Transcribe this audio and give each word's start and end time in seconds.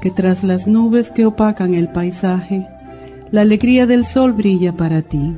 que 0.00 0.10
tras 0.10 0.44
las 0.44 0.66
nubes 0.66 1.10
que 1.10 1.26
opacan 1.26 1.74
el 1.74 1.88
paisaje, 1.88 2.66
la 3.30 3.42
alegría 3.42 3.86
del 3.86 4.04
sol 4.04 4.32
brilla 4.32 4.72
para 4.72 5.02
ti. 5.02 5.34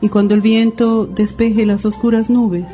Y 0.00 0.08
cuando 0.08 0.34
el 0.34 0.40
viento 0.40 1.06
despeje 1.06 1.66
las 1.66 1.84
oscuras 1.84 2.30
nubes, 2.30 2.66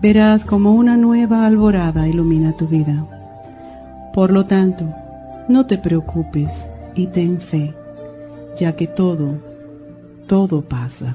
verás 0.00 0.44
como 0.44 0.74
una 0.74 0.96
nueva 0.96 1.46
alborada 1.46 2.08
ilumina 2.08 2.52
tu 2.52 2.66
vida. 2.66 3.04
Por 4.12 4.32
lo 4.32 4.46
tanto, 4.46 4.84
no 5.48 5.66
te 5.66 5.78
preocupes 5.78 6.66
y 6.94 7.06
ten 7.08 7.40
fe, 7.40 7.74
ya 8.58 8.74
que 8.76 8.86
todo, 8.86 9.34
todo 10.26 10.62
pasa. 10.62 11.14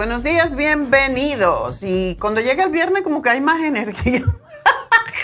Buenos 0.00 0.22
días, 0.22 0.56
bienvenidos. 0.56 1.82
Y 1.82 2.16
cuando 2.18 2.40
llega 2.40 2.64
el 2.64 2.70
viernes 2.70 3.02
como 3.02 3.20
que 3.20 3.28
hay 3.28 3.42
más 3.42 3.60
energía. 3.60 4.24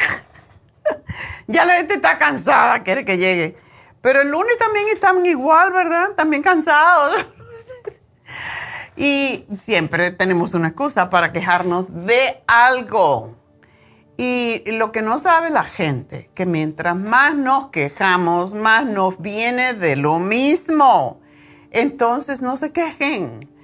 ya 1.47 1.65
la 1.65 1.77
gente 1.77 1.95
está 1.95 2.19
cansada, 2.19 2.83
quiere 2.83 3.07
que 3.07 3.17
llegue. 3.17 3.57
Pero 4.03 4.21
el 4.21 4.31
lunes 4.31 4.55
también 4.59 4.87
están 4.93 5.25
igual, 5.25 5.73
¿verdad? 5.73 6.11
También 6.15 6.43
cansados. 6.43 7.25
y 8.99 9.47
siempre 9.59 10.11
tenemos 10.11 10.53
una 10.53 10.69
excusa 10.69 11.09
para 11.09 11.33
quejarnos 11.33 11.87
de 12.05 12.43
algo. 12.47 13.35
Y 14.19 14.63
lo 14.73 14.93
que 14.93 15.01
no 15.01 15.19
sabe 15.19 15.49
la 15.49 15.65
gente, 15.65 16.29
que 16.35 16.45
mientras 16.45 16.95
más 16.95 17.35
nos 17.35 17.71
quejamos, 17.71 18.53
más 18.53 18.85
nos 18.85 19.23
viene 19.23 19.73
de 19.73 19.97
lo 19.97 20.19
mismo. 20.19 21.19
Entonces 21.71 22.43
no 22.43 22.59
se 22.59 22.73
quejen 22.73 23.56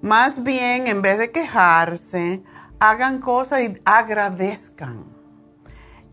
más 0.00 0.42
bien, 0.42 0.86
en 0.86 1.02
vez 1.02 1.18
de 1.18 1.30
quejarse, 1.32 2.42
hagan 2.78 3.20
cosas 3.20 3.62
y 3.62 3.76
agradezcan. 3.84 5.04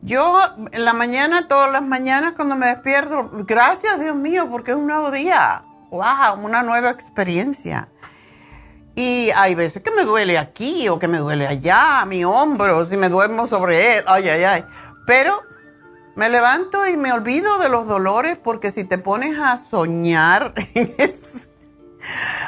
Yo 0.01 0.39
en 0.71 0.85
la 0.85 0.93
mañana, 0.93 1.47
todas 1.47 1.71
las 1.71 1.81
mañanas 1.81 2.33
cuando 2.35 2.55
me 2.55 2.67
despierto, 2.67 3.29
gracias 3.47 3.99
Dios 3.99 4.15
mío, 4.15 4.47
porque 4.49 4.71
es 4.71 4.77
un 4.77 4.87
nuevo 4.87 5.11
día. 5.11 5.63
¡Wow! 5.89 6.43
Una 6.43 6.61
nueva 6.61 6.89
experiencia. 6.89 7.89
Y 8.95 9.29
hay 9.35 9.55
veces 9.55 9.83
que 9.83 9.91
me 9.91 10.03
duele 10.03 10.37
aquí 10.37 10.87
o 10.89 10.99
que 10.99 11.07
me 11.07 11.17
duele 11.17 11.47
allá, 11.47 12.05
mi 12.05 12.23
hombro, 12.23 12.85
si 12.85 12.97
me 12.97 13.09
duermo 13.09 13.45
sobre 13.45 13.97
él, 13.97 14.03
ay, 14.07 14.29
ay, 14.29 14.43
ay. 14.43 14.65
Pero 15.05 15.41
me 16.15 16.29
levanto 16.29 16.87
y 16.87 16.95
me 16.95 17.11
olvido 17.11 17.59
de 17.59 17.67
los 17.67 17.87
dolores 17.87 18.37
porque 18.37 18.71
si 18.71 18.85
te 18.85 18.97
pones 18.97 19.37
a 19.37 19.57
soñar 19.57 20.53
en 20.73 20.93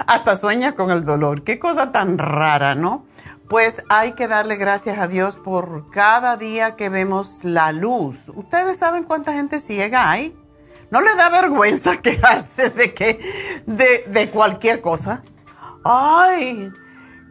hasta 0.06 0.36
sueña 0.36 0.76
con 0.76 0.92
el 0.92 1.04
dolor. 1.04 1.44
Qué 1.44 1.60
cosa 1.60 1.92
tan 1.92 2.18
rara, 2.18 2.76
¿no? 2.76 3.06
Pues 3.50 3.84
hay 3.90 4.12
que 4.14 4.28
darle 4.28 4.58
gracias 4.58 5.00
a 5.00 5.08
Dios 5.08 5.38
por 5.38 5.90
cada 5.90 6.36
día 6.36 6.76
que 6.76 6.90
vemos 6.90 7.44
la 7.44 7.72
luz. 7.72 8.30
¿Ustedes 8.36 8.78
saben 8.78 9.04
cuánta 9.06 9.34
gente 9.34 9.60
ciega 9.60 10.10
hay? 10.10 10.38
¿No 10.92 11.02
le 11.02 11.16
da 11.16 11.30
vergüenza 11.30 11.98
quejarse 12.02 12.70
de 12.70 12.94
que, 12.94 13.64
de, 13.66 14.06
de 14.08 14.30
cualquier 14.30 14.82
cosa? 14.82 15.24
Ay, 15.84 16.72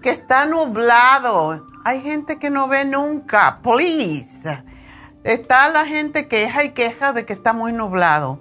que 0.02 0.11
está 0.11 0.46
nublado. 0.46 1.67
Hay 1.84 2.00
gente 2.00 2.38
que 2.38 2.50
no 2.50 2.69
ve 2.69 2.84
nunca. 2.84 3.61
Please. 3.62 4.64
Está 5.23 5.69
la 5.69 5.84
gente 5.84 6.28
queja 6.28 6.64
y 6.64 6.70
queja 6.70 7.12
de 7.12 7.26
que 7.26 7.32
está 7.32 7.52
muy 7.52 7.73
nublado. 7.73 8.40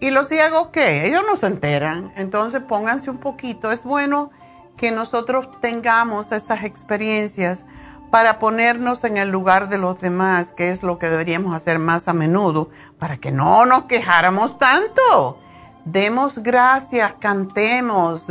¿Y 0.00 0.10
los 0.10 0.28
ciegos 0.28 0.68
qué? 0.72 1.06
Ellos 1.06 1.22
no 1.26 1.36
se 1.36 1.46
enteran. 1.46 2.12
Entonces 2.16 2.62
pónganse 2.62 3.10
un 3.10 3.18
poquito. 3.18 3.72
Es 3.72 3.82
bueno 3.84 4.30
que 4.76 4.90
nosotros 4.90 5.48
tengamos 5.60 6.32
esas 6.32 6.64
experiencias 6.64 7.64
para 8.10 8.38
ponernos 8.38 9.04
en 9.04 9.16
el 9.16 9.30
lugar 9.30 9.68
de 9.68 9.78
los 9.78 10.00
demás, 10.00 10.52
que 10.52 10.70
es 10.70 10.82
lo 10.82 10.98
que 10.98 11.08
deberíamos 11.08 11.54
hacer 11.54 11.78
más 11.78 12.08
a 12.08 12.12
menudo, 12.12 12.70
para 12.98 13.16
que 13.16 13.32
no 13.32 13.66
nos 13.66 13.84
quejáramos 13.84 14.58
tanto. 14.58 15.38
Demos 15.84 16.38
gracias, 16.38 17.14
cantemos, 17.20 18.26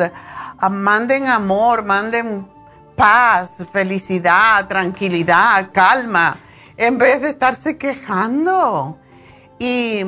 manden 0.70 1.28
amor, 1.28 1.84
manden 1.84 2.48
paz, 2.96 3.58
felicidad, 3.72 4.68
tranquilidad, 4.68 5.70
calma, 5.74 6.38
en 6.78 6.98
vez 6.98 7.22
de 7.22 7.30
estarse 7.30 7.78
quejando. 7.78 8.98
Y 9.60 10.04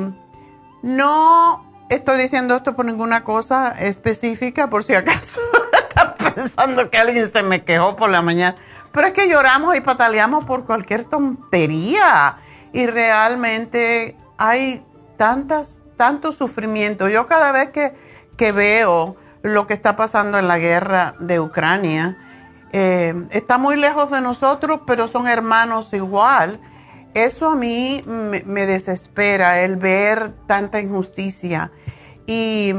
no 0.82 1.86
estoy 1.90 2.18
diciendo 2.18 2.56
esto 2.56 2.76
por 2.76 2.84
ninguna 2.84 3.24
cosa 3.24 3.72
específica, 3.72 4.68
por 4.70 4.84
si 4.84 4.94
acaso 4.94 5.40
estás 5.88 6.32
pensando 6.34 6.90
que 6.90 6.98
alguien 6.98 7.30
se 7.30 7.42
me 7.42 7.64
quejó 7.64 7.96
por 7.96 8.10
la 8.10 8.22
mañana. 8.22 8.56
Pero 8.92 9.06
es 9.06 9.12
que 9.12 9.28
lloramos 9.28 9.76
y 9.76 9.80
pataleamos 9.80 10.44
por 10.44 10.64
cualquier 10.64 11.04
tontería. 11.04 12.36
Y 12.72 12.86
realmente 12.86 14.16
hay 14.36 14.84
tantas, 15.16 15.84
tanto 15.96 16.32
sufrimiento. 16.32 17.08
Yo 17.08 17.26
cada 17.26 17.52
vez 17.52 17.70
que, 17.70 17.94
que 18.36 18.52
veo 18.52 19.16
lo 19.42 19.66
que 19.66 19.74
está 19.74 19.96
pasando 19.96 20.38
en 20.38 20.48
la 20.48 20.58
guerra 20.58 21.14
de 21.20 21.40
Ucrania, 21.40 22.16
eh, 22.72 23.14
está 23.30 23.56
muy 23.58 23.76
lejos 23.76 24.10
de 24.10 24.20
nosotros, 24.20 24.80
pero 24.86 25.06
son 25.06 25.28
hermanos 25.28 25.92
igual. 25.92 26.60
Eso 27.24 27.48
a 27.48 27.56
mí 27.56 28.04
me, 28.06 28.66
desespera, 28.66 29.60
el 29.62 29.76
ver 29.76 30.32
tanta 30.46 30.80
injusticia. 30.80 31.72
Y 32.26 32.70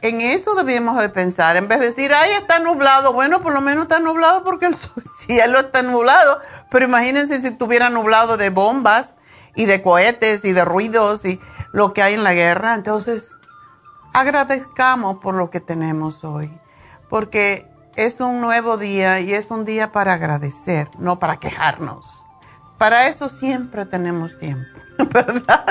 en 0.00 0.20
eso 0.22 0.54
debemos 0.54 0.98
de 0.98 1.10
pensar, 1.10 1.58
en 1.58 1.68
vez 1.68 1.80
de 1.80 1.86
decir, 1.86 2.14
ay, 2.14 2.30
está 2.40 2.58
nublado. 2.58 3.12
Bueno, 3.12 3.42
por 3.42 3.52
lo 3.52 3.60
menos 3.60 3.82
está 3.82 3.98
nublado 3.98 4.44
porque 4.44 4.64
el 4.64 4.74
cielo 5.26 5.60
está 5.60 5.82
nublado. 5.82 6.38
Pero 6.70 6.86
imagínense 6.86 7.38
si 7.38 7.48
estuviera 7.48 7.90
nublado 7.90 8.38
de 8.38 8.48
bombas 8.48 9.14
y 9.54 9.66
de 9.66 9.82
cohetes 9.82 10.46
y 10.46 10.52
de 10.52 10.64
ruidos 10.64 11.26
y 11.26 11.38
lo 11.72 11.92
que 11.92 12.02
hay 12.02 12.14
en 12.14 12.24
la 12.24 12.32
guerra. 12.32 12.74
Entonces, 12.74 13.32
agradezcamos 14.14 15.18
por 15.18 15.34
lo 15.34 15.50
que 15.50 15.60
tenemos 15.60 16.24
hoy. 16.24 16.50
Porque 17.10 17.68
es 17.94 18.20
un 18.20 18.40
nuevo 18.40 18.78
día 18.78 19.20
y 19.20 19.34
es 19.34 19.50
un 19.50 19.66
día 19.66 19.92
para 19.92 20.14
agradecer, 20.14 20.88
no 20.98 21.18
para 21.18 21.36
quejarnos. 21.36 22.21
Para 22.78 23.06
eso 23.08 23.28
siempre 23.28 23.86
tenemos 23.86 24.36
tiempo, 24.38 24.66
¿verdad? 25.12 25.66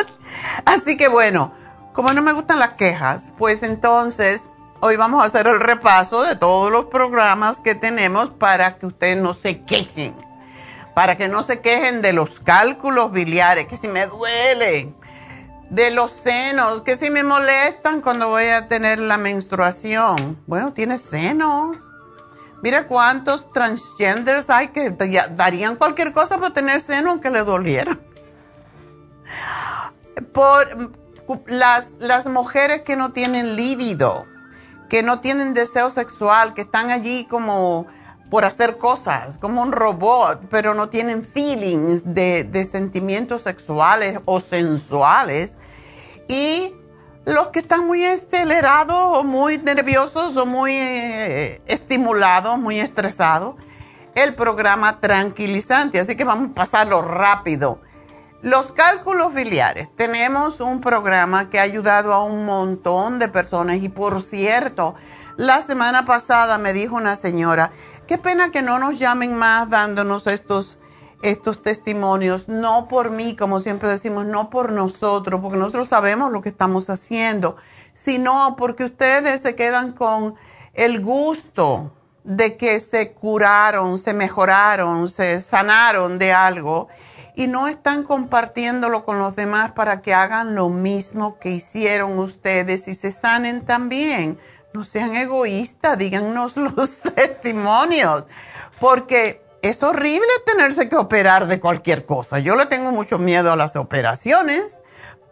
Así 0.65 0.97
que 0.97 1.07
bueno, 1.07 1.53
como 1.93 2.13
no 2.13 2.21
me 2.21 2.33
gustan 2.33 2.59
las 2.59 2.75
quejas, 2.75 3.31
pues 3.37 3.63
entonces 3.63 4.49
hoy 4.79 4.95
vamos 4.95 5.21
a 5.21 5.27
hacer 5.27 5.47
el 5.47 5.59
repaso 5.59 6.23
de 6.23 6.35
todos 6.35 6.71
los 6.71 6.85
programas 6.85 7.59
que 7.59 7.75
tenemos 7.75 8.29
para 8.29 8.77
que 8.77 8.85
ustedes 8.85 9.17
no 9.17 9.33
se 9.33 9.61
quejen. 9.63 10.15
Para 10.93 11.17
que 11.17 11.27
no 11.27 11.43
se 11.43 11.61
quejen 11.61 12.01
de 12.01 12.13
los 12.13 12.39
cálculos 12.39 13.11
biliares, 13.11 13.67
que 13.67 13.77
si 13.77 13.87
me 13.87 14.05
duele, 14.07 14.93
de 15.69 15.91
los 15.91 16.11
senos, 16.11 16.81
que 16.81 16.97
si 16.97 17.09
me 17.09 17.23
molestan 17.23 18.01
cuando 18.01 18.27
voy 18.27 18.45
a 18.45 18.67
tener 18.67 18.99
la 18.99 19.17
menstruación. 19.17 20.37
Bueno, 20.47 20.73
tiene 20.73 20.97
senos 20.97 21.77
Mira 22.61 22.87
cuántos 22.87 23.51
transgenders 23.51 24.49
hay 24.49 24.67
que 24.69 24.91
darían 24.91 25.75
cualquier 25.75 26.13
cosa 26.13 26.37
por 26.37 26.53
tener 26.53 26.79
seno 26.79 27.11
aunque 27.11 27.29
le 27.29 27.43
doliera. 27.43 27.97
Por 30.33 30.91
las, 31.47 31.93
las 31.99 32.27
mujeres 32.27 32.81
que 32.81 32.95
no 32.95 33.13
tienen 33.13 33.55
líbido, 33.55 34.25
que 34.89 35.01
no 35.01 35.21
tienen 35.21 35.53
deseo 35.53 35.89
sexual, 35.89 36.53
que 36.53 36.61
están 36.61 36.91
allí 36.91 37.25
como 37.25 37.87
por 38.29 38.45
hacer 38.45 38.77
cosas, 38.77 39.37
como 39.37 39.61
un 39.61 39.71
robot, 39.71 40.41
pero 40.49 40.73
no 40.73 40.89
tienen 40.89 41.23
feelings 41.23 42.03
de, 42.13 42.43
de 42.43 42.63
sentimientos 42.63 43.41
sexuales 43.41 44.19
o 44.25 44.39
sensuales. 44.39 45.57
Y 46.27 46.73
los 47.25 47.47
que 47.47 47.59
están 47.59 47.85
muy 47.85 48.03
acelerados 48.03 49.17
o 49.17 49.23
muy 49.23 49.57
nerviosos 49.57 50.37
o 50.37 50.45
muy 50.45 50.73
eh, 50.73 51.61
estimulados, 51.67 52.57
muy 52.57 52.79
estresados, 52.79 53.55
el 54.15 54.35
programa 54.35 54.99
tranquilizante. 54.99 55.99
Así 55.99 56.15
que 56.15 56.23
vamos 56.23 56.51
a 56.51 56.53
pasarlo 56.53 57.01
rápido. 57.01 57.79
Los 58.41 58.71
cálculos 58.71 59.33
biliares. 59.35 59.95
Tenemos 59.95 60.61
un 60.61 60.81
programa 60.81 61.49
que 61.51 61.59
ha 61.59 61.63
ayudado 61.63 62.11
a 62.11 62.23
un 62.23 62.45
montón 62.45 63.19
de 63.19 63.27
personas 63.27 63.77
y 63.77 63.89
por 63.89 64.23
cierto, 64.23 64.95
la 65.37 65.61
semana 65.61 66.05
pasada 66.05 66.57
me 66.57 66.73
dijo 66.73 66.95
una 66.95 67.15
señora, 67.15 67.71
qué 68.07 68.17
pena 68.17 68.49
que 68.49 68.63
no 68.63 68.79
nos 68.79 68.97
llamen 68.97 69.35
más 69.35 69.69
dándonos 69.69 70.25
estos 70.25 70.79
estos 71.23 71.61
testimonios, 71.61 72.47
no 72.47 72.87
por 72.87 73.11
mí, 73.11 73.35
como 73.35 73.59
siempre 73.59 73.89
decimos, 73.89 74.25
no 74.25 74.49
por 74.49 74.71
nosotros, 74.71 75.39
porque 75.41 75.57
nosotros 75.57 75.87
sabemos 75.87 76.31
lo 76.31 76.41
que 76.41 76.49
estamos 76.49 76.89
haciendo, 76.89 77.55
sino 77.93 78.55
porque 78.57 78.85
ustedes 78.85 79.41
se 79.41 79.55
quedan 79.55 79.91
con 79.91 80.35
el 80.73 81.01
gusto 81.01 81.91
de 82.23 82.57
que 82.57 82.79
se 82.79 83.13
curaron, 83.13 83.97
se 83.97 84.13
mejoraron, 84.13 85.07
se 85.07 85.39
sanaron 85.41 86.19
de 86.19 86.33
algo 86.33 86.87
y 87.35 87.47
no 87.47 87.67
están 87.67 88.03
compartiéndolo 88.03 89.05
con 89.05 89.19
los 89.19 89.35
demás 89.35 89.71
para 89.71 90.01
que 90.01 90.13
hagan 90.13 90.55
lo 90.55 90.69
mismo 90.69 91.39
que 91.39 91.49
hicieron 91.49 92.19
ustedes 92.19 92.87
y 92.87 92.93
se 92.93 93.11
sanen 93.11 93.61
también. 93.61 94.37
No 94.73 94.83
sean 94.83 95.15
egoístas, 95.15 95.97
díganos 95.97 96.55
los 96.57 97.01
testimonios, 97.01 98.27
porque 98.79 99.40
es 99.61 99.83
horrible 99.83 100.27
tenerse 100.45 100.89
que 100.89 100.95
operar 100.95 101.47
de 101.47 101.59
cualquier 101.59 102.05
cosa. 102.05 102.39
Yo 102.39 102.55
le 102.55 102.65
tengo 102.65 102.91
mucho 102.91 103.19
miedo 103.19 103.51
a 103.51 103.55
las 103.55 103.75
operaciones, 103.75 104.81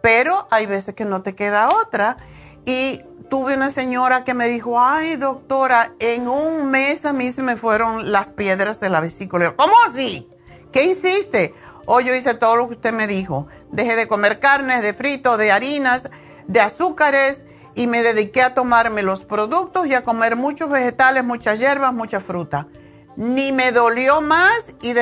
pero 0.02 0.46
hay 0.50 0.66
veces 0.66 0.94
que 0.94 1.04
no 1.04 1.22
te 1.22 1.34
queda 1.34 1.68
otra. 1.68 2.16
Y 2.64 3.02
tuve 3.28 3.54
una 3.54 3.70
señora 3.70 4.22
que 4.24 4.34
me 4.34 4.46
dijo, 4.46 4.80
ay 4.80 5.16
doctora, 5.16 5.92
en 5.98 6.28
un 6.28 6.70
mes 6.70 7.04
a 7.04 7.12
mí 7.12 7.32
se 7.32 7.42
me 7.42 7.56
fueron 7.56 8.12
las 8.12 8.30
piedras 8.30 8.78
de 8.80 8.88
la 8.88 9.00
vesícula. 9.00 9.56
¿Cómo 9.56 9.74
así? 9.86 10.28
¿Qué 10.72 10.84
hiciste? 10.84 11.54
Oh, 11.86 12.00
yo 12.00 12.14
hice 12.14 12.34
todo 12.34 12.54
lo 12.54 12.68
que 12.68 12.74
usted 12.74 12.92
me 12.92 13.08
dijo. 13.08 13.48
Dejé 13.72 13.96
de 13.96 14.06
comer 14.06 14.38
carnes, 14.38 14.82
de 14.82 14.94
frito, 14.94 15.36
de 15.38 15.50
harinas, 15.50 16.08
de 16.46 16.60
azúcares 16.60 17.46
y 17.74 17.88
me 17.88 18.02
dediqué 18.02 18.42
a 18.42 18.54
tomarme 18.54 19.02
los 19.02 19.24
productos 19.24 19.86
y 19.86 19.94
a 19.94 20.04
comer 20.04 20.36
muchos 20.36 20.70
vegetales, 20.70 21.24
muchas 21.24 21.58
hierbas, 21.58 21.92
mucha 21.92 22.20
fruta 22.20 22.68
ni 23.16 23.52
me 23.52 23.72
dolió 23.72 24.20
más 24.20 24.74
y 24.82 24.94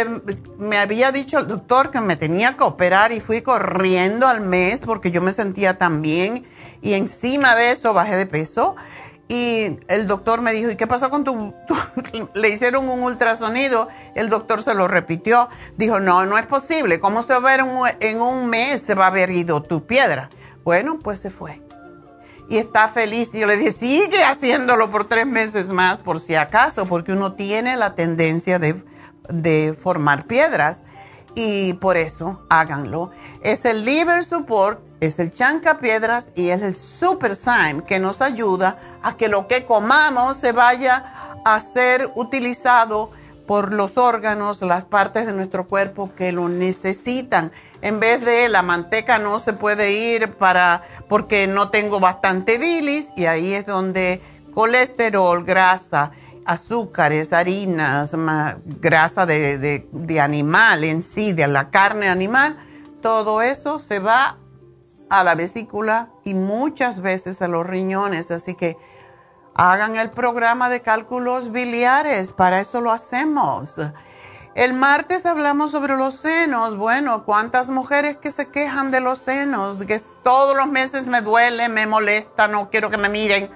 me 0.58 0.78
había 0.78 1.12
dicho 1.12 1.38
el 1.38 1.46
doctor 1.46 1.90
que 1.90 2.00
me 2.00 2.16
tenía 2.16 2.56
que 2.56 2.64
operar 2.64 3.12
y 3.12 3.20
fui 3.20 3.42
corriendo 3.42 4.26
al 4.26 4.40
mes 4.40 4.80
porque 4.84 5.10
yo 5.10 5.22
me 5.22 5.32
sentía 5.32 5.78
tan 5.78 6.02
bien 6.02 6.46
y 6.80 6.94
encima 6.94 7.54
de 7.54 7.72
eso 7.72 7.92
bajé 7.92 8.16
de 8.16 8.26
peso. 8.26 8.76
Y 9.30 9.78
el 9.88 10.06
doctor 10.06 10.40
me 10.40 10.52
dijo, 10.52 10.70
¿y 10.70 10.76
qué 10.76 10.86
pasó 10.86 11.10
con 11.10 11.22
tu, 11.22 11.54
Le 12.34 12.48
hicieron 12.48 12.88
un 12.88 13.02
ultrasonido, 13.02 13.88
el 14.14 14.30
doctor 14.30 14.62
se 14.62 14.72
lo 14.72 14.88
repitió, 14.88 15.50
dijo, 15.76 16.00
no, 16.00 16.24
no 16.24 16.38
es 16.38 16.46
posible, 16.46 16.98
¿cómo 16.98 17.20
se 17.20 17.34
va 17.34 17.50
a 17.50 17.56
ver 17.56 17.96
en 18.00 18.20
un 18.22 18.46
mes 18.48 18.80
se 18.80 18.94
va 18.94 19.04
a 19.04 19.08
haber 19.08 19.30
ido 19.30 19.62
tu 19.62 19.86
piedra? 19.86 20.30
Bueno, 20.64 20.98
pues 20.98 21.20
se 21.20 21.30
fue 21.30 21.60
y 22.49 22.57
está 22.57 22.88
feliz. 22.88 23.35
Y 23.35 23.40
yo 23.40 23.47
le 23.47 23.57
dije, 23.57 23.73
sigue 23.73 24.25
haciéndolo 24.25 24.90
por 24.90 25.07
tres 25.07 25.26
meses 25.26 25.69
más, 25.69 26.00
por 26.00 26.21
si 26.21 26.35
acaso, 26.35 26.87
porque 26.87 27.12
uno 27.12 27.35
tiene 27.35 27.76
la 27.76 27.95
tendencia 27.95 28.59
de, 28.59 28.83
de 29.28 29.76
formar 29.81 30.26
piedras. 30.26 30.85
Y 31.35 31.75
por 31.75 31.97
eso 31.97 32.45
háganlo. 32.49 33.11
Es 33.43 33.64
el 33.64 33.85
Liver 33.85 34.25
Support, 34.25 34.81
es 35.00 35.19
el 35.21 35.31
Chanca 35.31 35.78
Piedras 35.78 36.33
y 36.35 36.49
es 36.49 36.62
el 36.62 36.75
Super 36.75 37.37
Syme 37.37 37.85
que 37.87 38.00
nos 38.00 38.21
ayuda 38.21 38.78
a 39.02 39.17
que 39.17 39.28
lo 39.28 39.47
que 39.47 39.64
comamos 39.64 40.38
se 40.38 40.50
vaya 40.50 41.12
a 41.45 41.61
ser 41.61 42.11
utilizado 42.17 43.12
por 43.47 43.73
los 43.73 43.97
órganos, 43.97 44.61
las 44.62 44.85
partes 44.85 45.26
de 45.26 45.33
nuestro 45.33 45.67
cuerpo 45.67 46.11
que 46.17 46.33
lo 46.33 46.49
necesitan. 46.49 47.52
En 47.80 48.00
vez 48.00 48.25
de 48.25 48.49
la 48.49 48.62
manteca 48.62 49.18
no 49.18 49.38
se 49.38 49.52
puede 49.52 49.92
ir 49.92 50.35
para 50.35 50.82
porque 51.08 51.47
no 51.47 51.70
tengo 51.70 52.00
bastante 52.00 52.58
bilis 52.58 53.12
y 53.16 53.26
ahí 53.26 53.54
es 53.54 53.66
donde 53.66 54.20
colesterol, 54.52 55.44
grasa, 55.44 56.11
azúcares, 56.44 57.32
harinas, 57.32 58.16
grasa 58.80 59.26
de, 59.26 59.87
de 59.90 60.20
animal 60.20 60.82
en 60.85 61.02
sí, 61.02 61.32
de 61.32 61.47
la 61.47 61.70
carne 61.70 62.08
animal, 62.08 62.56
todo 63.00 63.42
eso 63.42 63.78
se 63.78 64.00
va 64.00 64.38
a 65.11 65.25
la 65.25 65.35
vesícula 65.35 66.11
y 66.25 66.35
muchas 66.35 67.00
veces 67.00 67.40
a 67.42 67.49
los 67.49 67.66
riñones. 67.66 68.30
Así 68.30 68.54
que 68.54 68.76
hagan 69.54 69.97
el 69.97 70.11
programa 70.11 70.68
de 70.68 70.80
cálculos 70.80 71.50
biliares, 71.52 72.30
para 72.32 72.61
eso 72.61 72.80
lo 72.80 72.92
hacemos. 72.92 73.76
El 74.58 74.74
martes 74.74 75.24
hablamos 75.24 75.70
sobre 75.70 75.96
los 75.96 76.14
senos. 76.14 76.76
Bueno, 76.76 77.24
¿cuántas 77.24 77.70
mujeres 77.70 78.16
que 78.16 78.32
se 78.32 78.48
quejan 78.48 78.90
de 78.90 78.98
los 79.00 79.20
senos? 79.20 79.78
Que 79.84 80.00
todos 80.24 80.56
los 80.56 80.66
meses 80.66 81.06
me 81.06 81.22
duele, 81.22 81.68
me 81.68 81.86
molesta, 81.86 82.48
no 82.48 82.68
quiero 82.68 82.90
que 82.90 82.96
me 82.96 83.08
miren. 83.08 83.52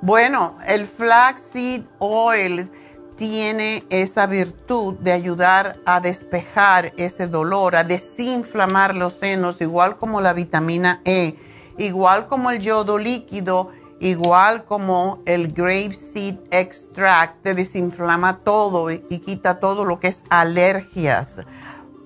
Bueno, 0.00 0.58
el 0.66 0.88
flaxseed 0.88 1.82
oil 2.00 2.68
tiene 3.16 3.84
esa 3.90 4.26
virtud 4.26 4.94
de 4.94 5.12
ayudar 5.12 5.78
a 5.86 6.00
despejar 6.00 6.94
ese 6.96 7.28
dolor, 7.28 7.76
a 7.76 7.84
desinflamar 7.84 8.96
los 8.96 9.12
senos, 9.12 9.60
igual 9.60 9.98
como 9.98 10.20
la 10.20 10.32
vitamina 10.32 11.00
E, 11.04 11.36
igual 11.78 12.26
como 12.26 12.50
el 12.50 12.58
yodo 12.58 12.98
líquido, 12.98 13.70
igual 14.00 14.64
como 14.64 15.22
el 15.26 15.52
grapeseed 15.52 16.36
extract, 16.50 17.42
te 17.42 17.54
desinflama 17.54 18.38
todo 18.38 18.90
y, 18.90 18.98
quita 18.98 19.60
todo 19.60 19.84
lo 19.84 20.00
que 20.00 20.08
es 20.08 20.24
alergias. 20.30 21.42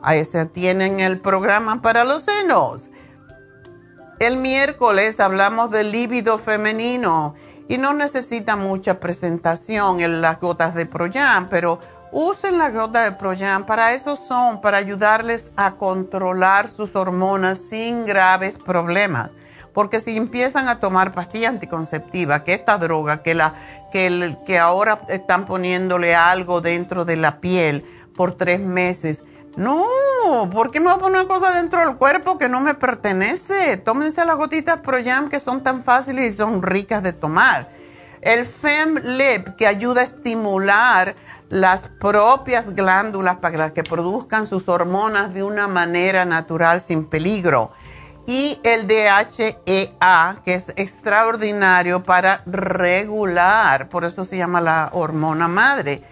A 0.03 0.17
ese 0.17 0.45
tienen 0.45 1.01
el 1.01 1.21
programa 1.21 1.81
para 1.81 2.05
los 2.05 2.23
senos. 2.23 2.91
El 4.19 4.37
miércoles 4.37 5.19
hablamos 5.21 5.71
del 5.71 5.93
líbido 5.93 6.39
femenino 6.39 7.35
y 7.69 7.79
no 7.79 7.95
necesita 7.95 8.57
mucha 8.57 9.01
presentación 9.01 10.01
en 10.01 10.21
las 10.21 10.41
gotas 10.41 10.75
de 10.75 10.87
Proyan, 10.87 11.49
pero 11.49 11.79
usen 12.13 12.59
las 12.59 12.75
gotas 12.75 13.05
de 13.05 13.13
Proyan, 13.13 13.65
para 13.67 13.93
eso 13.93 14.17
son, 14.17 14.61
para 14.61 14.79
ayudarles 14.79 15.53
a 15.57 15.77
controlar 15.77 16.69
sus 16.69 16.97
hormonas 16.97 17.59
sin 17.59 18.05
graves 18.05 18.57
problemas. 18.57 19.31
Porque 19.75 20.01
si 20.01 20.17
empiezan 20.17 20.69
a 20.69 20.79
tomar 20.79 21.13
pastilla 21.13 21.49
anticonceptiva, 21.49 22.45
que 22.45 22.55
esta 22.55 22.79
droga, 22.79 23.23
que, 23.23 23.35
la, 23.35 23.55
que, 23.93 24.59
ahora 24.59 25.03
están 25.09 25.47
poniéndole 25.47 26.15
algo 26.15 26.61
dentro 26.61 27.05
de 27.05 27.17
la 27.17 27.41
piel 27.41 27.85
por 28.17 28.37
tres 28.37 28.61
meses, 28.61 29.25
no, 29.57 29.85
¿por 30.51 30.71
qué 30.71 30.79
me 30.79 30.87
voy 30.87 30.95
a 30.95 30.99
poner 30.99 31.21
una 31.21 31.29
cosa 31.29 31.53
dentro 31.61 31.81
del 31.81 31.97
cuerpo 31.97 32.39
que 32.39 32.49
no 32.49 32.61
me 32.61 32.75
pertenece? 32.75 33.77
Tómense 33.77 34.25
las 34.25 34.37
gotitas 34.37 34.79
Proyam 34.79 35.29
que 35.29 35.41
son 35.41 35.63
tan 35.63 35.83
fáciles 35.83 36.31
y 36.31 36.33
son 36.33 36.63
ricas 36.63 37.03
de 37.03 37.13
tomar. 37.13 37.69
El 38.21 38.47
FemLib 38.47 39.57
que 39.57 39.67
ayuda 39.67 40.01
a 40.01 40.05
estimular 40.05 41.15
las 41.51 41.89
propias 42.01 42.75
glándulas 42.75 43.37
para 43.37 43.75
que 43.75 43.83
produzcan 43.83 44.47
sus 44.47 44.69
hormonas 44.69 45.35
de 45.35 45.43
una 45.43 45.69
manera 45.69 46.25
natural 46.25 46.81
sin 46.81 47.05
peligro. 47.07 47.73
Y 48.27 48.59
el 48.65 48.87
DHEA 48.87 50.39
que 50.45 50.55
es 50.55 50.71
extraordinario 50.77 52.03
para 52.03 52.43
regular, 52.47 53.89
por 53.89 54.05
eso 54.05 54.25
se 54.25 54.39
llama 54.39 54.61
la 54.61 54.91
hormona 54.93 55.47
madre, 55.47 56.03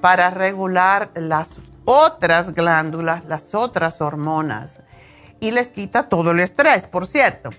para 0.00 0.30
regular 0.30 1.10
las 1.14 1.60
otras 1.84 2.54
glándulas, 2.54 3.24
las 3.24 3.54
otras 3.54 4.00
hormonas 4.00 4.80
y 5.42 5.50
les 5.50 5.68
quita 5.68 6.08
todo 6.08 6.30
el 6.30 6.40
estrés, 6.40 6.84
por 6.84 7.04
cierto. 7.04 7.50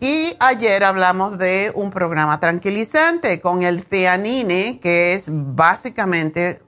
Y 0.00 0.34
ayer 0.40 0.82
hablamos 0.82 1.36
de 1.36 1.70
un 1.74 1.90
programa 1.90 2.40
tranquilizante 2.40 3.40
con 3.40 3.62
el 3.62 3.82
ceanine, 3.82 4.80
que 4.80 5.12
es 5.12 5.24
básicamente, 5.28 6.62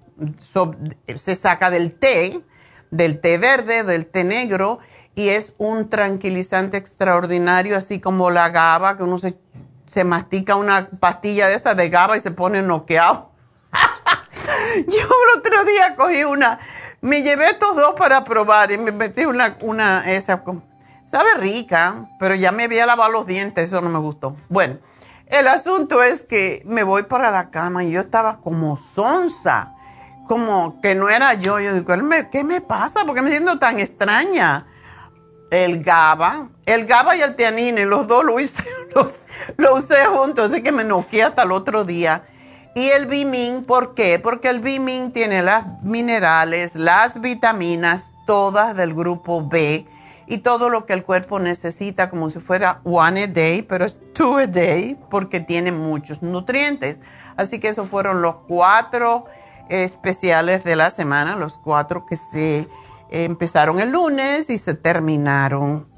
se 1.17 1.35
saca 1.35 1.71
del 1.71 1.93
té, 1.93 2.43
del 2.91 3.21
té 3.21 3.39
verde, 3.39 3.85
del 3.85 4.05
té 4.05 4.23
negro, 4.23 4.81
y 5.21 5.29
es 5.29 5.55
un 5.59 5.89
tranquilizante 5.89 6.77
extraordinario, 6.77 7.77
así 7.77 8.01
como 8.01 8.31
la 8.31 8.49
GABA, 8.49 8.97
que 8.97 9.03
uno 9.03 9.19
se, 9.19 9.39
se 9.87 10.05
mastica 10.05 10.57
una 10.57 10.89
pastilla 10.89 11.49
de 11.49 11.55
esa 11.55 11.75
de 11.75 11.89
GABA 11.89 12.17
y 12.17 12.21
se 12.21 12.31
pone 12.31 12.63
noqueado. 12.63 13.31
Yo 14.87 15.01
el 15.01 15.39
otro 15.39 15.65
día 15.65 15.97
cogí 15.97 16.25
una 16.25 16.59
me 17.01 17.23
llevé 17.23 17.51
estos 17.51 17.77
dos 17.77 17.95
para 17.97 18.25
probar 18.25 18.73
y 18.73 18.79
me 18.79 18.93
metí 18.93 19.25
una, 19.25 19.57
una 19.63 20.11
esa. 20.11 20.43
Sabe 21.07 21.35
rica, 21.39 22.09
pero 22.19 22.35
ya 22.35 22.53
me 22.53 22.65
había 22.65 22.87
lavado 22.87 23.11
los 23.11 23.27
dientes, 23.27 23.69
eso 23.69 23.81
no 23.81 23.89
me 23.89 23.99
gustó. 23.99 24.37
Bueno, 24.49 24.79
el 25.27 25.49
asunto 25.49 26.03
es 26.03 26.23
que 26.23 26.63
me 26.67 26.83
voy 26.83 27.05
para 27.05 27.31
la 27.31 27.51
cama 27.51 27.85
y 27.85 27.91
yo 27.91 28.01
estaba 28.01 28.39
como 28.41 28.77
sonsa, 28.77 29.75
como 30.29 30.81
que 30.81 30.95
no 30.95 31.09
era 31.09 31.35
yo. 31.35 31.59
Yo 31.59 31.75
digo, 31.75 31.95
¿qué 32.31 32.45
me 32.45 32.61
pasa? 32.61 33.05
¿Por 33.05 33.15
qué 33.15 33.23
me 33.23 33.31
siento 33.31 33.59
tan 33.59 33.81
extraña? 33.81 34.67
El 35.51 35.83
GABA, 35.83 36.49
el 36.67 36.87
GABA 36.87 37.17
y 37.17 37.23
el 37.23 37.37
tianine, 37.37 37.85
los 37.85 38.07
dos 38.07 38.25
lo, 38.25 38.39
hice, 38.39 38.63
los, 38.95 39.17
lo 39.57 39.75
usé 39.75 40.07
juntos, 40.07 40.53
así 40.53 40.63
que 40.63 40.73
me 40.73 40.85
noqué 40.85 41.23
hasta 41.23 41.43
el 41.43 41.53
otro 41.53 41.85
día. 41.85 42.25
Y 42.75 42.89
el 42.91 43.07
Bimin, 43.07 43.65
¿por 43.65 43.95
qué? 43.95 44.21
Porque 44.21 44.49
el 44.49 44.61
Bimin 44.61 45.13
tiene 45.13 45.43
las 45.43 45.83
minerales, 45.83 46.77
las 46.77 47.21
vitaminas, 47.21 48.11
todas 48.27 48.77
del 48.77 48.95
grupo 48.95 49.45
B 49.45 49.87
y 50.29 50.39
todo 50.39 50.69
lo 50.69 50.87
que 50.87 50.93
el 50.93 51.03
cuerpo 51.03 51.41
necesita 51.41 52.09
como 52.09 52.31
si 52.31 52.39
fuera 52.39 52.81
one 52.85 53.25
a 53.25 53.27
day, 53.27 53.63
pero 53.63 53.85
es 53.85 53.99
two 54.15 54.39
a 54.39 54.47
day 54.47 54.97
porque 55.11 55.41
tiene 55.41 55.73
muchos 55.73 56.23
nutrientes. 56.23 57.01
Así 57.37 57.59
que 57.59 57.67
esos 57.67 57.89
fueron 57.89 58.23
los 58.23 58.37
cuatro 58.47 59.25
especiales 59.69 60.63
de 60.63 60.77
la 60.77 60.91
semana, 60.91 61.35
los 61.35 61.59
cuatro 61.59 62.07
que 62.07 62.17
se 62.17 62.69
empezaron 63.11 63.81
el 63.81 63.93
lunes 63.93 64.51
y 64.51 64.59
se 64.59 64.75
terminaron. 64.75 65.89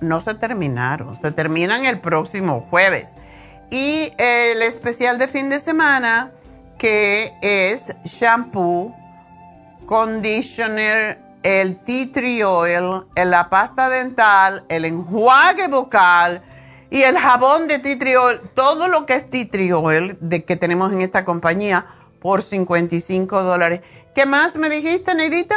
No 0.00 0.20
se 0.20 0.34
terminaron, 0.34 1.20
se 1.20 1.30
terminan 1.30 1.84
el 1.84 2.00
próximo 2.00 2.66
jueves. 2.70 3.12
Y 3.70 4.12
el 4.18 4.62
especial 4.62 5.18
de 5.18 5.28
fin 5.28 5.50
de 5.50 5.60
semana, 5.60 6.32
que 6.78 7.32
es 7.42 7.94
shampoo, 8.04 8.94
conditioner, 9.86 11.20
el 11.42 11.78
tea 11.84 12.12
tree 12.12 12.42
oil, 12.42 13.04
la 13.14 13.50
pasta 13.50 13.88
dental, 13.88 14.64
el 14.68 14.84
enjuague 14.84 15.68
bucal 15.68 16.42
y 16.90 17.02
el 17.02 17.16
jabón 17.18 17.68
de 17.68 17.78
tea 17.78 17.98
tree 17.98 18.16
oil, 18.16 18.40
todo 18.54 18.88
lo 18.88 19.06
que 19.06 19.14
es 19.14 19.30
tea 19.30 19.48
tree 19.48 19.72
oil 19.72 20.16
de 20.20 20.44
que 20.44 20.56
tenemos 20.56 20.92
en 20.92 21.02
esta 21.02 21.24
compañía 21.24 21.86
por 22.20 22.42
55 22.42 23.42
dólares. 23.42 23.80
¿Qué 24.14 24.26
más 24.26 24.56
me 24.56 24.68
dijiste, 24.68 25.14
Neidita? 25.14 25.56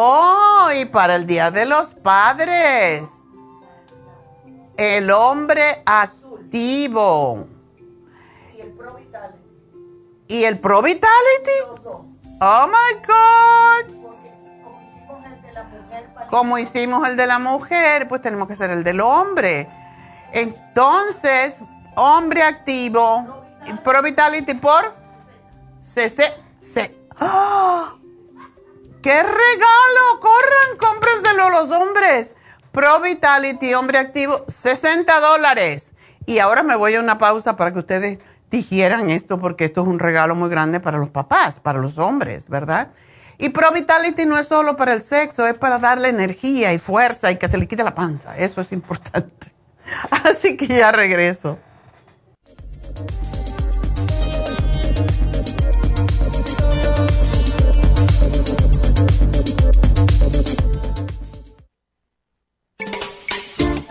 Oh, 0.00 0.68
y 0.80 0.84
para 0.84 1.16
el 1.16 1.26
Día 1.26 1.50
de 1.50 1.66
los 1.66 1.92
Padres 1.92 3.10
el 4.76 5.10
hombre 5.10 5.82
activo. 5.84 7.48
Y 8.56 8.60
el 8.60 8.70
Pro 8.74 8.94
Vitality. 8.94 9.38
¿Y 10.28 10.44
el 10.44 10.60
Pro 10.60 10.82
Vitality? 10.82 11.90
Oh 12.40 12.66
my 12.68 13.00
God. 13.08 13.92
como 16.30 16.58
hicimos 16.58 17.08
el 17.08 17.16
de 17.16 17.26
la 17.26 17.40
mujer, 17.40 18.06
pues 18.06 18.22
tenemos 18.22 18.46
que 18.46 18.52
hacer 18.52 18.70
el 18.70 18.84
del 18.84 19.00
hombre. 19.00 19.68
Entonces, 20.32 21.58
hombre 21.96 22.44
activo, 22.44 23.42
Pro 23.82 24.00
Vitality 24.00 24.54
por 24.54 24.94
CC. 25.82 26.40
¡Oh! 27.20 27.97
¡Qué 29.02 29.22
regalo! 29.22 30.20
¡Corran, 30.20 30.76
cómprenselo 30.76 31.50
los 31.50 31.70
hombres! 31.70 32.34
Pro 32.72 33.00
Vitality, 33.00 33.72
hombre 33.74 33.98
activo, 33.98 34.44
60 34.48 35.20
dólares. 35.20 35.92
Y 36.26 36.40
ahora 36.40 36.62
me 36.62 36.74
voy 36.74 36.94
a 36.94 37.00
una 37.00 37.16
pausa 37.16 37.56
para 37.56 37.72
que 37.72 37.78
ustedes 37.78 38.18
digieran 38.50 39.10
esto, 39.10 39.38
porque 39.38 39.66
esto 39.66 39.82
es 39.82 39.88
un 39.88 39.98
regalo 39.98 40.34
muy 40.34 40.50
grande 40.50 40.80
para 40.80 40.98
los 40.98 41.10
papás, 41.10 41.60
para 41.60 41.78
los 41.78 41.98
hombres, 41.98 42.48
¿verdad? 42.48 42.90
Y 43.38 43.50
Pro 43.50 43.70
Vitality 43.70 44.26
no 44.26 44.36
es 44.36 44.48
solo 44.48 44.76
para 44.76 44.92
el 44.92 45.02
sexo, 45.02 45.46
es 45.46 45.54
para 45.54 45.78
darle 45.78 46.08
energía 46.08 46.72
y 46.72 46.78
fuerza 46.78 47.30
y 47.30 47.36
que 47.36 47.46
se 47.46 47.56
le 47.56 47.68
quite 47.68 47.84
la 47.84 47.94
panza. 47.94 48.36
Eso 48.36 48.60
es 48.60 48.72
importante. 48.72 49.52
Así 50.24 50.56
que 50.56 50.66
ya 50.66 50.90
regreso. 50.90 51.56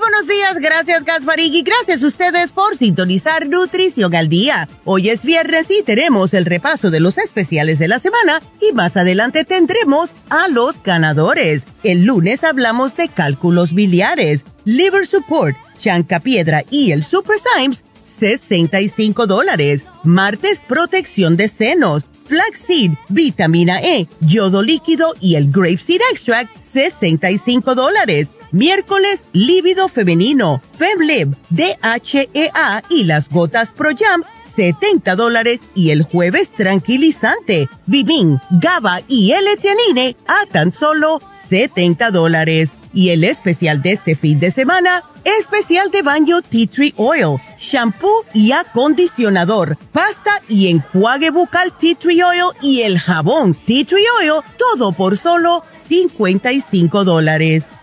Buenos 0.00 0.26
días, 0.26 0.56
gracias 0.58 1.04
Gasparín 1.04 1.52
y 1.52 1.62
gracias 1.62 2.02
a 2.02 2.06
ustedes 2.06 2.52
por 2.52 2.76
sintonizar 2.76 3.46
Nutrición 3.46 4.14
al 4.14 4.30
Día. 4.30 4.66
Hoy 4.84 5.10
es 5.10 5.24
viernes 5.24 5.66
y 5.70 5.82
tenemos 5.82 6.32
el 6.32 6.46
repaso 6.46 6.90
de 6.90 7.00
los 7.00 7.18
especiales 7.18 7.78
de 7.78 7.86
la 7.86 7.98
semana 7.98 8.40
y 8.62 8.72
más 8.72 8.96
adelante 8.96 9.44
tendremos 9.44 10.10
a 10.30 10.48
los 10.48 10.82
ganadores. 10.82 11.64
El 11.82 12.06
lunes 12.06 12.44
hablamos 12.44 12.96
de 12.96 13.08
cálculos 13.08 13.74
biliares, 13.74 14.44
liver 14.64 15.06
support, 15.06 15.56
chanca 15.78 16.20
piedra 16.20 16.64
y 16.70 16.92
el 16.92 17.04
Super 17.04 17.36
Symes, 17.38 17.84
65 18.08 19.26
dólares. 19.26 19.84
Martes, 20.02 20.62
protección 20.66 21.36
de 21.36 21.48
senos, 21.48 22.04
flaxseed, 22.26 22.92
vitamina 23.10 23.82
E, 23.82 24.08
yodo 24.20 24.62
líquido 24.62 25.14
y 25.20 25.34
el 25.34 25.50
grapeseed 25.50 26.00
extract, 26.10 26.50
65 26.62 27.74
dólares. 27.74 28.28
Miércoles, 28.52 29.26
lívido 29.32 29.88
femenino, 29.88 30.60
FemLib, 30.76 31.36
DHEA 31.50 32.82
y 32.88 33.04
las 33.04 33.28
gotas 33.28 33.70
Pro 33.70 33.90
Jam, 33.96 34.24
70 34.56 35.14
dólares. 35.14 35.60
Y 35.74 35.90
el 35.90 36.02
jueves, 36.02 36.52
tranquilizante, 36.52 37.68
Vivin, 37.86 38.40
GABA 38.50 39.02
y 39.08 39.32
L-Tianine 39.32 40.16
a 40.26 40.46
tan 40.46 40.72
solo 40.72 41.20
70 41.48 42.10
dólares. 42.10 42.72
Y 42.92 43.10
el 43.10 43.22
especial 43.22 43.82
de 43.82 43.92
este 43.92 44.16
fin 44.16 44.40
de 44.40 44.50
semana, 44.50 45.04
especial 45.38 45.92
de 45.92 46.02
baño 46.02 46.42
Tea 46.42 46.66
Tree 46.66 46.92
Oil, 46.96 47.36
shampoo 47.56 48.24
y 48.34 48.50
acondicionador, 48.50 49.78
pasta 49.92 50.42
y 50.48 50.70
enjuague 50.70 51.30
bucal 51.30 51.72
Tea 51.78 51.94
Tree 51.94 52.20
Oil 52.24 52.50
y 52.60 52.82
el 52.82 52.98
jabón 52.98 53.54
Tea 53.54 53.84
Tree 53.84 54.04
Oil, 54.20 54.42
todo 54.58 54.90
por 54.90 55.16
solo 55.16 55.62
55 55.86 57.04
dólares. 57.04 57.62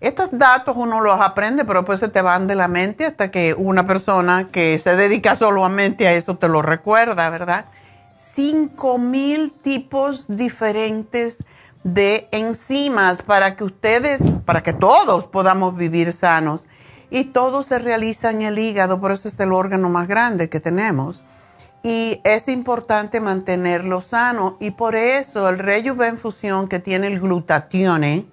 Estos 0.00 0.38
datos 0.38 0.76
uno 0.76 1.00
los 1.00 1.18
aprende, 1.20 1.64
pero 1.64 1.80
después 1.80 2.00
se 2.00 2.08
te 2.08 2.20
van 2.20 2.46
de 2.46 2.54
la 2.54 2.68
mente 2.68 3.06
hasta 3.06 3.30
que 3.30 3.54
una 3.54 3.86
persona 3.86 4.48
que 4.52 4.78
se 4.78 4.96
dedica 4.96 5.34
solamente 5.34 6.06
a 6.06 6.12
eso 6.12 6.36
te 6.36 6.48
lo 6.48 6.60
recuerda, 6.60 7.30
¿verdad? 7.30 7.66
5.000 8.14 9.52
tipos 9.62 10.26
diferentes 10.28 11.38
de 11.84 12.28
enzimas 12.32 13.22
para 13.22 13.56
que 13.56 13.64
ustedes, 13.64 14.20
para 14.44 14.62
que 14.62 14.72
todos 14.74 15.26
podamos 15.26 15.76
vivir 15.76 16.12
sanos. 16.12 16.66
Y 17.10 17.24
todo 17.24 17.62
se 17.62 17.78
realiza 17.78 18.30
en 18.30 18.42
el 18.42 18.58
hígado, 18.58 19.00
por 19.00 19.12
eso 19.12 19.28
es 19.28 19.38
el 19.40 19.52
órgano 19.52 19.88
más 19.88 20.08
grande 20.08 20.48
que 20.48 20.60
tenemos. 20.60 21.24
Y 21.84 22.20
es 22.24 22.48
importante 22.48 23.20
mantenerlo 23.20 24.00
sano. 24.00 24.56
Y 24.58 24.72
por 24.72 24.96
eso 24.96 25.48
el 25.48 25.60
Rejuvenfusión 25.60 26.66
que 26.66 26.80
tiene 26.80 27.06
el 27.06 27.20
glutatione 27.20 28.26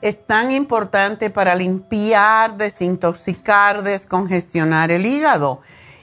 es 0.00 0.26
tan 0.26 0.50
importante 0.50 1.30
para 1.30 1.54
limpiar, 1.54 2.56
desintoxicar, 2.56 3.84
descongestionar 3.84 4.90
el 4.90 5.06
hígado 5.06 5.60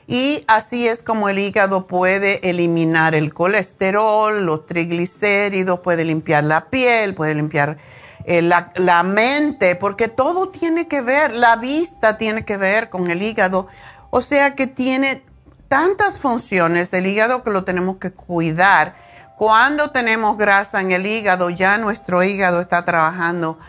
y 0.08 0.44
así 0.48 0.88
es 0.88 1.02
como 1.02 1.30
el 1.30 1.40
hígado 1.40 1.88
puede 1.88 2.48
eliminar 2.48 3.16
el 3.16 3.34
colesterol, 3.34 4.46
los 4.46 4.68
triglicéridos, 4.68 5.80
puede 5.80 6.06
limpiar 6.06 6.44
la 6.44 6.70
piel, 6.70 7.16
puede 7.16 7.34
limpiar 7.34 7.78
eh, 8.26 8.44
la, 8.44 8.72
la, 8.76 9.02
mente, 9.02 9.76
porque 9.76 10.08
todo 10.08 10.50
tiene 10.50 10.88
que 10.88 11.02
ver, 11.02 11.34
la 11.34 11.56
vista 11.56 12.18
tiene 12.18 12.46
que 12.46 12.58
ver 12.58 12.90
con 12.90 13.10
el 13.10 13.24
hígado. 13.24 13.68
O 14.12 14.22
sea 14.22 14.52
que 14.52 14.68
tiene 14.68 15.24
tantas 15.68 16.20
funciones 16.20 16.94
el 16.94 17.08
hígado 17.08 17.44
que 17.44 17.52
lo 17.52 17.64
tenemos 17.64 17.98
que 17.98 18.12
cuidar. 18.12 18.96
Cuando 19.38 19.92
tenemos 19.92 20.38
grasa 20.38 20.82
en 20.82 20.92
el 20.92 21.06
hígado, 21.06 21.50
ya 21.50 21.78
nuestro 21.78 22.24
hígado 22.24 22.62
está 22.62 22.86
trabajando 22.86 23.60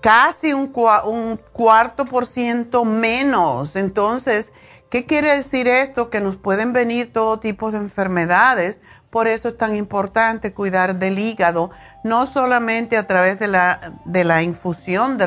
casi 0.00 0.52
un, 0.52 0.68
cuarto 1.52 2.04
por 2.04 2.26
ciento 2.26 2.84
menos. 2.84 3.76
Entonces, 3.76 4.52
¿Qué 4.92 5.06
quiere 5.06 5.34
decir 5.34 5.68
esto? 5.68 6.10
Que 6.10 6.20
nos 6.20 6.36
pueden 6.36 6.74
venir 6.74 7.14
todo 7.14 7.40
tipo 7.40 7.70
de 7.70 7.78
enfermedades. 7.78 8.82
Por 9.08 9.26
eso 9.26 9.48
es 9.48 9.56
tan 9.56 9.74
importante 9.74 10.52
cuidar 10.52 10.96
del 10.96 11.18
hígado, 11.18 11.70
no 12.04 12.26
solamente 12.26 12.98
a 12.98 13.06
través 13.06 13.38
de 13.38 13.48
la, 13.48 13.94
de 14.04 14.24
la 14.24 14.42
infusión 14.42 15.16
de 15.16 15.24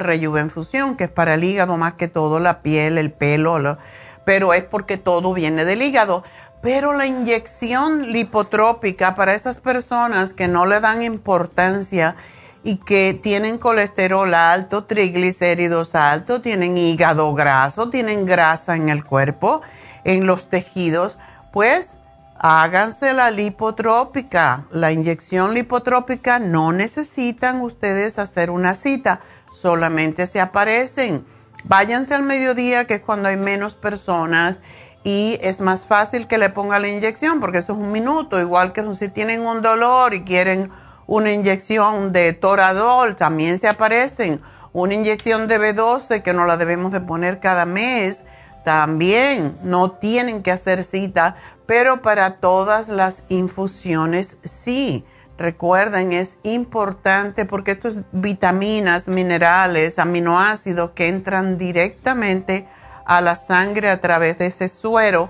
que 0.97 1.03
es 1.05 1.09
para 1.09 1.33
el 1.33 1.43
hígado 1.43 1.77
más 1.77 1.93
que 1.93 2.07
todo, 2.07 2.39
la 2.39 2.61
piel, 2.61 2.99
el 2.99 3.11
pelo, 3.11 3.79
pero 4.25 4.53
es 4.53 4.63
porque 4.63 4.97
todo 4.97 5.33
viene 5.33 5.63
del 5.63 5.81
hígado. 5.81 6.23
Pero 6.61 6.93
la 6.93 7.05
inyección 7.05 8.11
lipotrópica 8.11 9.15
para 9.15 9.35
esas 9.35 9.57
personas 9.57 10.33
que 10.33 10.47
no 10.47 10.65
le 10.65 10.79
dan 10.79 11.03
importancia 11.03 12.15
y 12.63 12.77
que 12.77 13.17
tienen 13.21 13.59
colesterol 13.59 14.33
alto, 14.33 14.85
triglicéridos 14.85 15.93
altos, 15.93 16.41
tienen 16.41 16.77
hígado 16.77 17.31
graso, 17.35 17.91
tienen 17.91 18.25
grasa 18.25 18.75
en 18.75 18.89
el 18.89 19.05
cuerpo, 19.05 19.61
en 20.03 20.25
los 20.25 20.49
tejidos, 20.49 21.19
pues 21.53 21.97
háganse 22.39 23.13
la 23.13 23.29
lipotrópica. 23.29 24.65
La 24.71 24.91
inyección 24.91 25.53
lipotrópica 25.53 26.39
no 26.39 26.71
necesitan 26.71 27.61
ustedes 27.61 28.17
hacer 28.17 28.49
una 28.49 28.73
cita, 28.73 29.21
solamente 29.53 30.25
se 30.25 30.39
aparecen. 30.39 31.25
Váyanse 31.67 32.13
al 32.13 32.21
mediodía, 32.21 32.85
que 32.85 32.95
es 32.95 33.01
cuando 33.01 33.27
hay 33.27 33.37
menos 33.37 33.73
personas 33.73 34.61
y 35.03 35.39
es 35.41 35.61
más 35.61 35.83
fácil 35.83 36.27
que 36.27 36.37
le 36.37 36.51
ponga 36.51 36.77
la 36.77 36.87
inyección 36.87 37.39
porque 37.39 37.57
eso 37.57 37.73
es 37.73 37.79
un 37.79 37.91
minuto, 37.91 38.39
igual 38.39 38.71
que 38.71 38.83
si 38.93 39.09
tienen 39.09 39.41
un 39.41 39.63
dolor 39.63 40.13
y 40.13 40.23
quieren 40.23 40.71
una 41.07 41.31
inyección 41.31 42.13
de 42.13 42.33
Toradol, 42.33 43.15
también 43.15 43.57
se 43.57 43.67
aparecen, 43.67 44.41
una 44.73 44.93
inyección 44.93 45.47
de 45.47 45.59
B12 45.59 46.21
que 46.21 46.33
no 46.33 46.45
la 46.45 46.57
debemos 46.57 46.91
de 46.91 47.01
poner 47.01 47.39
cada 47.39 47.65
mes, 47.65 48.23
también 48.63 49.57
no 49.63 49.91
tienen 49.91 50.43
que 50.43 50.51
hacer 50.51 50.83
cita, 50.83 51.35
pero 51.65 52.03
para 52.03 52.37
todas 52.37 52.89
las 52.89 53.23
infusiones 53.29 54.37
sí. 54.43 55.03
Recuerden, 55.37 56.13
es 56.13 56.37
importante 56.43 57.45
porque 57.45 57.71
estos 57.71 57.99
vitaminas, 58.13 59.09
minerales, 59.09 59.99
aminoácidos 59.99 60.91
que 60.91 61.09
entran 61.09 61.57
directamente 61.57 62.67
a 63.05 63.19
la 63.19 63.35
sangre 63.35 63.89
a 63.89 63.99
través 63.99 64.37
de 64.37 64.45
ese 64.45 64.69
suero 64.69 65.29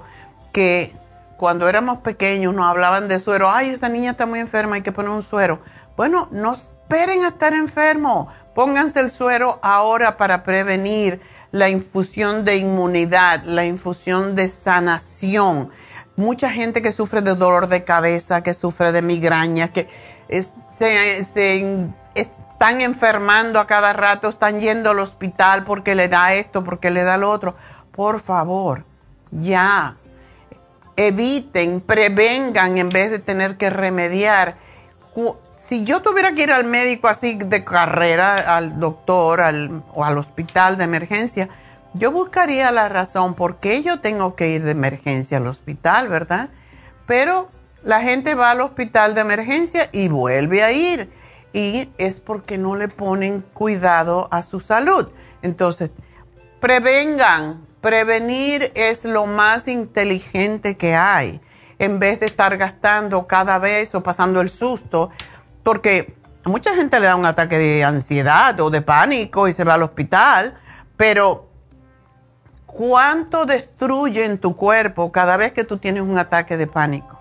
que 0.54 0.96
cuando 1.38 1.68
éramos 1.68 2.00
pequeños 2.00 2.54
nos 2.54 2.68
hablaban 2.68 3.08
de 3.08 3.20
suero, 3.20 3.50
ay, 3.50 3.70
esa 3.70 3.90
niña 3.90 4.12
está 4.12 4.26
muy 4.26 4.40
enferma, 4.40 4.76
hay 4.76 4.84
que 4.84 4.92
poner 4.92 5.12
un 5.12 5.24
suero. 5.24 5.60
Bueno, 5.98 6.28
no 6.32 6.54
esperen 6.54 7.24
a 7.24 7.30
estar 7.30 7.54
enfermo, 7.54 8.30
pónganse 8.54 9.00
el 9.00 9.10
suero 9.10 9.60
ahora 9.64 10.18
para 10.18 10.44
prevenir 10.44 11.20
la 11.52 11.70
infusión 11.70 12.46
de 12.46 12.58
inmunidad, 12.58 13.44
la 13.44 13.66
infusión 13.66 14.36
de 14.36 14.48
sanación. 14.50 15.72
Mucha 16.18 16.50
gente 16.50 16.82
que 16.82 16.92
sufre 16.92 17.22
de 17.22 17.36
dolor 17.36 17.68
de 17.68 17.84
cabeza, 17.84 18.42
que 18.42 18.54
sufre 18.54 18.92
de 18.92 19.02
migraña, 19.02 19.68
que 19.68 19.90
se, 20.72 21.24
se 21.24 21.90
están 22.16 22.80
enfermando 22.82 23.60
a 23.60 23.68
cada 23.68 23.92
rato, 23.92 24.30
están 24.30 24.60
yendo 24.62 24.92
al 24.92 25.00
hospital 25.00 25.66
porque 25.66 25.94
le 25.94 26.08
da 26.08 26.34
esto, 26.34 26.64
porque 26.64 26.90
le 26.90 27.04
da 27.04 27.18
lo 27.18 27.30
otro. 27.30 27.56
Por 27.92 28.22
favor, 28.22 28.86
ya 29.32 29.98
eviten, 30.96 31.82
prevengan 31.82 32.78
en 32.78 32.90
vez 32.90 33.12
de 33.12 33.20
tener 33.20 33.58
que 33.58 33.70
remediar. 33.70 34.56
Si 35.58 35.84
yo 35.84 36.02
tuviera 36.02 36.34
que 36.34 36.44
ir 36.44 36.52
al 36.52 36.64
médico 36.64 37.08
así 37.08 37.36
de 37.36 37.64
carrera, 37.64 38.56
al 38.56 38.80
doctor 38.80 39.42
o 39.94 40.06
al 40.06 40.18
hospital 40.18 40.78
de 40.78 40.84
emergencia, 40.86 41.50
yo 41.96 42.12
buscaría 42.12 42.72
la 42.72 42.88
razón 42.90 43.34
por 43.34 43.58
qué 43.58 43.82
yo 43.82 44.00
tengo 44.00 44.36
que 44.36 44.50
ir 44.50 44.64
de 44.64 44.72
emergencia 44.72 45.38
al 45.38 45.48
hospital, 45.48 46.08
¿verdad? 46.08 46.50
Pero 47.08 47.50
la 47.84 48.02
gente 48.02 48.36
va 48.36 48.52
al 48.52 48.62
hospital 48.62 49.16
de 49.16 49.22
emergencia 49.22 49.90
y 49.92 50.08
vuelve 50.08 50.64
a 50.64 50.72
ir. 50.72 51.12
Y 51.54 51.90
es 51.98 52.20
porque 52.20 52.58
no 52.58 52.76
le 52.76 52.90
ponen 52.90 53.42
cuidado 53.42 54.28
a 54.32 54.44
su 54.44 54.60
salud. 54.60 55.10
Entonces, 55.42 55.92
prevengan, 56.60 57.66
Prevenir 57.86 58.72
es 58.74 59.06
lo 59.06 59.28
más 59.28 59.68
inteligente 59.68 60.76
que 60.76 60.96
hay, 60.96 61.40
en 61.78 62.00
vez 62.00 62.20
de 62.20 62.26
estar 62.26 62.58
gastando 62.58 63.28
cada 63.28 63.60
vez 63.60 63.94
o 63.94 64.02
pasando 64.02 64.42
el 64.42 64.50
susto, 64.50 65.12
porque 65.62 66.16
a 66.44 66.50
mucha 66.50 66.74
gente 66.74 67.00
le 67.00 67.06
da 67.06 67.16
un 67.16 67.28
ataque 67.28 67.60
de 67.60 67.84
ansiedad 67.84 68.60
o 68.60 68.72
de 68.72 68.82
pánico 68.82 69.48
y 69.48 69.54
se 69.54 69.64
va 69.64 69.76
al 69.76 69.84
hospital, 69.84 70.56
pero 70.98 71.45
¿cuánto 72.76 73.46
destruye 73.46 74.26
en 74.26 74.38
tu 74.38 74.56
cuerpo 74.56 75.12
cada 75.12 75.38
vez 75.38 75.54
que 75.54 75.64
tú 75.64 75.78
tienes 75.78 76.04
un 76.04 76.18
ataque 76.18 76.58
de 76.58 76.68
pánico? 76.68 77.18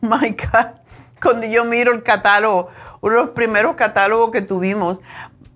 My 0.00 0.30
God. 0.30 0.80
Cuando 1.22 1.46
yo 1.46 1.64
miro 1.64 1.92
el 1.92 2.02
catálogo, 2.02 2.68
uno 3.02 3.14
de 3.14 3.20
los 3.22 3.30
primeros 3.30 3.76
catálogos 3.76 4.30
que 4.30 4.42
tuvimos, 4.42 5.00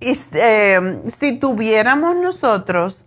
eh, 0.00 1.00
si 1.06 1.38
tuviéramos 1.38 2.16
nosotros 2.16 3.06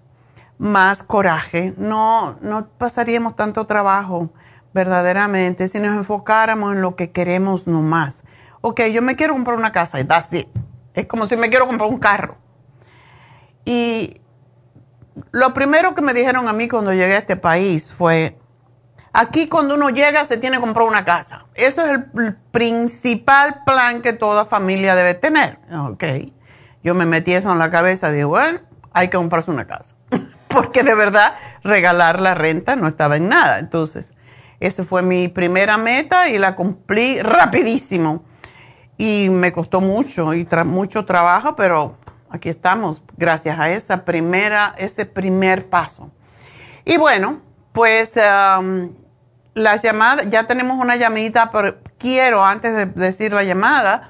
más 0.58 1.04
coraje, 1.04 1.74
no, 1.78 2.38
no 2.42 2.68
pasaríamos 2.78 3.36
tanto 3.36 3.68
trabajo 3.68 4.32
verdaderamente 4.74 5.68
si 5.68 5.80
nos 5.80 5.96
enfocáramos 5.98 6.74
en 6.74 6.82
lo 6.82 6.96
que 6.96 7.12
queremos 7.12 7.68
nomás. 7.68 8.24
Ok, 8.62 8.84
yo 8.94 9.02
me 9.02 9.18
quiero 9.18 9.34
comprar 9.34 9.58
una 9.58 9.74
casa 9.74 10.00
y 10.00 10.06
that's 10.06 10.32
it. 10.32 10.48
Es 10.94 11.06
como 11.08 11.28
si 11.28 11.36
me 11.36 11.50
quiero 11.50 11.68
comprar 11.68 11.90
un 11.90 12.00
carro. 12.00 12.38
Y 13.66 14.22
lo 15.32 15.54
primero 15.54 15.94
que 15.94 16.02
me 16.02 16.14
dijeron 16.14 16.48
a 16.48 16.54
mí 16.54 16.70
cuando 16.70 16.94
llegué 16.94 17.16
a 17.16 17.20
este 17.20 17.36
país 17.36 17.92
fue, 17.92 18.40
aquí 19.18 19.48
cuando 19.48 19.74
uno 19.74 19.90
llega 19.90 20.24
se 20.26 20.38
tiene 20.38 20.58
que 20.58 20.62
comprar 20.62 20.88
una 20.88 21.04
casa. 21.04 21.46
Eso 21.56 21.84
es 21.86 22.00
el 22.16 22.36
principal 22.52 23.64
plan 23.66 24.02
que 24.02 24.14
toda 24.14 24.46
familia 24.46 24.96
debe 24.96 25.16
tener. 25.16 25.58
Ok, 25.76 26.04
yo 26.84 26.94
me 26.94 27.06
metí 27.06 27.34
eso 27.34 27.52
en 27.52 27.58
la 27.58 27.72
cabeza 27.72 28.12
dije, 28.12 28.26
bueno, 28.26 28.60
hay 28.94 29.08
que 29.08 29.18
comprarse 29.18 29.50
una 29.50 29.66
casa. 29.66 29.96
Porque 30.48 30.84
de 30.84 30.94
verdad 30.94 31.34
regalar 31.64 32.22
la 32.22 32.36
renta 32.36 32.76
no 32.76 32.88
estaba 32.88 33.18
en 33.18 33.28
nada. 33.28 33.58
Entonces, 33.58 34.14
esa 34.60 34.86
fue 34.86 35.02
mi 35.02 35.28
primera 35.28 35.78
meta 35.78 36.30
y 36.30 36.38
la 36.38 36.56
cumplí 36.56 37.20
rapidísimo. 37.22 38.24
Y 39.00 39.30
me 39.30 39.52
costó 39.52 39.82
mucho 39.82 40.34
y 40.36 40.48
mucho 40.66 41.06
trabajo, 41.06 41.56
pero 41.56 41.98
aquí 42.30 42.50
estamos 42.50 43.02
gracias 43.16 43.60
a 43.60 43.72
esa 43.72 44.06
primera, 44.06 44.76
ese 44.78 45.06
primer 45.06 45.70
paso. 45.70 46.12
Y 46.86 46.98
bueno, 46.98 47.42
pues 47.74 48.14
las 49.58 49.82
llamadas, 49.82 50.30
ya 50.30 50.46
tenemos 50.46 50.80
una 50.80 50.96
llamadita, 50.96 51.52
pero 51.52 51.78
quiero, 51.98 52.46
antes 52.46 52.74
de 52.74 52.86
decir 52.86 53.34
la 53.34 53.44
llamada, 53.44 54.10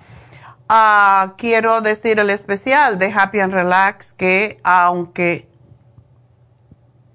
uh, 0.69 1.35
quiero 1.37 1.81
decir 1.81 2.19
el 2.19 2.29
especial 2.29 2.99
de 2.99 3.11
Happy 3.11 3.39
and 3.39 3.53
Relax, 3.53 4.13
que 4.13 4.59
aunque 4.63 5.49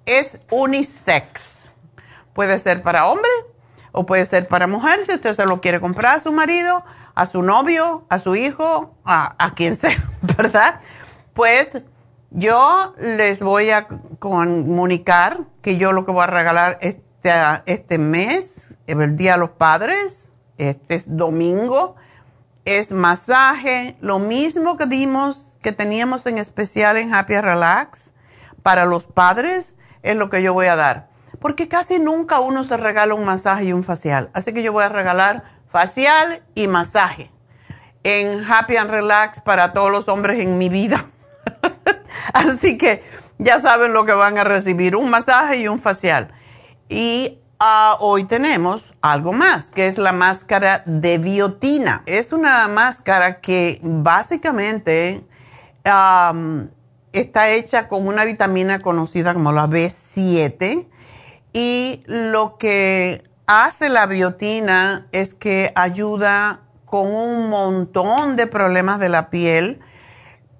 es 0.07 0.41
unisex, 0.51 1.63
Puede 2.33 2.59
ser 2.59 2.83
para 2.83 3.07
hombre 3.07 3.31
o 3.93 4.07
puede 4.07 4.25
ser 4.25 4.49
para 4.49 4.67
mujer, 4.67 5.05
si 5.05 5.15
usted 5.15 5.35
se 5.35 5.45
lo 5.45 5.61
quiere 5.61 5.81
comprar 5.81 6.17
a 6.17 6.19
su 6.19 6.33
marido, 6.33 6.83
a 7.15 7.27
su 7.27 7.43
novio, 7.43 8.07
a 8.09 8.19
su 8.19 8.35
hijo, 8.35 8.97
a, 9.05 9.53
quien 9.55 9.77
sea, 9.77 9.97
¿verdad? 10.23 10.81
Pues 11.35 11.83
yo 12.31 12.95
les 12.99 13.41
voy 13.41 13.69
a 13.69 13.87
comunicar 14.19 15.41
que 15.61 15.77
yo 15.77 15.93
lo 15.93 16.07
que 16.07 16.13
voy 16.13 16.23
a 16.23 16.27
regalar 16.27 16.79
este, 17.23 17.73
este 17.73 17.99
mes, 17.99 18.75
el 18.87 19.17
Día 19.17 19.35
de 19.35 19.39
los 19.39 19.51
Padres, 19.51 20.29
este 20.59 20.97
es 20.97 21.05
domingo, 21.07 21.97
es 22.65 22.91
masaje, 22.91 23.97
lo 24.01 24.19
mismo 24.19 24.77
que 24.77 24.87
dimos, 24.87 25.53
que 25.63 25.73
teníamos 25.73 26.27
en 26.27 26.39
especial 26.39 26.97
en 26.97 27.15
Happy 27.15 27.41
Relax 27.41 28.13
para 28.63 28.85
los 28.85 29.07
padres, 29.07 29.75
es 30.03 30.17
lo 30.17 30.31
que 30.31 30.43
yo 30.43 30.53
voy 30.53 30.67
a 30.67 30.77
dar 30.77 31.13
porque 31.43 31.67
casi 31.67 31.99
nunca 31.99 32.39
uno 32.39 32.63
se 32.63 32.77
regala 32.77 33.15
un 33.15 33.25
masaje 33.25 33.65
y 33.65 33.73
un 33.73 33.83
facial. 33.83 34.31
Así 34.33 34.55
que 34.55 34.63
yo 34.63 34.73
voy 34.73 34.85
a 34.85 34.89
regalar 34.89 35.43
facial 35.73 36.45
y 36.55 36.69
masaje 36.69 37.33
en 38.05 38.45
Happy 38.49 38.77
and 38.77 38.91
Relax 38.91 39.41
para 39.41 39.73
todos 39.73 39.91
los 39.91 40.09
hombres 40.09 40.39
en 40.41 40.57
mi 40.57 40.69
vida. 40.69 41.05
Así 42.33 42.79
que 42.79 43.03
ya 43.39 43.59
saben 43.59 43.93
lo 43.93 44.05
que 44.05 44.13
van 44.13 44.39
a 44.39 44.45
recibir, 44.45 44.95
un 44.95 45.11
masaje 45.11 45.59
y 45.59 45.67
un 45.67 45.81
facial. 45.81 46.33
Y 46.93 47.39
ah, 47.59 47.97
hoy 48.01 48.25
tenemos 48.25 48.93
algo 49.01 49.33
más, 49.33 49.71
que 49.71 49.87
es 49.87 49.97
la 49.97 50.13
máscara 50.13 50.83
de 50.85 51.17
biotina. 51.17 52.03
Es 52.05 52.33
una 52.33 52.69
máscara 52.69 53.41
que 53.41 53.81
básicamente 53.83 55.25
está 55.83 57.49
hecha 57.49 57.89
con 57.89 58.07
una 58.07 58.27
vitamina 58.27 58.81
conocida 58.81 59.33
como 59.33 59.53
la 59.53 59.69
B7 59.69 60.87
y 61.55 62.03
lo 62.07 62.59
que 62.59 63.25
hace 63.47 63.89
la 63.89 64.05
biotina 64.05 65.09
es 65.13 65.33
que 65.33 65.73
ayuda 65.75 66.61
con 66.85 67.11
un 67.11 67.49
montón 67.49 68.37
de 68.37 68.47
problemas 68.47 69.01
de 69.01 69.09
la 69.09 69.31
piel, 69.31 69.81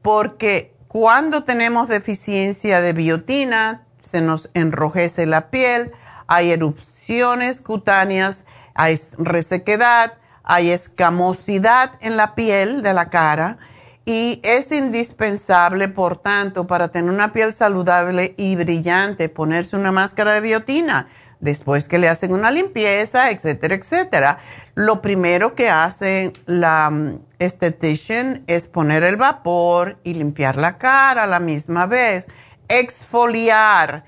porque 0.01 0.75
cuando 0.89 1.45
tenemos 1.45 1.89
deficiencia 1.89 2.81
de 2.81 2.95
biotina, 2.95 3.85
se 4.03 4.23
nos 4.23 4.49
enrojece 4.55 5.27
la 5.27 5.51
piel, 5.51 5.93
hay 6.27 6.51
erupciones 6.51 7.61
cutáneas, 7.61 8.45
hay 8.75 8.99
resequedad, 9.19 10.15
hay 10.45 10.71
escamosidad 10.71 11.93
en 12.01 12.17
la 12.17 12.35
piel 12.35 12.83
de 12.83 12.95
la 12.95 13.11
cara 13.11 13.59
y 14.05 14.41
es 14.43 14.73
indispensable, 14.73 15.89
por 15.89 16.17
tanto, 16.17 16.67
para 16.67 16.89
tener 16.89 17.11
una 17.11 17.33
piel 17.33 17.53
saludable 17.53 18.35
y 18.37 18.57
brillante, 18.57 19.29
ponerse 19.29 19.77
una 19.77 19.93
máscara 19.93 20.35
de 20.35 20.41
biotina 20.41 21.09
después 21.43 21.89
que 21.89 21.99
le 21.99 22.09
hacen 22.09 22.33
una 22.33 22.51
limpieza, 22.51 23.31
etcétera, 23.31 23.75
etcétera. 23.75 24.39
Lo 24.75 25.03
primero 25.03 25.55
que 25.55 25.69
hace 25.69 26.33
la 26.47 26.89
um, 26.91 27.19
estetician 27.39 28.43
es 28.47 28.69
poner 28.69 29.03
el 29.03 29.17
vapor 29.17 29.99
y 30.05 30.15
limpiar 30.15 30.57
la 30.57 30.79
cara 30.79 31.25
a 31.25 31.27
la 31.27 31.41
misma 31.41 31.87
vez, 31.87 32.27
exfoliar, 32.69 34.05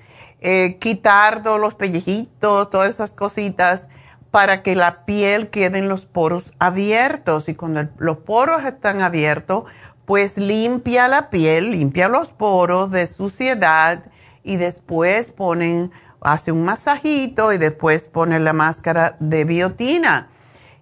eh, 0.47 0.77
quitar 0.79 1.41
todos 1.41 1.59
los 1.59 1.73
pellejitos, 1.73 2.69
todas 2.69 2.89
esas 2.89 3.09
cositas 3.09 3.87
para 4.29 4.61
que 4.61 4.75
la 4.75 5.03
piel 5.03 5.49
quede 5.49 5.79
en 5.79 5.89
los 5.89 6.05
poros 6.05 6.53
abiertos. 6.59 7.49
Y 7.49 7.55
cuando 7.55 7.87
los 7.97 8.17
poros 8.17 8.63
están 8.63 9.01
abiertos, 9.01 9.63
pues 10.05 10.37
limpia 10.37 11.07
la 11.07 11.31
piel, 11.31 11.71
limpia 11.71 12.09
los 12.09 12.31
poros 12.31 12.91
de 12.91 13.07
suciedad 13.07 14.03
y 14.43 14.57
después 14.57 15.31
ponen, 15.31 15.91
hace 16.21 16.51
un 16.51 16.63
masajito 16.63 17.51
y 17.51 17.57
después 17.57 18.03
pone 18.03 18.39
la 18.39 18.53
máscara 18.53 19.17
de 19.19 19.45
biotina. 19.45 20.29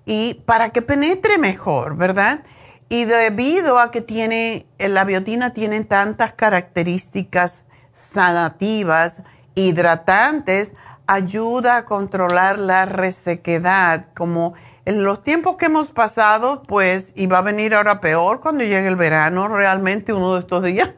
Y 0.06 0.41
para 0.45 0.71
que 0.71 0.82
penetre 0.82 1.38
mejor, 1.38 1.95
¿verdad? 1.95 2.43
Y 2.89 3.06
debido 3.06 3.80
a 3.80 3.91
que 3.91 4.02
tiene, 4.02 4.65
la 4.78 5.06
biotina 5.06 5.54
tiene 5.54 5.86
tantas 5.86 6.34
características 6.34 7.63
sanativas, 7.93 9.21
hidratantes, 9.55 10.73
ayuda 11.07 11.77
a 11.77 11.85
controlar 11.85 12.59
la 12.59 12.85
resequedad, 12.85 14.07
como 14.15 14.53
en 14.85 15.03
los 15.03 15.23
tiempos 15.23 15.57
que 15.57 15.67
hemos 15.67 15.91
pasado, 15.91 16.63
pues, 16.63 17.13
y 17.15 17.27
va 17.27 17.39
a 17.39 17.41
venir 17.41 17.73
ahora 17.73 18.01
peor 18.01 18.41
cuando 18.41 18.63
llegue 18.63 18.87
el 18.87 18.95
verano, 18.95 19.47
realmente 19.47 20.13
uno 20.13 20.33
de 20.33 20.41
estos 20.41 20.63
días, 20.63 20.89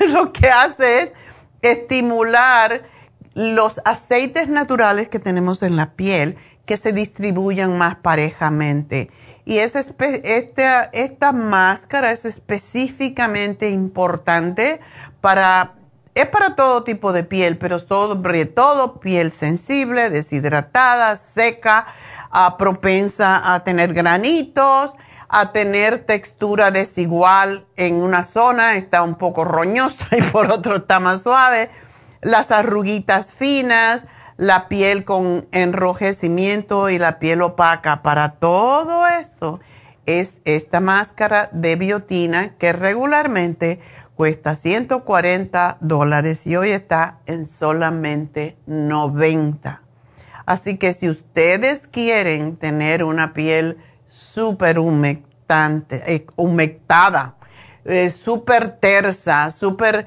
lo 0.12 0.32
que 0.32 0.48
hace 0.48 1.02
es 1.02 1.12
estimular 1.62 2.82
los 3.34 3.80
aceites 3.84 4.48
naturales 4.48 5.08
que 5.08 5.18
tenemos 5.18 5.62
en 5.62 5.76
la 5.76 5.92
piel 5.92 6.36
que 6.66 6.76
se 6.76 6.92
distribuyan 6.92 7.76
más 7.76 7.96
parejamente. 7.96 9.10
Y 9.44 9.58
esta, 9.58 10.84
esta 10.92 11.32
máscara 11.32 12.12
es 12.12 12.24
específicamente 12.24 13.68
importante 13.68 14.80
para, 15.20 15.74
es 16.14 16.26
para 16.26 16.56
todo 16.56 16.82
tipo 16.84 17.12
de 17.12 17.24
piel, 17.24 17.58
pero 17.58 17.78
sobre 17.78 18.46
todo 18.46 19.00
piel 19.00 19.32
sensible, 19.32 20.10
deshidratada, 20.10 21.16
seca, 21.16 21.86
ah, 22.30 22.56
propensa 22.58 23.54
a 23.54 23.64
tener 23.64 23.94
granitos, 23.94 24.92
a 25.28 25.52
tener 25.52 26.00
textura 26.00 26.72
desigual 26.72 27.66
en 27.76 27.94
una 27.94 28.24
zona, 28.24 28.74
está 28.74 29.02
un 29.02 29.14
poco 29.14 29.44
roñosa 29.44 30.08
y 30.16 30.22
por 30.22 30.50
otro 30.50 30.76
está 30.76 30.98
más 30.98 31.22
suave, 31.22 31.70
las 32.20 32.50
arruguitas 32.50 33.32
finas, 33.32 34.04
la 34.36 34.68
piel 34.68 35.04
con 35.04 35.46
enrojecimiento 35.52 36.90
y 36.90 36.98
la 36.98 37.18
piel 37.18 37.42
opaca. 37.42 38.02
Para 38.02 38.32
todo 38.32 39.06
esto 39.06 39.60
es 40.06 40.38
esta 40.44 40.80
máscara 40.80 41.50
de 41.52 41.76
biotina 41.76 42.56
que 42.56 42.72
regularmente 42.72 43.80
cuesta 44.20 44.54
140 44.54 45.78
dólares 45.80 46.46
y 46.46 46.54
hoy 46.54 46.72
está 46.72 47.20
en 47.24 47.46
solamente 47.46 48.58
90. 48.66 49.80
Así 50.44 50.76
que 50.76 50.92
si 50.92 51.08
ustedes 51.08 51.86
quieren 51.86 52.58
tener 52.58 53.02
una 53.02 53.32
piel 53.32 53.78
súper 54.06 54.78
humectante, 54.78 56.02
eh, 56.06 56.26
humectada, 56.36 57.36
eh, 57.86 58.10
súper 58.10 58.72
tersa, 58.72 59.50
súper 59.50 60.06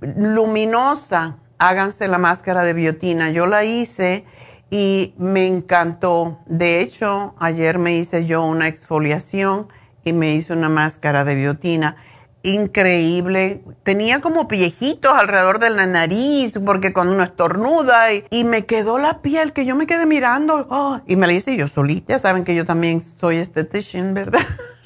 luminosa, 0.00 1.36
háganse 1.58 2.08
la 2.08 2.16
máscara 2.16 2.62
de 2.62 2.72
biotina. 2.72 3.28
Yo 3.28 3.44
la 3.44 3.64
hice 3.64 4.24
y 4.70 5.12
me 5.18 5.44
encantó. 5.44 6.38
De 6.46 6.80
hecho, 6.80 7.34
ayer 7.38 7.78
me 7.78 7.92
hice 7.92 8.24
yo 8.24 8.42
una 8.42 8.68
exfoliación 8.68 9.68
y 10.02 10.14
me 10.14 10.32
hice 10.32 10.54
una 10.54 10.70
máscara 10.70 11.24
de 11.24 11.34
biotina. 11.34 11.98
Increíble. 12.42 13.62
Tenía 13.82 14.22
como 14.22 14.48
pellejitos 14.48 15.12
alrededor 15.12 15.58
de 15.58 15.68
la 15.68 15.86
nariz 15.86 16.54
porque 16.64 16.94
cuando 16.94 17.12
uno 17.12 17.22
estornuda 17.22 18.12
y, 18.12 18.44
me 18.44 18.64
quedó 18.64 18.98
la 18.98 19.20
piel 19.20 19.52
que 19.52 19.66
yo 19.66 19.76
me 19.76 19.86
quedé 19.86 20.06
mirando 20.06 20.66
oh, 20.70 21.00
y 21.06 21.16
me 21.16 21.26
la 21.26 21.34
hice 21.34 21.56
yo 21.56 21.68
solita. 21.68 22.14
Ya 22.14 22.18
saben 22.18 22.44
que 22.44 22.54
yo 22.54 22.64
también 22.64 23.02
soy 23.02 23.36
estetician, 23.36 24.14
¿verdad? 24.14 24.40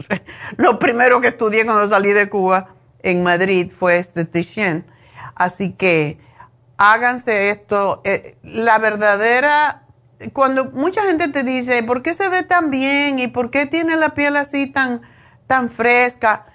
Lo 0.57 0.81
primero 0.81 1.21
que 1.21 1.29
estudié 1.29 1.64
cuando 1.64 1.87
salí 1.87 2.12
de 2.12 2.29
Cuba 2.29 2.75
en 3.05 3.23
Madrid 3.23 3.71
fue 3.71 3.99
estetician. 3.99 4.85
Así 5.37 5.73
que 5.73 6.19
háganse 6.77 7.51
esto. 7.51 8.01
Eh, 8.03 8.37
la 8.43 8.79
verdadera, 8.79 9.85
cuando 10.33 10.73
mucha 10.73 11.05
gente 11.05 11.29
te 11.29 11.45
dice, 11.45 11.85
¿por 11.85 12.03
qué 12.03 12.14
se 12.14 12.29
ve 12.29 12.43
tan 12.43 12.73
bien 12.73 13.21
y 13.21 13.29
por 13.29 13.53
qué 13.53 13.67
tiene 13.67 13.95
la 13.95 14.11
piel 14.11 14.35
así 14.35 14.67
tan, 14.67 15.03
tan 15.47 15.71
fresca? 15.71 16.47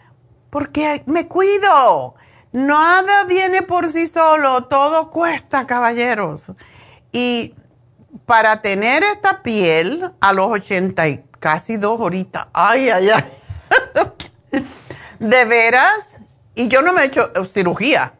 Porque 0.49 1.03
me 1.05 1.27
cuido. 1.27 2.15
Nada 2.51 3.25
viene 3.25 3.61
por 3.61 3.89
sí 3.89 4.07
solo, 4.07 4.65
todo 4.65 5.11
cuesta, 5.11 5.67
caballeros. 5.67 6.45
Y 7.11 7.53
para 8.25 8.61
tener 8.61 9.03
esta 9.03 9.43
piel 9.43 10.11
a 10.19 10.33
los 10.33 10.47
80 10.47 11.07
y 11.07 11.23
casi 11.39 11.77
dos 11.77 11.99
horitas, 11.99 12.47
ay, 12.53 12.89
ay, 12.89 13.09
ay, 13.09 13.23
de 15.19 15.45
veras, 15.45 16.19
y 16.55 16.67
yo 16.67 16.81
no 16.81 16.91
me 16.91 17.01
he 17.01 17.05
hecho 17.05 17.31
cirugía, 17.45 18.13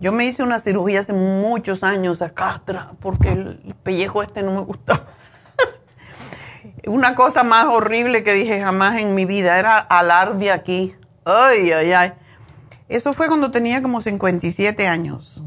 yo 0.00 0.12
me 0.12 0.26
hice 0.26 0.42
una 0.42 0.58
cirugía 0.58 1.00
hace 1.00 1.12
muchos 1.12 1.82
años 1.82 2.20
acá 2.20 2.62
porque 3.00 3.30
el 3.30 3.74
pellejo 3.82 4.22
este 4.22 4.42
no 4.42 4.52
me 4.52 4.60
gustaba. 4.60 5.04
una 6.86 7.14
cosa 7.14 7.42
más 7.42 7.66
horrible 7.66 8.24
que 8.24 8.34
dije 8.34 8.60
jamás 8.60 9.00
en 9.00 9.14
mi 9.14 9.24
vida 9.24 9.58
era 9.58 9.78
alarde 9.78 10.50
aquí. 10.50 10.94
Ay, 11.24 11.72
ay, 11.72 11.92
ay. 11.92 12.12
Eso 12.88 13.12
fue 13.12 13.28
cuando 13.28 13.50
tenía 13.50 13.82
como 13.82 14.00
57 14.00 14.86
años. 14.86 15.42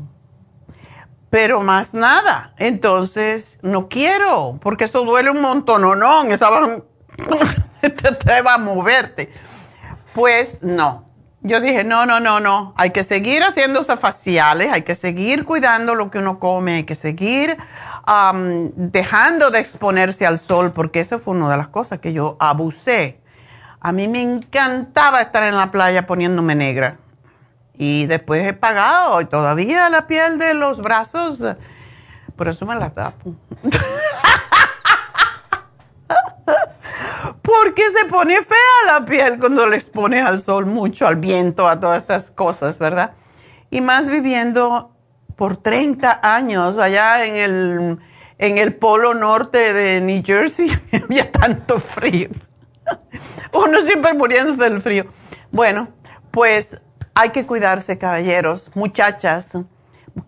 Pero 1.30 1.62
más 1.62 1.94
nada. 1.94 2.54
Entonces, 2.58 3.60
no 3.62 3.90
quiero, 3.90 4.60
porque 4.62 4.86
eso 4.86 5.04
duele 5.04 5.30
un 5.30 5.42
montón, 5.42 5.84
¿o 5.84 5.96
no? 5.96 6.24
Estaba, 6.24 6.80
te 7.82 8.42
va 8.42 8.54
a 8.54 8.58
moverte. 8.58 9.32
Pues 10.14 10.60
no, 10.64 11.08
yo 11.42 11.62
dije, 11.62 11.84
no, 11.84 12.06
no, 12.06 12.20
no, 12.20 12.40
no, 12.40 12.74
hay 12.76 12.90
que 12.90 13.04
seguir 13.04 13.44
haciéndose 13.44 13.96
faciales, 13.98 14.72
hay 14.72 14.82
que 14.82 14.96
seguir 14.96 15.46
cuidando 15.46 15.94
lo 15.94 16.10
que 16.10 16.18
uno 16.18 16.40
come, 16.40 16.76
hay 16.78 16.84
que 16.84 16.96
seguir 16.96 17.58
dejando 18.76 19.52
de 19.52 19.60
exponerse 19.60 20.26
al 20.26 20.40
sol, 20.40 20.72
porque 20.72 21.00
eso 21.00 21.20
fue 21.20 21.36
una 21.36 21.50
de 21.50 21.58
las 21.58 21.68
cosas 21.68 22.00
que 22.00 22.14
yo 22.14 22.38
abusé. 22.40 23.22
A 23.80 23.92
mí 23.92 24.08
me 24.08 24.22
encantaba 24.22 25.22
estar 25.22 25.44
en 25.44 25.56
la 25.56 25.72
playa 25.72 26.08
poniéndome 26.08 26.56
negra. 26.56 26.98
Y 27.78 28.06
después 28.08 28.46
he 28.46 28.54
pagado 28.54 29.22
y 29.22 29.26
todavía 29.26 29.90
la 29.90 30.08
piel 30.08 30.40
de 30.40 30.56
los 30.56 30.82
brazos, 30.82 31.46
por 32.36 32.48
eso 32.48 32.66
me 32.66 32.76
la 32.76 32.90
tapo. 32.90 33.36
porque 37.42 37.84
se 37.92 38.06
pone 38.06 38.36
fea 38.42 38.58
la 38.86 39.06
piel 39.06 39.40
cuando 39.40 39.68
le 39.68 39.76
expones 39.78 40.26
al 40.26 40.40
sol 40.40 40.66
mucho, 40.66 41.08
al 41.08 41.18
viento, 41.18 41.68
a 41.68 41.80
todas 41.80 42.02
estas 42.02 42.32
cosas, 42.32 42.78
¿verdad? 42.80 43.12
Y 43.70 43.82
más 43.82 44.08
viviendo 44.08 44.92
por 45.36 45.58
30 45.58 46.20
años 46.24 46.78
allá 46.78 47.26
en 47.26 47.36
el, 47.36 48.00
en 48.38 48.58
el 48.58 48.76
polo 48.76 49.14
norte 49.14 49.72
de 49.74 50.02
New 50.02 50.24
Jersey, 50.26 50.72
había 51.04 51.32
tanto 51.32 51.80
frío. 51.80 52.30
Uno 53.54 53.82
siempre 53.82 54.14
muriéndose 54.14 54.62
del 54.62 54.82
frío. 54.82 55.06
Bueno, 55.52 55.90
pues 56.32 56.78
hay 57.16 57.30
que 57.30 57.46
cuidarse, 57.46 57.98
caballeros, 57.98 58.72
muchachas. 58.76 59.58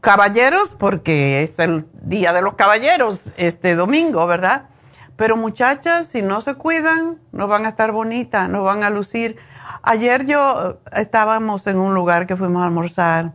Caballeros, 0.02 0.76
porque 0.76 1.43
es 1.43 1.58
el 1.60 1.88
día 2.02 2.34
de 2.34 2.41
los 2.41 2.56
caballeros 2.56 3.19
este 3.38 3.76
domingo, 3.76 4.26
¿verdad? 4.28 4.69
Pero 5.15 5.36
muchachas, 5.36 6.08
si 6.08 6.22
no 6.22 6.41
se 6.41 6.56
cuidan, 6.56 7.19
no 7.32 7.48
van 7.48 7.65
a 7.65 7.69
estar 7.69 7.91
bonitas, 7.91 8.48
no 8.50 8.63
van 8.63 8.84
a 8.84 8.89
lucir. 8.89 9.38
Ayer 9.82 10.26
yo 10.26 10.80
estábamos 10.93 11.67
en 11.67 11.78
un 11.78 11.93
lugar 11.93 12.26
que 12.26 12.38
fuimos 12.38 12.62
a 12.62 12.65
almorzar. 12.65 13.34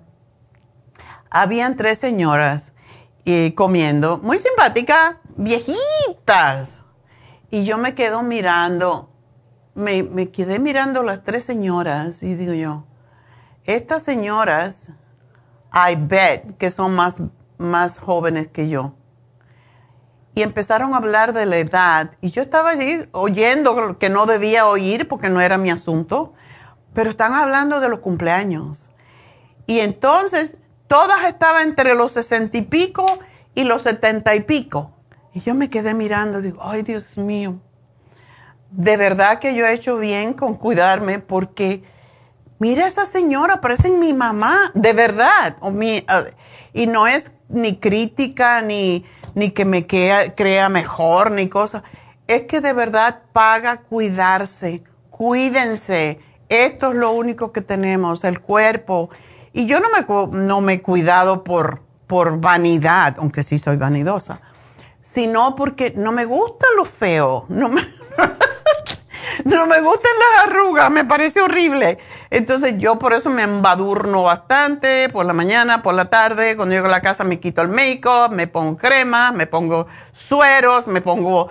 Habían 1.31 1.77
tres 1.77 1.99
señoras 1.99 2.73
y 3.25 3.53
comiendo, 3.53 4.19
muy 4.19 4.39
simpáticas, 4.39 5.17
viejitas. 5.37 6.85
Y 7.51 7.65
yo 7.65 7.79
me 7.79 7.95
quedo 7.95 8.23
mirando, 8.23 9.11
me, 9.75 10.03
me 10.03 10.31
quedé 10.31 10.59
mirando 10.59 11.03
las 11.03 11.23
tres 11.23 11.45
señoras 11.45 12.23
y 12.23 12.35
digo 12.35 12.53
yo, 12.53 12.85
estas 13.65 14.03
señoras, 14.03 14.91
I 15.73 15.97
bet 15.97 16.57
que 16.59 16.71
son 16.71 16.95
más, 16.95 17.17
más 17.59 17.99
jóvenes 17.99 18.49
que 18.49 18.69
yo 18.69 18.95
y 20.35 20.43
empezaron 20.43 20.95
a 20.95 20.97
hablar 20.97 21.33
de 21.33 21.47
la 21.47 21.59
edad. 21.59 22.11
Y 22.21 22.31
yo 22.31 22.43
estaba 22.43 22.71
allí 22.71 23.07
oyendo 23.13 23.99
que 23.99 24.09
no 24.09 24.27
debía 24.27 24.67
oír 24.67 25.07
porque 25.07 25.29
no 25.29 25.41
era 25.41 25.59
mi 25.59 25.71
asunto, 25.71 26.33
pero 26.93 27.11
están 27.11 27.35
hablando 27.35 27.81
de 27.81 27.89
los 27.89 28.01
cumpleaños. 28.01 28.91
Y 29.67 29.81
entonces 29.81 30.57
todas 30.89 31.25
estaban 31.25 31.69
entre 31.69 31.95
los 31.95 32.13
sesenta 32.13 32.59
y 32.59 32.63
pico 32.63 33.07
y 33.55 33.65
los 33.65 33.83
setenta 33.83 34.35
y 34.35 34.41
pico. 34.41 34.91
Y 35.33 35.41
yo 35.41 35.55
me 35.55 35.71
quedé 35.71 35.95
mirando, 35.95 36.41
digo, 36.41 36.61
ay 36.63 36.83
Dios 36.83 37.17
mío, 37.17 37.61
de 38.77 38.97
verdad 38.97 39.39
que 39.39 39.55
yo 39.55 39.67
he 39.67 39.73
hecho 39.73 39.97
bien 39.97 40.33
con 40.33 40.55
cuidarme 40.55 41.19
porque 41.19 41.83
mira 42.59 42.87
esa 42.87 43.07
señora, 43.07 43.61
parece 43.61 43.91
mi 43.91 44.13
mamá, 44.13 44.71
de 44.75 44.93
verdad. 44.93 45.57
O 45.61 45.71
mi, 45.71 46.05
ah, 46.09 46.25
y 46.73 46.87
no 46.87 47.07
es 47.07 47.31
ni 47.49 47.77
crítica 47.77 48.61
ni 48.63 49.05
ni 49.35 49.51
que 49.51 49.65
me 49.65 49.87
crea 49.87 50.69
mejor, 50.69 51.31
ni 51.31 51.49
cosa. 51.49 51.83
Es 52.27 52.43
que 52.43 52.61
de 52.61 52.73
verdad 52.73 53.23
paga 53.33 53.79
cuidarse, 53.83 54.83
cuídense. 55.11 56.21
Esto 56.49 56.91
es 56.91 56.97
lo 56.97 57.13
único 57.13 57.53
que 57.53 57.61
tenemos, 57.61 58.25
el 58.25 58.41
cuerpo. 58.41 59.11
Y 59.53 59.67
yo 59.67 59.81
no 59.81 59.89
me, 59.91 60.47
no 60.47 60.61
me 60.61 60.75
he 60.75 60.83
cuidado 60.83 61.45
por, 61.45 61.83
por 62.07 62.41
vanidad, 62.41 63.17
aunque 63.19 63.43
sí 63.43 63.59
soy 63.59 63.77
vanidosa, 63.77 64.41
sino 65.01 65.55
porque 65.57 65.93
no 65.97 66.13
me 66.13 66.25
gusta 66.25 66.67
lo 66.77 66.85
feo. 66.85 67.47
no 69.45 69.67
me 69.67 69.81
gustan 69.81 70.11
las 70.19 70.47
arrugas, 70.49 70.91
me 70.91 71.05
parece 71.05 71.41
horrible. 71.41 71.99
Entonces 72.31 72.79
yo 72.79 72.99
por 72.99 73.13
eso 73.13 73.31
me 73.31 73.43
embadurno 73.43 74.23
bastante, 74.23 75.09
por 75.11 75.27
la 75.27 75.33
mañana, 75.33 75.83
por 75.83 75.95
la 75.95 76.07
tarde, 76.07 76.57
cuando 76.57 76.75
llego 76.75 76.87
a 76.87 76.91
la 76.91 77.03
casa 77.03 77.25
me 77.25 77.41
quito 77.41 77.63
el 77.63 77.69
make-up, 77.69 78.31
me 78.31 78.47
pongo 78.47 78.77
crema, 78.77 79.33
me 79.33 79.47
pongo 79.47 79.87
sueros, 80.13 80.87
me 80.87 81.01
pongo 81.01 81.51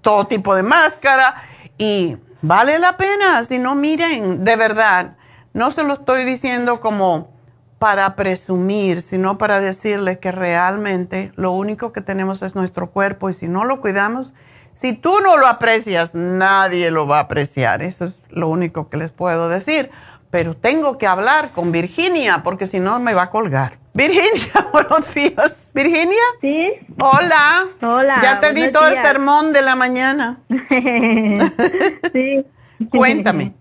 todo 0.00 0.26
tipo 0.26 0.54
de 0.54 0.62
máscara 0.62 1.36
y 1.78 2.16
vale 2.42 2.78
la 2.78 2.96
pena, 2.96 3.44
si 3.44 3.58
no 3.58 3.74
miren, 3.74 4.44
de 4.44 4.56
verdad, 4.56 5.16
no 5.52 5.70
se 5.70 5.84
lo 5.84 5.94
estoy 5.94 6.24
diciendo 6.24 6.80
como 6.80 7.36
para 7.78 8.16
presumir, 8.16 9.02
sino 9.02 9.38
para 9.38 9.60
decirles 9.60 10.18
que 10.18 10.32
realmente 10.32 11.32
lo 11.36 11.52
único 11.52 11.92
que 11.92 12.00
tenemos 12.00 12.42
es 12.42 12.54
nuestro 12.54 12.90
cuerpo 12.90 13.28
y 13.30 13.34
si 13.34 13.48
no 13.48 13.64
lo 13.64 13.80
cuidamos, 13.80 14.32
si 14.76 14.92
tú 14.92 15.20
no 15.22 15.38
lo 15.38 15.46
aprecias, 15.46 16.14
nadie 16.14 16.90
lo 16.90 17.06
va 17.06 17.16
a 17.16 17.22
apreciar. 17.22 17.80
Eso 17.80 18.04
es 18.04 18.22
lo 18.28 18.48
único 18.48 18.90
que 18.90 18.98
les 18.98 19.10
puedo 19.10 19.48
decir. 19.48 19.90
Pero 20.30 20.54
tengo 20.54 20.98
que 20.98 21.06
hablar 21.06 21.52
con 21.52 21.72
Virginia 21.72 22.42
porque 22.44 22.66
si 22.66 22.78
no 22.78 22.98
me 22.98 23.14
va 23.14 23.22
a 23.22 23.30
colgar. 23.30 23.78
Virginia, 23.94 24.68
buenos 24.72 25.14
días. 25.14 25.72
Virginia. 25.74 26.22
Sí. 26.42 26.72
Hola. 27.00 27.68
Hola. 27.80 28.20
Ya 28.22 28.38
te 28.38 28.52
di 28.52 28.70
todo 28.70 28.86
el 28.88 28.96
sermón 28.96 29.54
de 29.54 29.62
la 29.62 29.76
mañana. 29.76 30.40
sí. 32.12 32.44
Cuéntame. 32.90 33.54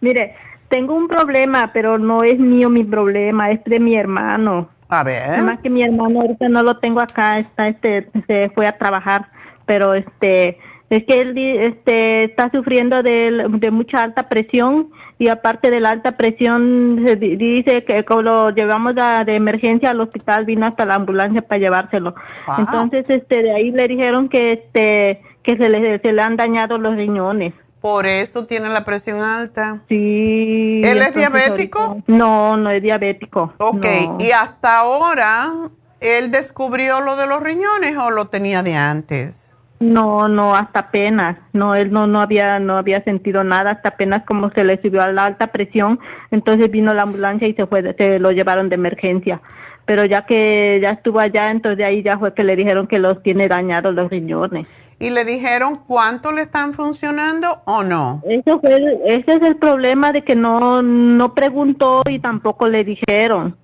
Mire, 0.00 0.36
tengo 0.68 0.94
un 0.94 1.08
problema, 1.08 1.72
pero 1.72 1.98
no 1.98 2.22
es 2.22 2.38
mío 2.38 2.70
mi 2.70 2.84
problema, 2.84 3.50
es 3.50 3.64
de 3.64 3.80
mi 3.80 3.96
hermano. 3.96 4.68
A 4.88 5.02
ver. 5.02 5.24
Además 5.24 5.58
que 5.60 5.70
mi 5.70 5.82
hermano 5.82 6.20
ahorita 6.20 6.48
no 6.48 6.62
lo 6.62 6.78
tengo 6.78 7.00
acá, 7.00 7.40
está 7.40 7.66
este 7.66 8.08
se 8.28 8.48
fue 8.50 8.68
a 8.68 8.78
trabajar 8.78 9.26
pero 9.66 9.94
este 9.94 10.58
es 10.90 11.04
que 11.04 11.22
él 11.22 11.38
este, 11.38 12.24
está 12.24 12.50
sufriendo 12.50 13.02
de, 13.02 13.46
de, 13.48 13.70
mucha 13.70 14.02
alta 14.02 14.28
presión 14.28 14.90
y 15.18 15.28
aparte 15.28 15.70
de 15.70 15.80
la 15.80 15.88
alta 15.88 16.18
presión 16.18 17.02
dice 17.18 17.84
que 17.84 18.04
como 18.04 18.22
lo 18.22 18.50
llevamos 18.50 18.94
de 18.94 19.34
emergencia 19.34 19.90
al 19.90 20.00
hospital 20.02 20.44
vino 20.44 20.66
hasta 20.66 20.84
la 20.84 20.96
ambulancia 20.96 21.40
para 21.40 21.60
llevárselo 21.60 22.14
entonces 22.58 23.06
este 23.08 23.42
de 23.42 23.52
ahí 23.52 23.70
le 23.70 23.88
dijeron 23.88 24.28
que 24.28 24.52
este 24.52 25.22
que 25.42 25.56
se 25.56 25.70
le, 25.70 25.98
se 25.98 26.12
le 26.12 26.20
han 26.20 26.36
dañado 26.36 26.76
los 26.76 26.94
riñones 26.94 27.54
por 27.82 28.06
eso 28.06 28.46
tiene 28.46 28.68
la 28.68 28.84
presión 28.84 29.22
alta. 29.22 29.82
Sí. 29.88 30.80
¿Él 30.84 31.02
es 31.02 31.16
diabético? 31.16 32.00
no, 32.06 32.56
no 32.56 32.70
es 32.70 32.80
diabético. 32.80 33.52
Ok, 33.58 33.84
y 34.20 34.30
hasta 34.30 34.78
ahora, 34.78 35.52
¿él 35.98 36.30
descubrió 36.30 37.00
lo 37.00 37.16
de 37.16 37.26
los 37.26 37.42
riñones 37.42 37.96
o 37.96 38.10
lo 38.10 38.28
tenía 38.28 38.62
de 38.62 38.76
antes? 38.76 39.51
No, 39.82 40.28
no, 40.28 40.54
hasta 40.54 40.78
apenas. 40.78 41.36
No, 41.52 41.74
él 41.74 41.90
no, 41.90 42.06
no 42.06 42.20
había, 42.20 42.60
no 42.60 42.78
había 42.78 43.02
sentido 43.02 43.42
nada. 43.42 43.72
Hasta 43.72 43.88
apenas 43.88 44.22
como 44.24 44.50
se 44.50 44.62
le 44.62 44.80
subió 44.80 45.02
a 45.02 45.10
la 45.10 45.24
alta 45.24 45.48
presión, 45.48 45.98
entonces 46.30 46.70
vino 46.70 46.94
la 46.94 47.02
ambulancia 47.02 47.48
y 47.48 47.54
se 47.54 47.66
fue, 47.66 47.92
se 47.98 48.20
lo 48.20 48.30
llevaron 48.30 48.68
de 48.68 48.76
emergencia. 48.76 49.40
Pero 49.84 50.04
ya 50.04 50.24
que 50.24 50.78
ya 50.80 50.90
estuvo 50.90 51.18
allá, 51.18 51.50
entonces 51.50 51.78
de 51.78 51.84
ahí 51.84 52.00
ya 52.00 52.16
fue 52.16 52.32
que 52.32 52.44
le 52.44 52.54
dijeron 52.54 52.86
que 52.86 53.00
los 53.00 53.24
tiene 53.24 53.48
dañados 53.48 53.92
los 53.92 54.08
riñones. 54.08 54.68
¿Y 55.00 55.10
le 55.10 55.24
dijeron 55.24 55.80
cuánto 55.84 56.30
le 56.30 56.42
están 56.42 56.74
funcionando 56.74 57.62
o 57.64 57.82
no? 57.82 58.22
Eso 58.24 58.60
fue, 58.60 59.00
ese 59.04 59.32
es 59.34 59.42
el 59.42 59.56
problema 59.56 60.12
de 60.12 60.22
que 60.22 60.36
no, 60.36 60.80
no 60.80 61.34
preguntó 61.34 62.04
y 62.08 62.20
tampoco 62.20 62.68
le 62.68 62.84
dijeron. 62.84 63.56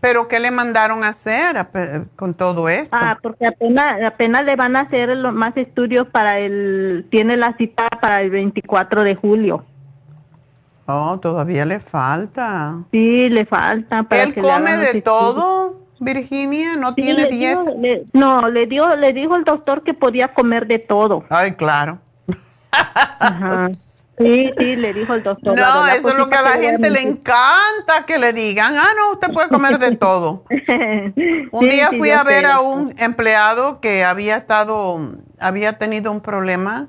¿Pero 0.00 0.28
qué 0.28 0.38
le 0.40 0.50
mandaron 0.50 1.04
a 1.04 1.08
hacer 1.08 1.66
con 2.16 2.34
todo 2.34 2.68
esto? 2.68 2.96
Ah, 2.98 3.18
porque 3.20 3.46
apenas, 3.46 4.02
apenas 4.02 4.44
le 4.44 4.56
van 4.56 4.76
a 4.76 4.80
hacer 4.80 5.16
más 5.32 5.56
estudios 5.56 6.06
para 6.08 6.38
el, 6.38 7.06
tiene 7.10 7.36
la 7.36 7.56
cita 7.56 7.88
para 8.00 8.20
el 8.20 8.30
24 8.30 9.02
de 9.02 9.14
julio. 9.16 9.64
Oh, 10.86 11.18
todavía 11.18 11.64
le 11.64 11.80
falta. 11.80 12.84
Sí, 12.92 13.28
le 13.28 13.44
falta. 13.44 14.04
Para 14.04 14.22
¿Él 14.22 14.34
come 14.34 14.76
de 14.76 15.02
todo, 15.02 15.80
Virginia? 15.98 16.76
¿No 16.76 16.94
tiene 16.94 17.26
dieta? 17.26 17.64
no, 18.12 18.48
le, 18.48 18.66
dio, 18.66 18.94
le 18.94 19.12
dijo 19.12 19.34
el 19.34 19.44
doctor 19.44 19.82
que 19.82 19.94
podía 19.94 20.32
comer 20.32 20.66
de 20.66 20.78
todo. 20.78 21.24
Ay, 21.28 21.54
claro. 21.54 21.98
Ajá. 22.70 23.70
Sí, 24.18 24.50
sí, 24.56 24.76
le 24.76 24.94
dijo 24.94 25.12
el 25.12 25.22
doctor. 25.22 25.54
No, 25.56 25.86
eso 25.88 26.08
es 26.08 26.14
lo 26.14 26.28
que 26.28 26.36
a 26.36 26.42
la 26.42 26.52
gente 26.52 26.88
le 26.88 27.02
encanta 27.02 28.06
que 28.06 28.18
le 28.18 28.32
digan. 28.32 28.74
Ah, 28.76 28.88
no, 28.96 29.12
usted 29.12 29.30
puede 29.32 29.48
comer 29.48 29.78
de 29.78 29.94
todo. 29.96 30.44
un 31.50 31.68
día 31.68 31.90
fui 31.96 32.10
a 32.10 32.24
ver 32.24 32.46
a 32.46 32.60
un 32.60 32.94
empleado 32.98 33.80
que 33.80 34.04
había 34.04 34.36
estado, 34.36 34.98
había 35.38 35.78
tenido 35.78 36.12
un 36.12 36.22
problema 36.22 36.88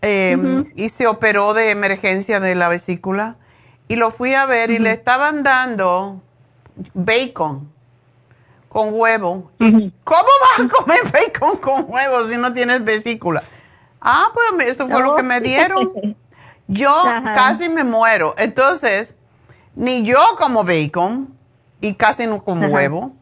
em, 0.00 0.64
y 0.74 0.88
se 0.88 1.06
operó 1.06 1.52
de 1.52 1.70
emergencia 1.70 2.40
de 2.40 2.54
la 2.54 2.68
vesícula 2.68 3.36
y 3.86 3.96
lo 3.96 4.10
fui 4.10 4.32
a 4.32 4.46
ver 4.46 4.70
y 4.70 4.78
le 4.78 4.92
estaban 4.92 5.42
dando 5.42 6.22
bacon 6.94 7.70
con 8.70 8.88
huevo. 8.92 9.50
¿Y 9.58 9.92
cómo 10.04 10.28
vas 10.40 10.66
a 10.66 10.68
comer 10.68 11.00
bacon 11.12 11.58
con 11.58 11.84
huevo 11.88 12.24
si 12.24 12.38
no 12.38 12.54
tienes 12.54 12.82
vesícula? 12.84 13.42
Ah, 14.00 14.30
pues 14.32 14.70
eso 14.70 14.88
fue 14.88 15.02
lo 15.02 15.14
que 15.14 15.22
me 15.22 15.42
dieron. 15.42 15.92
Yo 16.68 16.92
casi 17.34 17.68
me 17.68 17.82
muero. 17.82 18.34
Entonces, 18.38 19.14
ni 19.74 20.04
yo 20.04 20.20
como 20.36 20.64
bacon 20.64 21.34
y 21.80 21.94
casi 21.94 22.26
no 22.26 22.44
como 22.44 22.66
huevo, 22.66 23.12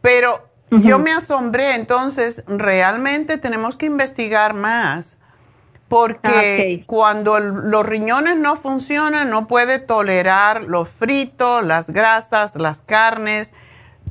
pero 0.00 0.48
yo 0.70 0.98
me 0.98 1.12
asombré. 1.12 1.76
Entonces, 1.76 2.42
realmente 2.46 3.38
tenemos 3.38 3.76
que 3.76 3.86
investigar 3.86 4.54
más. 4.54 5.18
Porque 5.86 6.82
cuando 6.86 7.38
los 7.38 7.86
riñones 7.86 8.36
no 8.36 8.56
funcionan, 8.56 9.28
no 9.30 9.46
puede 9.46 9.78
tolerar 9.78 10.64
los 10.64 10.88
fritos, 10.88 11.64
las 11.64 11.90
grasas, 11.90 12.56
las 12.56 12.80
carnes, 12.80 13.52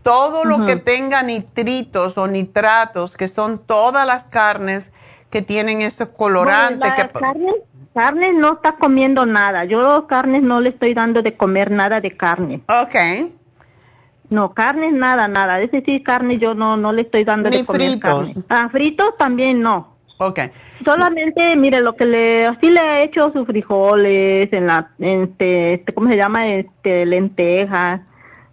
todo 0.03 0.45
lo 0.45 0.65
que 0.65 0.75
tenga 0.75 1.23
nitritos 1.23 2.17
o 2.17 2.27
nitratos, 2.27 3.17
que 3.17 3.27
son 3.27 3.57
todas 3.57 4.05
las 4.05 4.27
carnes 4.27 4.91
que 5.29 5.41
tienen 5.41 5.81
ese 5.81 6.07
colorante. 6.07 6.93
que, 6.95 7.09
carne 7.09 7.53
no 7.95 8.53
está 8.53 8.75
comiendo 8.77 9.25
nada. 9.25 9.65
Yo 9.65 10.07
carnes 10.07 10.43
no 10.43 10.59
le 10.61 10.69
estoy 10.69 10.93
dando 10.93 11.21
de 11.21 11.35
comer 11.35 11.71
nada 11.71 12.01
de 12.01 12.15
carne. 12.15 12.61
Ok. 12.67 13.31
No, 14.29 14.53
carne 14.53 14.91
nada, 14.91 15.27
nada. 15.27 15.61
Es 15.61 15.71
decir, 15.71 16.01
carne 16.03 16.37
yo 16.39 16.55
no, 16.55 16.75
no 16.75 16.91
le 16.91 17.03
estoy 17.03 17.23
dando 17.23 17.49
de 17.49 17.63
comer 17.63 17.89
fritos. 17.91 18.29
carne. 18.29 18.43
Ah, 18.49 18.69
fritos 18.71 19.15
también 19.17 19.61
no. 19.61 19.93
Ok. 20.17 20.39
Solamente, 20.85 21.55
mire, 21.55 21.81
lo 21.81 21.95
que 21.95 22.05
le, 22.05 22.45
así 22.45 22.69
le 22.69 22.79
he 22.81 23.03
hecho 23.05 23.31
sus 23.31 23.45
frijoles, 23.45 24.51
en 24.53 24.67
la, 24.67 24.91
este, 24.99 25.75
este 25.75 25.93
¿cómo 25.93 26.09
se 26.09 26.17
llama? 26.17 26.47
Este, 26.47 27.05
lentejas, 27.05 28.01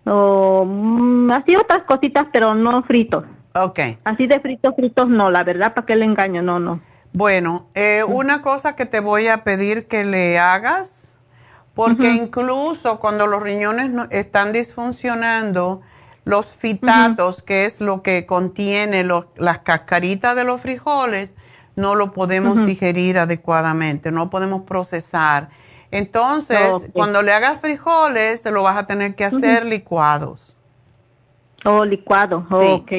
o 0.05 0.64
mm, 0.66 1.30
así 1.30 1.57
otras 1.57 1.82
cositas, 1.84 2.26
pero 2.32 2.55
no 2.55 2.82
fritos. 2.82 3.24
Ok. 3.55 3.80
Así 4.05 4.26
de 4.26 4.41
fritos, 4.41 4.74
fritos 4.74 5.09
no, 5.09 5.30
la 5.30 5.45
verdad, 5.45 5.74
¿para 5.74 5.86
qué 5.86 5.97
le 5.97 6.05
engaño? 6.05 6.43
No, 6.43 6.59
no. 6.59 6.80
Bueno, 7.13 7.67
eh, 7.75 8.05
una 8.07 8.41
cosa 8.41 8.77
que 8.77 8.87
te 8.87 9.01
voy 9.01 9.27
a 9.27 9.43
pedir 9.43 9.89
que 9.89 10.05
le 10.05 10.39
hagas, 10.39 11.15
porque 11.75 12.13
incluso 12.13 13.01
cuando 13.01 13.27
los 13.27 13.43
riñones 13.43 13.91
no, 13.91 14.07
están 14.11 14.53
disfuncionando, 14.53 15.83
los 16.25 16.55
fitatos, 16.55 17.43
que 17.43 17.65
es 17.65 17.81
lo 17.81 18.03
que 18.03 18.27
contiene 18.27 19.05
las 19.37 19.59
cascaritas 19.61 20.37
de 20.37 20.45
los 20.45 20.61
frijoles, 20.61 21.33
no 21.75 21.95
lo 21.95 22.13
podemos 22.13 22.65
digerir 22.67 23.19
adecuadamente, 23.19 24.13
no 24.13 24.31
podemos 24.31 24.63
procesar. 24.63 25.49
Entonces, 25.91 26.61
cuando 26.93 27.23
le 27.23 27.33
hagas 27.33 27.61
frijoles, 27.61 28.43
se 28.43 28.51
lo 28.53 28.63
vas 28.63 28.77
a 28.77 28.87
tener 28.87 29.17
que 29.17 29.25
hacer 29.25 29.65
licuados. 29.67 30.57
Oh, 31.65 31.85
licuado, 31.85 32.47
ok. 32.51 32.93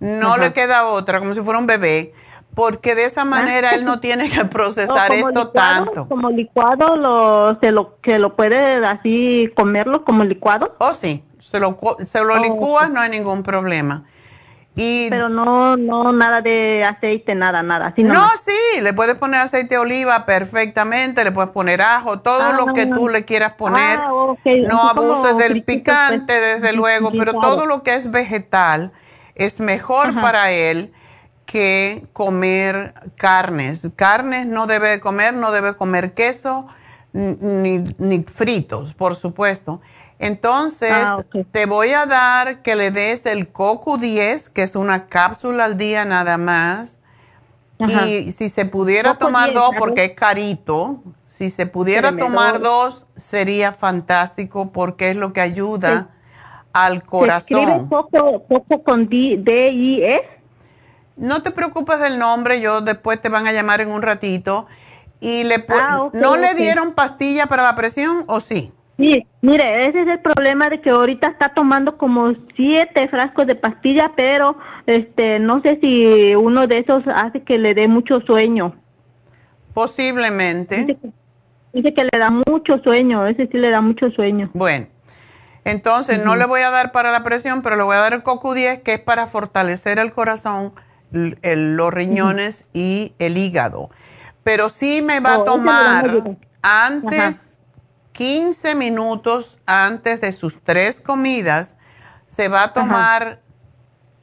No 0.00 0.36
le 0.36 0.52
queda 0.52 0.86
otra, 0.86 1.18
como 1.18 1.34
si 1.34 1.40
fuera 1.40 1.58
un 1.58 1.66
bebé 1.66 2.12
porque 2.54 2.94
de 2.94 3.04
esa 3.04 3.24
manera 3.24 3.70
él 3.70 3.84
no 3.84 4.00
tiene 4.00 4.30
que 4.30 4.44
procesar 4.46 5.12
esto 5.12 5.48
tanto. 5.48 6.08
Como 6.08 6.30
licuado, 6.30 6.96
lo, 6.96 7.58
se 7.60 7.72
lo, 7.72 8.00
que 8.00 8.18
lo 8.18 8.34
puede 8.34 8.84
así 8.86 9.50
comerlo 9.54 10.04
como 10.04 10.24
licuado. 10.24 10.74
Oh, 10.78 10.94
sí, 10.94 11.24
se 11.40 11.60
lo, 11.60 11.78
se 12.04 12.20
lo 12.20 12.36
licúas, 12.38 12.90
no 12.90 13.00
hay 13.00 13.10
ningún 13.10 13.42
problema. 13.42 14.04
Y, 14.80 15.10
Pero 15.10 15.28
no, 15.28 15.76
no, 15.76 16.12
nada 16.12 16.40
de 16.40 16.84
aceite, 16.84 17.34
nada, 17.34 17.64
nada. 17.64 17.92
no, 17.96 18.28
sí, 18.38 18.80
le 18.80 18.92
puedes 18.92 19.16
poner 19.16 19.40
aceite 19.40 19.74
de 19.74 19.78
oliva 19.78 20.24
perfectamente, 20.24 21.24
le 21.24 21.32
puedes 21.32 21.50
poner 21.50 21.82
ajo, 21.82 22.20
todo 22.20 22.52
lo 22.52 22.72
que 22.74 22.86
tú 22.86 23.08
le 23.08 23.24
quieras 23.24 23.54
poner. 23.54 23.98
Ah, 23.98 24.34
no 24.68 24.88
abuses 24.88 25.36
del 25.36 25.64
pues, 25.64 25.78
picante, 25.78 26.32
desde 26.40 26.72
luego, 26.72 27.10
pero 27.10 27.32
todo 27.40 27.66
lo 27.66 27.82
que 27.82 27.94
es 27.94 28.08
vegetal 28.12 28.92
es 29.34 29.58
mejor 29.58 30.14
para 30.20 30.52
él 30.52 30.92
que 31.48 32.04
comer 32.12 32.92
carnes. 33.16 33.88
Carnes 33.96 34.46
no 34.46 34.66
debe 34.66 35.00
comer, 35.00 35.32
no 35.32 35.50
debe 35.50 35.76
comer 35.76 36.12
queso 36.12 36.66
ni, 37.14 37.78
ni 37.96 38.22
fritos, 38.22 38.92
por 38.92 39.14
supuesto. 39.14 39.80
Entonces, 40.18 40.92
ah, 40.92 41.24
te 41.50 41.64
voy 41.64 41.92
a 41.92 42.04
dar 42.04 42.60
que 42.60 42.76
le 42.76 42.90
des 42.90 43.24
el 43.24 43.48
Coco 43.48 43.96
10, 43.96 44.50
que 44.50 44.62
es 44.62 44.76
una 44.76 45.06
cápsula 45.06 45.64
al 45.64 45.78
día 45.78 46.04
nada 46.04 46.36
más. 46.36 46.98
Y 47.78 48.32
si 48.32 48.50
se 48.50 48.66
pudiera 48.66 49.14
tomar 49.14 49.54
dos, 49.54 49.70
porque 49.78 50.04
es 50.04 50.10
carito, 50.10 51.02
si 51.28 51.48
se 51.48 51.64
pudiera 51.64 52.14
tomar 52.14 52.60
dos, 52.60 53.06
sería 53.16 53.72
fantástico 53.72 54.70
porque 54.70 55.10
es 55.10 55.16
lo 55.16 55.32
que 55.32 55.40
ayuda 55.40 56.10
al 56.74 57.04
corazón. 57.04 57.64
¿Se 57.64 57.72
escribe 57.72 57.88
Coco, 57.88 58.82
con 58.84 59.08
D-I-E? 59.08 60.37
No 61.18 61.42
te 61.42 61.50
preocupes 61.50 61.98
del 62.00 62.18
nombre, 62.18 62.60
yo 62.60 62.80
después 62.80 63.20
te 63.20 63.28
van 63.28 63.46
a 63.46 63.52
llamar 63.52 63.80
en 63.80 63.90
un 63.90 64.02
ratito. 64.02 64.66
¿Y 65.20 65.44
le 65.44 65.64
ah, 65.68 66.10
no 66.12 66.36
le 66.36 66.54
dieron 66.54 66.92
pastilla 66.92 67.46
para 67.46 67.64
la 67.64 67.74
presión 67.74 68.24
o 68.28 68.38
sí? 68.38 68.72
Sí, 68.98 69.24
mire, 69.42 69.86
ese 69.86 70.02
es 70.02 70.08
el 70.08 70.20
problema 70.20 70.68
de 70.68 70.80
que 70.80 70.90
ahorita 70.90 71.28
está 71.28 71.50
tomando 71.50 71.96
como 71.96 72.34
siete 72.56 73.08
frascos 73.08 73.46
de 73.46 73.54
pastilla, 73.54 74.12
pero 74.16 74.58
este, 74.86 75.38
no 75.38 75.60
sé 75.62 75.78
si 75.80 76.34
uno 76.34 76.66
de 76.66 76.78
esos 76.78 77.04
hace 77.06 77.42
que 77.42 77.58
le 77.58 77.74
dé 77.74 77.86
mucho 77.86 78.20
sueño. 78.22 78.74
Posiblemente. 79.72 80.98
Dice 81.72 81.94
que, 81.94 82.04
le 82.04 82.18
da 82.18 82.30
mucho 82.30 82.78
sueño, 82.82 83.24
ese 83.28 83.46
sí 83.46 83.58
le 83.58 83.70
da 83.70 83.80
mucho 83.80 84.10
sueño. 84.10 84.50
Bueno, 84.52 84.86
entonces 85.64 86.24
no 86.24 86.34
le 86.34 86.46
voy 86.46 86.62
a 86.62 86.70
dar 86.70 86.90
para 86.90 87.12
la 87.12 87.22
presión, 87.22 87.62
pero 87.62 87.76
le 87.76 87.84
voy 87.84 87.94
a 87.94 88.00
dar 88.00 88.14
el 88.14 88.24
CoQ10, 88.24 88.82
que 88.82 88.94
es 88.94 89.00
para 89.00 89.28
fortalecer 89.28 90.00
el 90.00 90.12
corazón, 90.12 90.72
los 91.10 91.92
riñones 91.92 92.66
y 92.72 93.14
el 93.18 93.38
hígado. 93.38 93.90
Pero 94.44 94.68
sí 94.68 95.02
me 95.02 95.20
va 95.20 95.34
a 95.34 95.38
oh, 95.40 95.44
tomar 95.44 96.36
antes 96.62 97.40
15 98.18 98.74
minutos 98.74 99.58
antes 99.64 100.20
de 100.20 100.32
sus 100.32 100.60
tres 100.64 101.00
comidas, 101.00 101.76
se 102.26 102.48
va 102.48 102.64
a 102.64 102.72
tomar 102.72 103.40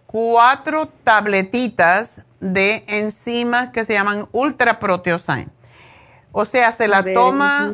cuatro 0.05 0.89
tabletitas 1.05 2.21
de 2.41 2.83
enzimas 2.87 3.69
que 3.69 3.85
se 3.85 3.93
llaman 3.93 4.27
ultra 4.33 4.79
proteosine. 4.79 5.47
O 6.37 6.43
sea, 6.43 6.73
se 6.73 6.89
la 6.89 7.01
toma, 7.01 7.73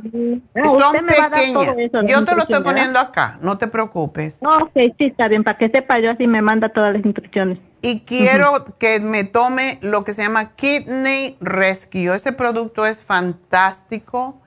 ah, 0.55 0.63
son 0.63 1.05
pequeñas. 1.07 1.75
yo 2.05 2.23
te 2.23 2.35
lo 2.35 2.43
estoy 2.43 2.61
poniendo 2.61 2.99
acá, 2.99 3.39
no 3.41 3.57
te 3.57 3.65
preocupes. 3.65 4.37
ok, 4.43 4.71
sí, 4.99 5.05
está 5.05 5.27
bien, 5.27 5.43
para 5.43 5.57
que 5.57 5.67
sepa 5.69 5.97
yo 5.97 6.11
así 6.11 6.27
me 6.27 6.43
manda 6.43 6.69
todas 6.69 6.93
las 6.93 7.03
instrucciones. 7.03 7.57
Y 7.81 8.01
quiero 8.01 8.77
que 8.77 8.99
me 8.99 9.23
tome 9.23 9.79
lo 9.81 10.03
que 10.03 10.13
se 10.13 10.21
llama 10.21 10.51
Kidney 10.51 11.37
Rescue. 11.41 12.15
Ese 12.15 12.33
producto 12.33 12.85
es 12.85 13.01
fantástico 13.01 14.39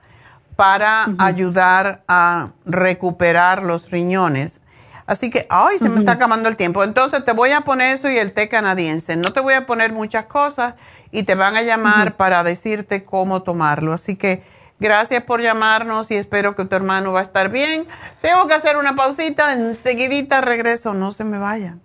para 0.55 1.07
ayudar 1.17 2.03
a 2.07 2.51
recuperar 2.63 3.63
los 3.63 3.91
riñones. 3.91 4.61
Así 5.07 5.29
que, 5.29 5.45
ay, 5.49 5.77
se 5.77 5.89
me 5.89 5.99
está 5.99 6.13
acabando 6.13 6.47
el 6.47 6.55
tiempo. 6.55 6.85
Entonces 6.85 7.25
te 7.25 7.33
voy 7.33 7.51
a 7.51 7.61
poner 7.61 7.93
eso 7.93 8.09
y 8.09 8.17
el 8.17 8.31
té 8.31 8.47
canadiense. 8.47 9.17
No 9.17 9.33
te 9.33 9.41
voy 9.41 9.55
a 9.55 9.65
poner 9.65 9.91
muchas 9.91 10.27
cosas 10.27 10.75
y 11.11 11.23
te 11.23 11.35
van 11.35 11.55
a 11.55 11.61
llamar 11.61 12.15
para 12.17 12.43
decirte 12.43 13.03
cómo 13.03 13.43
tomarlo. 13.43 13.93
Así 13.93 14.15
que 14.15 14.43
gracias 14.79 15.23
por 15.23 15.41
llamarnos 15.41 16.11
y 16.11 16.15
espero 16.15 16.55
que 16.55 16.65
tu 16.65 16.75
hermano 16.75 17.11
va 17.11 17.19
a 17.19 17.23
estar 17.23 17.49
bien. 17.49 17.87
Tengo 18.21 18.47
que 18.47 18.53
hacer 18.53 18.77
una 18.77 18.95
pausita, 18.95 19.53
enseguidita 19.53 20.41
regreso, 20.41 20.93
no 20.93 21.11
se 21.11 21.23
me 21.23 21.37
vaya. 21.37 21.77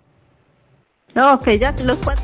Ok, 1.15 1.49
ya 1.59 1.73
los 1.83 1.97
cuatro. 1.97 2.23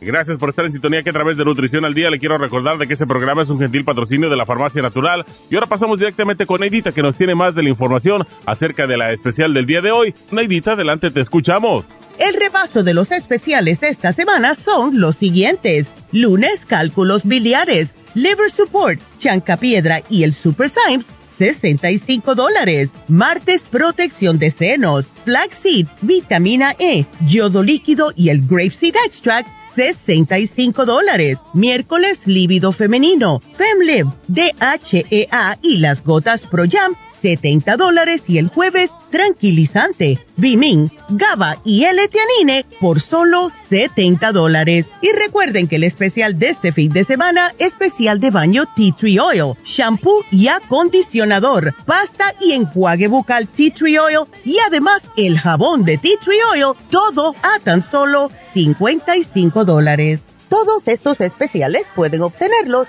Gracias 0.00 0.38
por 0.38 0.48
estar 0.48 0.64
en 0.64 0.72
sintonía 0.72 1.02
que 1.02 1.10
a 1.10 1.12
través 1.12 1.36
de 1.36 1.44
Nutrición 1.44 1.84
al 1.84 1.92
Día 1.92 2.08
le 2.08 2.18
quiero 2.18 2.38
recordar 2.38 2.78
de 2.78 2.86
que 2.86 2.94
este 2.94 3.06
programa 3.06 3.42
es 3.42 3.50
un 3.50 3.58
gentil 3.58 3.84
patrocinio 3.84 4.30
de 4.30 4.36
la 4.36 4.46
Farmacia 4.46 4.80
Natural. 4.80 5.26
Y 5.50 5.54
ahora 5.54 5.66
pasamos 5.66 5.98
directamente 5.98 6.46
con 6.46 6.60
Neidita 6.60 6.92
que 6.92 7.02
nos 7.02 7.16
tiene 7.16 7.34
más 7.34 7.54
de 7.54 7.62
la 7.62 7.68
información 7.68 8.26
acerca 8.46 8.86
de 8.86 8.96
la 8.96 9.12
especial 9.12 9.52
del 9.52 9.66
día 9.66 9.82
de 9.82 9.90
hoy. 9.90 10.14
Neidita, 10.30 10.72
adelante, 10.72 11.10
te 11.10 11.20
escuchamos. 11.20 11.84
El 12.18 12.34
repaso 12.34 12.82
de 12.82 12.94
los 12.94 13.12
especiales 13.12 13.80
de 13.80 13.88
esta 13.88 14.12
semana 14.12 14.54
son 14.54 15.00
los 15.00 15.16
siguientes. 15.16 15.90
Lunes, 16.12 16.64
cálculos 16.66 17.24
biliares, 17.24 17.94
liver 18.14 18.50
support, 18.50 19.00
chancapiedra 19.18 20.00
y 20.08 20.22
el 20.22 20.32
super 20.32 20.70
Symes 20.70 21.06
65 21.40 22.34
dólares. 22.34 22.90
Martes, 23.08 23.62
protección 23.62 24.38
de 24.38 24.50
senos, 24.50 25.06
flaxseed, 25.24 25.86
vitamina 26.02 26.76
E, 26.78 27.06
yodo 27.26 27.62
líquido 27.62 28.12
y 28.14 28.28
el 28.28 28.46
grapeseed 28.46 28.94
extract, 29.06 29.48
65 29.74 30.84
dólares. 30.84 31.38
Miércoles, 31.54 32.26
líbido 32.26 32.72
femenino, 32.72 33.40
FemLib, 33.56 34.06
DHEA 34.28 35.58
y 35.62 35.78
las 35.78 36.04
gotas 36.04 36.42
Pro 36.42 36.64
Jam, 36.70 36.94
70 37.10 37.78
dólares. 37.78 38.24
Y 38.26 38.36
el 38.36 38.48
jueves, 38.48 38.90
tranquilizante, 39.10 40.18
Bimin, 40.40 40.90
GABA 41.10 41.58
y 41.64 41.84
L-Tianine 41.84 42.64
por 42.80 43.00
solo 43.00 43.50
70 43.68 44.32
dólares. 44.32 44.86
Y 45.02 45.12
recuerden 45.12 45.68
que 45.68 45.76
el 45.76 45.84
especial 45.84 46.38
de 46.38 46.48
este 46.48 46.72
fin 46.72 46.90
de 46.92 47.04
semana, 47.04 47.52
especial 47.58 48.20
de 48.20 48.30
baño 48.30 48.64
Tea 48.74 48.94
Tree 48.98 49.18
Oil, 49.18 49.54
shampoo 49.64 50.24
y 50.30 50.48
acondicionador, 50.48 51.74
pasta 51.84 52.34
y 52.40 52.52
enjuague 52.52 53.08
bucal 53.08 53.46
Tea 53.48 53.74
Tree 53.74 53.98
Oil 53.98 54.20
y 54.44 54.56
además 54.66 55.10
el 55.16 55.38
jabón 55.38 55.84
de 55.84 55.98
Tea 55.98 56.18
Tree 56.24 56.38
Oil, 56.52 56.74
todo 56.90 57.34
a 57.42 57.58
tan 57.62 57.82
solo 57.82 58.30
55 58.54 59.64
dólares. 59.64 60.22
Todos 60.48 60.88
estos 60.88 61.20
especiales 61.20 61.86
pueden 61.94 62.22
obtenerlos 62.22 62.88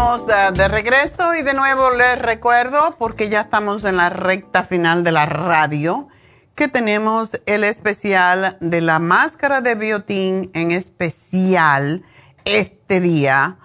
De, 0.00 0.66
regreso 0.66 1.34
y 1.34 1.42
de 1.42 1.52
nuevo 1.52 1.90
les 1.90 2.18
recuerdo, 2.18 2.96
porque 2.98 3.28
ya 3.28 3.42
estamos 3.42 3.84
en 3.84 3.98
la 3.98 4.08
recta 4.08 4.62
final 4.62 5.04
de 5.04 5.12
la 5.12 5.26
radio, 5.26 6.08
que 6.54 6.68
tenemos 6.68 7.38
el 7.44 7.64
especial 7.64 8.56
de 8.60 8.80
la 8.80 8.98
máscara 8.98 9.60
de 9.60 9.74
biotín 9.74 10.50
en 10.54 10.70
especial 10.70 12.02
este 12.46 13.00
día 13.00 13.58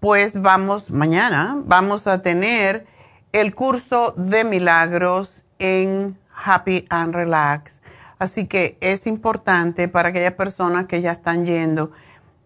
pues 0.01 0.33
vamos, 0.39 0.91
mañana, 0.91 1.55
vamos 1.63 2.07
a 2.07 2.21
tener 2.21 2.91
el 3.33 3.55
curso 3.55 4.13
de 4.15 4.43
milagros 4.45 5.43
en 5.57 6.17
Happy 6.33 6.85
and 6.89 7.13
Relax. 7.13 7.81
Así 8.19 8.45
que 8.45 8.77
es 8.79 9.07
importante 9.07 9.87
para 9.87 10.09
aquellas 10.09 10.33
personas 10.33 10.85
que 10.85 11.01
ya 11.01 11.11
están 11.11 11.45
yendo. 11.45 11.91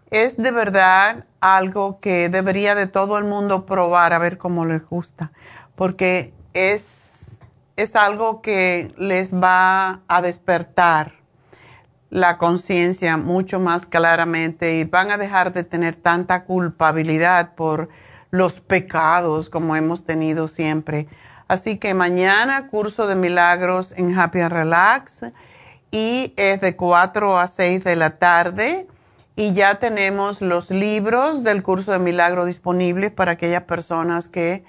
Es 0.10 0.38
de 0.38 0.52
verdad 0.52 1.26
algo 1.42 2.00
que 2.00 2.30
debería 2.30 2.74
de 2.74 2.88
todo 2.88 3.18
el 3.18 3.26
mundo 3.26 3.66
probar 3.66 4.14
a 4.14 4.18
ver 4.18 4.38
cómo 4.38 4.66
les 4.66 4.88
gusta, 4.88 5.34
porque 5.76 6.34
es, 6.54 7.38
es 7.76 7.96
algo 7.98 8.42
que 8.42 8.94
les 8.98 9.34
va 9.34 10.02
a 10.08 10.22
despertar 10.22 11.14
la 12.10 12.38
conciencia 12.38 13.18
mucho 13.18 13.60
más 13.60 13.86
claramente 13.86 14.80
y 14.80 14.86
van 14.86 15.12
a 15.12 15.18
dejar 15.18 15.52
de 15.52 15.66
tener 15.66 15.98
tanta 15.98 16.46
culpabilidad 16.46 17.56
por 17.56 17.90
los 18.32 18.59
pecados 18.59 19.49
como 19.49 19.75
hemos 19.75 20.03
tenido 20.03 20.47
siempre. 20.47 21.07
Así 21.47 21.78
que 21.78 21.93
mañana 21.93 22.67
curso 22.67 23.07
de 23.07 23.15
milagros 23.15 23.93
en 23.95 24.17
Happy 24.17 24.41
Relax 24.41 25.25
y 25.91 26.34
es 26.36 26.59
de 26.59 26.75
4 26.75 27.38
a 27.38 27.47
6 27.47 27.84
de 27.84 27.95
la 27.95 28.17
tarde 28.17 28.88
y 29.36 29.53
ya 29.53 29.75
tenemos 29.75 30.41
los 30.41 30.71
libros 30.71 31.43
del 31.43 31.63
curso 31.63 31.91
de 31.91 31.99
milagros 31.99 32.47
disponibles 32.47 33.11
para 33.11 33.34
aquellas 33.34 33.63
personas 33.63 34.28
que 34.28 34.65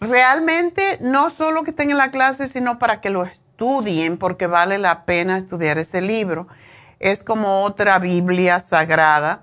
realmente 0.00 0.98
no 1.00 1.30
solo 1.30 1.62
que 1.62 1.70
estén 1.70 1.90
en 1.90 1.96
la 1.96 2.10
clase, 2.10 2.46
sino 2.46 2.78
para 2.78 3.00
que 3.00 3.10
lo 3.10 3.24
estudien 3.24 4.18
porque 4.18 4.46
vale 4.46 4.78
la 4.78 5.04
pena 5.04 5.38
estudiar 5.38 5.78
ese 5.78 6.00
libro. 6.00 6.46
Es 7.00 7.24
como 7.24 7.64
otra 7.64 7.98
Biblia 7.98 8.60
sagrada 8.60 9.42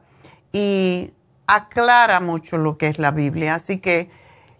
y 0.54 1.12
aclara 1.50 2.20
mucho 2.20 2.58
lo 2.58 2.78
que 2.78 2.88
es 2.88 3.00
la 3.00 3.12
Biblia. 3.12 3.56
Así 3.56 3.80
que 3.80 4.12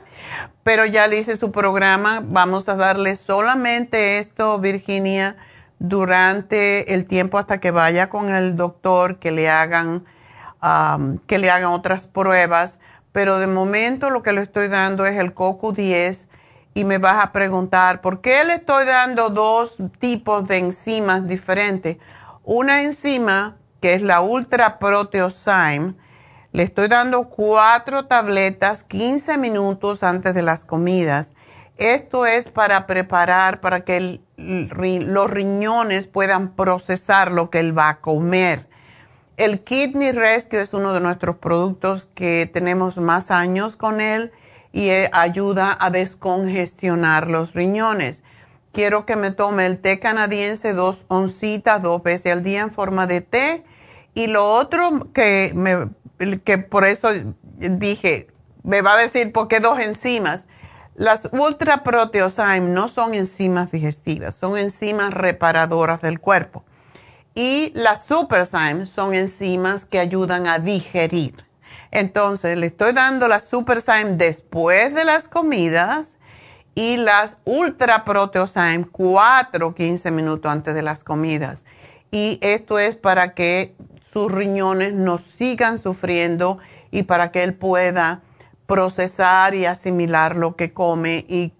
pero 0.63 0.85
ya 0.85 1.07
le 1.07 1.19
hice 1.19 1.37
su 1.37 1.51
programa. 1.51 2.21
Vamos 2.23 2.69
a 2.69 2.75
darle 2.75 3.15
solamente 3.15 4.19
esto, 4.19 4.59
Virginia, 4.59 5.35
durante 5.79 6.93
el 6.93 7.05
tiempo 7.05 7.37
hasta 7.37 7.59
que 7.59 7.71
vaya 7.71 8.09
con 8.09 8.29
el 8.29 8.55
doctor, 8.55 9.19
que 9.19 9.31
le 9.31 9.49
hagan, 9.49 10.05
que 11.27 11.37
le 11.37 11.49
hagan 11.49 11.71
otras 11.71 12.05
pruebas. 12.05 12.79
Pero 13.11 13.39
de 13.39 13.47
momento 13.47 14.11
lo 14.11 14.21
que 14.21 14.33
le 14.33 14.41
estoy 14.41 14.67
dando 14.67 15.05
es 15.05 15.17
el 15.17 15.33
COCO 15.33 15.71
10 15.71 16.27
y 16.75 16.85
me 16.85 16.99
vas 16.99 17.23
a 17.23 17.31
preguntar, 17.31 18.01
¿por 18.01 18.21
qué 18.21 18.43
le 18.43 18.53
estoy 18.53 18.85
dando 18.85 19.29
dos 19.29 19.77
tipos 19.97 20.47
de 20.47 20.57
enzimas 20.59 21.27
diferentes? 21.27 21.97
Una 22.43 22.83
enzima 22.83 23.58
que 23.81 23.93
es 23.93 24.01
la 24.01 24.21
Ultra 24.21 24.79
Proteosyme, 24.79 25.95
le 26.51 26.63
estoy 26.63 26.87
dando 26.87 27.29
cuatro 27.29 28.05
tabletas 28.05 28.83
15 28.83 29.37
minutos 29.37 30.03
antes 30.03 30.33
de 30.33 30.41
las 30.41 30.65
comidas. 30.65 31.33
Esto 31.77 32.25
es 32.25 32.49
para 32.49 32.87
preparar 32.87 33.61
para 33.61 33.85
que 33.85 34.19
los 34.35 35.29
riñones 35.29 36.07
puedan 36.07 36.55
procesar 36.55 37.31
lo 37.31 37.49
que 37.49 37.59
él 37.59 37.77
va 37.77 37.89
a 37.89 37.99
comer. 37.99 38.67
El 39.37 39.63
Kidney 39.63 40.11
Rescue 40.11 40.59
es 40.59 40.73
uno 40.73 40.91
de 40.91 40.99
nuestros 40.99 41.37
productos 41.37 42.05
que 42.13 42.49
tenemos 42.51 42.97
más 42.97 43.31
años 43.31 43.77
con 43.77 44.01
él 44.01 44.33
y 44.73 44.89
eh, 44.89 45.09
ayuda 45.13 45.77
a 45.79 45.89
descongestionar 45.89 47.29
los 47.29 47.53
riñones. 47.53 48.23
Quiero 48.71 49.05
que 49.05 49.15
me 49.15 49.31
tome 49.31 49.65
el 49.65 49.79
té 49.79 49.99
canadiense 49.99 50.73
dos 50.73 51.05
oncitas 51.07 51.81
dos 51.81 52.03
veces 52.03 52.31
al 52.31 52.43
día 52.43 52.61
en 52.61 52.71
forma 52.71 53.07
de 53.07 53.21
té. 53.21 53.63
Y 54.13 54.27
lo 54.27 54.49
otro 54.49 55.11
que, 55.13 55.51
me, 55.55 55.89
que 56.39 56.57
por 56.59 56.85
eso 56.85 57.09
dije, 57.57 58.27
me 58.63 58.81
va 58.81 58.93
a 58.93 58.97
decir 58.97 59.31
por 59.31 59.47
qué 59.47 59.59
dos 59.59 59.79
enzimas. 59.79 60.47
Las 60.95 61.29
ultra 61.31 61.83
proteosyme 61.83 62.59
no 62.73 62.89
son 62.89 63.13
enzimas 63.13 63.71
digestivas, 63.71 64.35
son 64.35 64.57
enzimas 64.57 65.11
reparadoras 65.13 66.01
del 66.01 66.19
cuerpo. 66.19 66.63
Y 67.33 67.71
las 67.73 68.05
superzyme 68.05 68.85
son 68.85 69.13
enzimas 69.13 69.85
que 69.85 69.99
ayudan 69.99 70.45
a 70.45 70.59
digerir. 70.59 71.45
Entonces, 71.91 72.57
le 72.57 72.67
estoy 72.67 72.91
dando 72.91 73.27
la 73.27 73.39
superzyme 73.39 74.17
después 74.17 74.93
de 74.93 75.05
las 75.05 75.27
comidas 75.27 76.17
y 76.79 76.95
las 76.95 77.35
ultra 77.43 78.05
proteosyme 78.05 78.85
4 78.89 79.75
15 79.75 80.11
minutos 80.11 80.49
antes 80.49 80.73
de 80.73 80.81
las 80.81 81.03
comidas. 81.03 81.63
Y 82.09 82.39
esto 82.41 82.79
es 82.79 82.95
para 82.95 83.33
que 83.33 83.75
sus 84.01 84.31
riñones 84.31 84.93
no 84.93 85.17
sigan 85.17 85.77
sufriendo 85.77 86.57
y 86.89 87.03
para 87.03 87.33
que 87.33 87.43
él 87.43 87.53
pueda 87.53 88.21
procesar 88.65 89.55
y 89.55 89.65
asimilar 89.65 90.37
lo 90.37 90.55
que 90.55 90.71
come 90.71 91.25
y 91.27 91.51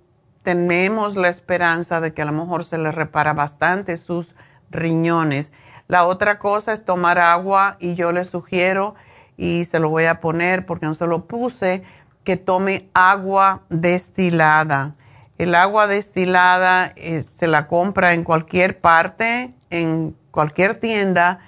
tenemos 0.44 1.18
la 1.18 1.28
esperanza 1.28 2.00
de 2.00 2.14
que 2.14 2.22
a 2.22 2.26
lo 2.26 2.32
mejor 2.32 2.64
se 2.64 2.78
le 2.78 2.90
repara 2.90 3.34
bastante 3.34 3.98
sus 3.98 4.36
riñones. 4.72 5.52
La 5.90 6.06
otra 6.06 6.40
cosa 6.40 6.72
es 6.72 6.86
tomar 6.86 7.20
agua 7.20 7.76
y 7.82 7.96
yo 7.96 8.14
le 8.14 8.24
sugiero 8.24 8.96
y 9.36 9.66
se 9.66 9.82
lo 9.82 9.90
voy 9.90 10.06
a 10.06 10.22
poner 10.22 10.66
porque 10.66 10.86
no 10.86 10.94
se 10.94 11.08
lo 11.08 11.26
puse 11.26 11.84
que 12.24 12.38
tome 12.38 12.88
agua 12.94 13.64
destilada. 13.68 14.96
El 15.40 15.56
agua 15.56 15.88
destilada 15.88 16.92
eh, 16.98 17.24
se 17.40 17.48
la 17.48 17.68
compra 17.68 18.14
en 18.14 18.26
cualquier 18.26 18.78
parte, 18.82 19.54
en 19.70 20.14
cualquier 20.32 20.76
tienda, 20.76 21.40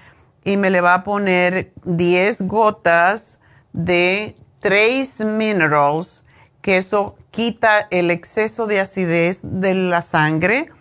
y 0.45 0.55
me 0.55 0.69
le 0.69 0.79
va 0.79 0.93
a 0.93 1.03
poner 1.03 1.73
10 1.83 2.43
gotas 2.43 3.41
de 3.73 4.37
Trace 4.59 5.25
Minerals, 5.25 6.23
que 6.61 6.77
eso 6.77 7.17
quita 7.31 7.87
el 7.91 8.11
exceso 8.11 8.65
de 8.65 8.79
acidez 8.79 9.41
de 9.43 9.75
la 9.75 10.01
sangre 10.01 10.71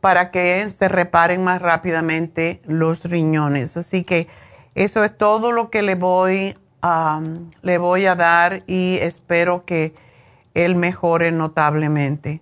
para 0.00 0.30
que 0.30 0.70
se 0.70 0.88
reparen 0.88 1.42
más 1.42 1.60
rápidamente 1.60 2.62
los 2.66 3.02
riñones. 3.02 3.76
Así 3.76 4.04
que 4.04 4.28
eso 4.76 5.02
es 5.02 5.18
todo 5.18 5.50
lo 5.50 5.70
que 5.70 5.82
le 5.82 5.96
voy, 5.96 6.56
le 7.62 7.78
voy 7.78 8.06
a 8.06 8.14
dar 8.14 8.62
y 8.68 8.98
espero 9.00 9.64
que 9.64 9.92
él 10.54 10.76
mejore 10.76 11.32
notablemente. 11.32 12.40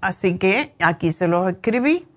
Así 0.00 0.38
que 0.38 0.74
aquí 0.80 1.12
se 1.12 1.28
los 1.28 1.48
escribí, 1.48 2.08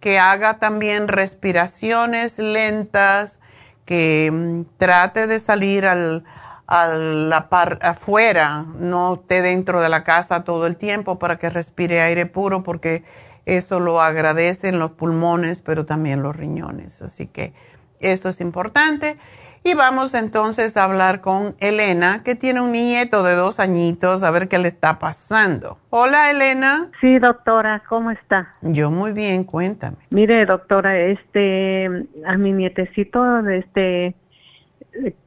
que 0.00 0.18
haga 0.18 0.58
también 0.58 1.08
respiraciones 1.08 2.38
lentas, 2.38 3.40
que 3.84 4.30
mm, 4.32 4.78
trate 4.78 5.26
de 5.26 5.40
salir 5.40 5.86
al, 5.86 6.24
a 6.66 6.86
la 6.88 7.48
par, 7.48 7.78
afuera, 7.82 8.66
no 8.78 9.14
esté 9.14 9.42
dentro 9.42 9.80
de 9.80 9.88
la 9.88 10.04
casa 10.04 10.44
todo 10.44 10.66
el 10.66 10.76
tiempo 10.76 11.18
para 11.18 11.38
que 11.38 11.50
respire 11.50 12.00
aire 12.00 12.26
puro, 12.26 12.62
porque 12.62 13.04
eso 13.46 13.78
lo 13.78 14.00
agradecen 14.00 14.78
los 14.78 14.92
pulmones, 14.92 15.60
pero 15.60 15.86
también 15.86 16.22
los 16.22 16.34
riñones. 16.34 17.02
Así 17.02 17.26
que 17.26 17.54
eso 18.00 18.28
es 18.28 18.40
importante. 18.40 19.18
Y 19.66 19.74
vamos 19.74 20.14
entonces 20.14 20.76
a 20.76 20.84
hablar 20.84 21.20
con 21.20 21.56
Elena, 21.58 22.22
que 22.22 22.36
tiene 22.36 22.60
un 22.60 22.70
nieto 22.70 23.24
de 23.24 23.34
dos 23.34 23.58
añitos, 23.58 24.22
a 24.22 24.30
ver 24.30 24.46
qué 24.46 24.58
le 24.60 24.68
está 24.68 25.00
pasando. 25.00 25.78
Hola, 25.90 26.30
Elena. 26.30 26.92
Sí, 27.00 27.18
doctora, 27.18 27.82
¿cómo 27.88 28.12
está? 28.12 28.52
Yo 28.62 28.92
muy 28.92 29.10
bien, 29.10 29.42
cuéntame. 29.42 29.96
Mire, 30.10 30.46
doctora, 30.46 30.96
este, 30.96 32.06
a 32.24 32.36
mi 32.36 32.52
nietecito, 32.52 33.40
este, 33.48 34.14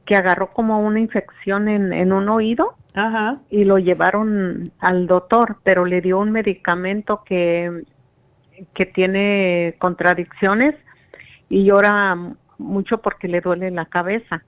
que 0.06 0.16
agarró 0.16 0.54
como 0.54 0.80
una 0.80 1.00
infección 1.00 1.68
en, 1.68 1.92
en 1.92 2.10
un 2.10 2.30
oído 2.30 2.76
Ajá. 2.94 3.40
y 3.50 3.64
lo 3.64 3.76
llevaron 3.76 4.72
al 4.78 5.06
doctor, 5.06 5.58
pero 5.64 5.84
le 5.84 6.00
dio 6.00 6.18
un 6.18 6.32
medicamento 6.32 7.24
que, 7.26 7.82
que 8.72 8.86
tiene 8.86 9.74
contradicciones 9.78 10.76
y 11.50 11.64
llora 11.64 12.16
mucho 12.60 12.98
porque 12.98 13.28
le 13.28 13.40
duele 13.40 13.70
la 13.70 13.86
cabeza, 13.86 14.44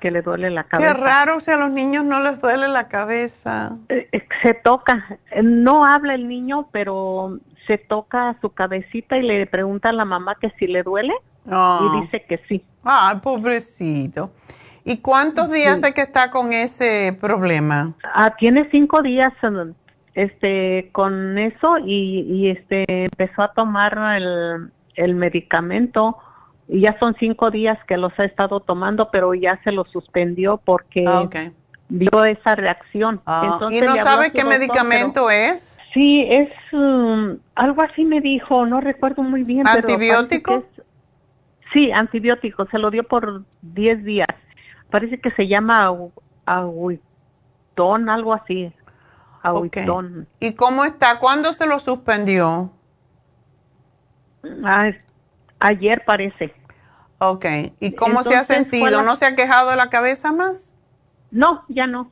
que 0.00 0.10
le 0.10 0.22
duele 0.22 0.50
la 0.50 0.64
cabeza. 0.64 0.94
Qué 0.94 1.00
raro, 1.00 1.40
si 1.40 1.50
a 1.50 1.56
los 1.56 1.70
niños 1.70 2.04
no 2.04 2.20
les 2.20 2.40
duele 2.40 2.68
la 2.68 2.88
cabeza. 2.88 3.76
Eh, 3.88 4.08
eh, 4.12 4.28
se 4.42 4.54
toca, 4.54 5.18
no 5.42 5.84
habla 5.84 6.14
el 6.14 6.28
niño, 6.28 6.68
pero 6.72 7.38
se 7.66 7.78
toca 7.78 8.36
su 8.40 8.50
cabecita 8.50 9.16
y 9.16 9.22
le 9.22 9.46
pregunta 9.46 9.88
a 9.88 9.92
la 9.92 10.04
mamá 10.04 10.36
que 10.40 10.50
si 10.58 10.66
le 10.66 10.82
duele 10.82 11.14
y 11.46 11.50
ah. 11.50 12.00
dice 12.02 12.24
que 12.24 12.38
sí. 12.48 12.64
Ay, 12.84 13.18
pobrecito. 13.22 14.30
¿Y 14.84 14.98
cuántos 14.98 15.50
días 15.50 15.82
hay 15.82 15.94
que 15.94 16.02
está 16.02 16.30
con 16.30 16.52
ese 16.52 17.16
problema? 17.18 17.94
Ah, 18.12 18.34
tiene 18.36 18.68
cinco 18.70 19.00
días 19.00 19.32
este 20.14 20.90
con 20.92 21.38
eso 21.38 21.78
y, 21.78 22.20
y 22.20 22.50
este 22.50 22.84
empezó 22.86 23.42
a 23.42 23.52
tomar 23.52 23.98
el, 24.16 24.70
el 24.94 25.14
medicamento 25.14 26.18
y 26.68 26.80
ya 26.80 26.98
son 26.98 27.14
cinco 27.18 27.50
días 27.50 27.78
que 27.86 27.96
los 27.96 28.12
ha 28.18 28.24
estado 28.24 28.60
tomando, 28.60 29.10
pero 29.10 29.34
ya 29.34 29.60
se 29.64 29.72
lo 29.72 29.84
suspendió 29.84 30.56
porque 30.58 31.04
ah, 31.06 31.28
vio 31.88 32.24
esa 32.24 32.54
reacción. 32.54 33.20
Ah, 33.26 33.68
¿Y 33.70 33.80
no 33.80 33.96
sabe 33.96 34.32
qué 34.32 34.44
medicamento 34.44 35.30
es? 35.30 35.78
Sí, 35.92 36.26
es 36.28 36.50
um, 36.72 37.38
algo 37.54 37.82
así 37.82 38.04
me 38.04 38.20
dijo, 38.20 38.66
no 38.66 38.80
recuerdo 38.80 39.22
muy 39.22 39.42
bien. 39.42 39.66
¿Antibiótico? 39.66 40.64
sí, 41.72 41.90
antibiótico, 41.92 42.66
se 42.70 42.78
lo 42.78 42.90
dio 42.90 43.04
por 43.04 43.44
diez 43.60 44.02
días. 44.04 44.28
Parece 44.90 45.20
que 45.20 45.30
se 45.32 45.48
llama 45.48 45.92
aguitón, 46.46 48.08
algo 48.08 48.32
así. 48.32 48.72
¿Y 50.40 50.54
cómo 50.54 50.84
está? 50.84 51.18
¿Cuándo 51.18 51.52
se 51.52 51.66
lo 51.66 51.78
suspendió? 51.78 52.72
Ah, 54.64 54.90
ayer 55.64 56.04
parece. 56.04 56.54
Ok, 57.18 57.46
¿y 57.80 57.92
cómo 57.94 58.22
se 58.22 58.36
ha 58.36 58.44
sentido? 58.44 59.02
¿No 59.02 59.16
se 59.16 59.24
ha 59.24 59.34
quejado 59.34 59.70
de 59.70 59.76
la 59.76 59.88
cabeza 59.88 60.32
más? 60.32 60.74
No, 61.30 61.64
ya 61.68 61.86
no. 61.86 62.10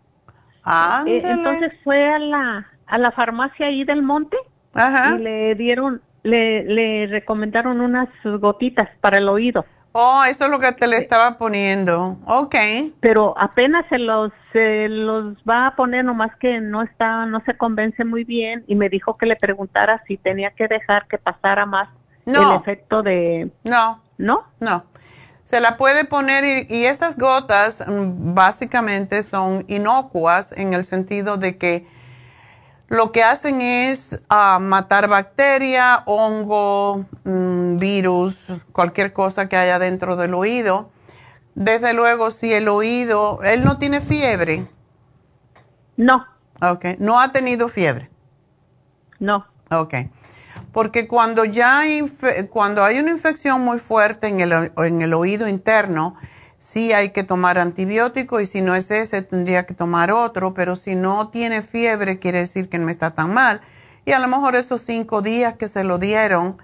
Ah, 0.64 1.04
entonces 1.06 1.72
fue 1.84 2.08
a 2.08 2.18
la, 2.18 2.66
a 2.86 2.98
la 2.98 3.10
farmacia 3.10 3.66
ahí 3.66 3.84
del 3.84 4.02
monte 4.02 4.36
y 4.74 5.18
le 5.18 5.54
dieron, 5.56 6.00
le, 6.22 6.64
le 6.64 7.06
recomendaron 7.08 7.80
unas 7.80 8.08
gotitas 8.24 8.88
para 9.00 9.18
el 9.18 9.28
oído. 9.28 9.66
Oh, 9.94 10.24
eso 10.24 10.46
es 10.46 10.50
lo 10.50 10.58
que 10.58 10.72
te 10.72 10.86
le 10.86 10.96
estaba 10.96 11.36
poniendo. 11.36 12.16
Ok. 12.26 12.54
Pero 13.00 13.34
apenas 13.36 13.84
se 13.90 13.98
los, 13.98 14.32
se 14.52 14.88
los 14.88 15.36
va 15.48 15.66
a 15.66 15.76
poner, 15.76 16.04
nomás 16.04 16.34
que 16.36 16.60
no 16.60 16.82
está, 16.82 17.26
no 17.26 17.42
se 17.44 17.56
convence 17.58 18.02
muy 18.04 18.24
bien 18.24 18.64
y 18.66 18.74
me 18.74 18.88
dijo 18.88 19.14
que 19.14 19.26
le 19.26 19.36
preguntara 19.36 20.02
si 20.06 20.16
tenía 20.16 20.52
que 20.52 20.68
dejar 20.68 21.06
que 21.08 21.18
pasara 21.18 21.66
más 21.66 21.90
el 22.26 22.60
efecto 22.60 23.02
de... 23.02 23.50
No. 23.64 24.02
¿No? 24.18 24.44
No. 24.60 24.84
Se 25.44 25.60
la 25.60 25.76
puede 25.76 26.04
poner 26.04 26.44
y, 26.44 26.74
y 26.74 26.84
esas 26.86 27.16
gotas 27.16 27.84
mm, 27.86 28.34
básicamente 28.34 29.22
son 29.22 29.64
inocuas 29.68 30.52
en 30.52 30.74
el 30.74 30.84
sentido 30.84 31.36
de 31.36 31.58
que 31.58 31.86
lo 32.92 33.10
que 33.10 33.24
hacen 33.24 33.62
es 33.62 34.20
ah, 34.28 34.58
matar 34.60 35.08
bacteria, 35.08 36.02
hongo, 36.04 37.06
mm, 37.24 37.78
virus, 37.78 38.48
cualquier 38.72 39.14
cosa 39.14 39.48
que 39.48 39.56
haya 39.56 39.78
dentro 39.78 40.14
del 40.14 40.34
oído. 40.34 40.90
Desde 41.54 41.94
luego, 41.94 42.30
si 42.30 42.52
el 42.52 42.68
oído, 42.68 43.40
él 43.44 43.64
no 43.64 43.78
tiene 43.78 44.02
fiebre. 44.02 44.68
No. 45.96 46.26
Ok, 46.60 46.84
no 46.98 47.18
ha 47.18 47.32
tenido 47.32 47.70
fiebre. 47.70 48.10
No. 49.18 49.46
Ok. 49.70 49.94
Porque 50.72 51.06
cuando 51.06 51.44
ya 51.44 51.80
hay, 51.80 52.02
cuando 52.50 52.82
hay 52.82 52.98
una 52.98 53.10
infección 53.10 53.60
muy 53.60 53.78
fuerte 53.78 54.28
en 54.28 54.40
el, 54.40 54.72
en 54.76 55.02
el 55.02 55.12
oído 55.12 55.46
interno, 55.46 56.16
sí 56.56 56.92
hay 56.92 57.10
que 57.10 57.24
tomar 57.24 57.58
antibiótico 57.58 58.40
y 58.40 58.46
si 58.46 58.62
no 58.62 58.74
es 58.74 58.90
ese 58.90 59.20
tendría 59.22 59.66
que 59.66 59.74
tomar 59.74 60.12
otro, 60.12 60.54
pero 60.54 60.76
si 60.76 60.94
no 60.94 61.28
tiene 61.28 61.62
fiebre 61.62 62.18
quiere 62.18 62.38
decir 62.38 62.68
que 62.68 62.78
no 62.78 62.88
está 62.88 63.10
tan 63.10 63.34
mal. 63.34 63.60
Y 64.04 64.12
a 64.12 64.18
lo 64.18 64.28
mejor 64.28 64.56
esos 64.56 64.80
cinco 64.80 65.22
días 65.22 65.54
que 65.54 65.68
se 65.68 65.84
lo 65.84 65.98
dieron, 65.98 66.56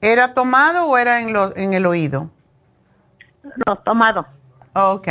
¿era 0.00 0.34
tomado 0.34 0.86
o 0.86 0.98
era 0.98 1.20
en, 1.20 1.32
lo, 1.32 1.56
en 1.56 1.72
el 1.74 1.86
oído? 1.86 2.30
No, 3.66 3.76
tomado. 3.76 4.26
Ok, 4.74 5.08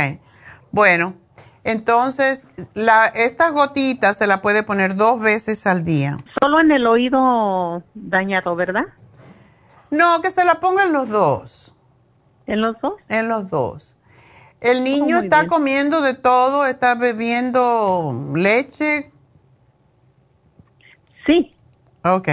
bueno, 0.70 1.14
entonces 1.64 2.46
la, 2.74 3.06
estas 3.06 3.52
gotitas 3.52 4.16
se 4.16 4.26
la 4.26 4.42
puede 4.42 4.62
poner 4.62 4.96
dos 4.96 5.20
veces 5.20 5.66
al 5.66 5.84
día. 5.84 6.16
Solo 6.40 6.60
en 6.60 6.72
el 6.72 6.86
oído 6.86 7.82
dañado, 7.94 8.56
¿verdad? 8.56 8.84
No, 9.90 10.22
que 10.22 10.30
se 10.30 10.44
la 10.44 10.58
ponga 10.58 10.84
en 10.84 10.92
los 10.92 11.08
dos. 11.08 11.74
¿En 12.46 12.60
los 12.60 12.80
dos? 12.80 12.94
En 13.08 13.28
los 13.28 13.48
dos. 13.48 13.96
¿El 14.60 14.84
niño 14.84 15.18
está 15.18 15.46
comiendo 15.46 16.00
de 16.02 16.14
todo? 16.14 16.66
¿Está 16.66 16.94
bebiendo 16.94 18.32
leche? 18.34 19.12
Sí. 21.26 21.50
Ok. 22.04 22.28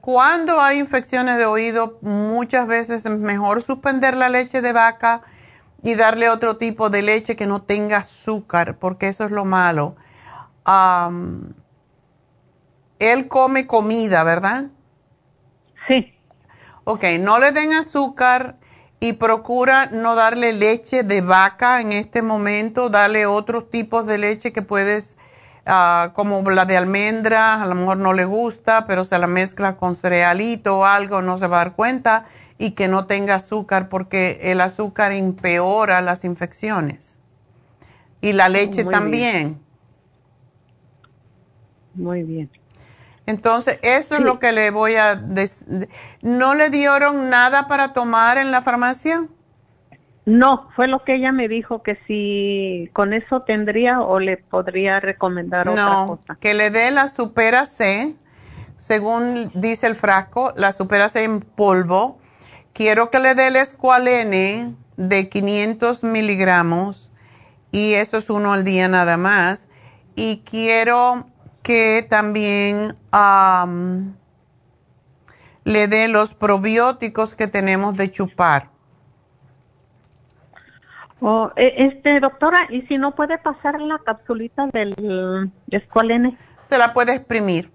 cuando 0.00 0.60
hay 0.60 0.78
infecciones 0.78 1.38
de 1.38 1.46
oído, 1.46 1.98
muchas 2.02 2.66
veces 2.66 3.06
es 3.06 3.18
mejor 3.18 3.62
suspender 3.62 4.16
la 4.16 4.28
leche 4.28 4.60
de 4.60 4.72
vaca 4.72 5.22
y 5.82 5.94
darle 5.94 6.28
otro 6.28 6.56
tipo 6.56 6.90
de 6.90 7.02
leche 7.02 7.36
que 7.36 7.46
no 7.46 7.62
tenga 7.62 7.98
azúcar, 7.98 8.78
porque 8.78 9.08
eso 9.08 9.24
es 9.24 9.30
lo 9.30 9.44
malo. 9.44 9.96
él 12.98 13.28
come 13.28 13.66
comida, 13.66 14.24
¿verdad? 14.24 14.66
Sí. 15.86 16.14
Ok, 16.84 17.04
no 17.20 17.38
le 17.38 17.52
den 17.52 17.72
azúcar 17.72 18.56
y 19.00 19.14
procura 19.14 19.86
no 19.86 20.14
darle 20.14 20.52
leche 20.52 21.04
de 21.04 21.20
vaca 21.20 21.80
en 21.80 21.92
este 21.92 22.22
momento, 22.22 22.88
dale 22.88 23.26
otros 23.26 23.70
tipos 23.70 24.06
de 24.06 24.18
leche 24.18 24.52
que 24.52 24.62
puedes, 24.62 25.16
ah, 25.66 26.10
como 26.14 26.42
la 26.50 26.64
de 26.64 26.76
almendra, 26.76 27.62
a 27.62 27.66
lo 27.66 27.74
mejor 27.76 27.98
no 27.98 28.12
le 28.12 28.24
gusta, 28.24 28.86
pero 28.86 29.04
se 29.04 29.18
la 29.18 29.28
mezcla 29.28 29.76
con 29.76 29.94
cerealito 29.94 30.78
o 30.78 30.84
algo, 30.84 31.22
no 31.22 31.38
se 31.38 31.46
va 31.46 31.60
a 31.60 31.64
dar 31.64 31.74
cuenta, 31.74 32.24
y 32.58 32.72
que 32.72 32.88
no 32.88 33.06
tenga 33.06 33.36
azúcar 33.36 33.88
porque 33.88 34.40
el 34.42 34.60
azúcar 34.60 35.12
empeora 35.12 36.00
las 36.02 36.24
infecciones. 36.24 37.18
Y 38.20 38.32
la 38.32 38.48
leche 38.48 38.84
también. 38.84 39.60
Muy 41.94 42.24
bien. 42.24 42.50
Entonces, 43.26 43.78
eso 43.82 44.16
es 44.16 44.20
lo 44.22 44.38
que 44.38 44.52
le 44.52 44.70
voy 44.70 44.96
a... 44.96 45.22
¿No 46.22 46.54
le 46.54 46.70
dieron 46.70 47.30
nada 47.30 47.68
para 47.68 47.92
tomar 47.92 48.38
en 48.38 48.50
la 48.50 48.62
farmacia? 48.62 49.26
No, 50.24 50.68
fue 50.74 50.88
lo 50.88 50.98
que 50.98 51.14
ella 51.14 51.32
me 51.32 51.48
dijo, 51.48 51.82
que 51.82 51.98
si 52.06 52.90
con 52.92 53.12
eso 53.12 53.40
tendría 53.40 54.00
o 54.00 54.18
le 54.18 54.36
podría 54.36 55.00
recomendar 55.00 55.68
otra 55.68 56.04
cosa. 56.06 56.36
Que 56.40 56.54
le 56.54 56.70
dé 56.70 56.90
la 56.90 57.08
Supera 57.08 57.64
C, 57.64 58.14
según 58.76 59.50
dice 59.54 59.86
el 59.86 59.96
frasco, 59.96 60.52
la 60.56 60.72
Supera 60.72 61.08
C 61.08 61.24
en 61.24 61.40
polvo. 61.40 62.17
Quiero 62.78 63.10
que 63.10 63.18
le 63.18 63.34
dé 63.34 63.48
el 63.48 63.56
Esqualene 63.56 64.72
de 64.96 65.28
500 65.28 66.04
miligramos 66.04 67.10
y 67.72 67.94
eso 67.94 68.18
es 68.18 68.30
uno 68.30 68.52
al 68.52 68.62
día 68.62 68.86
nada 68.86 69.16
más. 69.16 69.66
Y 70.14 70.44
quiero 70.48 71.26
que 71.64 72.06
también 72.08 72.94
le 75.64 75.88
dé 75.88 76.06
los 76.06 76.34
probióticos 76.34 77.34
que 77.34 77.48
tenemos 77.48 77.96
de 77.96 78.12
chupar. 78.12 78.70
Oh, 81.20 81.50
e, 81.56 81.74
este, 81.78 82.20
doctora, 82.20 82.68
¿y 82.70 82.82
si 82.82 82.96
no 82.96 83.16
puede 83.16 83.38
pasar 83.38 83.80
la 83.80 83.98
capsulita 83.98 84.68
del 84.68 85.50
escualene? 85.72 86.38
Se 86.62 86.78
la 86.78 86.92
puede 86.92 87.14
exprimir. 87.16 87.72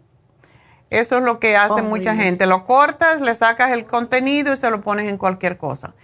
Eso 0.93 1.17
es 1.17 1.23
lo 1.23 1.39
que 1.39 1.57
hace 1.57 1.81
oh, 1.81 1.83
mucha 1.83 2.15
gente. 2.15 2.45
Lo 2.45 2.65
cortas, 2.65 3.19
le 3.19 3.33
sacas 3.33 3.71
el 3.71 3.85
contenido 3.85 4.53
y 4.53 4.57
se 4.57 4.69
lo 4.69 4.81
pones 4.81 5.09
en 5.09 5.17
cualquier 5.17 5.57
cosa. 5.57 5.95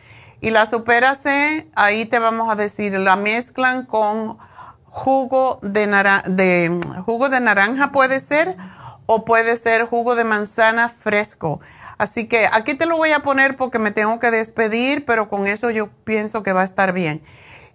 Y 0.42 0.50
la 0.50 0.66
Supera 0.66 1.16
C, 1.16 1.70
ahí 1.76 2.06
te 2.06 2.18
vamos 2.18 2.50
a 2.50 2.56
decir, 2.56 2.98
la 2.98 3.16
mezclan 3.16 3.86
con 3.86 4.38
jugo 4.86 5.60
de, 5.62 5.86
de, 6.26 6.80
jugo 7.06 7.30
de 7.30 7.40
naranja 7.40 7.92
puede 7.92 8.20
ser 8.20 8.58
o 9.06 9.26
puede 9.26 9.58
ser 9.58 9.86
jugo 9.86 10.16
de 10.16 10.24
manzana 10.24 10.90
fresco. 10.90 11.60
Así 12.00 12.28
que 12.28 12.48
aquí 12.52 12.74
te 12.74 12.86
lo 12.86 12.98
voy 12.98 13.12
a 13.12 13.20
poner 13.20 13.58
porque 13.58 13.78
me 13.78 13.92
tengo 13.92 14.20
que 14.20 14.32
despedir, 14.32 15.06
pero 15.06 15.30
con 15.30 15.46
eso 15.46 15.70
yo 15.70 15.90
pienso 16.04 16.42
que 16.42 16.54
va 16.54 16.62
a 16.62 16.66
estar 16.66 16.94
bien. 16.94 17.22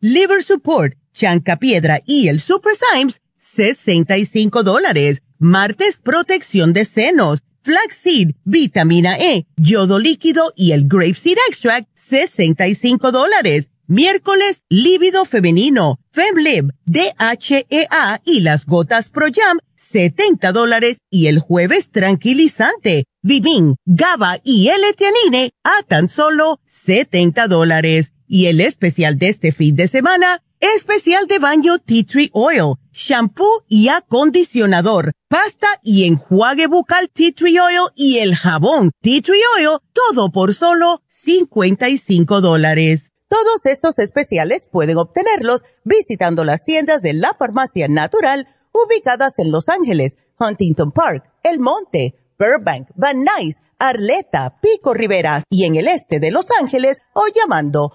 liver 0.00 0.42
support, 0.42 0.94
Chanca 1.14 1.56
Piedra 1.56 2.02
y 2.06 2.28
el 2.28 2.40
Super 2.40 2.74
Symes, 2.74 3.20
65 3.38 4.62
dólares. 4.62 5.22
Martes, 5.38 5.98
protección 6.02 6.72
de 6.72 6.84
senos, 6.84 7.42
flaxseed, 7.62 8.34
vitamina 8.44 9.16
E, 9.18 9.46
yodo 9.56 9.98
líquido 9.98 10.52
y 10.56 10.72
el 10.72 10.86
grapeseed 10.86 11.38
extract, 11.48 11.88
65 11.94 13.12
dólares. 13.12 13.70
Miércoles, 13.86 14.62
lívido 14.68 15.24
femenino, 15.24 15.98
FemLib, 16.12 16.72
DHEA 16.84 18.22
y 18.24 18.40
las 18.40 18.64
gotas 18.64 19.08
Pro 19.08 19.26
Jam, 19.34 19.58
70 19.74 20.52
dólares. 20.52 20.98
Y 21.10 21.26
el 21.26 21.40
jueves, 21.40 21.90
tranquilizante, 21.90 23.06
Vivin, 23.22 23.74
GABA 23.86 24.38
y 24.44 24.68
L-Tianine 24.68 25.50
a 25.64 25.82
tan 25.88 26.08
solo 26.08 26.60
70 26.66 27.48
dólares. 27.48 28.12
Y 28.32 28.46
el 28.46 28.60
especial 28.60 29.18
de 29.18 29.28
este 29.28 29.50
fin 29.50 29.74
de 29.74 29.88
semana, 29.88 30.40
Especial 30.60 31.26
de 31.26 31.40
baño 31.40 31.80
Tea 31.80 32.04
Tree 32.04 32.30
Oil, 32.32 32.74
shampoo 32.92 33.64
y 33.66 33.88
acondicionador, 33.88 35.10
pasta 35.26 35.66
y 35.82 36.06
enjuague 36.06 36.68
bucal 36.68 37.08
Tea 37.12 37.32
Tree 37.34 37.58
Oil 37.58 37.88
y 37.96 38.18
el 38.18 38.36
jabón 38.36 38.92
Tea 39.00 39.20
Tree 39.20 39.40
Oil, 39.56 39.78
todo 39.92 40.30
por 40.30 40.54
solo 40.54 41.02
55 41.08 42.40
dólares. 42.40 43.10
Todos 43.26 43.64
estos 43.64 43.98
especiales 43.98 44.64
pueden 44.70 44.98
obtenerlos 44.98 45.64
visitando 45.82 46.44
las 46.44 46.64
tiendas 46.64 47.02
de 47.02 47.14
la 47.14 47.34
farmacia 47.36 47.88
natural 47.88 48.46
ubicadas 48.70 49.32
en 49.38 49.50
Los 49.50 49.68
Ángeles, 49.68 50.14
Huntington 50.38 50.92
Park, 50.92 51.24
El 51.42 51.58
Monte, 51.58 52.14
Burbank, 52.38 52.90
Van 52.94 53.24
Nuys, 53.24 53.56
Arleta, 53.80 54.60
Pico 54.60 54.94
Rivera 54.94 55.42
y 55.50 55.64
en 55.64 55.74
el 55.74 55.88
este 55.88 56.20
de 56.20 56.30
Los 56.30 56.46
Ángeles 56.60 56.98
o 57.14 57.22
llamando 57.34 57.94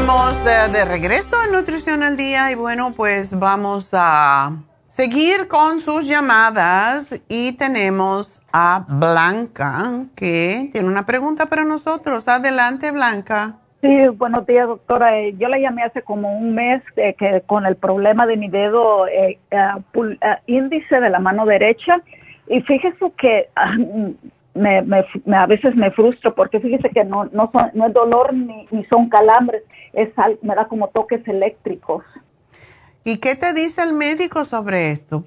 Estamos 0.00 0.44
de, 0.44 0.84
regreso 0.84 1.34
en 1.44 1.50
Nutrición 1.50 2.04
al 2.04 2.16
Día 2.16 2.52
y 2.52 2.54
bueno, 2.54 2.92
pues 2.96 3.36
vamos 3.36 3.90
a 3.92 4.52
seguir 4.86 5.48
con 5.48 5.80
sus 5.80 6.06
llamadas 6.06 7.20
y 7.28 7.56
tenemos 7.56 8.40
a 8.52 8.86
Blanca 8.88 10.04
que 10.14 10.68
tiene 10.70 10.86
una 10.86 11.04
pregunta 11.04 11.46
para 11.46 11.64
nosotros. 11.64 12.28
Adelante, 12.28 12.92
Blanca. 12.92 13.56
Sí, 13.82 14.06
buenos 14.16 14.46
días, 14.46 14.68
doctora. 14.68 15.18
Eh, 15.18 15.34
yo 15.36 15.48
la 15.48 15.58
llamé 15.58 15.82
hace 15.82 16.02
como 16.02 16.32
un 16.32 16.54
mes 16.54 16.80
eh, 16.94 17.14
que 17.18 17.42
con 17.44 17.66
el 17.66 17.74
problema 17.74 18.24
de 18.28 18.36
mi 18.36 18.48
dedo 18.48 19.08
eh, 19.08 19.40
índice 20.46 21.00
de 21.00 21.10
la 21.10 21.18
mano 21.18 21.44
derecha 21.44 22.00
y 22.46 22.60
fíjese 22.60 23.12
que 23.18 23.48
ah, 23.56 23.74
me, 24.54 24.80
me, 24.82 25.04
a 25.36 25.46
veces 25.46 25.74
me 25.74 25.90
frustro 25.90 26.36
porque 26.36 26.60
fíjese 26.60 26.88
que 26.90 27.04
no, 27.04 27.24
no, 27.32 27.50
no 27.74 27.86
es 27.88 27.92
dolor 27.92 28.32
ni 28.32 28.84
son 28.88 29.08
calambres, 29.08 29.64
es 29.92 30.10
me 30.42 30.54
da 30.54 30.66
como 30.66 30.88
toques 30.88 31.26
eléctricos. 31.26 32.04
¿Y 33.04 33.18
qué 33.18 33.36
te 33.36 33.52
dice 33.52 33.82
el 33.82 33.92
médico 33.92 34.44
sobre 34.44 34.90
esto? 34.90 35.24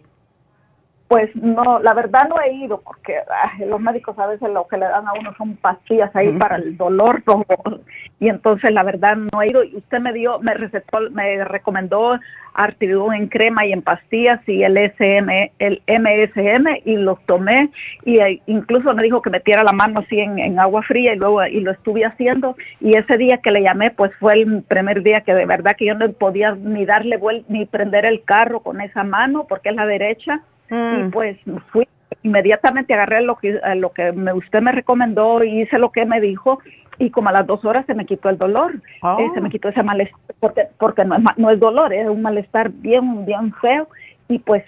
Pues 1.08 1.36
no, 1.36 1.80
la 1.80 1.94
verdad 1.94 2.30
no 2.30 2.40
he 2.40 2.54
ido 2.54 2.80
porque 2.80 3.18
los 3.66 3.82
médicos 3.82 4.18
a 4.18 4.28
veces 4.28 4.50
lo 4.50 4.66
que 4.68 4.78
le 4.78 4.86
dan 4.86 5.08
a 5.08 5.14
uno 5.14 5.34
son 5.38 5.58
pastillas 5.58 6.16
ahí 6.16 6.38
para 6.38 6.56
el 6.56 6.78
dolor 6.78 7.22
y 8.20 8.30
entonces 8.30 8.72
la 8.72 8.84
verdad 8.84 9.18
no 9.18 9.42
he 9.42 9.48
ido. 9.48 9.64
Y 9.64 9.76
usted 9.76 10.00
me 10.00 10.14
dio, 10.14 10.40
me 10.40 10.54
recetó, 10.54 11.00
me 11.12 11.44
recomendó 11.44 12.18
Artidón 12.54 13.14
en 13.14 13.28
crema 13.28 13.66
y 13.66 13.72
en 13.72 13.82
pastillas 13.82 14.40
y 14.48 14.64
el 14.64 14.78
SM, 14.78 15.52
el 15.60 15.82
MSM 15.88 16.82
y 16.86 16.98
los 16.98 17.24
tomé 17.26 17.70
y 18.06 18.20
eh, 18.20 18.42
incluso 18.46 18.94
me 18.94 19.04
dijo 19.04 19.22
que 19.22 19.30
metiera 19.30 19.64
la 19.64 19.72
mano 19.72 20.02
así 20.02 20.20
en, 20.20 20.60
agua 20.60 20.84
fría 20.84 21.14
y 21.14 21.18
luego 21.18 21.46
y 21.46 21.62
lo 21.62 21.72
estuve 21.72 22.06
haciendo. 22.06 22.56
Y 22.80 22.96
ese 22.98 23.18
día 23.18 23.38
que 23.38 23.52
le 23.52 23.62
llamé 23.62 23.92
pues 23.92 24.12
fue 24.20 24.34
el 24.34 24.64
primer 24.64 25.02
día 25.04 25.22
que 25.22 25.34
de 25.34 25.46
verdad 25.46 25.76
que 25.78 25.86
yo 25.86 25.96
no 25.96 26.12
podía 26.12 26.56
ni 26.56 26.86
darle 26.86 27.18
vuelta 27.18 27.46
ni 27.50 27.66
prender 27.66 28.06
el 28.06 28.24
carro 28.24 28.60
con 28.60 28.82
esa 28.82 29.04
mano 29.04 29.46
porque 29.48 29.70
es 29.70 29.76
la 29.76 29.86
derecha. 29.86 30.42
Y 30.70 31.04
mm. 31.04 31.12
pues 31.12 31.38
fui. 31.72 31.88
Inmediatamente 32.24 32.94
agarré 32.94 33.22
lo 33.22 33.38
que 33.38 33.60
lo 33.76 33.94
que 33.94 34.12
me, 34.12 34.34
usted 34.34 34.62
me 34.62 34.72
recomendó 34.72 35.44
y 35.44 35.62
hice 35.62 35.80
lo 35.80 35.92
que 35.92 36.06
me 36.06 36.22
dijo 36.22 36.60
y 37.02 37.10
como 37.10 37.30
a 37.30 37.32
las 37.32 37.48
dos 37.48 37.66
horas 37.66 37.86
se 37.88 37.96
me 37.96 38.06
quitó 38.06 38.30
el 38.30 38.38
dolor, 38.38 38.76
eh, 38.76 39.30
se 39.34 39.42
me 39.42 39.50
quitó 39.50 39.70
ese 39.70 39.82
malestar 39.82 40.20
porque 40.40 40.68
porque 40.78 41.04
no 41.04 41.16
es 41.16 41.24
no 41.38 41.50
es 41.50 41.60
dolor, 41.60 41.92
es 41.94 42.08
un 42.08 42.22
malestar 42.22 42.70
bien 42.70 43.26
bien 43.26 43.54
feo 43.56 43.88
y 44.28 44.38
pues 44.38 44.64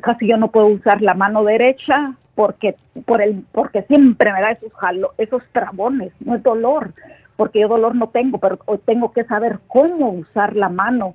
casi 0.00 0.26
yo 0.26 0.38
no 0.38 0.48
puedo 0.48 0.66
usar 0.66 1.02
la 1.02 1.14
mano 1.14 1.44
derecha 1.44 2.14
porque 2.34 2.74
por 3.04 3.20
el 3.20 3.44
porque 3.52 3.82
siempre 3.82 4.32
me 4.32 4.40
da 4.40 4.52
esos 4.52 4.72
jalo, 4.72 5.12
esos 5.18 5.42
trabones, 5.52 6.12
no 6.20 6.34
es 6.34 6.42
dolor, 6.42 6.94
porque 7.36 7.60
yo 7.60 7.68
dolor 7.68 7.94
no 7.94 8.08
tengo, 8.08 8.38
pero 8.38 8.58
tengo 8.86 9.12
que 9.12 9.24
saber 9.24 9.58
cómo 9.68 10.08
usar 10.08 10.56
la 10.56 10.70
mano 10.70 11.14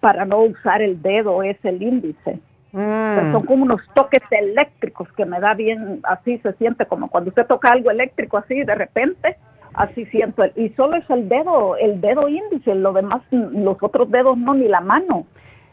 para 0.00 0.24
no 0.24 0.40
usar 0.40 0.82
el 0.82 1.00
dedo, 1.00 1.42
es 1.42 1.56
el 1.64 1.82
índice. 1.82 2.40
Mm. 2.72 3.30
son 3.30 3.46
como 3.46 3.62
unos 3.62 3.82
toques 3.94 4.22
eléctricos 4.32 5.06
que 5.12 5.24
me 5.24 5.38
da 5.38 5.52
bien, 5.52 6.00
así 6.02 6.38
se 6.38 6.52
siente 6.54 6.86
como 6.86 7.08
cuando 7.08 7.28
usted 7.28 7.46
toca 7.46 7.70
algo 7.70 7.88
eléctrico 7.88 8.36
así 8.36 8.64
de 8.64 8.74
repente, 8.74 9.36
así 9.74 10.06
siento. 10.06 10.44
Y 10.56 10.70
solo 10.70 10.96
es 10.96 11.08
el 11.10 11.28
dedo, 11.28 11.76
el 11.76 12.00
dedo 12.00 12.28
índice, 12.28 12.74
lo 12.74 12.92
demás, 12.92 13.22
los 13.30 13.76
otros 13.80 14.10
dedos 14.10 14.36
no, 14.38 14.54
ni 14.54 14.68
la 14.68 14.80
mano. 14.80 15.26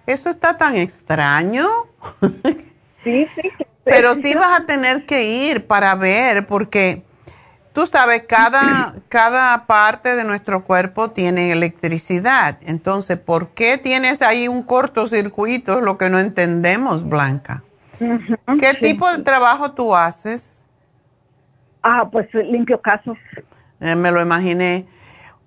Eso 0.05 0.29
está 0.29 0.57
tan 0.57 0.75
extraño. 0.75 1.67
sí, 3.03 3.27
sí. 3.35 3.49
Pero 3.83 4.13
sí 4.15 4.35
vas 4.35 4.59
a 4.59 4.65
tener 4.65 5.05
que 5.05 5.23
ir 5.23 5.65
para 5.65 5.95
ver, 5.95 6.45
porque 6.45 7.03
Tú 7.73 7.85
sabes, 7.85 8.23
cada, 8.27 8.95
cada 9.07 9.65
parte 9.65 10.15
de 10.15 10.25
nuestro 10.25 10.65
cuerpo 10.65 11.11
tiene 11.11 11.53
electricidad. 11.53 12.57
Entonces, 12.63 13.17
¿por 13.17 13.49
qué 13.49 13.77
tienes 13.77 14.21
ahí 14.21 14.49
un 14.49 14.63
cortocircuito? 14.63 15.79
Es 15.79 15.85
lo 15.85 15.97
que 15.97 16.09
no 16.09 16.19
entendemos, 16.19 17.07
Blanca. 17.07 17.63
¿Qué 17.97 18.73
tipo 18.81 19.09
de 19.09 19.23
trabajo 19.23 19.71
tú 19.71 19.95
haces? 19.95 20.65
Ah, 21.81 22.09
pues 22.11 22.27
limpio 22.33 22.81
casos. 22.81 23.17
Eh, 23.81 23.95
me 23.95 24.11
lo 24.11 24.21
imaginé. 24.21 24.85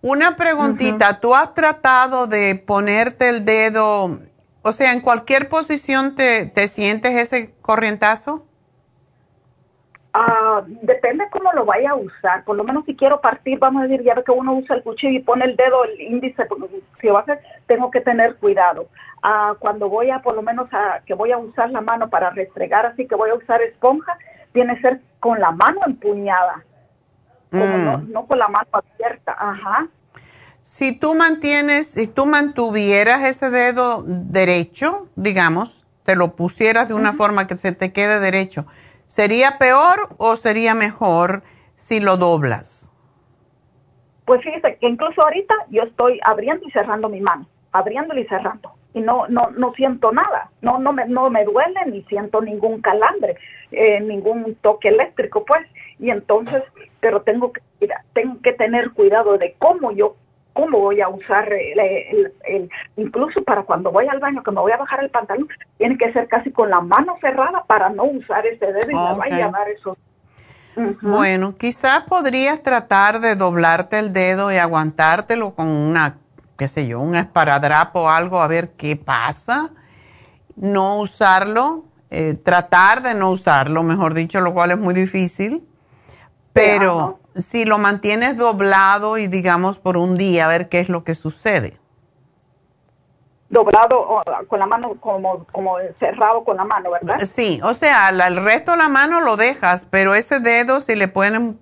Una 0.02 0.36
preguntita, 0.36 1.20
¿tú 1.20 1.34
has 1.34 1.54
tratado 1.54 2.26
de 2.26 2.56
ponerte 2.56 3.30
el 3.30 3.44
dedo, 3.46 4.20
o 4.60 4.72
sea, 4.72 4.92
en 4.92 5.00
cualquier 5.00 5.48
posición 5.48 6.14
te, 6.14 6.44
te 6.46 6.68
sientes 6.68 7.12
ese 7.12 7.54
corrientazo? 7.62 8.44
Ah, 10.16 10.62
depende 10.82 11.24
cómo 11.30 11.52
lo 11.52 11.64
vaya 11.64 11.90
a 11.90 11.96
usar. 11.96 12.44
Por 12.44 12.56
lo 12.56 12.64
menos 12.64 12.84
si 12.84 12.94
quiero 12.94 13.20
partir, 13.20 13.58
vamos 13.58 13.82
a 13.82 13.86
decir, 13.86 14.04
ya 14.04 14.14
ve 14.14 14.22
que 14.22 14.30
uno 14.30 14.54
usa 14.54 14.76
el 14.76 14.82
cuchillo 14.82 15.18
y 15.18 15.22
pone 15.22 15.44
el 15.44 15.56
dedo, 15.56 15.84
el 15.84 16.00
índice, 16.00 16.44
porque 16.46 16.68
si 17.00 17.08
va 17.08 17.20
a 17.20 17.22
hacer, 17.22 17.40
tengo 17.66 17.90
que 17.90 18.00
tener 18.00 18.36
cuidado. 18.36 18.88
Ah, 19.22 19.54
cuando 19.58 19.88
voy 19.88 20.10
a, 20.10 20.22
por 20.22 20.36
lo 20.36 20.42
menos, 20.42 20.68
a, 20.72 21.00
que 21.06 21.14
voy 21.14 21.32
a 21.32 21.38
usar 21.38 21.70
la 21.70 21.80
mano 21.80 22.10
para 22.10 22.30
restregar, 22.30 22.86
así 22.86 23.08
que 23.08 23.14
voy 23.14 23.30
a 23.30 23.34
usar 23.34 23.62
esponja, 23.62 24.16
tiene 24.52 24.76
que 24.76 24.82
ser 24.82 25.00
con 25.18 25.40
la 25.40 25.50
mano 25.50 25.80
empuñada, 25.84 26.62
como 27.50 27.78
no, 27.78 27.98
Mm. 27.98 28.12
no 28.12 28.26
con 28.26 28.38
la 28.38 28.48
mano 28.48 28.68
abierta, 28.72 29.36
ajá. 29.38 29.88
Si 30.62 30.92
tú 30.98 31.14
mantienes, 31.14 31.86
si 31.88 32.06
tú 32.06 32.26
mantuvieras 32.26 33.24
ese 33.24 33.50
dedo 33.50 34.02
derecho, 34.06 35.08
digamos, 35.14 35.86
te 36.04 36.16
lo 36.16 36.36
pusieras 36.36 36.88
de 36.88 36.94
una 36.94 37.12
forma 37.12 37.46
que 37.46 37.56
se 37.58 37.72
te 37.72 37.92
quede 37.92 38.18
derecho, 38.20 38.66
¿sería 39.06 39.58
peor 39.58 40.08
o 40.16 40.36
sería 40.36 40.74
mejor 40.74 41.42
si 41.74 42.00
lo 42.00 42.16
doblas? 42.16 42.90
Pues 44.24 44.42
fíjese 44.42 44.76
que 44.80 44.88
incluso 44.88 45.22
ahorita 45.22 45.54
yo 45.68 45.82
estoy 45.82 46.18
abriendo 46.24 46.66
y 46.66 46.70
cerrando 46.70 47.08
mi 47.10 47.20
mano, 47.20 47.46
abriéndola 47.72 48.20
y 48.20 48.26
cerrando. 48.26 48.72
Y 48.94 49.00
no, 49.00 49.26
no, 49.28 49.50
no 49.50 49.72
siento 49.74 50.12
nada, 50.12 50.50
no, 50.62 50.78
no 50.78 50.92
me, 50.92 51.06
no 51.06 51.28
me 51.28 51.44
duele 51.44 51.80
ni 51.86 52.02
siento 52.04 52.40
ningún 52.40 52.80
calambre, 52.80 53.36
eh, 53.72 54.00
ningún 54.00 54.54
toque 54.62 54.88
eléctrico, 54.88 55.44
pues. 55.44 55.66
Y 55.98 56.10
entonces, 56.10 56.62
pero 57.04 57.20
tengo 57.20 57.52
que, 57.52 57.60
tengo 58.14 58.40
que 58.40 58.54
tener 58.54 58.92
cuidado 58.92 59.36
de 59.36 59.54
cómo 59.58 59.92
yo, 59.92 60.16
cómo 60.54 60.78
voy 60.80 61.02
a 61.02 61.10
usar 61.10 61.52
el, 61.52 61.78
el- 61.78 62.32
el- 62.44 62.70
incluso 62.96 63.44
para 63.44 63.62
cuando 63.64 63.92
voy 63.92 64.08
al 64.08 64.20
baño, 64.20 64.42
que 64.42 64.50
me 64.50 64.62
voy 64.62 64.72
a 64.72 64.78
bajar 64.78 65.04
el 65.04 65.10
pantalón, 65.10 65.46
tiene 65.76 65.98
que 65.98 66.10
ser 66.14 66.28
casi 66.28 66.50
con 66.50 66.70
la 66.70 66.80
mano 66.80 67.18
cerrada 67.20 67.62
para 67.66 67.90
no 67.90 68.04
usar 68.04 68.46
ese 68.46 68.72
dedo 68.72 68.90
y 68.90 68.94
me 68.94 69.18
vaya 69.18 69.36
a 69.48 69.50
dar 69.50 69.68
esos. 69.68 69.98
Bueno, 71.02 71.56
quizás 71.58 72.04
podrías 72.04 72.62
tratar 72.62 73.20
de 73.20 73.36
doblarte 73.36 73.98
el 73.98 74.14
dedo 74.14 74.50
y 74.50 74.56
aguantártelo 74.56 75.54
con 75.54 75.68
una, 75.68 76.16
qué 76.56 76.68
sé 76.68 76.86
yo, 76.86 77.00
un 77.00 77.16
esparadrapo 77.16 78.04
o 78.04 78.08
algo 78.08 78.40
a 78.40 78.46
ver 78.48 78.70
qué 78.78 78.96
pasa. 78.96 79.72
No 80.56 81.00
usarlo, 81.00 81.84
eh, 82.10 82.32
tratar 82.42 83.02
de 83.02 83.12
no 83.12 83.30
usarlo, 83.30 83.82
mejor 83.82 84.14
dicho, 84.14 84.40
lo 84.40 84.54
cual 84.54 84.70
es 84.70 84.78
muy 84.78 84.94
difícil. 84.94 85.62
Pero 86.54 87.18
si 87.34 87.64
lo 87.66 87.78
mantienes 87.78 88.36
doblado 88.38 89.18
y 89.18 89.26
digamos 89.26 89.78
por 89.78 89.96
un 89.98 90.16
día, 90.16 90.46
a 90.46 90.48
ver 90.48 90.68
qué 90.70 90.80
es 90.80 90.88
lo 90.88 91.04
que 91.04 91.14
sucede. 91.14 91.78
doblado 93.50 94.20
con 94.48 94.58
la 94.58 94.66
mano 94.66 94.94
como 94.98 95.44
como 95.52 95.76
cerrado 96.00 96.42
con 96.42 96.56
la 96.56 96.64
mano, 96.64 96.90
¿verdad? 96.90 97.20
Sí, 97.20 97.60
o 97.62 97.72
sea, 97.72 98.10
la- 98.10 98.26
el 98.26 98.42
resto 98.42 98.72
de 98.72 98.78
la 98.78 98.88
mano 98.88 99.20
lo 99.20 99.36
dejas, 99.36 99.86
pero 99.88 100.14
ese 100.16 100.40
dedo 100.40 100.80
si 100.80 100.96
le 100.96 101.06
ponen 101.06 101.58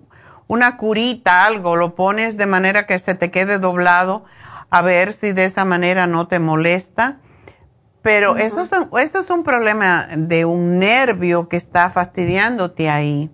una 0.47 0.77
curita, 0.77 1.45
algo, 1.45 1.75
lo 1.75 1.93
pones 1.93 2.35
de 2.35 2.47
manera 2.47 2.87
que 2.87 2.97
se 2.97 3.13
te 3.13 3.29
quede 3.29 3.59
doblado, 3.59 4.23
a 4.71 4.81
ver 4.81 5.13
si 5.13 5.33
de 5.33 5.45
esa 5.45 5.65
manera 5.65 6.07
no 6.07 6.27
te 6.27 6.39
molesta. 6.39 7.17
Pero 8.01 8.37
eso, 8.37 8.61
es, 8.61 8.71
un- 8.71 8.89
eso 8.99 9.19
es 9.19 9.29
un 9.29 9.43
problema 9.43 10.07
de 10.17 10.45
un 10.45 10.79
nervio 10.79 11.47
que 11.47 11.57
está 11.57 11.89
fastidiándote 11.91 12.89
ahí. 12.89 13.29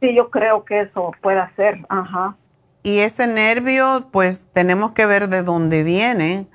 Sí, 0.00 0.14
yo 0.14 0.30
creo 0.30 0.64
que 0.64 0.82
eso 0.82 1.12
puede 1.20 1.42
ser, 1.56 1.84
ajá. 1.88 2.36
Y 2.82 3.00
ese 3.00 3.26
nervio, 3.26 4.08
pues 4.12 4.46
tenemos 4.52 4.92
que 4.92 5.06
ver 5.06 5.28
de 5.28 5.42
dónde 5.42 5.82
viene. 5.82 6.46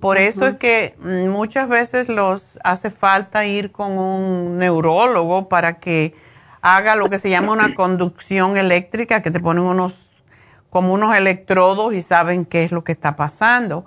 Por 0.00 0.18
eso 0.18 0.46
es 0.46 0.56
que 0.56 0.94
mm, 0.98 1.28
muchas 1.28 1.68
veces 1.68 2.08
los 2.08 2.58
hace 2.62 2.90
falta 2.90 3.44
ir 3.46 3.72
con 3.72 3.98
un 3.98 4.58
neurólogo 4.58 5.48
para 5.48 5.78
que 5.78 6.14
haga 6.62 6.94
lo 6.94 7.10
que 7.10 7.18
se 7.18 7.30
llama 7.30 7.52
una 7.52 7.74
conducción 7.74 8.56
eléctrica, 8.56 9.22
que 9.22 9.30
te 9.30 9.40
ponen 9.40 9.64
unos 9.64 10.12
como 10.70 10.92
unos 10.92 11.14
electrodos 11.14 11.94
y 11.94 12.00
saben 12.00 12.44
qué 12.44 12.64
es 12.64 12.72
lo 12.72 12.84
que 12.84 12.92
está 12.92 13.16
pasando. 13.16 13.86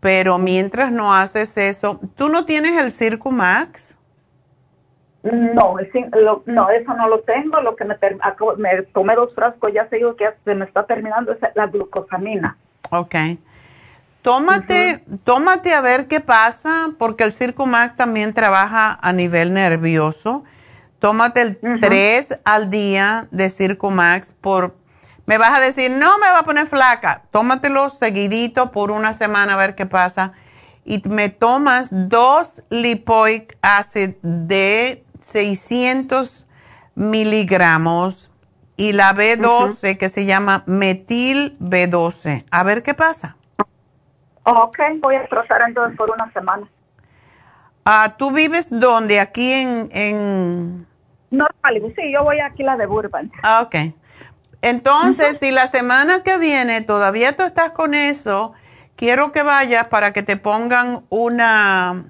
Pero 0.00 0.38
mientras 0.38 0.92
no 0.92 1.14
haces 1.14 1.56
eso, 1.56 2.00
¿tú 2.14 2.28
no 2.28 2.46
tienes 2.46 2.78
el 2.78 2.90
Circumax? 2.90 3.96
No, 5.22 5.78
es 5.78 5.94
in- 5.94 6.10
lo- 6.12 6.42
no, 6.46 6.70
eso 6.70 6.94
no 6.94 7.08
lo 7.08 7.20
tengo. 7.20 7.60
Lo 7.60 7.76
que 7.76 7.84
me, 7.84 7.94
acabo- 8.22 8.56
me 8.56 8.82
tomé 8.94 9.14
dos 9.14 9.34
frascos, 9.34 9.72
ya 9.72 9.88
sé 9.88 9.96
digo 9.96 10.16
que 10.16 10.24
ya 10.24 10.34
se 10.44 10.54
me 10.54 10.64
está 10.64 10.84
terminando 10.86 11.32
es 11.32 11.38
la 11.54 11.66
glucosamina. 11.66 12.56
Ok. 12.90 13.14
Tómate, 14.22 15.02
tómate 15.24 15.72
a 15.72 15.80
ver 15.80 16.06
qué 16.06 16.20
pasa, 16.20 16.90
porque 16.98 17.24
el 17.24 17.32
Circumax 17.32 17.96
también 17.96 18.34
trabaja 18.34 18.98
a 19.00 19.12
nivel 19.12 19.54
nervioso. 19.54 20.44
Tómate 20.98 21.40
el 21.40 21.58
3 21.80 22.38
al 22.44 22.70
día 22.70 23.26
de 23.30 23.48
Circumax 23.48 24.32
por... 24.32 24.76
Me 25.24 25.38
vas 25.38 25.56
a 25.56 25.60
decir, 25.60 25.90
no 25.90 26.18
me 26.18 26.26
va 26.26 26.40
a 26.40 26.42
poner 26.42 26.66
flaca. 26.66 27.22
Tómatelo 27.30 27.88
seguidito 27.88 28.72
por 28.72 28.90
una 28.90 29.14
semana 29.14 29.54
a 29.54 29.56
ver 29.56 29.74
qué 29.74 29.86
pasa. 29.86 30.32
Y 30.84 31.00
me 31.08 31.30
tomas 31.30 31.88
dos 31.90 32.62
lipoic 32.68 33.56
acid 33.62 34.16
de 34.22 35.02
600 35.30 36.46
miligramos 36.94 38.30
y 38.76 38.92
la 38.92 39.14
B12 39.14 39.96
que 39.98 40.08
se 40.08 40.24
llama 40.24 40.64
metil 40.66 41.56
B12. 41.60 42.44
A 42.50 42.62
ver 42.64 42.82
qué 42.82 42.94
pasa. 42.94 43.36
Ok, 44.44 44.78
voy 45.00 45.16
a 45.16 45.26
tratar 45.28 45.62
entonces 45.68 45.96
por 45.96 46.10
una 46.10 46.32
semana. 46.32 46.66
Ah, 47.84 48.14
¿Tú 48.18 48.30
vives 48.30 48.68
dónde? 48.70 49.20
Aquí 49.20 49.52
en... 49.52 49.88
en... 49.92 50.86
No, 51.30 51.46
sí, 51.94 52.12
yo 52.12 52.24
voy 52.24 52.40
aquí 52.40 52.62
la 52.62 52.76
de 52.76 52.86
Burbank. 52.86 53.32
Ah, 53.42 53.62
ok. 53.62 53.94
Entonces, 54.62 55.38
si 55.38 55.52
la 55.52 55.66
semana 55.66 56.22
que 56.22 56.38
viene 56.38 56.80
todavía 56.80 57.36
tú 57.36 57.44
estás 57.44 57.70
con 57.70 57.94
eso, 57.94 58.52
quiero 58.96 59.30
que 59.30 59.42
vayas 59.42 59.88
para 59.88 60.12
que 60.12 60.22
te 60.22 60.36
pongan 60.36 61.04
una, 61.08 62.06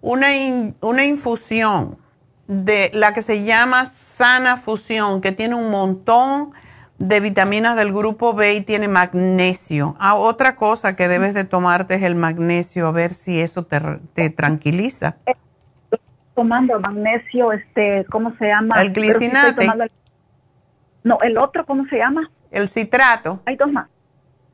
una, 0.00 0.36
in- 0.36 0.76
una 0.80 1.04
infusión 1.04 2.01
de 2.52 2.90
la 2.92 3.14
que 3.14 3.22
se 3.22 3.44
llama 3.44 3.86
Sana 3.86 4.58
Fusión, 4.58 5.20
que 5.20 5.32
tiene 5.32 5.54
un 5.54 5.70
montón 5.70 6.52
de 6.98 7.18
vitaminas 7.20 7.76
del 7.76 7.92
grupo 7.92 8.34
B 8.34 8.54
y 8.54 8.60
tiene 8.60 8.86
magnesio. 8.88 9.96
Ah, 9.98 10.14
otra 10.14 10.54
cosa 10.54 10.94
que 10.94 11.08
debes 11.08 11.34
de 11.34 11.44
tomarte 11.44 11.94
es 11.94 12.02
el 12.02 12.14
magnesio, 12.14 12.86
a 12.86 12.92
ver 12.92 13.10
si 13.12 13.40
eso 13.40 13.64
te, 13.64 13.80
te 14.14 14.30
tranquiliza. 14.30 15.16
Tomando 16.34 16.78
magnesio, 16.80 17.52
este, 17.52 18.04
¿cómo 18.10 18.34
se 18.36 18.46
llama? 18.46 18.80
El 18.80 18.92
glicinate. 18.92 19.64
el- 19.64 19.90
No, 21.04 21.18
el 21.22 21.36
otro, 21.38 21.66
¿cómo 21.66 21.84
se 21.86 21.96
llama? 21.96 22.30
El 22.50 22.68
citrato. 22.68 23.40
Hay 23.46 23.56
dos 23.56 23.72
más. 23.72 23.88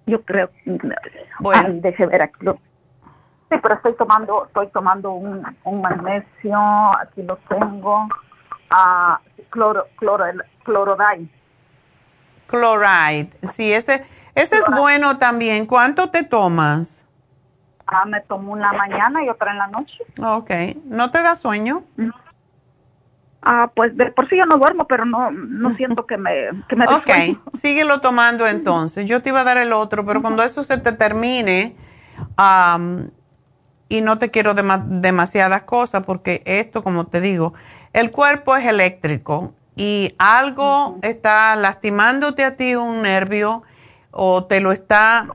Yo 0.07 0.23
creo. 0.23 0.51
Bueno. 1.41 1.63
Ay, 1.67 1.81
deje 1.81 2.07
ver 2.07 2.23
aquí. 2.23 2.37
lo- 2.41 2.59
Sí, 3.51 3.57
pero 3.63 3.75
estoy 3.75 3.95
tomando, 3.95 4.47
estoy 4.47 4.69
tomando 4.69 5.13
un, 5.13 5.43
un 5.65 5.81
magnesio, 5.81 6.59
aquí 6.99 7.23
lo 7.23 7.37
tengo, 7.49 8.07
ah, 8.71 9.21
cloro, 9.51 9.87
cloro, 9.97 10.25
clorodine. 10.65 11.29
Chloride. 12.47 13.31
Sí, 13.53 13.73
ese, 13.73 14.07
ese 14.35 14.57
es 14.57 14.67
bueno 14.71 15.19
también. 15.19 15.67
¿Cuánto 15.67 16.11
te 16.11 16.25
tomas? 16.25 17.07
Ah, 17.87 18.05
me 18.05 18.21
tomo 18.23 18.53
una 18.53 18.73
mañana 18.73 19.25
y 19.25 19.29
otra 19.29 19.53
en 19.53 19.59
la 19.59 19.67
noche. 19.69 20.05
Ok. 20.23 20.51
¿No 20.85 21.11
te 21.11 21.23
da 21.23 21.35
sueño? 21.35 21.85
Ah, 23.41 23.71
pues 23.75 23.97
de 23.97 24.13
por 24.13 24.29
sí 24.29 24.37
yo 24.37 24.45
no 24.45 24.57
duermo, 24.57 24.87
pero 24.87 25.05
no, 25.07 25.31
no 25.31 25.71
siento 25.77 26.07
que 26.07 26.19
me, 26.19 26.51
que 26.69 26.77
me 26.77 26.85
Ok, 26.87 27.07
sueño. 27.07 27.41
síguelo 27.55 28.01
tomando 28.01 28.47
entonces. 28.47 29.07
Yo 29.07 29.23
te 29.23 29.31
iba 29.31 29.41
a 29.41 29.45
dar 29.45 29.57
el 29.59 29.73
otro, 29.73 30.05
pero 30.05 30.21
cuando 30.21 30.43
eso 30.43 30.63
se 30.65 30.77
te 30.79 30.93
termine, 30.93 31.77
am, 32.37 33.11
y 33.89 34.01
no 34.01 34.19
te 34.19 34.31
quiero 34.31 34.55
dema- 34.55 34.85
demasiadas 34.85 35.63
cosas, 35.63 36.05
porque 36.05 36.43
esto, 36.45 36.83
como 36.83 37.07
te 37.07 37.21
digo, 37.21 37.55
el 37.93 38.11
cuerpo 38.11 38.57
es 38.57 38.67
eléctrico 38.67 39.55
y 39.77 40.15
algo 40.19 40.99
está 41.03 41.57
lastimándote 41.57 42.45
a 42.45 42.57
ti 42.57 42.75
un 42.75 43.03
nervio 43.03 43.63
o 44.11 44.45
te 44.45 44.61
lo 44.61 44.73
está... 44.73 45.27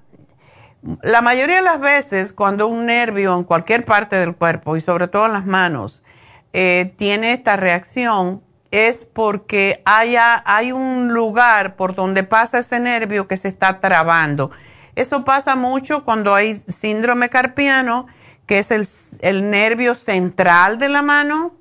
La 1.01 1.21
mayoría 1.21 1.57
de 1.57 1.61
las 1.61 1.79
veces 1.79 2.33
cuando 2.33 2.67
un 2.67 2.85
nervio 2.85 3.33
en 3.37 3.45
cualquier 3.45 3.85
parte 3.85 4.17
del 4.17 4.35
cuerpo 4.35 4.75
y 4.75 4.81
sobre 4.81 5.07
todo 5.07 5.27
en 5.27 5.33
las 5.33 5.45
manos 5.45 6.03
eh, 6.51 6.93
tiene 6.97 7.31
esta 7.31 7.55
reacción 7.55 8.41
es 8.69 9.05
porque 9.05 9.81
haya, 9.85 10.43
hay 10.45 10.71
un 10.73 11.13
lugar 11.13 11.75
por 11.75 11.95
donde 11.95 12.23
pasa 12.23 12.59
ese 12.59 12.79
nervio 12.79 13.27
que 13.27 13.37
se 13.37 13.47
está 13.47 13.79
trabando. 13.79 14.51
Eso 14.95 15.23
pasa 15.23 15.55
mucho 15.55 16.03
cuando 16.03 16.35
hay 16.35 16.55
síndrome 16.55 17.29
carpiano, 17.29 18.07
que 18.53 18.59
es 18.59 18.69
el, 18.69 18.85
el 19.27 19.49
nervio 19.49 19.95
central 19.95 20.77
de 20.77 20.87
la 20.87 21.01
mano. 21.01 21.53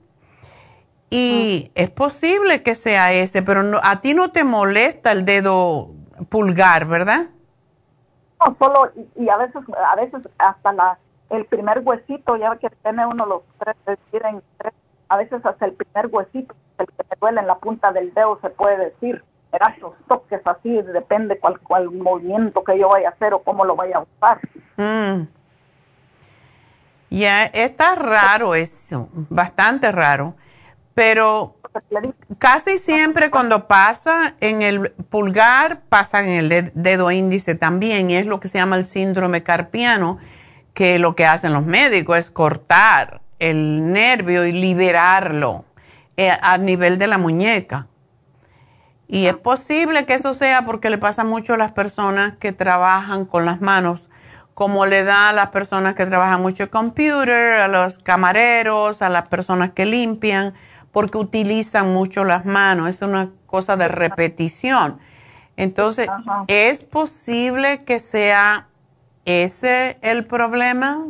Y 1.08 1.70
es 1.74 1.88
posible 1.88 2.62
que 2.62 2.74
sea 2.74 3.14
ese, 3.14 3.40
pero 3.40 3.62
no- 3.62 3.80
a 3.82 4.02
ti 4.02 4.12
no 4.12 4.30
te 4.30 4.44
molesta 4.44 5.10
el 5.10 5.24
dedo 5.24 5.88
pulgar, 6.28 6.84
¿verdad? 6.84 7.28
No, 8.38 8.54
solo, 8.58 8.92
y, 8.94 9.24
y 9.24 9.28
a 9.30 9.38
veces, 9.38 9.62
a 9.90 9.96
veces 9.96 10.20
hasta 10.36 10.72
la, 10.74 10.98
el 11.30 11.46
primer 11.46 11.80
huesito, 11.82 12.36
ya 12.36 12.54
que 12.56 12.68
tiene 12.82 13.06
uno 13.06 13.24
los 13.24 13.42
tres, 13.58 13.74
a 15.08 15.16
veces 15.16 15.46
hasta 15.46 15.64
el 15.64 15.72
primer 15.72 16.08
huesito, 16.14 16.54
el 16.76 16.86
que 16.88 17.04
me 17.04 17.16
duele 17.18 17.40
en 17.40 17.46
la 17.46 17.56
punta 17.56 17.90
del 17.92 18.12
dedo, 18.12 18.38
se 18.42 18.50
puede 18.50 18.76
decir, 18.76 19.24
era 19.50 19.74
esos 19.78 19.94
toques 20.08 20.42
así, 20.46 20.70
depende 20.82 21.38
cuál, 21.38 21.58
cuál 21.60 21.90
movimiento 21.90 22.62
que 22.62 22.78
yo 22.78 22.90
vaya 22.90 23.08
a 23.08 23.12
hacer 23.12 23.32
o 23.32 23.42
cómo 23.42 23.64
lo 23.64 23.76
vaya 23.76 23.96
a 23.96 24.00
usar. 24.02 24.40
Mm. 24.76 25.41
Ya, 27.12 27.44
está 27.44 27.94
raro 27.94 28.54
eso, 28.54 29.10
bastante 29.12 29.92
raro. 29.92 30.34
Pero 30.94 31.58
casi 32.38 32.78
siempre 32.78 33.30
cuando 33.30 33.68
pasa 33.68 34.34
en 34.40 34.62
el 34.62 34.92
pulgar, 35.10 35.82
pasa 35.90 36.22
en 36.22 36.30
el 36.30 36.72
dedo 36.74 37.10
índice 37.10 37.54
también, 37.54 38.10
y 38.10 38.16
es 38.16 38.24
lo 38.24 38.40
que 38.40 38.48
se 38.48 38.56
llama 38.56 38.76
el 38.76 38.86
síndrome 38.86 39.42
carpiano, 39.42 40.18
que 40.72 40.98
lo 40.98 41.14
que 41.14 41.26
hacen 41.26 41.52
los 41.52 41.66
médicos 41.66 42.16
es 42.16 42.30
cortar 42.30 43.20
el 43.38 43.92
nervio 43.92 44.46
y 44.46 44.52
liberarlo 44.52 45.66
eh, 46.16 46.30
a 46.40 46.56
nivel 46.56 46.98
de 46.98 47.08
la 47.08 47.18
muñeca. 47.18 47.88
Y 49.06 49.26
es 49.26 49.36
posible 49.36 50.06
que 50.06 50.14
eso 50.14 50.32
sea 50.32 50.64
porque 50.64 50.88
le 50.88 50.96
pasa 50.96 51.24
mucho 51.24 51.52
a 51.52 51.58
las 51.58 51.72
personas 51.72 52.38
que 52.38 52.52
trabajan 52.52 53.26
con 53.26 53.44
las 53.44 53.60
manos, 53.60 54.08
como 54.62 54.86
le 54.86 55.02
da 55.02 55.30
a 55.30 55.32
las 55.32 55.48
personas 55.48 55.96
que 55.96 56.06
trabajan 56.06 56.40
mucho 56.40 56.62
el 56.62 56.70
computer, 56.70 57.54
a 57.54 57.66
los 57.66 57.98
camareros, 57.98 59.02
a 59.02 59.08
las 59.08 59.26
personas 59.26 59.72
que 59.72 59.86
limpian, 59.86 60.54
porque 60.92 61.18
utilizan 61.18 61.92
mucho 61.92 62.22
las 62.22 62.46
manos. 62.46 62.88
Es 62.88 63.02
una 63.02 63.28
cosa 63.46 63.76
de 63.76 63.88
repetición. 63.88 65.00
Entonces, 65.56 66.08
¿es 66.46 66.84
posible 66.84 67.80
que 67.80 67.98
sea 67.98 68.68
ese 69.24 69.98
el 70.00 70.26
problema? 70.26 71.08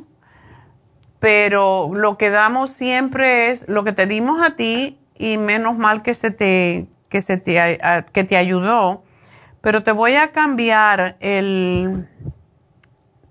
Pero 1.21 1.91
lo 1.93 2.17
que 2.17 2.31
damos 2.31 2.71
siempre 2.71 3.51
es 3.51 3.69
lo 3.69 3.85
que 3.85 3.93
te 3.93 4.07
dimos 4.07 4.43
a 4.43 4.57
ti 4.57 4.99
y 5.19 5.37
menos 5.37 5.77
mal 5.77 6.03
que 6.03 6.15
se 6.15 6.31
te 6.31 6.87
que, 7.11 7.21
se 7.21 7.37
te, 7.37 7.79
que 8.15 8.25
te 8.25 8.39
ayudó, 8.39 9.05
pero 9.61 9.83
te 9.83 9.93
voy 9.93 10.15
a 10.15 10.33
cambiar 10.33 11.19
el, 11.21 12.09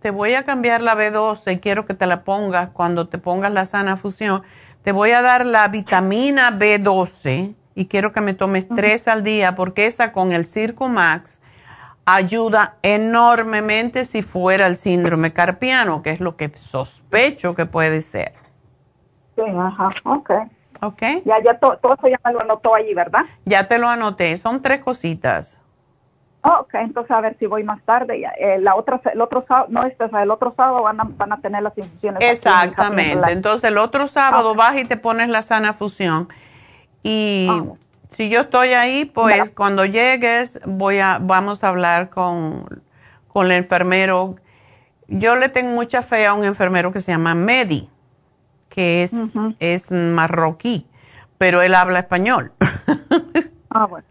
te 0.01 0.09
voy 0.09 0.33
a 0.33 0.43
cambiar 0.43 0.81
la 0.81 0.95
B12 0.95 1.53
y 1.53 1.59
quiero 1.59 1.85
que 1.85 1.93
te 1.93 2.07
la 2.07 2.23
pongas 2.23 2.69
cuando 2.69 3.07
te 3.07 3.19
pongas 3.19 3.51
la 3.51 3.65
sana 3.65 3.97
fusión. 3.97 4.41
Te 4.83 4.91
voy 4.91 5.11
a 5.11 5.21
dar 5.21 5.45
la 5.45 5.67
vitamina 5.67 6.51
B12 6.51 7.53
y 7.75 7.85
quiero 7.85 8.11
que 8.11 8.21
me 8.21 8.33
tomes 8.33 8.67
tres 8.67 9.07
al 9.07 9.23
día 9.23 9.55
porque 9.55 9.85
esa 9.85 10.11
con 10.11 10.31
el 10.31 10.47
Circo 10.47 10.89
Max 10.89 11.39
ayuda 12.05 12.77
enormemente 12.81 14.05
si 14.05 14.23
fuera 14.23 14.65
el 14.65 14.75
síndrome 14.75 15.33
carpiano, 15.33 16.01
que 16.01 16.09
es 16.09 16.19
lo 16.19 16.35
que 16.35 16.51
sospecho 16.55 17.53
que 17.53 17.67
puede 17.67 18.01
ser. 18.01 18.33
Sí, 19.35 19.43
ajá, 19.45 19.89
ok. 20.03 20.31
Ok. 20.81 21.01
Ya, 21.25 21.35
ya 21.43 21.59
todo 21.59 21.93
eso 21.93 22.07
ya 22.07 22.19
me 22.25 22.33
lo 22.33 22.41
anotó 22.41 22.73
allí, 22.73 22.95
¿verdad? 22.95 23.21
Ya 23.45 23.67
te 23.67 23.77
lo 23.77 23.87
anoté, 23.87 24.35
son 24.37 24.63
tres 24.63 24.81
cositas. 24.81 25.60
Oh, 26.43 26.61
ok, 26.61 26.73
entonces 26.75 27.11
a 27.11 27.21
ver 27.21 27.37
si 27.39 27.45
voy 27.45 27.63
más 27.63 27.81
tarde. 27.83 28.23
Eh, 28.39 28.57
la 28.59 28.75
otra, 28.75 28.99
el 29.13 29.21
otro 29.21 29.45
sábado, 29.47 29.67
no, 29.69 29.83
este, 29.83 30.05
el 30.05 30.31
otro 30.31 30.53
sábado 30.55 30.83
van 30.83 30.99
a, 30.99 31.03
van 31.03 31.33
a 31.33 31.41
tener 31.41 31.61
las 31.61 31.77
infusiones. 31.77 32.23
Exactamente, 32.23 33.31
entonces 33.31 33.69
el 33.69 33.77
otro 33.77 34.07
sábado 34.07 34.55
vas 34.55 34.77
y 34.77 34.85
te 34.85 34.97
pones 34.97 35.29
la 35.29 35.41
sana 35.41 35.73
fusión. 35.73 36.29
Y 37.03 37.47
ah. 37.49 37.63
si 38.09 38.29
yo 38.29 38.41
estoy 38.41 38.69
ahí, 38.69 39.05
pues 39.05 39.51
cuando 39.51 39.85
llegues 39.85 40.59
voy 40.65 40.99
a, 40.99 41.19
vamos 41.21 41.63
a 41.63 41.69
hablar 41.69 42.09
con, 42.09 42.65
con 43.27 43.45
el 43.45 43.51
enfermero. 43.53 44.35
Yo 45.07 45.35
le 45.35 45.49
tengo 45.49 45.71
mucha 45.71 46.01
fe 46.01 46.25
a 46.25 46.33
un 46.33 46.43
enfermero 46.43 46.91
que 46.91 47.01
se 47.01 47.11
llama 47.11 47.35
Medi 47.35 47.91
que 48.71 49.03
es, 49.03 49.13
es 49.59 49.91
marroquí, 49.91 50.87
pero 51.37 51.61
él 51.61 51.75
habla 51.75 51.99
español. 51.99 52.53
ah, 53.69 53.85
bueno. 53.85 54.07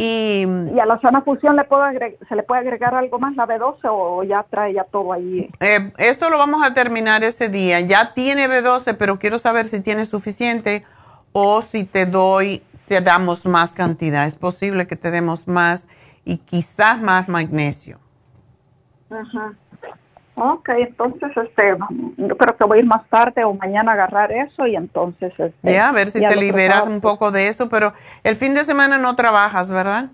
Y, 0.00 0.44
a 0.80 0.86
la 0.86 1.00
sana 1.00 1.22
fusión 1.22 1.56
le 1.56 1.64
puedo 1.64 1.82
se 2.28 2.36
le 2.36 2.44
puede 2.44 2.60
agregar 2.60 2.94
algo 2.94 3.18
más, 3.18 3.34
la 3.34 3.48
B12 3.48 3.80
o 3.90 4.22
ya 4.22 4.44
trae 4.48 4.72
ya 4.72 4.84
todo 4.84 5.12
ahí? 5.12 5.50
Eh, 5.58 5.92
eso 5.98 6.30
lo 6.30 6.38
vamos 6.38 6.62
a 6.64 6.72
terminar 6.72 7.24
ese 7.24 7.48
día. 7.48 7.80
Ya 7.80 8.14
tiene 8.14 8.48
B12, 8.48 8.96
pero 8.96 9.18
quiero 9.18 9.38
saber 9.38 9.66
si 9.66 9.80
tiene 9.80 10.04
suficiente 10.04 10.84
o 11.32 11.62
si 11.62 11.82
te 11.82 12.06
doy, 12.06 12.62
te 12.86 13.00
damos 13.00 13.44
más 13.44 13.72
cantidad. 13.72 14.24
Es 14.24 14.36
posible 14.36 14.86
que 14.86 14.94
te 14.94 15.10
demos 15.10 15.48
más 15.48 15.88
y 16.24 16.36
quizás 16.36 17.00
más 17.00 17.28
magnesio. 17.28 17.98
Ajá. 19.10 19.56
Ok, 20.40 20.68
entonces 20.68 21.30
este, 21.36 21.76
yo 22.16 22.36
creo 22.36 22.56
que 22.56 22.64
voy 22.64 22.78
a 22.78 22.80
ir 22.80 22.86
más 22.86 23.06
tarde 23.08 23.42
o 23.44 23.54
mañana 23.54 23.92
a 23.92 23.94
agarrar 23.94 24.30
eso 24.30 24.66
y 24.66 24.76
entonces... 24.76 25.32
Este, 25.36 25.72
ya, 25.72 25.88
a 25.88 25.92
ver 25.92 26.08
si 26.10 26.20
te 26.20 26.36
liberas 26.36 26.84
un 26.86 27.00
poco 27.00 27.30
de 27.32 27.48
eso, 27.48 27.68
pero 27.68 27.92
el 28.22 28.36
fin 28.36 28.54
de 28.54 28.64
semana 28.64 28.98
no 28.98 29.16
trabajas, 29.16 29.72
¿verdad? 29.72 30.10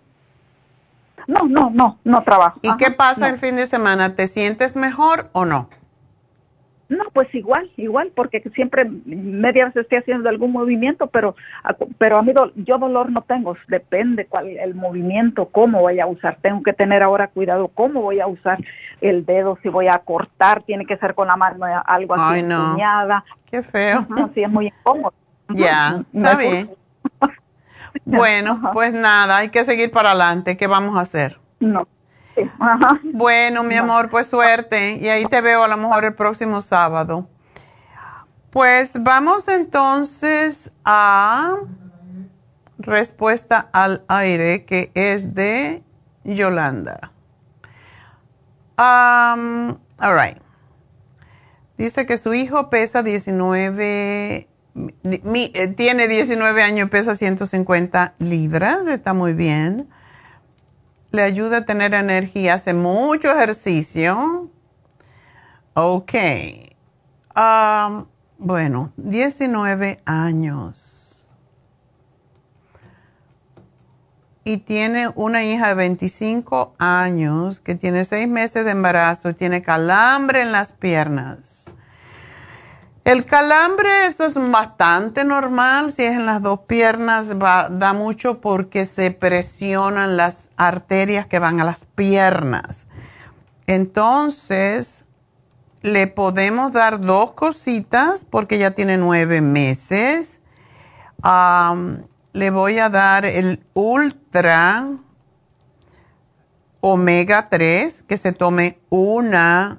No, 1.26 1.44
no, 1.44 1.70
no, 1.70 1.98
no 2.04 2.22
trabajo. 2.22 2.58
¿Y 2.62 2.74
qué 2.76 2.90
pasa 2.90 3.28
el 3.28 3.38
fin 3.38 3.56
de 3.56 3.66
semana? 3.66 4.14
¿Te 4.14 4.26
sientes 4.26 4.76
mejor 4.76 5.28
o 5.32 5.44
no? 5.44 5.68
No, 6.88 7.04
pues 7.14 7.34
igual, 7.34 7.70
igual, 7.78 8.12
porque 8.14 8.40
siempre 8.54 8.84
media 8.84 9.66
vez 9.66 9.76
estoy 9.76 9.98
haciendo 9.98 10.28
algún 10.28 10.52
movimiento, 10.52 11.06
pero 11.06 11.34
pero 11.98 12.18
a 12.18 12.22
mí 12.22 12.32
yo 12.56 12.78
dolor 12.78 13.10
no 13.10 13.22
tengo, 13.22 13.56
depende 13.68 14.26
cuál 14.26 14.48
el 14.48 14.74
movimiento, 14.74 15.46
cómo 15.46 15.80
voy 15.80 16.00
a 16.00 16.06
usar. 16.06 16.36
Tengo 16.42 16.62
que 16.62 16.74
tener 16.74 17.02
ahora 17.02 17.28
cuidado 17.28 17.68
cómo 17.68 18.02
voy 18.02 18.20
a 18.20 18.26
usar 18.26 18.58
el 19.00 19.24
dedo, 19.24 19.58
si 19.62 19.70
voy 19.70 19.88
a 19.88 19.98
cortar, 19.98 20.62
tiene 20.62 20.84
que 20.84 20.98
ser 20.98 21.14
con 21.14 21.28
la 21.28 21.36
mano 21.36 21.64
algo 21.86 22.14
así 22.14 22.40
Ay, 22.40 22.42
no. 22.42 22.76
Qué 23.46 23.62
feo. 23.62 24.06
sí, 24.34 24.42
es 24.42 24.50
muy 24.50 24.66
incómodo. 24.66 25.14
Ya, 25.48 26.02
está 26.12 26.36
bien. 26.36 26.70
bueno, 28.04 28.60
pues 28.72 28.92
nada, 28.92 29.38
hay 29.38 29.48
que 29.48 29.64
seguir 29.64 29.90
para 29.90 30.10
adelante. 30.10 30.56
¿Qué 30.56 30.66
vamos 30.66 30.96
a 30.96 31.00
hacer? 31.00 31.38
No. 31.60 31.88
Bueno, 33.02 33.62
mi 33.62 33.76
amor, 33.76 34.10
pues 34.10 34.26
suerte. 34.26 34.96
Y 34.96 35.08
ahí 35.08 35.24
te 35.26 35.40
veo 35.40 35.62
a 35.62 35.68
lo 35.68 35.76
mejor 35.76 36.04
el 36.04 36.14
próximo 36.14 36.60
sábado. 36.60 37.28
Pues 38.50 38.92
vamos 39.02 39.48
entonces 39.48 40.70
a 40.84 41.56
respuesta 42.78 43.68
al 43.72 44.04
aire 44.08 44.64
que 44.64 44.90
es 44.94 45.34
de 45.34 45.82
Yolanda. 46.24 47.12
Um, 48.76 49.76
all 49.98 50.16
right. 50.16 50.38
Dice 51.76 52.06
que 52.06 52.16
su 52.16 52.34
hijo 52.34 52.70
pesa 52.70 53.02
19, 53.02 54.48
eh, 55.04 55.74
tiene 55.76 56.06
19 56.06 56.62
años, 56.62 56.88
pesa 56.90 57.16
150 57.16 58.14
libras, 58.18 58.86
está 58.86 59.12
muy 59.12 59.32
bien 59.32 59.88
le 61.14 61.22
ayuda 61.22 61.58
a 61.58 61.64
tener 61.64 61.94
energía, 61.94 62.54
hace 62.54 62.74
mucho 62.74 63.30
ejercicio. 63.30 64.50
Ok. 65.74 66.12
Bueno, 68.38 68.92
19 68.96 70.02
años. 70.04 71.30
Y 74.44 74.58
tiene 74.58 75.08
una 75.14 75.42
hija 75.44 75.68
de 75.68 75.74
25 75.74 76.74
años 76.78 77.60
que 77.60 77.74
tiene 77.74 78.04
6 78.04 78.28
meses 78.28 78.66
de 78.66 78.72
embarazo 78.72 79.30
y 79.30 79.34
tiene 79.34 79.62
calambre 79.62 80.42
en 80.42 80.52
las 80.52 80.72
piernas. 80.72 81.63
El 83.04 83.26
calambre, 83.26 84.06
eso 84.06 84.24
es 84.24 84.34
bastante 84.34 85.24
normal, 85.24 85.92
si 85.92 86.04
es 86.04 86.12
en 86.12 86.24
las 86.24 86.40
dos 86.40 86.60
piernas, 86.60 87.38
da 87.38 87.92
mucho 87.92 88.40
porque 88.40 88.86
se 88.86 89.10
presionan 89.10 90.16
las 90.16 90.48
arterias 90.56 91.26
que 91.26 91.38
van 91.38 91.60
a 91.60 91.64
las 91.64 91.84
piernas. 91.84 92.86
Entonces, 93.66 95.04
le 95.82 96.06
podemos 96.06 96.72
dar 96.72 96.98
dos 96.98 97.32
cositas 97.32 98.24
porque 98.24 98.56
ya 98.56 98.70
tiene 98.70 98.96
nueve 98.96 99.42
meses. 99.42 100.40
le 102.32 102.50
voy 102.50 102.78
a 102.78 102.88
dar 102.88 103.26
el 103.26 103.62
Ultra 103.74 104.88
Omega 106.80 107.50
3, 107.50 108.02
que 108.08 108.16
se 108.16 108.32
tome 108.32 108.78
una 108.88 109.78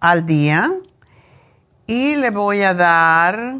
al 0.00 0.24
día 0.24 0.72
y 1.86 2.16
le 2.16 2.30
voy 2.30 2.62
a 2.62 2.74
dar, 2.74 3.58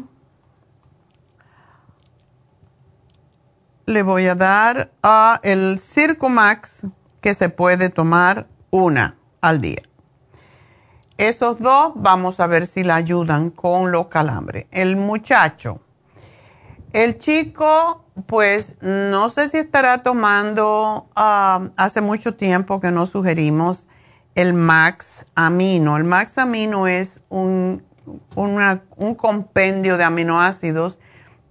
le 3.85 4.03
voy 4.03 4.25
a 4.27 4.35
dar 4.35 4.91
a 5.03 5.39
el 5.43 5.79
Circumax 5.79 6.87
que 7.21 7.33
se 7.33 7.49
puede 7.49 7.89
tomar 7.89 8.47
una 8.71 9.17
al 9.41 9.61
día. 9.61 9.81
Esos 11.17 11.59
dos 11.59 11.93
vamos 11.95 12.39
a 12.39 12.47
ver 12.47 12.67
si 12.67 12.83
le 12.83 12.91
ayudan 12.91 13.49
con 13.49 13.91
los 13.91 14.07
calambres. 14.07 14.65
El 14.71 14.97
muchacho, 14.97 15.79
el 16.91 17.17
chico, 17.19 18.03
pues 18.25 18.75
no 18.81 19.29
sé 19.29 19.47
si 19.47 19.57
estará 19.57 20.03
tomando, 20.03 21.07
ah, 21.15 21.69
hace 21.77 22.01
mucho 22.01 22.35
tiempo 22.35 22.79
que 22.79 22.91
no 22.91 23.05
sugerimos 23.05 23.87
el 24.33 24.53
Max 24.53 25.25
Amino. 25.35 25.95
El 25.95 26.03
Max 26.03 26.37
Amino 26.37 26.87
es 26.87 27.23
un 27.29 27.83
un 28.35 29.15
compendio 29.15 29.97
de 29.97 30.03
aminoácidos 30.03 30.99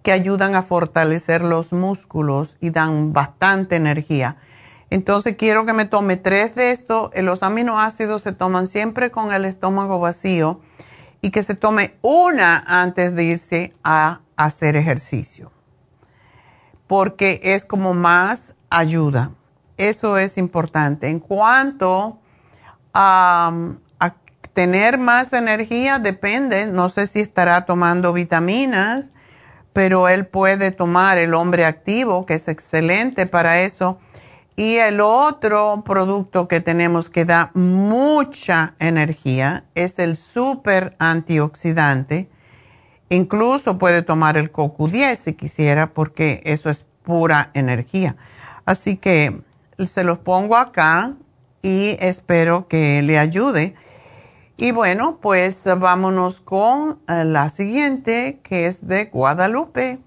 que 0.02 0.12
ayudan 0.12 0.54
a 0.54 0.62
fortalecer 0.62 1.42
los 1.42 1.72
músculos 1.72 2.56
y 2.60 2.70
dan 2.70 3.12
bastante 3.12 3.76
energía. 3.76 4.36
Entonces 4.90 5.36
quiero 5.36 5.64
que 5.66 5.72
me 5.72 5.86
tome 5.86 6.16
tres 6.16 6.54
de 6.54 6.70
estos. 6.70 7.10
Eh, 7.14 7.22
los 7.22 7.42
aminoácidos 7.42 8.22
se 8.22 8.32
toman 8.32 8.66
siempre 8.66 9.10
con 9.10 9.32
el 9.32 9.44
estómago 9.44 9.98
vacío 9.98 10.60
y 11.20 11.30
que 11.30 11.42
se 11.42 11.54
tome 11.54 11.96
una 12.02 12.58
antes 12.58 13.14
de 13.14 13.24
irse 13.24 13.72
a 13.82 14.20
hacer 14.36 14.76
ejercicio. 14.76 15.50
porque 16.86 17.40
es 17.42 17.64
como 17.64 17.94
más 17.94 18.54
ayuda. 18.68 19.32
Eso 19.78 20.18
es 20.18 20.36
importante. 20.38 21.08
En 21.08 21.18
cuanto 21.18 22.20
a 22.92 23.50
tener 24.54 24.98
más 24.98 25.32
energía, 25.32 25.98
depende, 25.98 26.66
no 26.66 26.88
sé 26.88 27.06
si 27.06 27.20
estará 27.20 27.66
tomando 27.66 28.12
vitaminas, 28.12 29.10
pero 29.72 30.08
él 30.08 30.26
puede 30.26 30.70
tomar 30.70 31.18
el 31.18 31.34
hombre 31.34 31.64
activo, 31.66 32.24
que 32.24 32.34
es 32.34 32.46
excelente 32.48 33.26
para 33.26 33.60
eso. 33.60 33.98
Y 34.56 34.76
el 34.76 35.00
otro 35.00 35.82
producto 35.84 36.46
que 36.46 36.60
tenemos 36.60 37.10
que 37.10 37.24
da 37.24 37.50
mucha 37.54 38.74
energía 38.78 39.64
es 39.74 39.98
el 39.98 40.14
super 40.14 40.94
antioxidante. 41.00 42.30
Incluso 43.08 43.78
puede 43.78 44.02
tomar 44.02 44.36
el 44.36 44.52
CoQ10 44.52 45.16
si 45.16 45.32
quisiera, 45.32 45.88
porque 45.88 46.40
eso 46.44 46.70
es 46.70 46.86
pura 47.02 47.50
energía. 47.54 48.14
Así 48.64 48.96
que 48.96 49.42
se 49.86 50.04
los 50.04 50.18
pongo 50.18 50.56
acá 50.56 51.14
y 51.60 51.96
espero 51.98 52.68
que 52.68 53.02
le 53.02 53.18
ayude. 53.18 53.74
Y 54.56 54.70
bueno, 54.70 55.18
pues 55.20 55.68
vámonos 55.78 56.40
con 56.40 57.00
eh, 57.08 57.24
la 57.24 57.48
siguiente, 57.48 58.38
que 58.44 58.66
es 58.66 58.86
de 58.86 59.06
Guadalupe. 59.06 59.98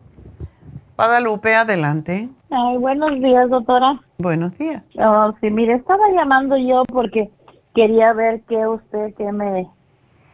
Guadalupe, 0.95 1.53
adelante. 1.53 2.29
Ay, 2.49 2.77
buenos 2.77 3.11
días, 3.19 3.49
doctora. 3.49 3.99
Buenos 4.19 4.57
días. 4.57 4.89
Oh, 4.97 5.33
sí, 5.41 5.49
mire, 5.49 5.73
estaba 5.73 6.09
llamando 6.15 6.55
yo 6.55 6.83
porque 6.85 7.29
quería 7.75 8.13
ver 8.13 8.41
qué 8.47 8.65
usted, 8.65 9.13
qué 9.15 9.33
me, 9.33 9.67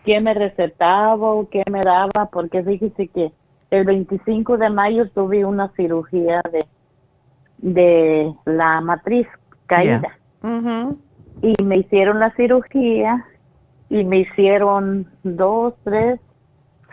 qué 0.06 0.22
me 0.22 0.36
recetaba 0.36 1.32
o 1.32 1.50
qué 1.50 1.64
me 1.70 1.82
daba, 1.82 2.28
porque 2.32 2.62
fíjese 2.62 3.08
que 3.08 3.32
el 3.72 3.84
25 3.84 4.58
de 4.60 4.70
mayo 4.70 5.10
tuve 5.10 5.44
una 5.44 5.70
cirugía 5.76 6.44
de, 6.52 6.66
de 7.58 8.34
la 8.46 8.80
matriz 8.82 9.28
caída. 9.66 10.20
Y 11.42 11.56
me 11.64 11.78
hicieron 11.78 12.20
la 12.20 12.30
cirugía 12.36 13.26
y 13.94 14.04
me 14.04 14.18
hicieron 14.22 15.06
dos, 15.22 15.76
tres, 15.84 16.20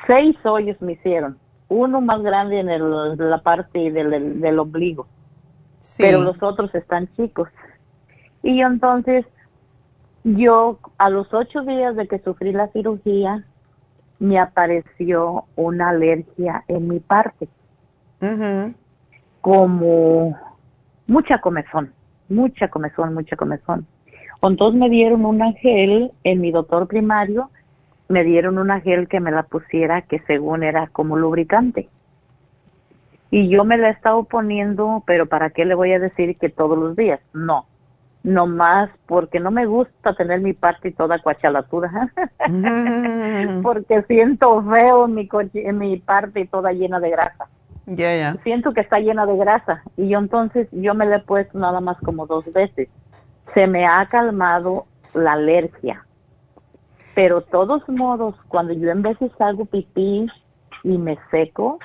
seis 0.07 0.37
hoyos 0.45 0.79
me 0.83 0.93
hicieron. 0.93 1.39
Uno 1.69 2.03
más 2.03 2.21
grande 2.21 2.61
en 2.61 2.69
el, 2.69 3.17
la 3.17 3.43
parte 3.43 3.91
del, 3.91 4.39
del 4.39 4.59
ombligo. 4.59 5.07
Pero 5.97 6.21
los 6.21 6.43
otros 6.43 6.75
están 6.75 7.09
chicos. 7.17 7.49
Y 8.43 8.61
entonces 8.61 9.25
yo 10.25 10.79
a 10.99 11.09
los 11.09 11.33
ocho 11.33 11.63
días 11.63 11.97
de 11.97 12.07
que 12.07 12.19
sufrí 12.19 12.53
la 12.53 12.69
cirugía 12.69 13.47
me 14.19 14.39
apareció 14.39 15.47
una 15.57 15.89
alergia 15.89 16.65
en 16.69 16.87
mi 16.87 17.01
parte. 17.01 17.49
Como 19.41 20.39
mucha 21.07 21.41
comezón, 21.41 21.95
mucha 22.29 22.69
comezón, 22.69 23.15
mucha 23.15 23.37
comezón. 23.37 23.87
Entonces 24.43 24.81
me 24.81 24.89
dieron 24.89 25.27
una 25.27 25.53
gel 25.53 26.13
en 26.25 26.41
mi 26.41 26.51
doctor 26.51 26.87
primario, 26.87 27.51
me 28.09 28.25
dieron 28.25 28.59
una 28.59 28.81
gel 28.81 29.07
que 29.09 29.21
me 29.21 29.31
la 29.31 29.43
pusiera 29.43 30.03
que 30.03 30.21
según 30.21 30.63
era 30.63 30.89
como 30.89 31.17
lubricante. 31.17 31.89
Y 33.31 33.49
yo 33.49 33.65
me 33.65 33.77
la 33.77 33.89
he 33.89 33.93
estado 33.93 34.25
poniendo, 34.25 35.05
pero 35.07 35.27
¿para 35.27 35.51
qué 35.51 35.65
le 35.65 35.75
voy 35.75 35.93
a 35.93 36.01
decir 36.01 36.37
que 36.37 36.49
todos 36.49 36.77
los 36.77 36.97
días? 36.97 37.21
No, 37.33 37.67
no 38.25 38.47
más 38.47 38.91
porque 39.07 39.39
no 39.39 39.51
me 39.51 39.67
gusta 39.67 40.15
tener 40.15 40.41
mi 40.41 40.53
parte 40.53 40.91
toda 40.91 41.21
cuachalatura, 41.21 42.11
porque 43.63 44.03
siento 44.03 44.65
feo 44.65 45.07
mi, 45.07 45.29
mi 45.73 45.97
parte 45.99 46.49
toda 46.51 46.73
llena 46.73 46.99
de 46.99 47.11
grasa. 47.11 47.47
Ya, 47.87 48.17
ya. 48.17 48.37
Siento 48.43 48.73
que 48.73 48.81
está 48.81 48.99
llena 48.99 49.27
de 49.27 49.37
grasa 49.37 49.83
y 49.97 50.09
yo 50.09 50.19
entonces 50.19 50.69
yo 50.73 50.95
me 50.95 51.07
la 51.07 51.17
he 51.17 51.21
puesto 51.21 51.59
nada 51.59 51.81
más 51.81 51.99
como 51.99 52.27
dos 52.27 52.45
veces 52.53 52.89
se 53.55 53.67
me 53.67 53.87
ha 53.87 54.07
calmado 54.07 54.87
la 55.15 55.33
alergia. 55.33 56.05
Pero 57.15 57.43
todos 57.43 57.89
modos, 57.89 58.35
cuando 58.49 58.73
yo 58.73 58.91
en 58.91 59.03
veces 59.03 59.31
hago 59.41 59.65
pipí 59.65 60.27
y 60.85 60.99
me 60.99 61.19
seco, 61.31 61.79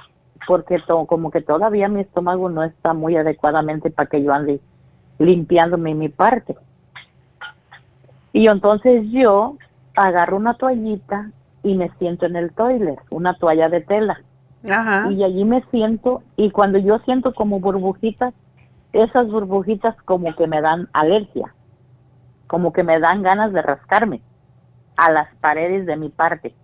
porque 0.47 0.81
como 1.07 1.31
que 1.31 1.41
todavía 1.41 1.87
mi 1.89 2.01
estómago 2.01 2.49
no 2.49 2.63
está 2.63 2.93
muy 2.93 3.17
adecuadamente 3.17 3.89
para 3.89 4.09
que 4.09 4.23
yo 4.23 4.33
ande 4.33 4.59
limpiándome 5.17 5.95
mi 5.95 6.09
parte. 6.09 6.55
Y 8.33 8.47
entonces 8.47 9.09
yo 9.11 9.57
agarro 9.95 10.37
una 10.37 10.55
toallita 10.55 11.31
y 11.63 11.75
me 11.75 11.89
siento 11.97 12.25
en 12.25 12.35
el 12.35 12.51
toilet, 12.51 12.99
una 13.09 13.33
toalla 13.35 13.69
de 13.69 13.81
tela. 13.81 14.21
Y 15.11 15.23
allí 15.23 15.45
me 15.45 15.63
siento 15.71 16.21
y 16.35 16.51
cuando 16.51 16.77
yo 16.77 16.99
siento 16.99 17.33
como 17.33 17.59
burbujitas, 17.59 18.33
esas 18.93 19.27
burbujitas 19.27 19.95
como 20.03 20.35
que 20.35 20.47
me 20.47 20.61
dan 20.61 20.89
alergia, 20.93 21.54
como 22.47 22.73
que 22.73 22.83
me 22.83 22.99
dan 22.99 23.23
ganas 23.23 23.53
de 23.53 23.61
rascarme 23.61 24.21
a 24.97 25.11
las 25.11 25.33
paredes 25.35 25.85
de 25.85 25.97
mi 25.97 26.09
parte. 26.09 26.55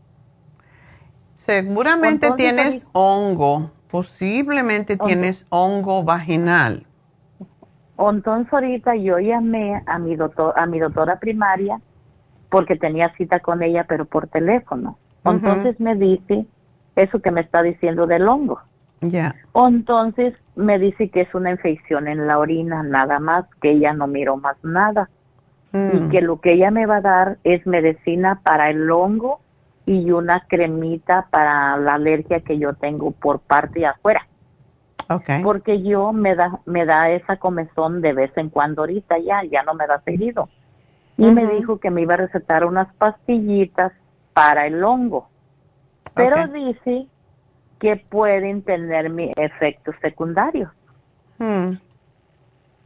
Seguramente 1.36 2.32
tienes 2.38 2.88
hongo, 2.94 3.72
posiblemente 3.90 4.98
tienes 4.98 5.46
hongo 5.50 6.04
vaginal. 6.04 6.86
Entonces 7.98 8.52
ahorita 8.52 8.96
yo 8.96 9.20
llamé 9.20 9.82
a 9.86 10.00
mi 10.00 10.16
doctor, 10.16 10.54
a 10.58 10.66
mi 10.66 10.80
doctora 10.80 11.20
primaria 11.20 11.80
porque 12.50 12.76
tenía 12.76 13.14
cita 13.16 13.40
con 13.40 13.64
ella 13.64 13.86
pero 13.88 14.06
por 14.06 14.28
teléfono. 14.28 14.98
Entonces 15.24 15.80
me 15.80 15.96
dice 15.96 16.46
eso 16.96 17.20
que 17.22 17.32
me 17.32 17.42
está 17.42 17.62
diciendo 17.62 18.08
del 18.08 18.28
hongo. 18.28 18.60
Ya. 19.02 19.36
Entonces 19.56 20.36
me 20.56 20.78
dice 20.78 21.10
que 21.10 21.22
es 21.22 21.34
una 21.34 21.52
infección 21.52 22.08
en 22.08 22.28
la 22.28 22.38
orina, 22.38 22.84
nada 22.84 23.20
más, 23.20 23.46
que 23.62 23.72
ella 23.72 23.94
no 23.94 24.08
miró 24.08 24.38
más 24.38 24.58
nada. 24.64 25.10
Y 25.74 25.78
Mm. 25.78 26.10
que 26.10 26.22
lo 26.22 26.42
que 26.42 26.54
ella 26.54 26.70
me 26.70 26.86
va 26.86 26.98
a 26.98 27.02
dar 27.02 27.38
es 27.44 27.66
medicina 27.66 28.42
para 28.44 28.70
el 28.70 28.92
hongo 28.92 29.40
y 29.86 30.12
una 30.12 30.46
cremita 30.48 31.28
para 31.32 31.78
la 31.78 31.94
alergia 31.94 32.42
que 32.42 32.60
yo 32.60 32.74
tengo 32.74 33.12
por 33.12 33.40
parte 33.40 33.80
de 33.80 33.86
afuera. 33.88 34.28
Okay. 35.10 35.44
Porque 35.44 35.82
yo 35.82 36.14
me 36.14 36.36
da, 36.36 36.60
me 36.66 36.86
da 36.86 37.10
esa 37.10 37.38
comezón 37.38 38.02
de 38.02 38.14
vez 38.14 38.32
en 38.38 38.50
cuando 38.50 38.82
ahorita 38.84 39.18
ya, 39.20 39.44
ya 39.44 39.64
no 39.64 39.74
me 39.74 39.88
da 39.88 40.02
seguido. 40.02 40.50
Y 41.18 41.26
me 41.26 41.46
dijo 41.48 41.80
que 41.80 41.92
me 41.92 42.02
iba 42.02 42.16
a 42.16 42.18
recetar 42.18 42.66
unas 42.66 42.92
pastillitas 42.96 43.92
para 44.34 44.66
el 44.66 44.84
hongo. 44.84 45.30
Pero 46.16 46.48
dice 46.48 47.08
que 47.80 47.96
pueden 47.98 48.62
tener 48.62 49.10
mi 49.10 49.32
efectos 49.36 49.96
secundarios. 50.02 50.72
Hmm. 51.38 51.74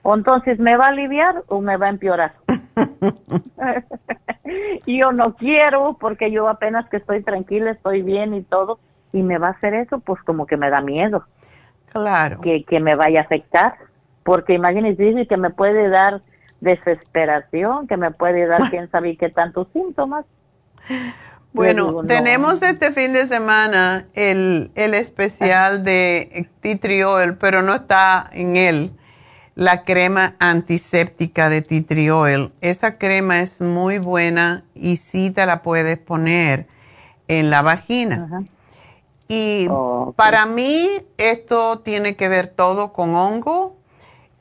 O 0.07 0.13
entonces, 0.13 0.59
¿me 0.59 0.77
va 0.77 0.85
a 0.85 0.89
aliviar 0.89 1.41
o 1.47 1.61
me 1.61 1.77
va 1.77 1.87
a 1.87 1.89
empeorar? 1.89 2.35
yo 4.85 5.11
no 5.11 5.33
quiero 5.33 5.97
porque 5.99 6.29
yo 6.29 6.47
apenas 6.47 6.87
que 6.89 6.97
estoy 6.97 7.23
tranquila, 7.23 7.71
estoy 7.71 8.03
bien 8.03 8.35
y 8.35 8.43
todo, 8.43 8.77
y 9.13 9.23
me 9.23 9.39
va 9.39 9.47
a 9.47 9.51
hacer 9.53 9.73
eso, 9.73 10.01
pues 10.01 10.21
como 10.21 10.45
que 10.45 10.57
me 10.57 10.69
da 10.69 10.81
miedo. 10.81 11.25
Claro. 11.91 12.39
Que, 12.41 12.63
que 12.65 12.79
me 12.79 12.93
vaya 12.93 13.21
a 13.21 13.23
afectar. 13.23 13.77
Porque 14.21 14.53
imagínense, 14.53 15.01
dice 15.01 15.25
que 15.25 15.37
me 15.37 15.49
puede 15.49 15.89
dar 15.89 16.21
desesperación, 16.61 17.87
que 17.87 17.97
me 17.97 18.11
puede 18.11 18.45
dar 18.45 18.61
quién 18.69 18.87
sabe 18.91 19.17
qué 19.17 19.29
tantos 19.29 19.69
síntomas. 19.73 20.23
Bueno, 21.51 21.87
digo, 21.87 22.03
no. 22.03 22.07
tenemos 22.07 22.61
este 22.61 22.91
fin 22.91 23.11
de 23.11 23.25
semana 23.25 24.05
el, 24.13 24.69
el 24.75 24.93
especial 24.93 25.83
de 25.83 26.47
oil, 27.07 27.37
pero 27.37 27.63
no 27.63 27.73
está 27.73 28.29
en 28.31 28.55
él 28.55 28.91
la 29.55 29.85
crema 29.85 30.35
antiséptica 30.39 31.49
de 31.49 31.61
tea 31.61 31.83
tree 31.85 32.11
oil. 32.11 32.53
Esa 32.61 32.97
crema 32.97 33.39
es 33.39 33.61
muy 33.61 33.97
buena 33.99 34.63
y 34.73 34.97
sí 34.97 35.31
te 35.31 35.45
la 35.45 35.63
puedes 35.63 35.97
poner 35.97 36.67
en 37.27 37.49
la 37.49 37.61
vagina. 37.61 38.43
Y 39.27 39.67
para 40.15 40.45
mí 40.45 40.87
esto 41.17 41.79
tiene 41.79 42.15
que 42.15 42.29
ver 42.29 42.47
todo 42.47 42.93
con 42.93 43.15
hongo 43.15 43.75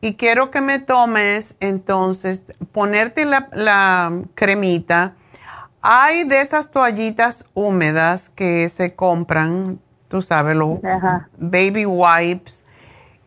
y 0.00 0.14
quiero 0.14 0.50
que 0.50 0.60
me 0.60 0.80
tomes 0.80 1.54
entonces, 1.60 2.42
ponerte 2.72 3.24
la, 3.24 3.48
la 3.52 4.12
cremita. 4.34 5.14
Hay 5.80 6.24
de 6.24 6.40
esas 6.40 6.70
toallitas 6.70 7.46
húmedas 7.54 8.30
que 8.30 8.68
se 8.68 8.94
compran, 8.94 9.78
tú 10.08 10.20
sabes, 10.22 10.56
los 10.56 10.80
baby 11.38 11.86
wipes. 11.86 12.63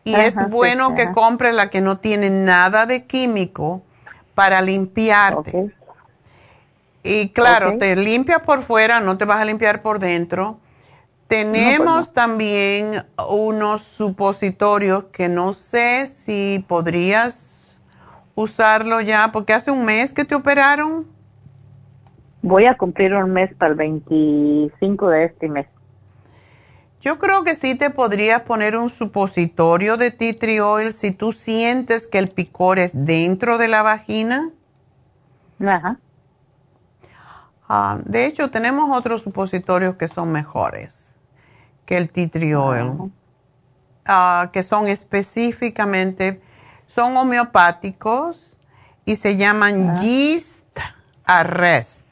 Y 0.08 0.14
Ajá, 0.14 0.26
es 0.26 0.34
sí, 0.34 0.40
bueno 0.48 0.94
que 0.94 1.02
ajá. 1.02 1.12
compres 1.12 1.54
la 1.54 1.68
que 1.68 1.82
no 1.82 1.98
tiene 1.98 2.30
nada 2.30 2.86
de 2.86 3.04
químico 3.04 3.82
para 4.34 4.62
limpiarte. 4.62 5.70
Y 7.02 7.28
claro, 7.28 7.76
te 7.78 7.94
limpia 7.94 8.38
por 8.38 8.62
fuera, 8.62 9.00
no 9.00 9.18
te 9.18 9.26
vas 9.26 9.38
a 9.38 9.44
limpiar 9.44 9.82
por 9.82 9.98
dentro. 9.98 10.58
Tenemos 11.26 12.14
también 12.14 13.04
unos 13.28 13.82
supositorios 13.82 15.04
que 15.12 15.28
no 15.28 15.52
sé 15.52 16.06
si 16.06 16.64
podrías 16.66 17.78
usarlo 18.34 19.02
ya, 19.02 19.30
porque 19.30 19.52
hace 19.52 19.70
un 19.70 19.84
mes 19.84 20.14
que 20.14 20.24
te 20.24 20.34
operaron. 20.34 21.06
Voy 22.40 22.64
a 22.64 22.78
cumplir 22.78 23.14
un 23.14 23.30
mes 23.30 23.54
para 23.56 23.72
el 23.72 23.76
25 23.76 25.08
de 25.10 25.24
este 25.26 25.48
mes. 25.48 25.66
Yo 27.00 27.18
creo 27.18 27.44
que 27.44 27.54
sí 27.54 27.74
te 27.74 27.90
podrías 27.90 28.42
poner 28.42 28.76
un 28.76 28.90
supositorio 28.90 29.96
de 29.96 30.10
tea 30.10 30.38
tree 30.38 30.60
oil 30.60 30.92
si 30.92 31.12
tú 31.12 31.32
sientes 31.32 32.06
que 32.06 32.18
el 32.18 32.28
picor 32.28 32.78
es 32.78 32.90
dentro 32.92 33.56
de 33.56 33.68
la 33.68 33.82
vagina. 33.82 34.50
Ajá. 35.60 35.98
Ah, 37.68 37.98
de 38.04 38.26
hecho, 38.26 38.50
tenemos 38.50 38.96
otros 38.96 39.22
supositorios 39.22 39.96
que 39.96 40.08
son 40.08 40.32
mejores 40.32 41.08
que 41.88 41.96
el 41.96 42.10
tea 42.10 42.28
tree 42.28 42.54
oil, 42.54 43.10
ah, 44.04 44.50
que 44.52 44.62
son 44.62 44.88
específicamente, 44.88 46.38
son 46.86 47.16
homeopáticos 47.16 48.58
y 49.06 49.16
se 49.16 49.38
llaman 49.38 49.94
yeast 49.94 50.78
arrest. 51.24 52.04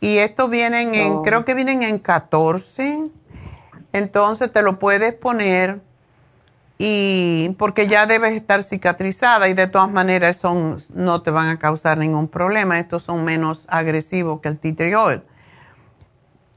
Y 0.00 0.18
estos 0.18 0.48
vienen 0.50 0.94
en, 0.94 1.12
oh. 1.14 1.22
creo 1.22 1.44
que 1.44 1.54
vienen 1.54 1.82
en 1.82 1.98
14 1.98 3.10
entonces 3.96 4.52
te 4.52 4.62
lo 4.62 4.78
puedes 4.78 5.14
poner 5.14 5.80
y 6.78 7.54
porque 7.58 7.88
ya 7.88 8.06
debes 8.06 8.32
estar 8.32 8.62
cicatrizada 8.62 9.48
y 9.48 9.54
de 9.54 9.66
todas 9.66 9.90
maneras 9.90 10.36
son, 10.36 10.82
no 10.92 11.22
te 11.22 11.30
van 11.30 11.48
a 11.48 11.58
causar 11.58 11.96
ningún 11.96 12.28
problema. 12.28 12.78
Estos 12.78 13.02
son 13.02 13.24
menos 13.24 13.66
agresivos 13.70 14.40
que 14.40 14.48
el 14.48 14.58
tea 14.58 15.00
oil. 15.00 15.22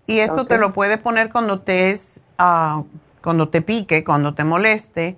Y 0.07 0.19
esto 0.19 0.45
te 0.45 0.57
lo 0.57 0.73
puedes 0.73 0.97
poner 0.97 1.29
cuando 1.29 1.61
te 1.61 1.91
es, 1.91 2.19
ah, 2.37 2.83
cuando 3.21 3.49
te 3.49 3.61
pique, 3.61 4.03
cuando 4.03 4.33
te 4.33 4.43
moleste. 4.43 5.17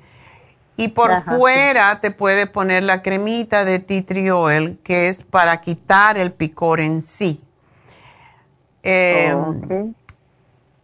Y 0.77 0.89
por 0.89 1.23
fuera 1.23 1.99
te 2.01 2.11
puedes 2.11 2.49
poner 2.49 2.83
la 2.83 3.01
cremita 3.01 3.65
de 3.65 3.79
tea 3.79 4.35
oil 4.35 4.79
que 4.83 5.07
es 5.07 5.23
para 5.23 5.61
quitar 5.61 6.17
el 6.17 6.31
picor 6.31 6.79
en 6.79 7.01
sí. 7.01 7.43
Eh, 8.83 9.35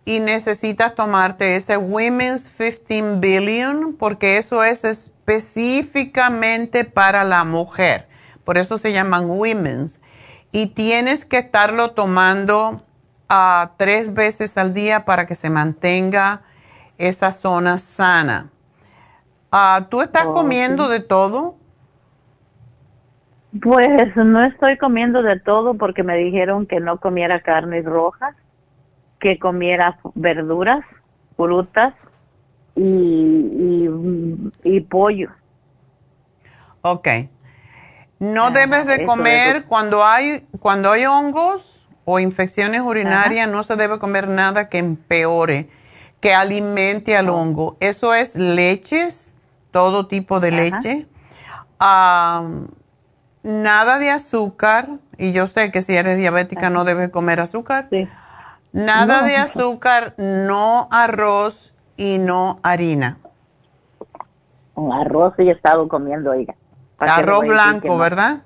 y 0.08 0.22
necesitas 0.22 0.96
tomarte 0.96 1.58
ese 1.58 1.76
Women's 1.76 2.48
15 2.48 3.18
Billion 3.18 3.98
porque 3.98 4.38
eso 4.38 4.64
es 4.64 4.86
específicamente 4.86 6.86
para 6.86 7.26
la 7.26 7.44
mujer. 7.44 8.08
Por 8.46 8.58
eso 8.58 8.78
se 8.78 8.94
llaman 8.94 9.30
Women's. 9.30 10.00
Y 10.54 10.68
tienes 10.68 11.26
que 11.26 11.40
estarlo 11.40 11.92
tomando 11.92 12.84
uh, 13.30 13.68
tres 13.76 14.14
veces 14.14 14.58
al 14.58 14.74
día 14.74 15.04
para 15.04 15.28
que 15.28 15.36
se 15.36 15.50
mantenga 15.50 16.44
esa 16.98 17.34
zona 17.34 17.78
sana. 17.78 18.50
Uh, 19.52 19.84
¿Tú 19.90 20.02
estás 20.02 20.28
comiendo 20.28 20.88
de 20.88 21.02
todo? 21.02 21.58
Pues 23.62 24.16
no 24.16 24.42
estoy 24.46 24.78
comiendo 24.78 25.22
de 25.22 25.38
todo 25.38 25.74
porque 25.74 26.04
me 26.04 26.16
dijeron 26.16 26.66
que 26.66 26.80
no 26.80 26.98
comiera 26.98 27.42
carnes 27.42 27.84
rojas 27.84 28.38
que 29.19 29.39
comiera 29.39 29.98
verduras, 30.15 30.84
frutas 31.35 31.94
y, 32.76 33.89
y, 34.64 34.80
pollo. 34.81 35.30
Ok. 36.81 37.07
No 38.19 38.48
ah, 38.48 38.52
debes 38.52 38.85
de 38.85 39.06
comer 39.06 39.65
cuando 39.65 40.03
hay 40.06 40.48
cuando 40.60 40.91
hay 40.91 41.06
hongos 41.06 41.88
o 42.06 42.19
infecciones 42.19 42.81
urinarias, 42.81 43.49
no 43.49 43.64
se 43.64 43.76
debe 43.76 43.99
comer 43.99 44.27
nada 44.27 44.69
que 44.69 44.77
empeore, 44.77 45.69
que 46.22 46.34
alimente 46.34 47.18
al 47.18 47.30
hongo. 47.30 47.76
Eso 47.80 48.14
es 48.14 48.35
leches, 48.35 49.35
todo 49.72 50.07
tipo 50.07 50.39
de 50.39 50.52
leche. 50.52 51.07
nada 53.44 53.99
de 53.99 54.10
azúcar, 54.10 54.88
y 55.18 55.34
yo 55.34 55.48
sé 55.48 55.72
que 55.72 55.81
si 55.81 55.95
eres 55.95 56.18
diabética 56.18 56.69
no 56.69 56.85
debes 56.85 57.10
comer 57.10 57.41
azúcar. 57.41 57.88
Sí. 57.89 58.07
Nada 58.78 59.24
de 59.24 59.36
azúcar, 59.36 60.14
no 60.18 60.88
arroz 60.91 61.74
y 61.98 62.20
no 62.20 62.60
harina. 62.62 63.18
Arroz 64.94 65.34
sí 65.36 65.49
he 65.49 65.52
estado 65.52 65.88
comiendo, 65.88 66.30
oiga. 66.30 66.54
Arroz 66.99 67.48
blanco, 67.48 67.98
¿verdad? 67.98 68.44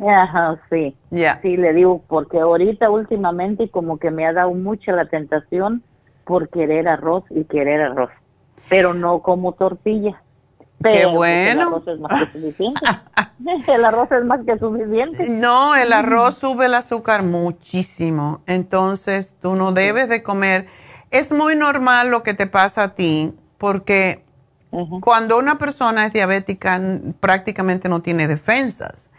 Ajá, 0.00 0.58
sí. 0.70 0.96
Sí, 1.42 1.58
le 1.58 1.74
digo, 1.74 2.02
porque 2.08 2.40
ahorita 2.40 2.88
últimamente 2.88 3.68
como 3.68 3.98
que 3.98 4.10
me 4.10 4.26
ha 4.26 4.32
dado 4.32 4.54
mucha 4.54 4.92
la 4.92 5.04
tentación 5.04 5.82
por 6.24 6.48
querer 6.48 6.88
arroz 6.88 7.24
y 7.28 7.44
querer 7.44 7.82
arroz, 7.82 8.10
pero 8.70 8.94
no 8.94 9.20
como 9.20 9.52
tortilla. 9.52 10.22
Qué 10.82 11.06
bueno. 11.06 11.50
El 11.52 11.60
arroz 11.60 11.88
es 11.88 12.00
más 12.00 12.20
que 12.20 12.26
suficiente. 12.32 12.80
el 13.68 13.84
arroz 13.84 14.12
es 14.12 14.24
más 14.24 14.40
que 14.44 14.58
suficiente. 14.58 15.30
No, 15.30 15.74
el 15.74 15.92
arroz 15.92 16.38
sube 16.38 16.66
el 16.66 16.74
azúcar 16.74 17.24
muchísimo. 17.24 18.40
Entonces, 18.46 19.34
tú 19.40 19.54
no 19.54 19.72
debes 19.72 20.08
de 20.08 20.22
comer. 20.22 20.66
Es 21.10 21.32
muy 21.32 21.56
normal 21.56 22.10
lo 22.10 22.22
que 22.22 22.34
te 22.34 22.46
pasa 22.46 22.84
a 22.84 22.94
ti, 22.94 23.34
porque 23.58 24.24
cuando 25.02 25.38
una 25.38 25.58
persona 25.58 26.06
es 26.06 26.12
diabética, 26.14 26.80
prácticamente 27.20 27.90
no 27.90 28.00
tiene 28.00 28.26
defensas. 28.26 29.10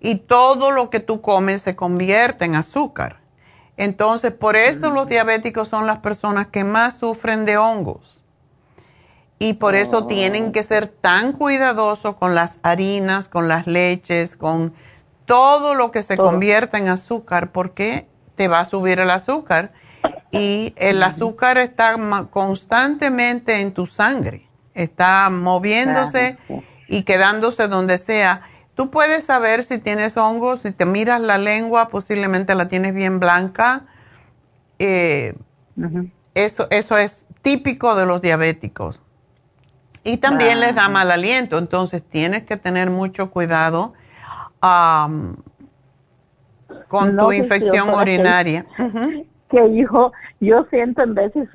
Y 0.00 0.16
todo 0.16 0.70
lo 0.70 0.90
que 0.90 1.00
tú 1.00 1.22
comes 1.22 1.62
se 1.62 1.74
convierte 1.74 2.44
en 2.44 2.54
azúcar. 2.54 3.16
Entonces, 3.78 4.32
por 4.32 4.56
eso 4.56 4.90
los 4.90 5.08
diabéticos 5.08 5.68
son 5.68 5.86
las 5.86 5.98
personas 5.98 6.48
que 6.48 6.64
más 6.64 6.98
sufren 6.98 7.46
de 7.46 7.56
hongos 7.56 8.18
y 9.38 9.54
por 9.54 9.74
eso 9.74 10.06
tienen 10.06 10.46
oh. 10.48 10.52
que 10.52 10.62
ser 10.62 10.88
tan 10.88 11.32
cuidadosos 11.32 12.16
con 12.16 12.34
las 12.34 12.58
harinas, 12.62 13.28
con 13.28 13.48
las 13.48 13.66
leches, 13.66 14.36
con 14.36 14.74
todo 15.26 15.74
lo 15.74 15.90
que 15.90 16.02
se 16.02 16.16
convierta 16.16 16.78
en 16.78 16.88
azúcar, 16.88 17.52
porque 17.52 18.08
te 18.34 18.48
va 18.48 18.60
a 18.60 18.64
subir 18.64 18.98
el 18.98 19.10
azúcar 19.10 19.72
y 20.30 20.72
el 20.76 21.02
azúcar 21.02 21.58
está 21.58 21.94
constantemente 22.30 23.60
en 23.60 23.72
tu 23.72 23.86
sangre, 23.86 24.48
está 24.74 25.28
moviéndose 25.30 26.38
y 26.88 27.02
quedándose 27.02 27.68
donde 27.68 27.98
sea. 27.98 28.42
Tú 28.74 28.90
puedes 28.90 29.24
saber 29.24 29.62
si 29.64 29.78
tienes 29.78 30.16
hongos, 30.16 30.60
si 30.60 30.72
te 30.72 30.84
miras 30.84 31.20
la 31.20 31.36
lengua, 31.36 31.88
posiblemente 31.88 32.54
la 32.54 32.68
tienes 32.68 32.94
bien 32.94 33.18
blanca. 33.18 33.86
Eh, 34.78 35.34
eso, 36.34 36.68
eso 36.70 36.96
es 36.96 37.26
típico 37.42 37.94
de 37.96 38.06
los 38.06 38.22
diabéticos. 38.22 39.00
Y 40.04 40.18
también 40.18 40.60
les 40.60 40.74
da 40.74 40.88
mal 40.88 41.10
aliento, 41.10 41.58
entonces 41.58 42.02
tienes 42.02 42.44
que 42.44 42.56
tener 42.56 42.90
mucho 42.90 43.30
cuidado 43.30 43.94
con 46.88 47.16
tu 47.16 47.32
infección 47.32 47.90
urinaria. 47.90 48.66
Que, 49.48 49.74
yo, 49.74 50.12
yo 50.40 50.66
siento 50.68 51.02
en 51.02 51.14
veces 51.14 51.48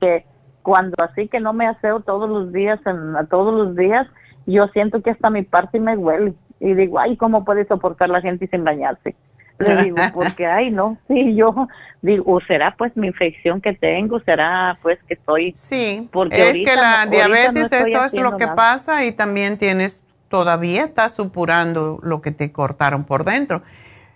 que 0.00 0.26
cuando 0.62 0.96
así 1.00 1.28
que 1.28 1.38
no 1.38 1.52
me 1.52 1.68
aseo 1.68 2.00
todos 2.00 2.28
los 2.28 2.52
días, 2.52 2.80
en, 2.86 3.14
todos 3.28 3.54
los 3.54 3.76
días, 3.76 4.08
yo 4.46 4.66
siento 4.68 5.00
que 5.00 5.10
hasta 5.10 5.30
mi 5.30 5.42
parte 5.42 5.78
me 5.78 5.96
huele. 5.96 6.34
Y 6.58 6.74
digo, 6.74 6.98
ay, 6.98 7.16
¿cómo 7.16 7.44
puede 7.44 7.66
soportar 7.66 8.08
la 8.10 8.20
gente 8.20 8.48
sin 8.48 8.64
bañarse? 8.64 9.14
Le 9.60 9.84
digo, 9.84 9.96
porque, 10.14 10.46
ay, 10.46 10.70
no, 10.70 10.98
sí, 11.06 11.34
yo 11.34 11.68
digo, 12.02 12.24
o 12.26 12.40
será 12.40 12.74
pues 12.76 12.96
mi 12.96 13.06
infección 13.06 13.60
que 13.60 13.74
tengo, 13.74 14.20
será 14.20 14.78
pues 14.82 14.98
que 15.06 15.14
estoy. 15.14 15.52
Sí, 15.54 16.08
porque 16.10 16.50
es 16.50 16.58
que 16.58 16.76
la 16.76 17.06
diabetes, 17.06 17.70
eso 17.72 18.04
es 18.04 18.14
lo 18.14 18.36
que 18.36 18.48
pasa 18.48 19.04
y 19.04 19.12
también 19.12 19.58
tienes, 19.58 20.02
todavía 20.28 20.84
estás 20.84 21.14
supurando 21.14 21.98
lo 22.02 22.22
que 22.22 22.32
te 22.32 22.52
cortaron 22.52 23.04
por 23.04 23.24
dentro. 23.24 23.62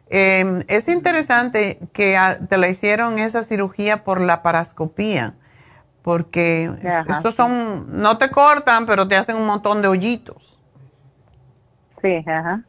Em, 0.08 0.62
es 0.68 0.88
interesante 0.88 1.78
que 1.92 2.18
te 2.48 2.58
la 2.58 2.68
hicieron 2.68 3.18
esa 3.18 3.42
cirugía 3.42 4.04
por 4.04 4.20
la 4.20 4.42
parascopía, 4.42 5.34
porque 6.02 6.70
estos 7.08 7.34
son, 7.34 7.86
no 8.00 8.18
te 8.18 8.30
cortan, 8.30 8.86
pero 8.86 9.08
te 9.08 9.16
hacen 9.16 9.36
un 9.36 9.46
montón 9.46 9.82
de 9.82 9.88
hoyitos. 9.88 10.62
Sí, 12.02 12.22
ajá. 12.26 12.62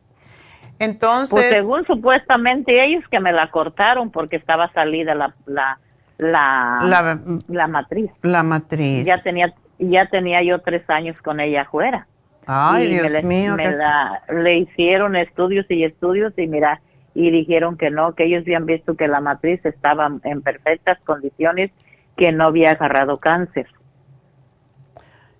Entonces. 0.79 1.29
Pues 1.29 1.49
según 1.49 1.85
supuestamente 1.85 2.83
ellos 2.83 3.03
que 3.09 3.19
me 3.19 3.31
la 3.31 3.49
cortaron 3.51 4.11
porque 4.11 4.35
estaba 4.35 4.71
salida 4.73 5.15
la 5.15 5.33
la 5.45 5.79
la, 6.17 7.19
la, 7.47 7.67
matriz. 7.67 8.11
La 8.21 8.43
matriz. 8.43 9.05
Ya 9.05 9.21
tenía 9.21 9.53
ya 9.79 10.07
tenía 10.07 10.41
yo 10.43 10.59
tres 10.59 10.89
años 10.89 11.21
con 11.21 11.39
ella 11.39 11.63
afuera. 11.63 12.07
Ay, 12.47 12.87
Dios 12.87 13.23
mío. 13.23 13.57
le 13.57 14.57
hicieron 14.57 15.15
estudios 15.15 15.65
y 15.69 15.83
estudios 15.83 16.33
y 16.37 16.47
mira, 16.47 16.79
y 17.13 17.31
dijeron 17.31 17.77
que 17.77 17.89
no, 17.89 18.13
que 18.13 18.25
ellos 18.25 18.43
habían 18.43 18.65
visto 18.65 18.95
que 18.95 19.07
la 19.07 19.19
matriz 19.19 19.65
estaba 19.65 20.11
en 20.23 20.41
perfectas 20.41 20.99
condiciones, 21.03 21.71
que 22.15 22.31
no 22.31 22.45
había 22.45 22.71
agarrado 22.71 23.19
cáncer. 23.19 23.67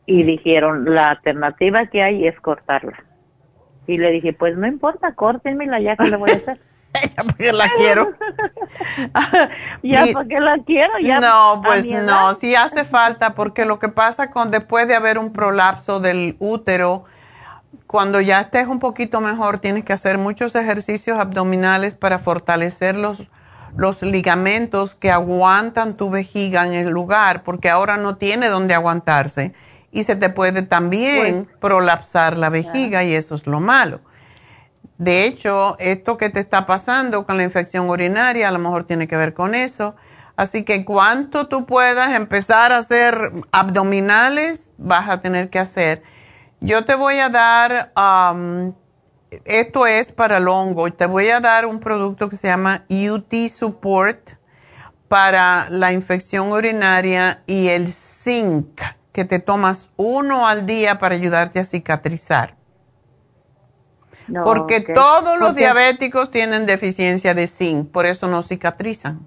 Y 0.08 0.24
dijeron, 0.24 0.94
la 0.94 1.10
alternativa 1.10 1.86
que 1.88 2.02
hay 2.02 2.28
es 2.28 2.40
cortarla. 2.40 3.05
Y 3.88 3.98
le 3.98 4.12
dije, 4.12 4.34
pues 4.34 4.58
no 4.58 4.68
importa, 4.68 5.14
córtenmela 5.14 5.80
ya 5.80 5.96
que 5.96 6.10
le 6.10 6.18
voy 6.18 6.32
a 6.32 6.36
hacer. 6.36 6.60
ya 7.16 7.24
porque 7.24 7.52
la 7.52 7.70
quiero. 7.78 8.14
ya 9.84 10.06
porque 10.14 10.40
la 10.40 10.58
quiero. 10.66 10.94
Ya 11.02 11.20
no, 11.20 11.62
pues 11.64 11.86
no, 11.88 12.34
sí 12.34 12.56
hace 12.56 12.84
falta 12.84 13.36
porque 13.36 13.66
lo 13.66 13.80
que 13.80 13.90
pasa 13.90 14.32
con 14.32 14.52
después 14.52 14.88
de 14.88 14.96
haber 14.96 15.18
un 15.18 15.34
prolapso 15.34 16.00
del 16.00 16.36
útero, 16.40 17.06
cuando 17.88 18.22
ya 18.22 18.42
estés 18.42 18.68
un 18.68 18.80
poquito 18.80 19.22
mejor, 19.22 19.60
tienes 19.60 19.84
que 19.84 19.94
hacer 19.94 20.18
muchos 20.18 20.56
ejercicios 20.56 21.20
abdominales 21.20 21.96
para 21.96 22.20
fortalecer 22.20 22.96
los, 22.96 23.28
los 23.76 24.02
ligamentos 24.02 24.96
que 24.96 25.12
aguantan 25.12 25.96
tu 25.96 26.10
vejiga 26.10 26.66
en 26.66 26.74
el 26.74 26.90
lugar, 26.90 27.44
porque 27.44 27.70
ahora 27.70 27.98
no 27.98 28.18
tiene 28.18 28.48
donde 28.48 28.74
aguantarse 28.74 29.54
y 29.96 30.04
se 30.04 30.18
te 30.18 30.30
puede 30.30 30.62
también 30.62 31.46
pues, 31.46 31.58
prolapsar 31.60 32.38
la 32.38 32.50
vejiga 32.50 33.06
y 33.06 33.16
eso 33.16 33.34
es 33.34 33.48
lo 33.48 33.62
malo. 33.62 34.02
De 34.98 35.24
hecho, 35.24 35.78
esto 35.80 36.18
que 36.18 36.30
te 36.30 36.42
está 36.42 36.66
pasando 36.66 37.26
con 37.26 37.38
la 37.38 37.44
infección 37.44 37.90
urinaria 37.90 38.50
a 38.50 38.52
lo 38.52 38.60
mejor 38.60 38.86
tiene 38.86 39.08
que 39.08 39.16
ver 39.16 39.34
con 39.34 39.56
eso. 39.56 39.96
Así 40.36 40.64
que 40.64 40.84
cuanto 40.84 41.48
tú 41.48 41.66
puedas 41.66 42.14
empezar 42.14 42.74
a 42.74 42.80
hacer 42.80 43.32
abdominales, 43.54 44.70
vas 44.78 45.10
a 45.10 45.22
tener 45.22 45.50
que 45.50 45.60
hacer. 45.60 46.04
Yo 46.60 46.84
te 46.84 46.96
voy 46.96 47.20
a 47.20 47.30
dar, 47.30 47.94
um, 47.96 48.74
esto 49.46 49.88
es 49.88 50.12
para 50.12 50.38
el 50.38 50.50
hongo, 50.50 50.92
te 50.92 51.06
voy 51.06 51.30
a 51.30 51.40
dar 51.40 51.66
un 51.66 51.80
producto 51.80 52.28
que 52.28 52.36
se 52.36 52.50
llama 52.50 52.84
UT 52.90 53.34
Support 53.48 54.32
para 55.08 55.68
la 55.70 55.94
infección 55.94 56.52
urinaria 56.52 57.44
y 57.48 57.70
el 57.70 57.88
zinc, 57.88 58.82
que 59.16 59.24
te 59.24 59.40
tomas 59.40 59.90
uno 59.96 60.46
al 60.46 60.66
día 60.66 61.00
para 61.00 61.16
ayudarte 61.16 61.58
a 61.58 61.64
cicatrizar. 61.64 62.56
Porque 64.44 64.82
todos 64.82 65.40
los 65.40 65.56
diabéticos 65.56 66.30
tienen 66.32 66.66
deficiencia 66.66 67.34
de 67.34 67.48
zinc, 67.48 67.90
por 67.90 68.06
eso 68.06 68.28
no 68.28 68.44
cicatrizan. 68.44 69.26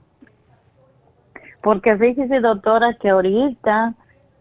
Porque 1.62 1.96
fíjese, 1.96 2.40
doctora, 2.40 2.98
que 3.00 3.08
ahorita 3.08 3.94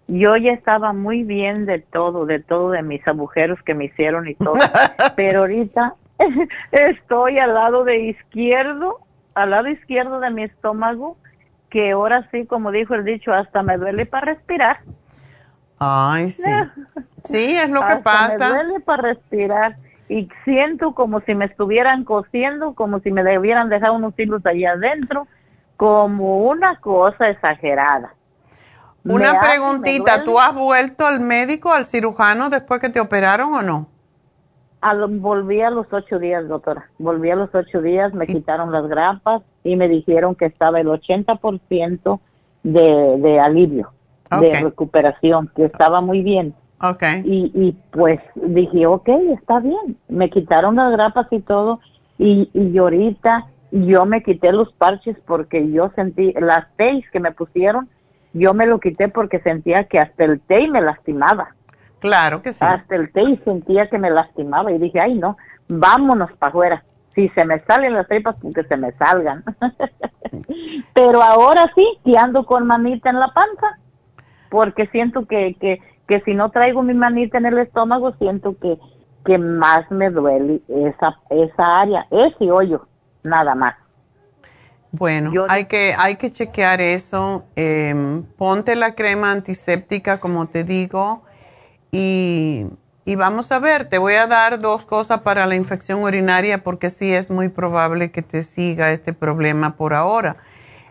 yo 0.08 0.36
ya 0.36 0.52
estaba 0.52 0.92
muy 0.92 1.24
bien 1.24 1.66
de 1.66 1.80
todo, 1.80 2.26
de 2.26 2.40
todo, 2.40 2.72
de 2.72 2.82
mis 2.82 3.08
agujeros 3.08 3.64
que 3.64 3.74
me 3.74 3.86
hicieron 3.86 4.28
y 4.28 4.36
todo. 4.36 4.56
pero 5.16 5.40
ahorita 5.40 5.96
estoy 6.72 7.40
al 7.40 7.54
lado 7.54 7.86
de 7.86 8.00
izquierdo, 8.00 9.00
al 9.34 9.52
lado 9.52 9.70
izquierdo 9.70 10.20
de 10.20 10.30
mi 10.30 10.44
estómago, 10.44 11.16
que 11.70 11.92
ahora 11.92 12.28
sí, 12.32 12.46
como 12.46 12.72
dijo 12.72 12.96
el 12.96 13.06
dicho, 13.06 13.32
hasta 13.32 13.64
me 13.64 13.78
duele 13.78 14.06
para 14.06 14.34
respirar. 14.34 14.80
Ay, 15.80 16.30
sí. 16.30 16.44
Sí, 17.24 17.58
es 17.58 17.70
lo 17.70 17.86
que 17.86 17.98
pasa. 17.98 18.38
Me 18.38 18.64
duele 18.64 18.80
para 18.80 19.04
respirar 19.14 19.78
y 20.10 20.30
siento 20.46 20.94
como 20.94 21.20
si 21.22 21.36
me 21.36 21.46
estuvieran 21.46 22.04
cosiendo, 22.04 22.74
como 22.74 23.00
si 23.00 23.12
me 23.12 23.38
hubieran 23.38 23.70
dejado 23.70 23.94
unos 23.94 24.18
hilos 24.18 24.46
ahí 24.46 24.66
adentro, 24.66 25.28
como 25.76 26.44
una 26.48 26.80
cosa 26.80 27.30
exagerada. 27.30 28.14
Una 29.04 29.40
preguntita, 29.40 30.24
¿tú 30.24 30.40
has 30.40 30.54
vuelto 30.54 31.06
al 31.06 31.20
médico, 31.20 31.72
al 31.72 31.86
cirujano 31.86 32.50
después 32.50 32.82
que 32.82 32.90
te 32.90 33.00
operaron 33.00 33.54
o 33.54 33.62
no? 33.62 33.88
volví 35.20 35.62
a 35.62 35.70
los 35.70 35.88
ocho 35.92 36.20
días, 36.20 36.48
doctora. 36.48 36.90
Volví 36.98 37.30
a 37.32 37.36
los 37.36 37.54
ocho 37.54 37.82
días, 37.82 38.14
me 38.14 38.28
quitaron 38.28 38.72
las 38.72 38.88
grapas 38.88 39.42
y 39.64 39.76
me 39.76 39.88
dijeron 39.88 40.36
que 40.36 40.46
estaba 40.46 40.80
el 40.80 40.88
80% 40.88 42.20
de, 42.64 43.18
de 43.18 43.40
alivio, 43.40 43.92
de 44.30 44.60
recuperación, 44.62 45.50
que 45.56 45.66
estaba 45.66 46.02
muy 46.02 46.22
bien. 46.22 46.54
Okay. 46.80 47.24
Y, 47.26 47.52
y 47.56 47.72
pues 47.92 48.20
dije, 48.36 48.86
ok, 48.86 49.10
está 49.34 49.60
bien. 49.60 49.98
Me 50.08 50.30
quitaron 50.30 50.76
las 50.76 50.92
grapas 50.92 51.28
y 51.32 51.40
todo. 51.40 51.80
Y, 52.18 52.50
y 52.54 52.78
ahorita 52.78 53.48
yo 53.72 54.06
me 54.06 54.24
quité 54.24 54.52
los 54.52 54.72
parches 54.74 55.18
porque 55.26 55.72
yo 55.72 55.92
sentí, 55.96 56.34
las 56.34 56.66
seis 56.78 57.06
que 57.12 57.20
me 57.20 57.32
pusieron, 57.32 57.90
yo 58.34 58.54
me 58.54 58.66
lo 58.66 58.80
quité 58.80 59.08
porque 59.08 59.40
sentía 59.40 59.86
que 59.86 60.00
hasta 60.00 60.24
el 60.24 60.40
té 60.42 60.68
me 60.68 60.82
lastimaba. 60.82 61.56
Claro 62.00 62.42
que 62.42 62.54
sí. 62.54 62.60
Hasta 62.62 62.96
el 62.96 63.12
té 63.12 63.40
sentía 63.44 63.90
que 63.90 63.98
me 63.98 64.12
lastimaba 64.12 64.72
y 64.72 64.78
dije, 64.78 65.00
ay 65.00 65.16
no, 65.16 65.38
vámonos 65.68 66.32
para 66.34 66.50
afuera. 66.50 66.84
Si 67.16 67.30
se 67.30 67.46
me 67.46 67.60
salen 67.62 67.96
las 67.96 68.08
tripas, 68.08 68.36
porque 68.40 68.64
se 68.64 68.78
me 68.78 68.92
salgan. 68.94 69.44
Pero 70.94 71.24
ahora 71.24 71.72
sí, 71.74 71.98
que 72.06 72.16
ando 72.16 72.46
con 72.46 72.68
manita 72.68 73.10
en 73.10 73.20
la 73.20 73.30
panza, 73.30 73.80
porque 74.50 74.88
siento 74.88 75.26
que, 75.26 75.56
que, 75.60 75.82
que 76.08 76.22
si 76.22 76.34
no 76.34 76.52
traigo 76.52 76.84
mi 76.84 76.94
manita 76.94 77.38
en 77.38 77.46
el 77.46 77.58
estómago, 77.60 78.14
siento 78.20 78.58
que, 78.60 78.78
que 79.26 79.38
más 79.38 79.90
me 79.92 80.10
duele 80.10 80.62
esa, 80.68 81.20
esa 81.30 81.78
área, 81.80 82.08
ese 82.12 82.52
hoyo, 82.52 82.88
nada 83.24 83.56
más. 83.56 83.76
Bueno, 84.92 85.32
hay, 85.50 85.66
que, 85.66 85.94
hay 85.98 86.16
que 86.16 86.32
chequear 86.32 86.82
eso. 86.82 87.46
Em, 87.56 88.24
ponte 88.24 88.76
la 88.76 88.96
crema 88.96 89.32
antiséptica, 89.32 90.20
como 90.20 90.48
te 90.48 90.64
digo, 90.64 91.24
y, 91.92 92.68
y, 93.06 93.16
vamos 93.16 93.52
a 93.52 93.60
ver. 93.60 93.90
Te 93.90 93.98
voy 93.98 94.14
a 94.14 94.28
dar 94.28 94.60
dos 94.60 94.86
cosas 94.86 95.22
para 95.22 95.46
la 95.46 95.56
infección 95.56 96.04
urinaria 96.04 96.64
porque 96.64 96.90
sí 96.90 97.14
es 97.14 97.30
muy 97.30 97.50
probable 97.50 98.12
que 98.12 98.22
te 98.22 98.44
siga 98.44 98.92
este 98.92 99.14
problema 99.14 99.76
por 99.76 99.94
ahora. 99.94 100.38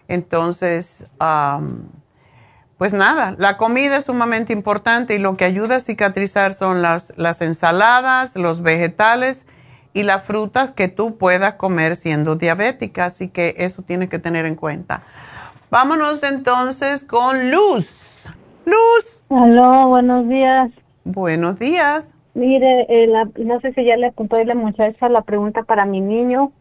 Entonces, 0.08 1.06
pues 2.78 2.92
nada, 2.92 3.34
la 3.38 3.56
comida 3.56 3.96
es 3.96 4.04
sumamente 4.04 4.52
importante 4.52 5.14
y 5.14 5.18
lo 5.18 5.36
que 5.36 5.46
ayuda 5.46 5.76
a 5.76 5.80
cicatrizar 5.80 6.52
son 6.52 6.82
las, 6.82 7.14
las 7.16 7.40
ensaladas, 7.40 8.36
los 8.36 8.60
vegetales 8.60 9.46
y 9.94 10.02
las 10.02 10.24
frutas 10.24 10.72
que 10.72 10.88
tú 10.88 11.16
puedas 11.16 11.54
comer 11.54 11.96
siendo 11.96 12.36
diabética, 12.36 13.06
así 13.06 13.28
que 13.28 13.54
eso 13.56 13.82
tienes 13.82 14.10
que 14.10 14.18
tener 14.18 14.44
en 14.44 14.56
cuenta. 14.56 15.02
Vámonos 15.70 16.22
entonces 16.22 17.02
con 17.02 17.50
Luz. 17.50 18.24
Luz. 18.66 19.24
Aló, 19.30 19.88
buenos 19.88 20.28
días. 20.28 20.70
Buenos 21.04 21.58
días. 21.58 22.12
Mire, 22.34 22.86
eh, 22.90 23.08
no 23.38 23.60
sé 23.60 23.72
si 23.72 23.86
ya 23.86 23.96
le 23.96 24.08
apuntó 24.08 24.36
la 24.44 24.54
muchacha 24.54 25.08
la 25.08 25.22
pregunta 25.22 25.62
para 25.62 25.86
mi 25.86 26.02
niño. 26.02 26.52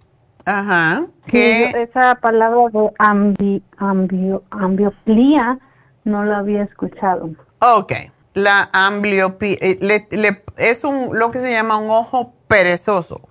Ajá. 0.45 1.07
¿Qué? 1.27 1.71
esa 1.75 2.15
palabra 2.15 2.69
de 2.71 2.89
ambi, 2.99 3.61
ambio, 3.77 4.43
ambioplia 4.51 5.59
no 6.05 6.23
lo 6.23 6.35
había 6.35 6.63
escuchado. 6.63 7.29
Ok, 7.59 7.93
la 8.33 8.69
ambliopía 8.71 9.57
eh, 9.59 10.43
es 10.57 10.83
un, 10.83 11.17
lo 11.17 11.31
que 11.31 11.39
se 11.39 11.51
llama 11.51 11.77
un 11.77 11.89
ojo 11.89 12.33
perezoso. 12.47 13.21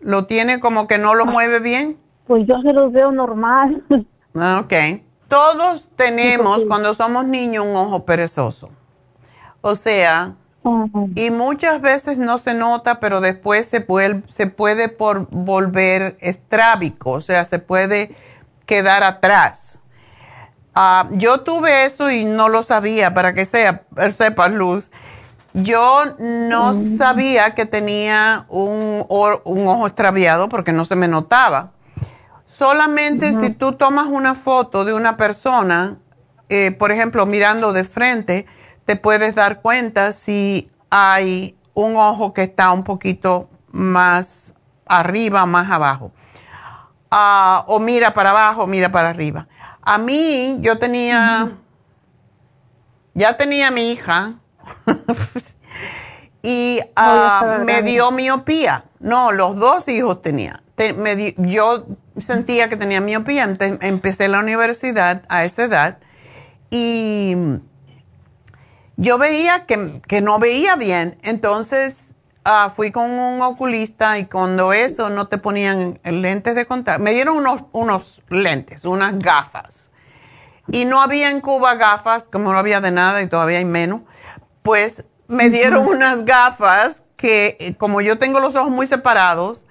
¿Lo 0.00 0.26
tiene 0.26 0.60
como 0.60 0.86
que 0.86 0.96
no 0.96 1.14
lo 1.14 1.24
ah. 1.24 1.30
mueve 1.30 1.60
bien? 1.60 1.98
Pues 2.26 2.46
yo 2.46 2.60
se 2.62 2.72
los 2.72 2.92
veo 2.92 3.10
normal. 3.12 3.84
Ah, 4.34 4.62
ok. 4.64 5.02
Todos 5.28 5.88
tenemos 5.96 6.64
cuando 6.64 6.94
somos 6.94 7.26
niños 7.26 7.66
un 7.66 7.76
ojo 7.76 8.04
perezoso. 8.04 8.70
O 9.60 9.74
sea, 9.74 10.34
y 11.14 11.30
muchas 11.30 11.80
veces 11.80 12.18
no 12.18 12.38
se 12.38 12.54
nota, 12.54 13.00
pero 13.00 13.20
después 13.20 13.66
se 13.66 13.80
puede, 13.80 14.22
se 14.28 14.46
puede 14.46 14.88
por 14.88 15.28
volver 15.30 16.16
estrábico, 16.20 17.12
o 17.12 17.20
sea, 17.20 17.44
se 17.44 17.58
puede 17.58 18.14
quedar 18.66 19.02
atrás. 19.02 19.77
Ah, 20.74 21.08
yo 21.12 21.40
tuve 21.40 21.84
eso 21.84 22.10
y 22.10 22.24
no 22.24 22.48
lo 22.48 22.62
sabía, 22.62 23.14
para 23.14 23.34
que 23.34 23.44
sea, 23.44 23.82
sepas, 24.16 24.52
Luz. 24.52 24.90
Yo 25.54 26.04
no 26.18 26.72
mm. 26.72 26.96
sabía 26.96 27.54
que 27.54 27.66
tenía 27.66 28.46
un, 28.48 29.04
ojo 29.08 29.86
extraviado 29.86 30.48
porque 30.48 30.72
no 30.72 30.84
se 30.84 30.94
me 30.94 31.08
notaba. 31.08 31.72
Solamente 32.46 33.32
si 33.32 33.50
tú 33.50 33.72
tomas 33.72 34.06
una 34.06 34.34
foto 34.34 34.84
de 34.84 34.92
una 34.92 35.16
persona, 35.16 35.98
eh, 36.48 36.72
por 36.72 36.92
ejemplo, 36.92 37.26
mirando 37.26 37.72
de 37.72 37.84
frente, 37.84 38.46
te 38.84 38.96
puedes 38.96 39.34
dar 39.34 39.60
cuenta 39.60 40.12
si 40.12 40.70
hay 40.90 41.56
un 41.74 41.96
ojo 41.96 42.32
que 42.32 42.42
está 42.42 42.72
un 42.72 42.84
poquito 42.84 43.48
más 43.70 44.54
arriba, 44.86 45.46
más 45.46 45.70
abajo. 45.70 46.12
Ah, 47.10 47.64
o 47.68 47.78
mira 47.78 48.14
para 48.14 48.30
abajo, 48.30 48.66
mira 48.66 48.90
para 48.90 49.10
arriba. 49.10 49.46
A 49.90 49.96
mí, 49.96 50.58
yo 50.60 50.78
tenía, 50.78 51.52
ya 53.14 53.38
tenía 53.38 53.70
mi 53.70 53.90
hija 53.92 54.34
y 56.42 56.80
ah, 56.94 57.62
me 57.64 57.82
dio 57.82 58.10
miopía. 58.10 58.84
No, 59.00 59.32
los 59.32 59.56
dos 59.56 59.88
hijos 59.88 60.20
tenía. 60.20 60.62
yo 61.38 61.86
sentía 62.18 62.68
que 62.68 62.76
tenía 62.76 63.00
miopía, 63.00 63.56
empecé 63.80 64.28
la 64.28 64.40
universidad 64.40 65.22
a 65.30 65.46
esa 65.46 65.64
edad 65.64 65.98
y 66.70 67.34
yo 68.98 69.16
veía 69.16 69.64
que, 69.64 70.20
no 70.20 70.38
veía 70.38 70.76
bien. 70.76 71.16
Entonces 71.22 72.07
ah, 72.48 72.72
fui 72.74 72.90
con 72.90 73.10
un 73.10 73.42
oculista 73.42 74.18
y 74.18 74.26
cuando 74.26 74.72
eso 74.72 75.10
no 75.10 75.28
te 75.28 75.38
ponían 75.38 76.00
lentes 76.02 76.54
de 76.54 76.66
contacto, 76.66 77.02
me 77.02 77.12
dieron 77.12 77.36
unos, 77.36 77.64
unos 77.72 78.22
lentes, 78.28 78.84
unas 78.84 79.18
gafas. 79.18 79.90
Y 80.70 80.84
no 80.84 81.00
había 81.00 81.30
en 81.30 81.40
Cuba 81.40 81.74
gafas, 81.74 82.26
como 82.26 82.52
no 82.52 82.58
había 82.58 82.80
de 82.80 82.90
nada 82.90 83.22
y 83.22 83.26
todavía 83.26 83.58
hay 83.58 83.64
menos, 83.64 84.00
pues 84.62 85.04
me 85.28 85.50
dieron 85.50 85.86
unas 85.86 86.24
gafas 86.24 87.02
que 87.16 87.56
eh, 87.60 87.74
como 87.76 88.00
yo 88.00 88.18
tengo 88.18 88.40
los 88.40 88.54
ojos 88.54 88.70
muy 88.70 88.86
separados 88.86 89.66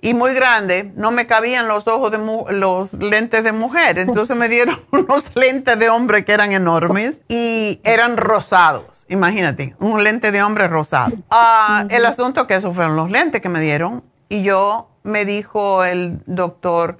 y 0.00 0.14
muy 0.14 0.32
grandes, 0.34 0.94
no 0.94 1.10
me 1.10 1.26
cabían 1.26 1.68
los 1.68 1.88
ojos 1.88 2.12
de 2.12 2.18
los 2.52 2.92
lentes 2.94 3.42
de 3.42 3.52
mujer, 3.52 3.98
entonces 3.98 4.36
me 4.36 4.48
dieron 4.48 4.80
unos 4.92 5.24
lentes 5.34 5.78
de 5.78 5.90
hombre 5.90 6.24
que 6.24 6.32
eran 6.32 6.52
enormes 6.52 7.22
y 7.28 7.80
eran 7.84 8.16
rosados, 8.16 9.04
imagínate, 9.08 9.74
un 9.80 10.04
lente 10.04 10.30
de 10.32 10.42
hombre 10.42 10.68
rosado. 10.68 11.16
Ah, 11.30 11.84
el 11.90 12.06
asunto 12.06 12.46
que 12.46 12.54
esos 12.54 12.74
fueron 12.74 12.96
los 12.96 13.10
lentes 13.10 13.42
que 13.42 13.48
me 13.48 13.60
dieron 13.60 14.04
y 14.28 14.42
yo 14.42 14.88
me 15.02 15.24
dijo 15.24 15.84
el 15.84 16.20
doctor, 16.26 16.98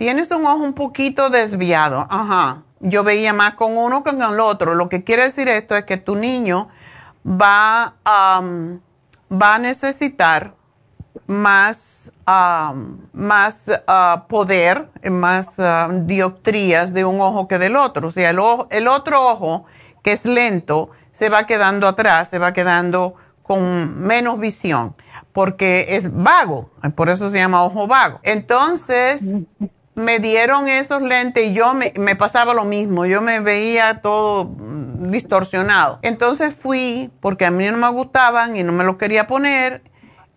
Tienes 0.00 0.30
un 0.30 0.46
ojo 0.46 0.64
un 0.64 0.72
poquito 0.72 1.28
desviado. 1.28 2.06
Ajá. 2.08 2.62
Yo 2.80 3.04
veía 3.04 3.34
más 3.34 3.52
con 3.52 3.76
uno 3.76 4.02
que 4.02 4.12
con 4.12 4.22
el 4.22 4.40
otro. 4.40 4.74
Lo 4.74 4.88
que 4.88 5.04
quiere 5.04 5.24
decir 5.24 5.46
esto 5.50 5.76
es 5.76 5.84
que 5.84 5.98
tu 5.98 6.16
niño 6.16 6.70
va, 7.22 7.96
va 8.06 9.54
a 9.54 9.58
necesitar 9.58 10.54
más, 11.26 12.12
más 13.12 13.62
ah, 13.86 14.24
poder, 14.28 14.88
más 15.10 15.58
uh, 15.58 16.04
dioptrías 16.06 16.92
de 16.92 17.04
un 17.04 17.20
ojo 17.20 17.48
que 17.48 17.58
del 17.58 17.76
otro. 17.76 18.08
O 18.08 18.10
sea, 18.10 18.30
el, 18.30 18.40
el 18.70 18.88
otro 18.88 19.26
ojo, 19.26 19.64
que 20.02 20.12
es 20.12 20.24
lento, 20.24 20.90
se 21.12 21.28
va 21.28 21.46
quedando 21.46 21.86
atrás, 21.86 22.28
se 22.28 22.38
va 22.38 22.52
quedando 22.52 23.14
con 23.42 23.98
menos 24.00 24.38
visión, 24.38 24.94
porque 25.32 25.96
es 25.96 26.14
vago, 26.14 26.70
por 26.94 27.08
eso 27.08 27.30
se 27.30 27.38
llama 27.38 27.64
ojo 27.64 27.86
vago. 27.86 28.20
Entonces, 28.22 29.22
me 29.94 30.18
dieron 30.18 30.68
esos 30.68 31.02
lentes 31.02 31.50
y 31.50 31.52
yo 31.52 31.74
me, 31.74 32.16
pasaba 32.16 32.54
lo 32.54 32.64
mismo, 32.64 33.06
yo 33.06 33.20
me 33.20 33.40
veía 33.40 34.00
todo 34.02 34.44
mm, 34.44 35.10
distorsionado. 35.10 35.98
Entonces 36.02 36.54
fui, 36.54 37.10
porque 37.20 37.44
a 37.44 37.50
mí 37.50 37.68
no 37.68 37.76
me 37.76 37.90
gustaban 37.90 38.56
y 38.56 38.62
no 38.62 38.72
me 38.72 38.84
los 38.84 38.96
quería 38.96 39.26
poner, 39.26 39.82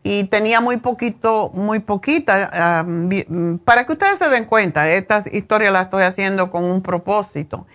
y 0.04 0.26
tenía 0.26 0.60
muy 0.60 0.78
poquito, 0.78 1.50
muy 1.54 1.80
poquita, 1.80 2.50
ah, 2.52 2.84
mm, 2.86 3.60
para 3.60 3.86
que 3.86 3.94
ustedes 3.94 4.20
se 4.20 4.28
den 4.28 4.46
cuenta, 4.46 4.90
esta 4.90 5.24
historia 5.32 5.72
la 5.72 5.84
estoy 5.84 6.04
haciendo 6.04 6.52
con 6.52 6.66
un 6.66 6.82
propósito. 6.82 7.66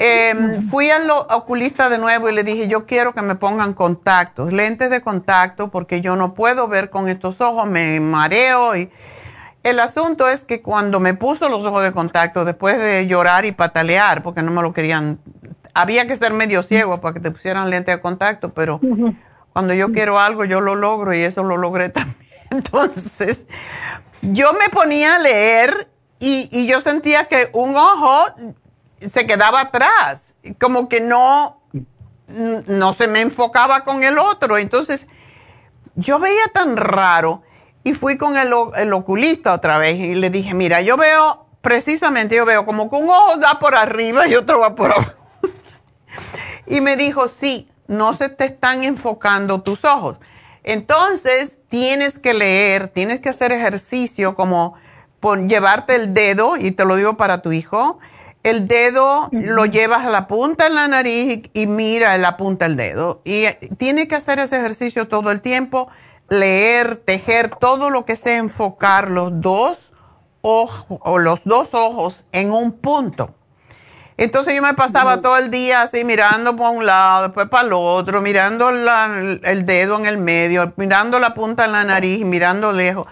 Em, 0.00 0.62
fui 0.70 0.90
al 0.90 1.10
oculista 1.10 1.90
de 1.90 1.98
nuevo 1.98 2.28
y 2.28 2.32
le 2.32 2.44
dije, 2.44 2.68
yo 2.68 2.86
quiero 2.86 3.12
que 3.14 3.20
me 3.20 3.34
pongan 3.34 3.74
contactos, 3.74 4.52
lentes 4.52 4.90
de 4.90 5.00
contacto, 5.00 5.68
porque 5.70 6.00
yo 6.00 6.16
no 6.16 6.34
puedo 6.34 6.68
ver 6.68 6.88
con 6.88 7.08
estos 7.08 7.40
ojos, 7.40 7.68
me 7.68 7.98
mareo 8.00 8.76
y 8.76 8.90
el 9.64 9.80
asunto 9.80 10.28
es 10.28 10.44
que 10.44 10.62
cuando 10.62 11.00
me 11.00 11.14
puso 11.14 11.48
los 11.48 11.66
ojos 11.66 11.82
de 11.82 11.92
contacto, 11.92 12.44
después 12.44 12.78
de 12.78 13.06
llorar 13.06 13.44
y 13.44 13.52
patalear, 13.52 14.22
porque 14.22 14.40
no 14.40 14.52
me 14.52 14.62
lo 14.62 14.72
querían, 14.72 15.18
había 15.74 16.06
que 16.06 16.16
ser 16.16 16.32
medio 16.32 16.62
ciego 16.62 17.00
para 17.00 17.14
que 17.14 17.20
te 17.20 17.32
pusieran 17.32 17.68
lente 17.68 17.90
de 17.90 18.00
contacto, 18.00 18.54
pero 18.54 18.80
cuando 19.58 19.74
yo 19.74 19.90
quiero 19.90 20.20
algo, 20.20 20.44
yo 20.44 20.60
lo 20.60 20.76
logro 20.76 21.12
y 21.12 21.18
eso 21.18 21.42
lo 21.42 21.56
logré 21.56 21.88
también. 21.88 22.30
Entonces, 22.52 23.44
yo 24.22 24.52
me 24.52 24.68
ponía 24.68 25.16
a 25.16 25.18
leer 25.18 25.88
y, 26.20 26.48
y 26.52 26.68
yo 26.68 26.80
sentía 26.80 27.24
que 27.24 27.50
un 27.52 27.76
ojo 27.76 28.26
se 29.00 29.26
quedaba 29.26 29.62
atrás, 29.62 30.36
como 30.60 30.88
que 30.88 31.00
no, 31.00 31.60
no 32.28 32.92
se 32.92 33.08
me 33.08 33.20
enfocaba 33.20 33.82
con 33.82 34.04
el 34.04 34.20
otro. 34.20 34.58
Entonces, 34.58 35.08
yo 35.96 36.20
veía 36.20 36.46
tan 36.54 36.76
raro 36.76 37.42
y 37.82 37.94
fui 37.94 38.16
con 38.16 38.36
el, 38.36 38.52
oculista 38.92 39.54
otra 39.54 39.78
vez 39.78 39.96
y 39.96 40.14
le 40.14 40.30
dije, 40.30 40.54
mira, 40.54 40.82
yo 40.82 40.96
veo, 40.96 41.46
precisamente 41.62 42.36
yo 42.36 42.46
veo 42.46 42.64
como 42.64 42.88
que 42.88 42.94
un 42.94 43.10
ojo 43.10 43.40
va 43.40 43.58
por 43.58 43.74
arriba 43.74 44.28
y 44.28 44.36
otro 44.36 44.60
va 44.60 44.76
por 44.76 44.92
abajo. 44.92 45.10
y 46.68 46.80
me 46.80 46.96
dijo, 46.96 47.26
sí, 47.26 47.68
no 47.88 48.14
se 48.14 48.28
te 48.28 48.44
están 48.44 48.84
enfocando 48.84 49.62
tus 49.62 49.84
ojos. 49.84 50.20
Entonces, 50.62 51.58
tienes 51.68 52.18
que 52.18 52.34
leer, 52.34 52.88
tienes 52.88 53.20
que 53.20 53.30
hacer 53.30 53.50
ejercicio 53.50 54.36
como 54.36 54.74
llevarte 55.48 55.96
el 55.96 56.14
dedo, 56.14 56.56
y 56.56 56.70
te 56.70 56.84
lo 56.84 56.94
digo 56.94 57.16
para 57.16 57.42
tu 57.42 57.50
hijo, 57.50 57.98
el 58.44 58.68
dedo 58.68 59.28
lo 59.32 59.66
llevas 59.66 60.06
a 60.06 60.10
la 60.10 60.28
punta 60.28 60.64
de 60.64 60.70
la 60.70 60.86
nariz 60.86 61.42
y, 61.52 61.62
y 61.62 61.66
mira 61.66 62.16
la 62.18 62.36
punta 62.36 62.68
del 62.68 62.76
dedo. 62.76 63.20
Y 63.24 63.46
tiene 63.78 64.06
que 64.06 64.14
hacer 64.14 64.38
ese 64.38 64.58
ejercicio 64.58 65.08
todo 65.08 65.32
el 65.32 65.40
tiempo 65.40 65.88
leer, 66.28 66.96
tejer, 66.96 67.50
todo 67.56 67.90
lo 67.90 68.04
que 68.04 68.16
sea 68.16 68.38
enfocar 68.38 69.10
los 69.10 69.40
dos 69.40 69.92
ojos 70.42 70.98
o 71.02 71.18
los 71.18 71.44
dos 71.44 71.74
ojos 71.74 72.24
en 72.32 72.52
un 72.52 72.72
punto. 72.72 73.34
Entonces 74.18 74.52
yo 74.52 74.62
me 74.62 74.74
pasaba 74.74 75.22
todo 75.22 75.36
el 75.36 75.48
día 75.48 75.82
así 75.82 76.04
mirando 76.04 76.56
por 76.56 76.76
un 76.76 76.84
lado, 76.84 77.28
después 77.28 77.48
para 77.48 77.68
el 77.68 77.72
otro, 77.72 78.20
mirando 78.20 78.68
el 78.68 79.64
dedo 79.64 79.96
en 79.96 80.06
el 80.06 80.18
medio, 80.18 80.72
mirando 80.76 81.20
la 81.20 81.34
punta 81.34 81.62
de 81.62 81.72
la 81.72 81.84
nariz, 81.84 82.24
mirando 82.24 82.72
lejos. 82.72 83.06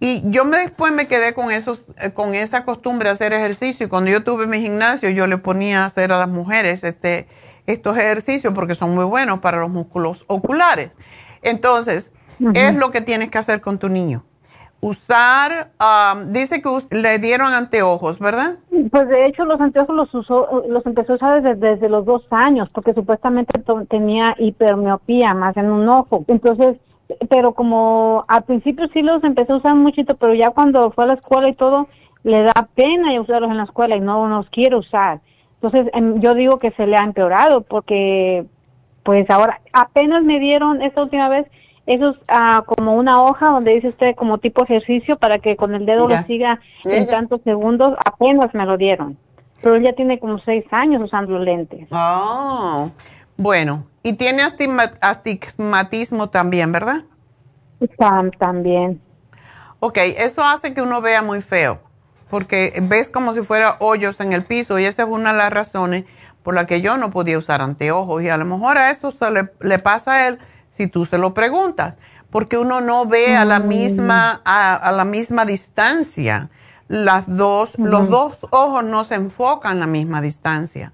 Y 0.00 0.22
yo 0.30 0.46
me, 0.46 0.56
después 0.56 0.94
me 0.94 1.06
quedé 1.08 1.34
con, 1.34 1.50
esos, 1.50 1.84
eh, 1.98 2.12
con 2.12 2.34
esa 2.34 2.64
costumbre 2.64 3.10
de 3.10 3.12
hacer 3.12 3.34
ejercicio. 3.34 3.84
Y 3.84 3.88
cuando 3.90 4.10
yo 4.10 4.24
tuve 4.24 4.46
mi 4.46 4.60
gimnasio, 4.62 5.10
yo 5.10 5.26
le 5.26 5.36
ponía 5.36 5.82
a 5.82 5.84
hacer 5.84 6.10
a 6.10 6.18
las 6.18 6.28
mujeres 6.28 6.84
este, 6.84 7.28
estos 7.66 7.98
ejercicios 7.98 8.54
porque 8.54 8.74
son 8.74 8.94
muy 8.94 9.04
buenos 9.04 9.40
para 9.40 9.60
los 9.60 9.68
músculos 9.68 10.24
oculares. 10.26 10.96
Entonces, 11.42 12.12
es 12.54 12.74
lo 12.74 12.90
que 12.90 13.02
tienes 13.02 13.28
que 13.28 13.36
hacer 13.36 13.60
con 13.60 13.78
tu 13.78 13.90
niño. 13.90 14.24
Usar, 14.82 15.72
um, 15.78 16.32
dice 16.32 16.62
que 16.62 16.96
le 16.96 17.18
dieron 17.18 17.52
anteojos, 17.52 18.18
¿verdad? 18.18 18.56
Pues 18.90 19.08
de 19.08 19.26
hecho 19.26 19.44
los 19.44 19.60
anteojos 19.60 19.94
los 19.94 20.14
usó, 20.14 20.64
los 20.68 20.86
empezó 20.86 21.12
a 21.12 21.16
usar 21.16 21.42
desde, 21.42 21.88
los 21.90 22.06
dos 22.06 22.24
años, 22.30 22.70
porque 22.72 22.94
supuestamente 22.94 23.60
tenía 23.90 24.34
hipermiopía 24.38 25.34
más 25.34 25.56
en 25.58 25.70
un 25.70 25.86
ojo. 25.88 26.24
Entonces, 26.28 26.78
pero 27.28 27.52
como 27.52 28.24
al 28.26 28.44
principio 28.44 28.88
sí 28.92 29.02
los 29.02 29.22
empezó 29.22 29.54
a 29.54 29.56
usar 29.58 29.74
muchito, 29.74 30.16
pero 30.16 30.32
ya 30.32 30.50
cuando 30.50 30.90
fue 30.92 31.04
a 31.04 31.08
la 31.08 31.14
escuela 31.14 31.50
y 31.50 31.54
todo, 31.54 31.88
le 32.22 32.42
da 32.42 32.68
pena 32.74 33.20
usarlos 33.20 33.50
en 33.50 33.58
la 33.58 33.64
escuela 33.64 33.96
y 33.96 34.00
no 34.00 34.28
los 34.28 34.48
quiere 34.48 34.76
usar. 34.76 35.20
Entonces, 35.62 35.92
em, 35.92 36.20
yo 36.20 36.34
digo 36.34 36.58
que 36.58 36.70
se 36.70 36.86
le 36.86 36.96
ha 36.96 37.04
empeorado 37.04 37.60
porque, 37.62 38.46
pues 39.02 39.28
ahora, 39.28 39.60
apenas 39.74 40.22
me 40.24 40.38
dieron 40.38 40.80
esta 40.80 41.02
última 41.02 41.28
vez, 41.28 41.46
eso 41.86 42.10
es 42.10 42.18
ah, 42.28 42.62
como 42.66 42.94
una 42.94 43.22
hoja 43.22 43.48
donde 43.48 43.74
dice 43.74 43.88
usted 43.88 44.14
como 44.14 44.38
tipo 44.38 44.62
ejercicio 44.62 45.18
para 45.18 45.38
que 45.38 45.56
con 45.56 45.74
el 45.74 45.86
dedo 45.86 46.08
lo 46.08 46.22
siga 46.24 46.60
en 46.84 47.06
tantos 47.06 47.40
segundos. 47.42 47.96
Apenas 48.04 48.54
me 48.54 48.64
lo 48.66 48.76
dieron. 48.76 49.18
Pero 49.62 49.76
él 49.76 49.82
ya 49.82 49.92
tiene 49.94 50.18
como 50.18 50.38
seis 50.38 50.64
años 50.70 51.02
usando 51.02 51.38
lentes. 51.38 51.88
Oh, 51.90 52.90
bueno. 53.36 53.86
Y 54.02 54.14
tiene 54.14 54.42
astigmatismo 55.00 56.30
también, 56.30 56.72
¿verdad? 56.72 57.04
también. 58.38 59.00
Ok, 59.80 59.98
eso 60.18 60.42
hace 60.44 60.74
que 60.74 60.82
uno 60.82 61.00
vea 61.00 61.22
muy 61.22 61.40
feo, 61.40 61.80
porque 62.28 62.72
ves 62.82 63.10
como 63.10 63.32
si 63.34 63.42
fuera 63.42 63.76
hoyos 63.80 64.20
en 64.20 64.32
el 64.32 64.44
piso 64.44 64.78
y 64.78 64.84
esa 64.84 65.02
es 65.04 65.08
una 65.08 65.32
de 65.32 65.38
las 65.38 65.50
razones 65.50 66.04
por 66.42 66.54
la 66.54 66.66
que 66.66 66.82
yo 66.82 66.96
no 66.98 67.10
podía 67.10 67.38
usar 67.38 67.62
anteojos 67.62 68.22
y 68.22 68.28
a 68.28 68.36
lo 68.36 68.44
mejor 68.44 68.78
a 68.78 68.90
eso 68.90 69.10
se 69.10 69.30
le, 69.30 69.50
le 69.60 69.78
pasa 69.78 70.12
a 70.12 70.28
él 70.28 70.38
si 70.80 70.86
tú 70.86 71.04
se 71.04 71.18
lo 71.18 71.34
preguntas, 71.34 71.98
porque 72.30 72.56
uno 72.56 72.80
no 72.80 73.04
ve 73.04 73.36
a 73.36 73.44
la 73.44 73.58
mm. 73.58 73.68
misma, 73.68 74.40
a, 74.46 74.90
la 74.92 75.04
misma 75.04 75.44
distancia. 75.44 76.48
Las 76.88 77.26
dos, 77.26 77.78
los 77.78 78.08
dos 78.08 78.46
ojos 78.50 78.82
no 78.82 79.04
se 79.04 79.16
enfocan 79.16 79.72
a 79.72 79.80
la 79.80 79.86
misma 79.86 80.22
distancia. 80.22 80.92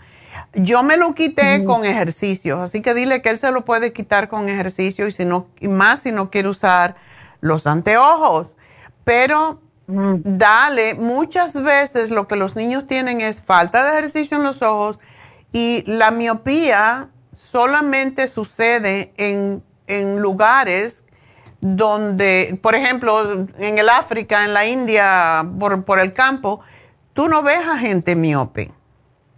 Yo 0.54 0.82
me 0.82 0.96
lo 0.96 1.14
quité 1.14 1.64
con 1.64 1.84
ejercicios, 1.84 2.58
así 2.58 2.82
que 2.82 2.94
dile 2.94 3.22
que 3.22 3.30
él 3.30 3.38
se 3.38 3.52
lo 3.52 3.64
puede 3.64 3.92
quitar 3.92 4.28
con 4.28 4.48
ejercicio 4.48 5.06
y 5.06 5.12
si 5.12 5.24
no, 5.24 5.46
y 5.60 5.68
más 5.68 6.00
si 6.00 6.10
no 6.10 6.28
quiere 6.30 6.48
usar 6.48 6.96
los 7.40 7.66
anteojos. 7.68 8.56
Pero 9.04 9.60
dale, 9.86 10.94
muchas 10.94 11.62
veces 11.62 12.10
lo 12.10 12.26
que 12.26 12.34
los 12.34 12.56
niños 12.56 12.88
tienen 12.88 13.20
es 13.20 13.40
falta 13.40 13.84
de 13.84 13.92
ejercicio 13.92 14.36
en 14.36 14.42
los 14.42 14.62
ojos 14.62 14.98
y 15.52 15.84
la 15.86 16.10
miopía 16.10 17.08
solamente 17.34 18.28
sucede 18.28 19.12
en 19.16 19.62
en 19.86 20.20
lugares 20.20 21.04
donde, 21.60 22.58
por 22.62 22.74
ejemplo, 22.74 23.46
en 23.58 23.78
el 23.78 23.88
África, 23.88 24.44
en 24.44 24.54
la 24.54 24.66
India, 24.66 25.48
por, 25.58 25.84
por 25.84 25.98
el 25.98 26.12
campo, 26.12 26.60
tú 27.12 27.28
no 27.28 27.42
ves 27.42 27.66
a 27.66 27.78
gente 27.78 28.14
miope. 28.14 28.72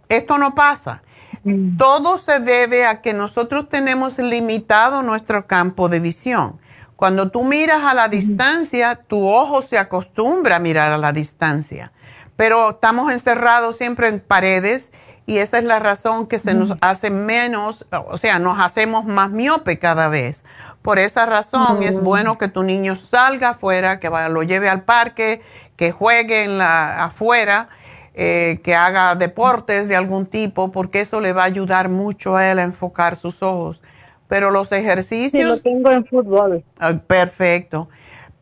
Esto 0.09 0.37
no 0.37 0.55
pasa. 0.55 1.01
Mm. 1.43 1.77
Todo 1.77 2.17
se 2.17 2.39
debe 2.39 2.85
a 2.85 3.01
que 3.01 3.13
nosotros 3.13 3.69
tenemos 3.69 4.17
limitado 4.17 5.01
nuestro 5.01 5.47
campo 5.47 5.89
de 5.89 5.99
visión. 5.99 6.59
Cuando 6.95 7.31
tú 7.31 7.45
miras 7.45 7.83
a 7.83 7.93
la 7.93 8.09
distancia, 8.09 8.95
tu 8.95 9.25
ojo 9.27 9.61
se 9.61 9.77
acostumbra 9.77 10.57
a 10.57 10.59
mirar 10.59 10.91
a 10.91 10.97
la 10.97 11.13
distancia. 11.13 11.93
Pero 12.35 12.71
estamos 12.71 13.11
encerrados 13.11 13.77
siempre 13.77 14.09
en 14.09 14.19
paredes 14.19 14.91
y 15.29 15.37
esa 15.37 15.59
es 15.59 15.63
la 15.63 15.77
razón 15.77 16.25
que 16.25 16.39
se 16.39 16.55
nos 16.55 16.73
hace 16.81 17.11
menos, 17.11 17.85
o 17.91 18.17
sea, 18.17 18.39
nos 18.39 18.59
hacemos 18.59 19.05
más 19.05 19.29
miope 19.29 19.77
cada 19.77 20.07
vez. 20.07 20.43
Por 20.81 20.97
esa 20.97 21.27
razón 21.27 21.83
es 21.83 22.01
bueno 22.01 22.39
que 22.39 22.47
tu 22.47 22.63
niño 22.63 22.95
salga 22.95 23.49
afuera, 23.49 23.99
que 23.99 24.09
vaya, 24.09 24.27
lo 24.27 24.41
lleve 24.41 24.69
al 24.69 24.85
parque, 24.85 25.41
que 25.75 25.91
juegue 25.91 26.45
en 26.45 26.57
la, 26.57 27.03
afuera, 27.03 27.69
eh, 28.15 28.59
que 28.63 28.73
haga 28.73 29.13
deportes 29.13 29.87
de 29.87 29.95
algún 29.95 30.25
tipo, 30.25 30.71
porque 30.71 31.01
eso 31.01 31.21
le 31.21 31.31
va 31.31 31.43
a 31.43 31.45
ayudar 31.45 31.89
mucho 31.89 32.35
a 32.35 32.49
él 32.49 32.57
a 32.57 32.63
enfocar 32.63 33.15
sus 33.15 33.43
ojos. 33.43 33.83
Pero 34.27 34.49
los 34.49 34.71
ejercicios... 34.71 35.31
Sí, 35.31 35.43
lo 35.43 35.59
tengo 35.59 35.91
en 35.91 36.07
fútbol. 36.07 36.63
Ah, 36.79 36.93
perfecto 37.05 37.87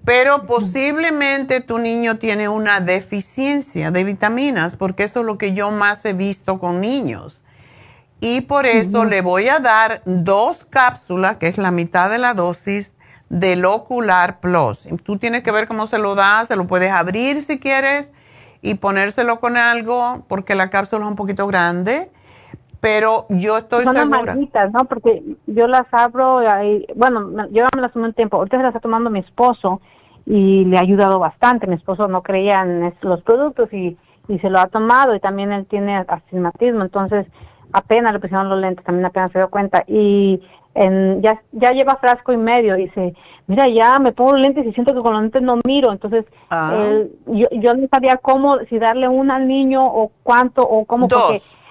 pero 0.07 0.43
posiblemente 0.43 1.59
tu 1.59 1.79
niño 1.79 2.17
tiene 2.17 2.47
una 2.47 2.79
deficiencia 2.79 3.91
de 3.91 4.05
vitaminas, 4.05 4.77
porque 4.77 5.03
eso 5.03 5.19
es 5.19 5.25
lo 5.25 5.37
que 5.37 5.53
yo 5.53 5.69
más 5.69 6.05
he 6.05 6.13
visto 6.13 6.59
con 6.59 6.79
niños. 6.79 7.43
Y 8.21 8.39
por 8.39 8.65
eso 8.65 9.03
le 9.03 9.19
voy 9.19 9.49
a 9.49 9.59
dar 9.59 10.01
dos 10.05 10.65
cápsulas, 10.69 11.35
que 11.35 11.49
es 11.49 11.57
la 11.57 11.71
mitad 11.71 12.09
de 12.09 12.19
la 12.19 12.33
dosis 12.33 12.93
del 13.27 13.65
Ocular 13.65 14.39
Plus. 14.39 14.87
Tú 15.03 15.17
tienes 15.17 15.43
que 15.43 15.51
ver 15.51 15.67
cómo 15.67 15.87
se 15.87 15.97
lo 15.97 16.15
das, 16.15 16.47
se 16.47 16.55
lo 16.55 16.67
puedes 16.67 16.89
abrir 16.89 17.43
si 17.43 17.59
quieres 17.59 18.13
y 18.61 18.75
ponérselo 18.75 19.41
con 19.41 19.57
algo 19.57 20.23
porque 20.29 20.55
la 20.55 20.69
cápsula 20.69 21.03
es 21.03 21.09
un 21.09 21.17
poquito 21.17 21.47
grande, 21.47 22.09
pero 22.79 23.25
yo 23.27 23.57
estoy 23.57 23.83
Son 23.83 23.97
segura. 23.97 24.37
¿no? 24.71 24.85
Porque 24.85 25.21
yo 25.47 25.67
las 25.67 25.87
abro, 25.91 26.43
y, 26.63 26.87
bueno, 26.95 27.49
yo 27.51 27.65
me 27.75 27.81
las 27.81 27.91
tomé 27.91 28.05
un 28.05 28.13
tiempo, 28.13 28.37
ahorita 28.37 28.55
se 28.55 28.63
las 28.63 28.69
está 28.69 28.79
tomando 28.79 29.09
mi 29.09 29.19
esposo 29.19 29.81
y 30.29 30.65
le 30.65 30.77
ha 30.77 30.81
ayudado 30.81 31.19
bastante. 31.19 31.67
Mi 31.67 31.75
esposo 31.75 32.07
no 32.09 32.21
creía 32.21 32.61
en 32.61 32.93
los 33.01 33.21
productos 33.23 33.71
y, 33.71 33.97
y 34.27 34.39
se 34.39 34.49
lo 34.49 34.59
ha 34.59 34.67
tomado 34.67 35.15
y 35.15 35.19
también 35.21 35.53
él 35.53 35.65
tiene 35.65 35.95
astigmatismo, 36.07 36.81
entonces 36.83 37.25
apenas 37.71 38.11
le 38.13 38.19
pusieron 38.19 38.49
los 38.49 38.59
lentes, 38.59 38.83
también 38.85 39.05
apenas 39.05 39.31
se 39.31 39.39
dio 39.39 39.49
cuenta 39.49 39.83
y 39.87 40.41
en, 40.75 41.21
ya, 41.23 41.41
ya 41.53 41.71
lleva 41.71 41.95
frasco 41.95 42.31
y 42.33 42.37
medio 42.37 42.77
y 42.77 42.83
dice, 42.85 43.13
mira, 43.47 43.67
ya 43.69 43.97
me 43.99 44.11
pongo 44.11 44.33
los 44.33 44.41
lentes 44.41 44.65
y 44.65 44.73
siento 44.73 44.93
que 44.93 44.99
con 45.01 45.13
los 45.13 45.21
lentes 45.21 45.41
no 45.41 45.59
miro, 45.65 45.91
entonces 45.91 46.25
Ah. 46.49 46.73
él- 46.77 47.11
yo, 47.27 47.47
yo 47.51 47.73
no 47.73 47.87
sabía 47.89 48.17
cómo, 48.17 48.59
si 48.69 48.77
darle 48.79 49.07
una 49.07 49.37
al 49.37 49.47
niño 49.47 49.85
o 49.87 50.11
cuánto 50.23 50.61
o 50.61 50.85
cómo, 50.85 51.07
Dos. 51.07 51.21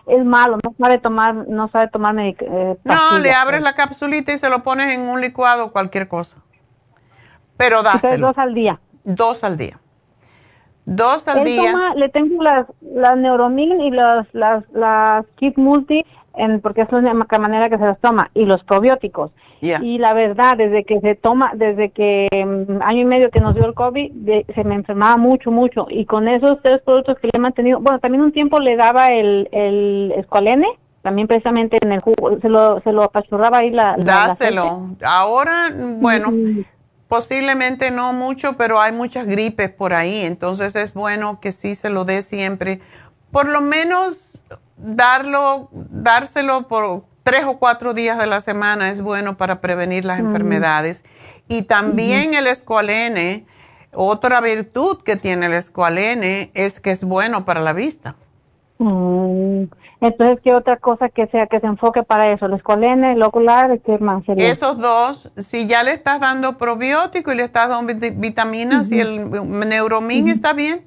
porque 0.07 0.17
es 0.19 0.25
malo, 0.25 0.59
no 0.65 0.75
sabe 0.81 0.99
tomar, 0.99 1.35
no 1.49 1.69
sabe 1.69 1.89
tomar 1.89 2.15
medic- 2.15 2.43
eh, 2.43 2.77
No, 2.85 3.19
le 3.21 3.33
abres 3.33 3.61
pues. 3.61 3.65
la 3.65 3.75
capsulita 3.75 4.33
y 4.33 4.39
se 4.39 4.49
lo 4.49 4.63
pones 4.63 4.93
en 4.95 5.03
un 5.03 5.21
licuado, 5.21 5.73
cualquier 5.73 6.09
cosa. 6.09 6.39
Pero 7.57 7.79
Entonces, 7.79 8.03
dáselo. 8.03 8.27
dos 8.29 8.39
al 8.39 8.55
día. 8.55 8.79
Dos 9.05 9.45
al 9.45 9.57
día. 9.57 9.79
Dos 10.85 11.27
al 11.27 11.39
Él 11.39 11.45
día. 11.45 11.73
toma- 11.73 11.95
le 11.95 12.09
tengo 12.09 12.43
las, 12.43 12.67
las 12.81 13.17
Neuromin 13.17 13.81
y 13.81 13.91
las, 13.91 14.27
las, 14.33 14.65
las 14.73 15.25
Kit 15.37 15.57
Multi, 15.59 16.05
en, 16.35 16.61
porque 16.61 16.83
es 16.83 16.93
la 16.93 16.99
única 16.99 17.39
manera 17.39 17.69
que 17.69 17.79
se 17.79 17.85
las 17.85 17.99
toma, 17.99 18.31
y 18.35 18.45
los 18.45 18.63
probióticos. 18.65 19.33
Y 19.61 19.99
la 19.99 20.13
verdad, 20.13 20.57
desde 20.57 20.85
que 20.85 21.01
se 21.01 21.17
toma, 21.17 21.51
desde 21.55 21.91
que 21.91 22.29
mm, 22.31 22.83
año 22.83 23.01
y 23.01 23.05
medio 23.05 23.31
que 23.31 23.41
nos 23.41 23.55
dio 23.57 23.65
el 23.67 23.75
COVID, 23.75 24.13
de- 24.13 24.47
se 24.55 24.63
me 24.63 24.77
enfermaba 24.77 25.17
mucho, 25.17 25.51
mucho. 25.51 25.87
Y 25.91 26.05
con 26.05 26.29
esos 26.29 26.63
tres 26.63 26.81
productos 26.83 27.19
que 27.19 27.27
le 27.29 27.33
he 27.35 27.39
mantenido, 27.41 27.81
bueno, 27.81 27.99
también 27.99 28.23
un 28.23 28.31
tiempo 28.33 28.61
le 28.61 28.77
daba 28.77 29.09
el, 29.09 29.49
el 29.51 30.13
escualene, 30.17 30.69
también 31.03 31.27
precisamente 31.27 31.79
en 31.83 31.91
el 31.91 32.01
jugo, 32.01 32.39
se 32.41 32.49
lo, 32.49 32.81
se 32.83 32.93
lo 32.93 33.03
apachurraba 33.05 33.59
ahí 33.59 33.71
la 33.71 33.97
Dáselo. 33.99 34.91
Ahora, 35.05 35.71
bueno, 35.99 36.33
posiblemente 37.09 37.91
no 37.91 38.13
mucho, 38.13 38.57
pero 38.57 38.81
hay 38.81 38.93
muchas 38.93 39.27
gripes 39.27 39.71
por 39.71 39.95
ahí, 39.95 40.23
entonces 40.25 40.75
es 40.77 40.93
bueno 40.95 41.41
que 41.41 41.53
sí 41.53 41.75
se 41.75 41.91
lo 41.91 42.05
dé 42.05 42.23
siempre. 42.23 42.81
Por 43.31 43.49
lo 43.49 43.61
menos 43.61 44.41
darlo, 44.77 45.69
dárselo 45.73 46.69
por 46.69 47.05
tres 47.23 47.45
o 47.45 47.59
cuatro 47.59 47.93
días 47.95 48.19
de 48.19 48.27
la 48.27 48.41
semana 48.41 48.91
es 48.91 49.01
bueno 49.01 49.37
para 49.37 49.61
prevenir 49.61 50.05
las 50.05 50.21
Mm. 50.21 50.27
enfermedades. 50.27 51.05
Y 51.49 51.63
también 51.63 52.35
el 52.35 52.47
escualene, 52.47 53.47
otra 53.93 54.41
virtud 54.41 55.03
que 55.03 55.17
tiene 55.17 55.47
el 55.47 55.53
escualene 55.55 56.51
es 56.55 56.81
que 56.81 56.91
es 56.91 57.03
bueno 57.03 57.45
para 57.45 57.61
la 57.61 57.73
vista. 57.73 58.17
Mm, 58.79 59.65
Entonces, 60.01 60.39
¿qué 60.45 60.53
otra 60.55 60.77
cosa 60.77 61.09
que 61.09 61.27
sea 61.29 61.47
que 61.47 61.59
se 61.59 61.67
enfoque 61.67 62.03
para 62.03 62.31
eso? 62.31 62.47
¿El 62.47 62.53
escualene, 62.55 63.13
el 63.13 63.23
ocular, 63.23 63.79
qué 63.81 63.97
más 63.99 64.25
sería? 64.27 64.51
Esos 64.51 64.77
dos, 64.79 65.31
si 65.39 65.67
ya 65.67 65.83
le 65.83 65.93
estás 65.93 66.21
dando 66.21 66.59
probiótico 66.59 67.33
y 67.33 67.37
le 67.37 67.45
estás 67.45 67.71
dando 67.71 67.95
vit- 67.95 68.15
vitaminas 68.19 68.93
y 68.93 69.01
el 69.01 69.31
neuromin 69.31 70.29
está 70.29 70.53
bien, 70.53 70.85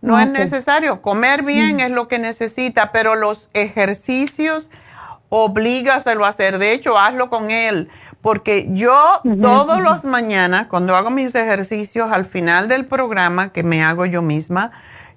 no 0.00 0.18
es 0.18 0.28
necesario. 0.30 1.00
Comer 1.00 1.42
bien 1.42 1.78
es 1.80 1.90
lo 1.90 2.08
que 2.08 2.18
necesita, 2.18 2.90
pero 2.92 3.14
los 3.14 3.48
ejercicios 3.54 4.68
oblígaselo 5.28 6.24
a 6.24 6.28
hacer. 6.28 6.58
De 6.58 6.72
hecho, 6.72 6.98
hazlo 6.98 7.30
con 7.30 7.50
él. 7.50 7.88
Porque 8.20 8.66
yo 8.70 8.96
todos 9.40 9.80
los 9.80 10.02
mañanas, 10.04 10.66
cuando 10.66 10.96
hago 10.96 11.10
mis 11.10 11.34
ejercicios 11.36 12.10
al 12.10 12.24
final 12.24 12.66
del 12.66 12.86
programa, 12.86 13.52
que 13.52 13.62
me 13.62 13.84
hago 13.84 14.06
yo 14.06 14.22
misma, 14.22 14.72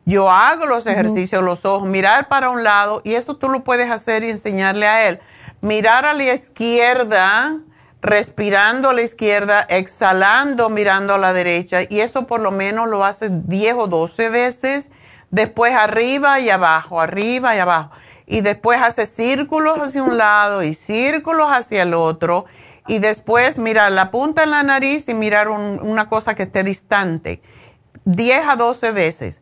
yo 0.09 0.29
hago 0.31 0.65
los 0.65 0.85
ejercicios, 0.87 1.43
los 1.43 1.65
ojos, 1.65 1.87
mirar 1.87 2.27
para 2.27 2.49
un 2.49 2.63
lado, 2.63 3.01
y 3.03 3.13
eso 3.15 3.37
tú 3.37 3.47
lo 3.49 3.63
puedes 3.63 3.91
hacer 3.91 4.23
y 4.23 4.29
enseñarle 4.31 4.87
a 4.87 5.07
él. 5.07 5.19
Mirar 5.61 6.05
a 6.05 6.13
la 6.13 6.33
izquierda, 6.33 7.57
respirando 8.01 8.89
a 8.89 8.93
la 8.93 9.01
izquierda, 9.03 9.65
exhalando, 9.69 10.69
mirando 10.69 11.13
a 11.13 11.17
la 11.17 11.33
derecha, 11.33 11.81
y 11.87 11.99
eso 11.99 12.25
por 12.27 12.39
lo 12.41 12.51
menos 12.51 12.87
lo 12.87 13.03
hace 13.05 13.29
10 13.29 13.75
o 13.77 13.87
12 13.87 14.29
veces, 14.29 14.89
después 15.29 15.73
arriba 15.73 16.39
y 16.39 16.49
abajo, 16.49 16.99
arriba 17.01 17.55
y 17.55 17.59
abajo, 17.59 17.91
y 18.25 18.41
después 18.41 18.81
hace 18.81 19.05
círculos 19.05 19.79
hacia 19.79 20.01
un 20.01 20.17
lado 20.17 20.63
y 20.63 20.73
círculos 20.73 21.51
hacia 21.51 21.83
el 21.83 21.93
otro, 21.93 22.45
y 22.87 22.97
después 22.99 23.57
mirar 23.59 23.91
la 23.91 24.09
punta 24.09 24.41
en 24.43 24.49
la 24.51 24.63
nariz 24.63 25.07
y 25.09 25.13
mirar 25.13 25.49
un- 25.49 25.79
una 25.83 26.07
cosa 26.07 26.33
que 26.33 26.43
esté 26.43 26.63
distante, 26.63 27.41
10 28.05 28.41
a 28.47 28.55
12 28.55 28.91
veces. 28.91 29.41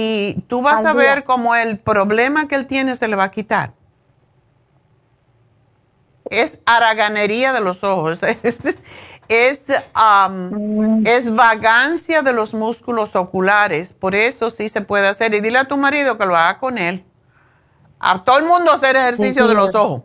Y 0.00 0.44
tú 0.46 0.62
vas 0.62 0.84
a 0.86 0.92
ver 0.92 1.24
cómo 1.24 1.56
el 1.56 1.76
problema 1.76 2.46
que 2.46 2.54
él 2.54 2.68
tiene 2.68 2.94
se 2.94 3.08
le 3.08 3.16
va 3.16 3.24
a 3.24 3.30
quitar. 3.32 3.72
Es 6.30 6.58
haraganería 6.66 7.52
de 7.52 7.60
los 7.60 7.82
ojos. 7.82 8.18
Es, 9.28 9.60
es, 9.68 9.82
um, 9.94 11.04
es 11.06 11.34
vagancia 11.34 12.22
de 12.22 12.32
los 12.32 12.54
músculos 12.54 13.14
oculares. 13.16 13.92
Por 13.92 14.14
eso 14.14 14.48
sí 14.50 14.68
se 14.70 14.80
puede 14.80 15.06
hacer. 15.08 15.34
Y 15.34 15.40
dile 15.40 15.58
a 15.58 15.64
tu 15.66 15.76
marido 15.76 16.16
que 16.16 16.24
lo 16.24 16.34
haga 16.36 16.58
con 16.58 16.78
él. 16.78 17.04
A 17.98 18.22
todo 18.24 18.38
el 18.38 18.44
mundo 18.44 18.72
hacer 18.72 18.94
ejercicio 18.96 19.42
Sí, 19.42 19.48
de 19.48 19.54
los 19.54 19.74
ojos. 19.74 20.02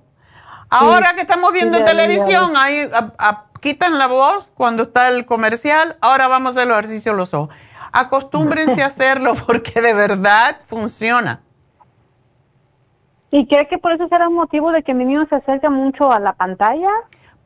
Ahora 0.69 1.13
que 1.13 1.21
estamos 1.21 1.53
viendo 1.53 1.77
Sí, 1.77 1.85
televisión, 1.85 2.57
ahí 2.57 2.89
a- 2.91 3.13
a- 3.17 3.45
quitan 3.61 3.97
la 3.99 4.07
voz 4.07 4.51
cuando 4.55 4.83
está 4.83 5.07
el 5.07 5.25
comercial. 5.25 5.97
Ahora 6.01 6.27
vamos 6.27 6.57
a 6.57 6.59
hacer 6.59 6.67
los 6.67 6.77
ejercicios 6.79 7.13
de 7.15 7.17
los 7.17 7.33
ojos. 7.33 7.55
Acostúmbrense 7.93 8.83
a 8.83 8.87
hacerlo 8.87 9.35
porque 9.47 9.81
de 9.81 9.93
verdad 9.93 10.57
funciona. 10.67 11.41
¿Y 13.31 13.47
cree 13.47 13.67
que 13.67 13.77
por 13.79 13.91
eso 13.91 14.07
será 14.07 14.29
un 14.29 14.35
motivo 14.35 14.71
de 14.71 14.83
que 14.83 14.93
mi 14.93 15.05
niño 15.05 15.25
se 15.27 15.35
acerca 15.35 15.69
mucho 15.69 16.11
a 16.11 16.19
la 16.19 16.33
pantalla? 16.33 16.89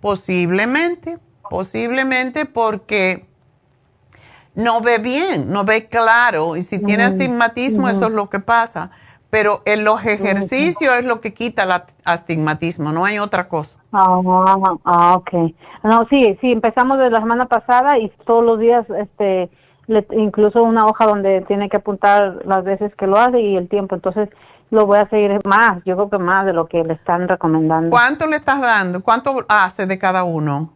Posiblemente, 0.01 1.17
posiblemente 1.47 2.45
porque 2.45 3.25
no 4.55 4.81
ve 4.81 4.97
bien, 4.97 5.51
no 5.51 5.63
ve 5.65 5.87
claro. 5.87 6.55
Y 6.55 6.63
si 6.63 6.79
tiene 6.79 7.03
Ujú, 7.03 7.05
astigmatismo, 7.05 7.89
eso 7.89 8.07
es 8.07 8.13
lo 8.13 8.29
que 8.29 8.39
pasa. 8.39 8.91
Pero 9.29 9.61
en 9.65 9.83
los 9.83 10.03
ejercicios 10.05 10.93
es 10.95 11.05
lo 11.05 11.21
que 11.21 11.33
quita 11.33 11.63
el 11.63 11.71
at- 11.71 11.91
astigmatismo, 12.05 12.91
no 12.91 13.05
hay 13.05 13.19
otra 13.19 13.47
cosa. 13.49 13.79
Ah, 13.91 14.21
ah, 14.85 15.15
ok. 15.15 15.29
No, 15.83 16.05
sí, 16.09 16.37
sí, 16.41 16.51
empezamos 16.51 16.97
desde 16.97 17.11
la 17.11 17.19
semana 17.21 17.45
pasada 17.47 17.97
y 17.97 18.09
todos 18.25 18.43
los 18.43 18.59
días, 18.59 18.85
este, 18.89 19.49
le- 19.87 20.05
incluso 20.11 20.63
una 20.63 20.85
hoja 20.85 21.05
donde 21.05 21.41
tiene 21.41 21.69
que 21.69 21.77
apuntar 21.77 22.45
las 22.45 22.63
veces 22.63 22.93
que 22.95 23.07
lo 23.07 23.17
hace 23.17 23.39
y 23.39 23.55
el 23.57 23.67
tiempo. 23.69 23.95
Entonces, 23.95 24.29
lo 24.69 24.85
voy 24.85 24.99
a 24.99 25.07
seguir 25.09 25.39
más, 25.45 25.77
yo 25.85 25.95
creo 25.95 26.09
que 26.09 26.17
más 26.17 26.45
de 26.45 26.53
lo 26.53 26.67
que 26.67 26.83
le 26.83 26.93
están 26.93 27.27
recomendando. 27.27 27.89
¿Cuánto 27.89 28.27
le 28.27 28.35
estás 28.35 28.59
dando? 28.61 29.01
¿Cuánto 29.01 29.45
hace 29.47 29.85
de 29.85 29.97
cada 29.97 30.23
uno? 30.23 30.73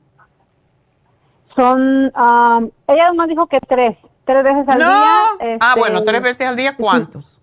Son, 1.56 2.12
ah, 2.16 2.62
ella 2.88 3.08
además 3.08 3.28
dijo 3.28 3.48
que 3.48 3.60
tres, 3.60 3.98
tres 4.24 4.44
veces 4.44 4.68
al 4.70 4.80
No. 4.80 4.86
día. 4.86 5.14
Ah, 5.60 5.74
este, 5.74 5.80
bueno, 5.80 6.04
tres 6.04 6.22
veces 6.22 6.48
al 6.48 6.56
día, 6.56 6.78
¿cuántos? 6.78 7.40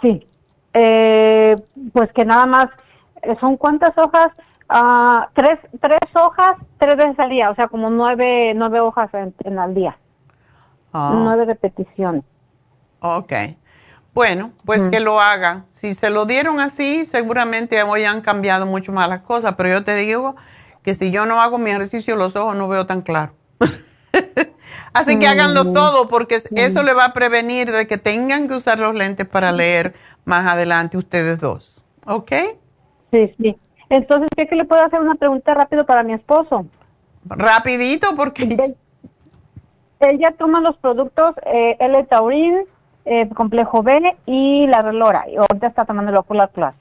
Sí, 0.00 0.26
eh, 0.74 1.56
pues 1.92 2.12
que 2.12 2.24
nada 2.24 2.46
más, 2.46 2.66
eh, 3.22 3.36
¿son 3.40 3.56
cuántas 3.56 3.96
hojas? 3.96 4.28
Ah, 4.68 5.28
tres, 5.34 5.60
tres 5.80 6.00
hojas, 6.14 6.56
tres 6.78 6.96
veces 6.96 7.16
al 7.20 7.30
día, 7.30 7.50
o 7.50 7.54
sea, 7.54 7.68
como 7.68 7.90
nueve, 7.90 8.52
nueve 8.56 8.80
hojas 8.80 9.12
en, 9.14 9.32
en 9.44 9.58
al 9.60 9.74
día, 9.74 9.96
Ah. 10.92 11.12
nueve 11.14 11.44
repeticiones. 11.46 12.22
Ok. 13.00 13.32
Bueno, 14.14 14.52
pues 14.66 14.86
que 14.88 15.00
lo 15.00 15.20
haga. 15.20 15.64
Si 15.72 15.94
se 15.94 16.10
lo 16.10 16.26
dieron 16.26 16.60
así, 16.60 17.06
seguramente 17.06 17.82
hoy 17.82 18.04
han 18.04 18.20
cambiado 18.20 18.66
mucho 18.66 18.92
más 18.92 19.08
las 19.08 19.22
cosas, 19.22 19.54
pero 19.56 19.70
yo 19.70 19.84
te 19.84 19.94
digo 19.96 20.36
que 20.82 20.94
si 20.94 21.10
yo 21.10 21.24
no 21.24 21.40
hago 21.40 21.56
mi 21.58 21.70
ejercicio, 21.70 22.14
los 22.16 22.36
ojos 22.36 22.54
no 22.56 22.68
veo 22.68 22.86
tan 22.86 23.00
claro. 23.00 23.32
así 24.92 25.18
que 25.18 25.26
háganlo 25.26 25.64
Mm. 25.64 25.72
todo 25.72 26.08
porque 26.08 26.36
es- 26.36 26.48
eso 26.54 26.82
le 26.82 26.92
va 26.92 27.06
a 27.06 27.12
prevenir 27.14 27.72
de 27.72 27.86
que 27.86 27.96
tengan 27.98 28.48
que 28.48 28.54
usar 28.54 28.78
los 28.78 28.94
lentes 28.94 29.26
para 29.26 29.50
leer 29.52 29.94
más 30.24 30.46
adelante 30.46 30.98
ustedes 30.98 31.40
dos. 31.40 31.82
¿Ok? 32.06 32.32
Sí, 33.12 33.34
sí. 33.40 33.56
Entonces, 33.88 34.28
¿qué 34.36 34.46
que 34.46 34.56
le 34.56 34.64
puedo 34.64 34.82
hacer 34.84 35.00
una 35.00 35.14
pregunta 35.14 35.54
rápido 35.54 35.84
para 35.86 36.02
mi 36.02 36.12
esposo? 36.14 36.66
Rapidito 37.24 38.14
porque... 38.16 38.74
Ella 40.08 40.32
toma 40.36 40.60
los 40.60 40.76
productos 40.78 41.34
eh, 41.46 41.76
L-Taurin, 41.78 42.64
eh, 43.04 43.28
complejo 43.30 43.82
B 43.82 44.16
y 44.26 44.66
la 44.66 44.82
relora. 44.82 45.28
Y 45.28 45.36
ahorita 45.36 45.66
está 45.68 45.84
tomando 45.84 46.10
el 46.10 46.16
Ocular 46.16 46.50
Plus. 46.50 46.72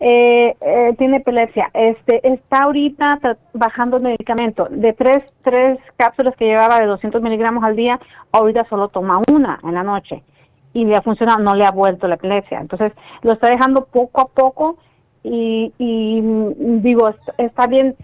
Eh, 0.00 0.56
eh, 0.60 0.94
tiene 0.98 1.18
epilepsia. 1.18 1.70
Este, 1.72 2.26
está 2.28 2.64
ahorita 2.64 3.18
bajando 3.52 3.96
el 3.98 4.02
medicamento. 4.02 4.66
De 4.70 4.92
tres, 4.92 5.24
tres 5.42 5.78
cápsulas 5.96 6.34
que 6.36 6.46
llevaba 6.46 6.80
de 6.80 6.86
200 6.86 7.22
miligramos 7.22 7.64
al 7.64 7.76
día, 7.76 8.00
ahorita 8.32 8.64
solo 8.64 8.88
toma 8.88 9.20
una 9.30 9.60
en 9.62 9.74
la 9.74 9.82
noche. 9.82 10.22
Y 10.72 10.84
le 10.84 10.96
ha 10.96 11.02
funcionado, 11.02 11.38
no 11.38 11.54
le 11.54 11.64
ha 11.64 11.70
vuelto 11.70 12.08
la 12.08 12.16
epilepsia. 12.16 12.60
Entonces, 12.60 12.92
lo 13.22 13.32
está 13.32 13.48
dejando 13.48 13.84
poco 13.84 14.20
a 14.22 14.28
poco 14.28 14.76
y, 15.22 15.72
y 15.78 16.20
digo, 16.80 17.08
est- 17.08 17.30
está 17.38 17.66
bien 17.66 17.94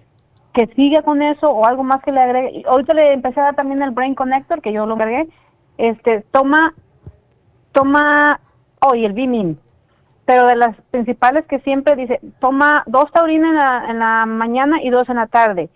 que 0.52 0.66
siga 0.74 1.02
con 1.02 1.22
eso 1.22 1.51
o 1.51 1.64
algo 1.64 1.85
más 1.85 2.02
que 2.02 2.12
le 2.12 2.20
agregue. 2.20 2.62
Ahorita 2.66 2.94
le 2.94 3.12
empecé 3.12 3.40
a 3.40 3.44
dar 3.44 3.56
también 3.56 3.82
el 3.82 3.90
Brain 3.90 4.14
Connector, 4.14 4.60
que 4.60 4.72
yo 4.72 4.86
lo 4.86 4.94
agregué. 4.94 5.28
Este, 5.78 6.20
toma 6.31 6.74
toma, 7.72 8.40
hoy 8.81 9.05
el 9.05 9.12
Bimin, 9.12 9.59
pero 10.24 10.47
de 10.47 10.56
las 10.56 10.77
principales 10.90 11.44
que 11.47 11.60
siempre 11.60 11.97
dice, 11.97 12.20
toma 12.40 12.82
dos 12.86 13.10
taurinas 13.12 13.51
en 13.51 13.56
la, 13.56 13.85
en 13.90 13.98
la 13.98 14.27
mañana 14.27 14.82
y 14.82 14.90
dos 14.90 15.09
en 15.09 15.16
la 15.16 15.27
tarde. 15.27 15.70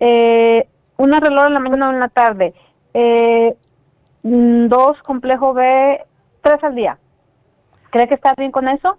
Eh, 0.00 0.68
una 0.96 1.20
reloj 1.20 1.46
en 1.46 1.54
la 1.54 1.60
mañana 1.60 1.88
o 1.88 1.92
en 1.92 2.00
la 2.00 2.08
tarde. 2.08 2.54
Eh, 2.94 3.56
mm, 4.22 4.66
dos 4.68 5.00
complejo 5.02 5.52
B, 5.54 6.04
tres 6.42 6.62
al 6.62 6.74
día. 6.74 6.98
¿Cree 7.90 8.08
que 8.08 8.14
está 8.14 8.34
bien 8.36 8.52
con 8.52 8.68
eso? 8.68 8.98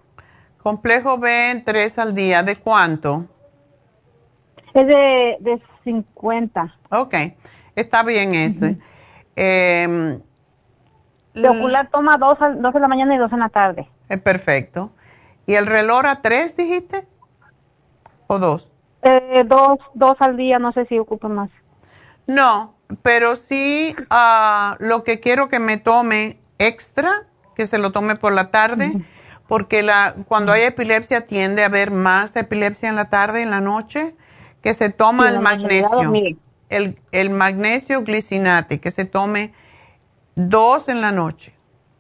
Complejo 0.61 1.17
B, 1.17 1.61
tres 1.65 1.99
al 1.99 2.15
día. 2.15 2.43
¿De 2.43 2.55
cuánto? 2.55 3.25
Es 4.79 4.87
de, 4.87 5.37
de 5.39 5.61
50. 5.83 6.75
Ok, 6.89 7.15
está 7.75 8.03
bien 8.03 8.33
ese. 8.33 8.77
de 9.35 10.21
ocular 11.49 11.89
toma 11.91 12.17
dos, 12.17 12.37
dos 12.57 12.75
en 12.75 12.81
la 12.81 12.87
mañana 12.87 13.15
y 13.15 13.17
dos 13.17 13.31
en 13.33 13.39
la 13.39 13.49
tarde. 13.49 13.89
Es 14.07 14.21
perfecto. 14.21 14.91
¿Y 15.45 15.55
el 15.55 15.65
reloj 15.65 16.05
a 16.05 16.21
tres 16.21 16.55
dijiste? 16.55 17.07
¿O 18.27 18.39
dos? 18.39 18.71
Eh, 19.01 19.43
dos, 19.45 19.79
dos 19.93 20.15
al 20.19 20.37
día, 20.37 20.59
no 20.59 20.71
sé 20.71 20.85
si 20.85 20.97
ocupa 20.97 21.27
más. 21.27 21.49
No, 22.27 22.75
pero 23.01 23.35
sí 23.35 23.95
ah, 24.09 24.77
lo 24.79 25.03
que 25.03 25.19
quiero 25.19 25.49
que 25.49 25.59
me 25.59 25.77
tome 25.77 26.39
extra, 26.57 27.25
que 27.55 27.65
se 27.65 27.79
lo 27.79 27.91
tome 27.91 28.15
por 28.15 28.31
la 28.31 28.51
tarde, 28.51 28.93
porque 29.47 29.81
la, 29.81 30.15
cuando 30.27 30.51
hay 30.51 30.61
epilepsia 30.63 31.27
tiende 31.27 31.63
a 31.63 31.65
haber 31.65 31.91
más 31.91 32.35
epilepsia 32.35 32.87
en 32.87 32.95
la 32.95 33.09
tarde, 33.09 33.41
en 33.41 33.49
la 33.49 33.61
noche, 33.61 34.15
que 34.61 34.73
se 34.73 34.89
toma 34.89 35.29
el 35.29 35.39
magnesio. 35.39 36.13
El, 36.69 36.99
el 37.11 37.29
magnesio 37.31 38.03
glicinate, 38.03 38.79
que 38.79 38.91
se 38.91 39.05
tome 39.05 39.53
dos 40.35 40.87
en 40.87 41.01
la 41.01 41.11
noche. 41.11 41.55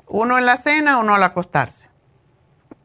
Uno 0.07 0.37
en 0.37 0.45
la 0.45 0.57
cena, 0.57 0.97
uno 0.97 1.15
al 1.15 1.23
acostarse. 1.23 1.89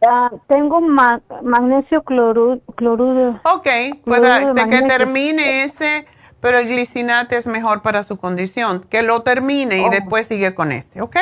Ah, 0.07 0.31
tengo 0.49 0.81
magnesio 0.81 2.03
cloruro. 2.03 3.41
Ok, 3.45 3.69
pues 4.05 4.21
que 4.69 4.83
termine 4.83 5.65
ese, 5.65 6.07
pero 6.41 6.59
el 6.59 6.67
glicinate 6.67 7.37
es 7.37 7.47
mejor 7.47 7.83
para 7.83 8.03
su 8.03 8.19
condición. 8.19 8.87
Que 8.91 9.03
lo 9.03 9.23
termine 9.23 9.79
y 9.79 9.85
oh. 9.85 9.91
después 9.91 10.27
sigue 10.27 10.55
con 10.55 10.73
este, 10.73 11.01
¿ok? 11.01 11.17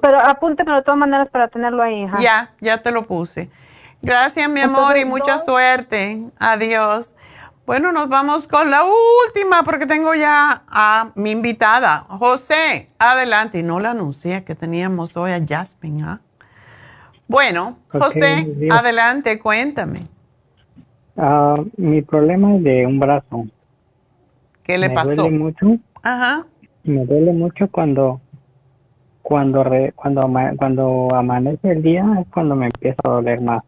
Pero 0.00 0.18
apúnteme 0.24 0.74
de 0.74 0.82
todas 0.82 0.98
maneras 0.98 1.28
para 1.30 1.48
tenerlo 1.48 1.82
ahí. 1.82 2.06
Ya, 2.20 2.52
ya 2.60 2.82
te 2.82 2.90
lo 2.92 3.06
puse. 3.06 3.50
Gracias, 4.00 4.48
mi 4.48 4.60
amor, 4.60 4.96
y 4.96 5.04
mucha 5.04 5.38
suerte. 5.38 6.22
Adiós. 6.38 7.14
Bueno, 7.72 7.90
nos 7.90 8.10
vamos 8.10 8.46
con 8.46 8.70
la 8.70 8.82
última 8.84 9.62
porque 9.64 9.86
tengo 9.86 10.14
ya 10.14 10.62
a 10.68 11.10
mi 11.14 11.30
invitada. 11.30 12.00
José, 12.06 12.88
adelante. 12.98 13.60
Y 13.60 13.62
no 13.62 13.80
la 13.80 13.92
anuncié 13.92 14.44
que 14.44 14.54
teníamos 14.54 15.16
hoy 15.16 15.30
a 15.30 15.40
Jasmine, 15.42 16.02
¿ah? 16.02 16.20
Bueno, 17.26 17.78
José, 17.88 18.46
adelante, 18.70 19.38
cuéntame. 19.38 20.00
Ah, 21.16 21.56
mi 21.78 22.02
problema 22.02 22.56
es 22.56 22.62
de 22.62 22.84
un 22.84 23.00
brazo. 23.00 23.46
¿Qué 24.64 24.76
le 24.76 24.90
pasó? 24.90 25.08
Me 25.08 25.16
duele 25.16 25.38
mucho. 25.38 25.66
Ajá. 26.02 26.46
Me 26.84 27.06
duele 27.06 27.32
mucho 27.32 27.68
cuando 27.70 28.20
cuando 29.22 29.64
cuando 29.94 30.30
cuando 30.58 31.08
amanece 31.14 31.70
el 31.70 31.82
día 31.82 32.04
es 32.20 32.26
cuando 32.34 32.54
me 32.54 32.66
empieza 32.66 33.00
a 33.02 33.08
doler 33.08 33.40
más. 33.40 33.64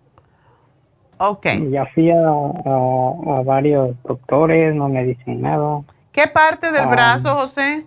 Ok. 1.31 1.47
Ya 1.71 1.87
fui 1.95 2.11
a, 2.11 2.19
a, 2.19 3.43
varios 3.45 3.97
doctores, 4.03 4.75
no 4.75 4.89
me 4.89 5.05
dicen 5.05 5.43
nada. 5.43 5.83
¿Qué 6.13 6.27
parte 6.29 6.71
del 6.71 6.85
ah. 6.85 6.87
brazo, 6.87 7.35
José? 7.35 7.87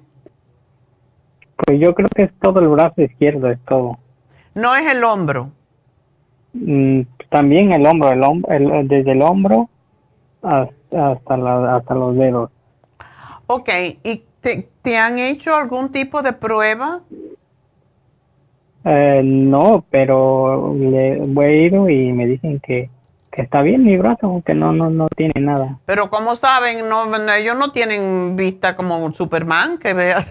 Pues 1.55 1.79
yo 1.79 1.93
creo 1.95 2.09
que 2.15 2.23
es 2.23 2.31
todo 2.39 2.59
el 2.59 2.67
brazo 2.67 3.01
izquierdo, 3.01 3.49
es 3.49 3.59
todo. 3.65 3.97
No 4.53 4.75
es 4.75 4.89
el 4.91 5.03
hombro. 5.03 5.51
Mm, 6.53 7.01
también 7.29 7.71
el 7.73 7.85
hombro, 7.85 8.11
el 8.11 8.23
hombro 8.23 8.55
desde 8.83 9.11
el 9.11 9.21
hombro 9.21 9.69
hasta, 10.41 11.11
hasta, 11.11 11.75
hasta 11.75 11.95
los 11.95 12.15
dedos. 12.15 12.51
Ok, 13.47 13.69
¿y 14.03 14.23
te, 14.41 14.69
te, 14.81 14.97
han 14.97 15.19
hecho 15.19 15.55
algún 15.55 15.91
tipo 15.91 16.21
de 16.21 16.33
prueba? 16.33 17.01
Eh, 18.83 19.21
no, 19.23 19.83
pero 19.89 20.73
le 20.77 21.19
voy 21.19 21.45
a 21.45 21.51
ir 21.51 21.73
y 21.73 22.13
me 22.13 22.25
dicen 22.25 22.59
que, 22.59 22.89
que 23.37 23.43
está 23.43 23.61
bien 23.61 23.83
mi 23.83 23.95
brazo, 23.97 24.25
aunque 24.25 24.55
no, 24.55 24.71
no, 24.71 24.89
no 24.89 25.07
tiene 25.09 25.39
nada. 25.39 25.77
Pero 25.85 26.09
como 26.09 26.35
saben, 26.35 26.89
no, 26.89 27.05
ellos 27.35 27.55
no 27.55 27.71
tienen 27.71 28.35
vista 28.35 28.75
como 28.75 28.97
un 28.97 29.13
Superman 29.13 29.77
que 29.77 29.93
vea. 29.93 30.25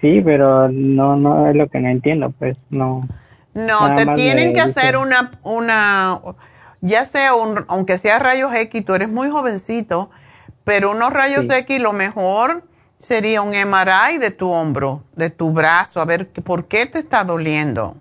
sí, 0.00 0.20
pero 0.24 0.68
no, 0.68 1.14
no 1.14 1.48
es 1.48 1.54
lo 1.54 1.68
que 1.68 1.78
no 1.78 1.88
entiendo, 1.88 2.32
pues 2.36 2.58
no. 2.70 3.06
No, 3.54 3.94
te 3.94 4.06
tienen 4.16 4.52
que 4.54 4.60
hacer 4.60 4.96
una, 4.96 5.38
una, 5.44 6.18
ya 6.80 7.04
sea 7.04 7.36
un, 7.36 7.64
aunque 7.68 7.96
sea 7.96 8.18
rayos 8.18 8.52
X, 8.52 8.84
tú 8.84 8.94
eres 8.94 9.08
muy 9.08 9.30
jovencito, 9.30 10.10
pero 10.64 10.90
unos 10.90 11.12
rayos 11.12 11.48
X 11.48 11.80
lo 11.80 11.92
mejor 11.92 12.64
sería 12.98 13.40
un 13.40 13.50
MRI 13.50 14.18
de 14.18 14.32
tu 14.32 14.50
hombro, 14.50 15.04
de 15.14 15.30
tu 15.30 15.52
brazo, 15.52 16.00
a 16.00 16.04
ver 16.04 16.28
por 16.28 16.66
qué 16.66 16.86
te 16.86 16.98
está 16.98 17.22
doliendo. 17.22 17.94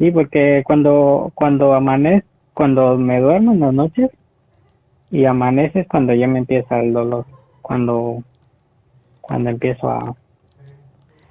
Sí, 0.00 0.10
porque 0.10 0.62
cuando, 0.64 1.30
cuando 1.34 1.74
amanece, 1.74 2.24
cuando 2.54 2.96
me 2.96 3.20
duermo 3.20 3.52
en 3.52 3.60
las 3.60 3.74
noches 3.74 4.10
y 5.10 5.26
amanece 5.26 5.80
es 5.80 5.88
cuando 5.88 6.14
ya 6.14 6.26
me 6.26 6.38
empieza 6.38 6.80
el 6.80 6.94
dolor, 6.94 7.26
cuando, 7.60 8.24
cuando 9.20 9.50
empiezo 9.50 9.90
a, 9.90 10.16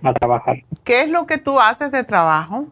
a 0.04 0.14
trabajar. 0.14 0.58
¿Qué 0.84 1.02
es 1.02 1.10
lo 1.10 1.26
que 1.26 1.40
tú 1.40 1.60
haces 1.60 1.92
de 1.92 2.04
trabajo? 2.04 2.68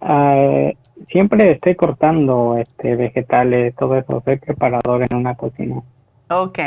Ah, 0.00 0.70
siempre 1.10 1.50
estoy 1.50 1.74
cortando 1.74 2.56
este 2.56 2.94
vegetales, 2.94 3.74
todo 3.74 3.96
eso, 3.96 4.22
soy 4.24 4.36
preparador 4.36 5.02
en 5.02 5.16
una 5.16 5.34
cocina. 5.34 5.82
Ok. 6.30 6.60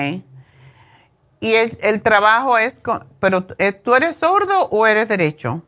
¿Y 1.39 1.53
el, 1.53 2.01
trabajo 2.01 2.57
es, 2.57 2.81
pero 3.22 3.45
eh, 3.57 3.72
tú 3.72 3.95
eres 3.95 4.17
sordo 4.17 4.65
o 4.65 4.85
eres 4.85 5.07
derecho? 5.07 5.61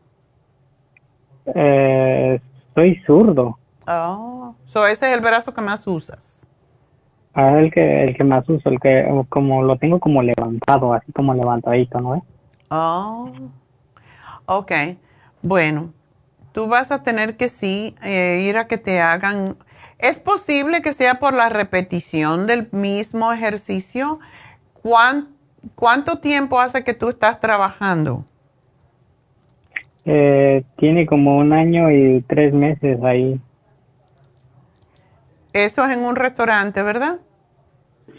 Eh, 1.56 2.40
soy 2.76 3.02
zurdo. 3.06 3.57
Oh, 3.88 4.56
so 4.65 4.86
ese 4.86 5.10
es 5.10 5.18
el 5.18 5.22
brazo 5.22 5.53
que 5.53 5.61
más 5.61 5.88
usas. 5.88 6.41
Ah, 7.34 7.60
el 7.60 7.72
que, 7.72 8.03
el 8.03 8.18
que 8.18 8.24
más 8.24 8.49
uso, 8.49 8.69
el 8.69 8.80
que 8.80 9.07
como 9.30 9.61
lo 9.61 9.78
tengo 9.78 9.99
como 9.99 10.24
levantado, 10.24 10.94
así 10.94 11.11
como 11.11 11.34
levantadito, 11.34 12.02
¿no 12.02 12.15
es? 12.15 12.24
Oh, 12.69 13.32
ok. 14.48 14.72
Bueno, 15.44 15.94
tú 16.52 16.68
vas 16.68 16.91
a 16.91 17.03
tener 17.03 17.38
que 17.38 17.48
sí 17.48 17.95
eh, 18.02 18.44
ir 18.49 18.57
a 18.57 18.65
que 18.68 18.78
te 18.78 18.99
hagan. 19.02 19.56
Es 19.99 20.18
posible 20.18 20.82
que 20.82 20.94
sea 20.94 21.15
por 21.15 21.34
la 21.34 21.49
repetición 21.49 22.48
del 22.48 22.68
mismo 22.72 23.32
ejercicio. 23.32 24.19
¿Cuánto 25.76 26.19
tiempo 26.19 26.60
hace 26.60 26.84
que 26.84 26.94
tú 26.94 27.10
estás 27.10 27.40
trabajando? 27.40 28.26
Eh, 30.10 30.64
tiene 30.78 31.06
como 31.06 31.38
un 31.38 31.52
año 31.52 31.92
y 31.92 32.24
tres 32.28 32.54
meses 32.54 32.98
ahí. 33.04 33.42
Eso 35.52 35.84
es 35.84 35.98
en 35.98 36.06
un 36.06 36.16
restaurante, 36.16 36.82
¿verdad? 36.82 37.20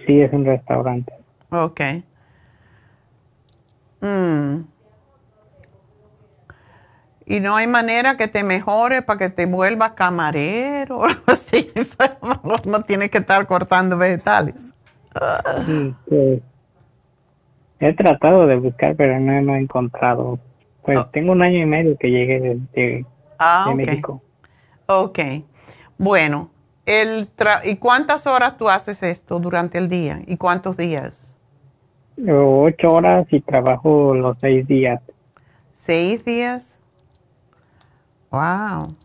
Sí, 0.07 0.21
es 0.21 0.31
un 0.33 0.45
restaurante. 0.45 1.13
Ok. 1.51 1.81
Mm. 4.03 4.61
Y 7.25 7.41
no 7.41 7.57
hay 7.57 7.67
manera 7.67 8.19
que 8.19 8.29
te 8.29 8.45
mejore 8.45 9.01
para 9.01 9.19
que 9.19 9.31
te 9.31 9.47
vuelvas 9.47 9.93
camarero 9.93 10.99
o 10.99 11.05
algo 11.07 11.23
así. 11.27 11.73
no 12.67 12.83
tienes 12.83 13.11
que 13.11 13.19
estar 13.19 13.47
cortando 13.47 13.97
vegetales. 13.97 14.75
Pues, 16.07 16.41
he 17.81 17.95
tratado 17.95 18.47
de 18.47 18.57
buscar, 18.57 18.95
pero 18.95 19.19
no, 19.21 19.55
he 19.55 19.59
encontrado. 19.59 20.39
Pues 20.89 21.01
oh. 21.01 21.07
tengo 21.13 21.33
un 21.33 21.43
año 21.43 21.59
y 21.59 21.67
medio 21.67 21.99
que 21.99 22.11
llegué 22.11 22.41
de, 22.73 23.05
ah, 23.39 23.71
México. 23.77 24.23
Ok. 24.87 25.19
Bueno, 25.99 26.49
el 26.87 27.29
¿y 27.65 27.77
cuántas 27.77 28.27
horas 28.27 28.57
tú 28.57 28.71
haces 28.71 29.03
esto 29.03 29.39
durante 29.39 29.77
el 29.77 29.91
día? 29.91 30.23
¿Y 30.27 30.39
cuántos 30.39 30.79
días? 30.79 31.37
Ocho 32.27 32.91
horas 32.91 33.27
y 33.31 33.43
trabajo 33.43 34.15
los 34.15 34.39
seis 34.41 34.67
días. 34.67 35.03
¿Seis 35.73 36.25
días? 36.25 36.81
Wow. 38.31 38.97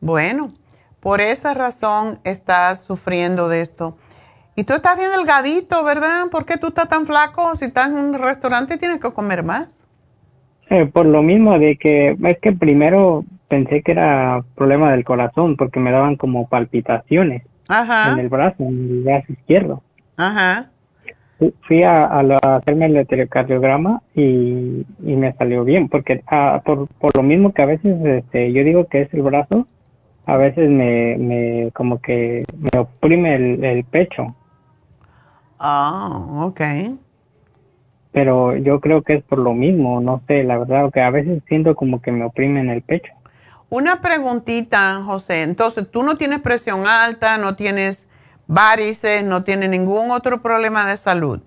Bueno, 0.00 0.48
por 0.98 1.20
esa 1.20 1.54
razón 1.54 2.18
estás 2.24 2.80
sufriendo 2.80 3.48
de 3.48 3.60
esto. 3.60 3.96
Y 4.56 4.64
tú 4.64 4.72
estás 4.72 4.98
bien 4.98 5.12
delgadito, 5.12 5.84
¿verdad? 5.84 6.26
¿Por 6.28 6.44
qué 6.44 6.56
tú 6.56 6.66
estás 6.66 6.88
tan 6.88 7.06
flaco? 7.06 7.54
Si 7.54 7.66
estás 7.66 7.90
en 7.90 7.98
un 7.98 8.14
restaurante 8.14 8.78
tienes 8.78 9.00
que 9.00 9.12
comer 9.12 9.44
más. 9.44 9.83
Eh, 10.70 10.86
por 10.86 11.06
lo 11.06 11.22
mismo 11.22 11.58
de 11.58 11.76
que 11.76 12.16
es 12.22 12.38
que 12.40 12.52
primero 12.52 13.24
pensé 13.48 13.82
que 13.82 13.92
era 13.92 14.42
problema 14.54 14.92
del 14.92 15.04
corazón 15.04 15.56
porque 15.56 15.78
me 15.78 15.92
daban 15.92 16.16
como 16.16 16.48
palpitaciones 16.48 17.42
en 17.68 18.18
el 18.18 18.28
brazo, 18.28 18.62
en 18.64 18.90
el 18.90 19.02
brazo 19.02 19.32
izquierdo. 19.32 19.82
Ajá. 20.16 20.70
fui 21.66 21.82
a, 21.82 22.04
hacerme 22.04 22.86
el 22.86 22.92
electrocardiograma 22.92 24.02
y, 24.14 24.86
y 25.04 25.16
me 25.16 25.32
salió 25.34 25.64
bien, 25.64 25.88
porque 25.88 26.22
ah, 26.28 26.62
por, 26.64 26.88
por 26.88 27.16
lo 27.16 27.22
mismo 27.22 27.52
que 27.52 27.62
a 27.62 27.66
veces 27.66 27.96
este, 28.04 28.52
yo 28.52 28.64
digo 28.64 28.86
que 28.86 29.02
es 29.02 29.14
el 29.14 29.22
brazo, 29.22 29.66
a 30.26 30.36
veces 30.36 30.70
me, 30.70 31.16
me 31.18 31.70
como 31.72 32.00
que 32.00 32.44
me 32.58 32.78
oprime 32.78 33.34
el, 33.34 33.64
el 33.64 33.84
pecho. 33.84 34.34
Ah, 35.58 36.26
ok. 36.40 36.60
Pero 38.14 38.56
yo 38.56 38.78
creo 38.78 39.02
que 39.02 39.14
es 39.14 39.24
por 39.24 39.40
lo 39.40 39.54
mismo, 39.54 40.00
no 40.00 40.22
sé, 40.28 40.44
la 40.44 40.56
verdad, 40.56 40.88
que 40.92 41.00
a 41.00 41.10
veces 41.10 41.42
siento 41.48 41.74
como 41.74 42.00
que 42.00 42.12
me 42.12 42.24
oprime 42.24 42.60
en 42.60 42.70
el 42.70 42.80
pecho. 42.80 43.12
Una 43.70 44.00
preguntita, 44.00 45.02
José. 45.04 45.42
Entonces, 45.42 45.90
tú 45.90 46.04
no 46.04 46.16
tienes 46.16 46.38
presión 46.38 46.86
alta, 46.86 47.38
no 47.38 47.56
tienes 47.56 48.06
varices, 48.46 49.24
no 49.24 49.42
tienes 49.42 49.68
ningún 49.68 50.12
otro 50.12 50.40
problema 50.40 50.86
de 50.86 50.96
salud. 50.96 51.40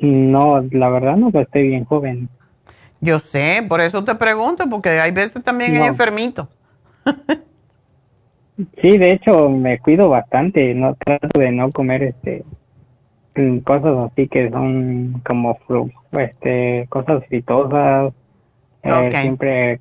No, 0.00 0.64
la 0.70 0.88
verdad 0.88 1.16
no, 1.16 1.32
pues 1.32 1.46
estoy 1.46 1.66
bien 1.66 1.84
joven. 1.84 2.28
Yo 3.00 3.18
sé, 3.18 3.64
por 3.68 3.80
eso 3.80 4.04
te 4.04 4.14
pregunto, 4.14 4.68
porque 4.70 4.90
hay 4.90 5.10
veces 5.10 5.42
también 5.42 5.74
hay 5.74 5.88
enfermito. 5.88 6.48
sí, 8.80 8.98
de 8.98 9.10
hecho 9.10 9.50
me 9.50 9.80
cuido 9.80 10.10
bastante, 10.10 10.74
no 10.74 10.94
trato 10.94 11.40
de 11.40 11.50
no 11.50 11.72
comer 11.72 12.04
este 12.04 12.44
cosas 13.64 14.10
así 14.10 14.28
que 14.28 14.50
son 14.50 15.22
como 15.26 15.58
este 16.12 16.86
cosas 16.88 17.24
fritosas. 17.26 18.12
Eh, 18.82 19.10
siempre 19.20 19.78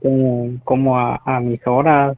como, 0.65 0.99
a, 0.99 1.21
a 1.23 1.39
mis 1.39 1.65
horas. 1.65 2.17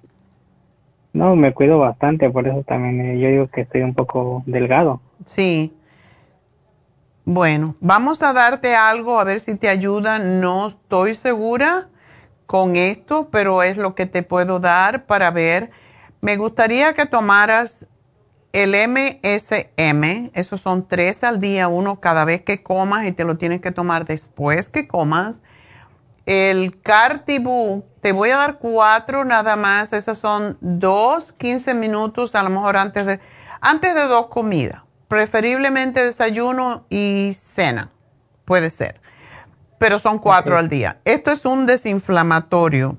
No, 1.13 1.35
me 1.35 1.53
cuido 1.53 1.77
bastante, 1.77 2.29
por 2.29 2.47
eso 2.47 2.63
también 2.63 3.01
eh, 3.01 3.19
yo 3.19 3.27
digo 3.27 3.47
que 3.47 3.61
estoy 3.61 3.81
un 3.81 3.93
poco 3.93 4.43
delgado. 4.45 5.01
Sí. 5.25 5.73
Bueno, 7.25 7.75
vamos 7.81 8.23
a 8.23 8.33
darte 8.33 8.75
algo 8.75 9.19
a 9.19 9.23
ver 9.23 9.39
si 9.39 9.55
te 9.55 9.69
ayuda. 9.69 10.19
No 10.19 10.67
estoy 10.67 11.13
segura 11.13 11.89
con 12.47 12.75
esto, 12.75 13.29
pero 13.31 13.61
es 13.61 13.77
lo 13.77 13.93
que 13.93 14.05
te 14.05 14.23
puedo 14.23 14.59
dar 14.59 15.05
para 15.05 15.29
ver. 15.29 15.69
Me 16.21 16.37
gustaría 16.37 16.93
que 16.93 17.05
tomaras 17.05 17.85
el 18.53 18.75
MSM, 18.75 20.31
esos 20.33 20.61
son 20.61 20.87
tres 20.87 21.23
al 21.23 21.39
día, 21.39 21.67
uno 21.67 21.99
cada 21.99 22.25
vez 22.25 22.41
que 22.41 22.61
comas 22.61 23.05
y 23.05 23.11
te 23.11 23.23
lo 23.23 23.37
tienes 23.37 23.61
que 23.61 23.71
tomar 23.71 24.05
después 24.05 24.69
que 24.69 24.87
comas. 24.87 25.37
El 26.25 26.81
Cartibú, 26.81 27.85
te 28.01 28.11
voy 28.11 28.29
a 28.29 28.37
dar 28.37 28.59
cuatro 28.59 29.23
nada 29.23 29.55
más, 29.55 29.93
esos 29.93 30.17
son 30.17 30.57
dos, 30.61 31.33
15 31.33 31.73
minutos, 31.73 32.35
a 32.35 32.43
lo 32.43 32.49
mejor 32.49 32.77
antes 32.77 33.05
de, 33.05 33.19
antes 33.61 33.95
de 33.95 34.03
dos 34.03 34.27
comidas, 34.27 34.83
preferiblemente 35.07 36.03
desayuno 36.03 36.85
y 36.89 37.35
cena, 37.39 37.91
puede 38.45 38.69
ser, 38.69 39.01
pero 39.79 39.97
son 39.97 40.19
cuatro 40.19 40.57
al 40.57 40.69
día. 40.69 40.99
Esto 41.05 41.31
es 41.31 41.45
un 41.45 41.65
desinflamatorio. 41.65 42.97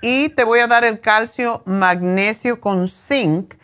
Y 0.00 0.28
te 0.30 0.44
voy 0.44 0.60
a 0.60 0.68
dar 0.68 0.84
el 0.84 1.00
calcio 1.00 1.62
magnesio 1.66 2.60
con 2.60 2.86
zinc, 2.86 3.54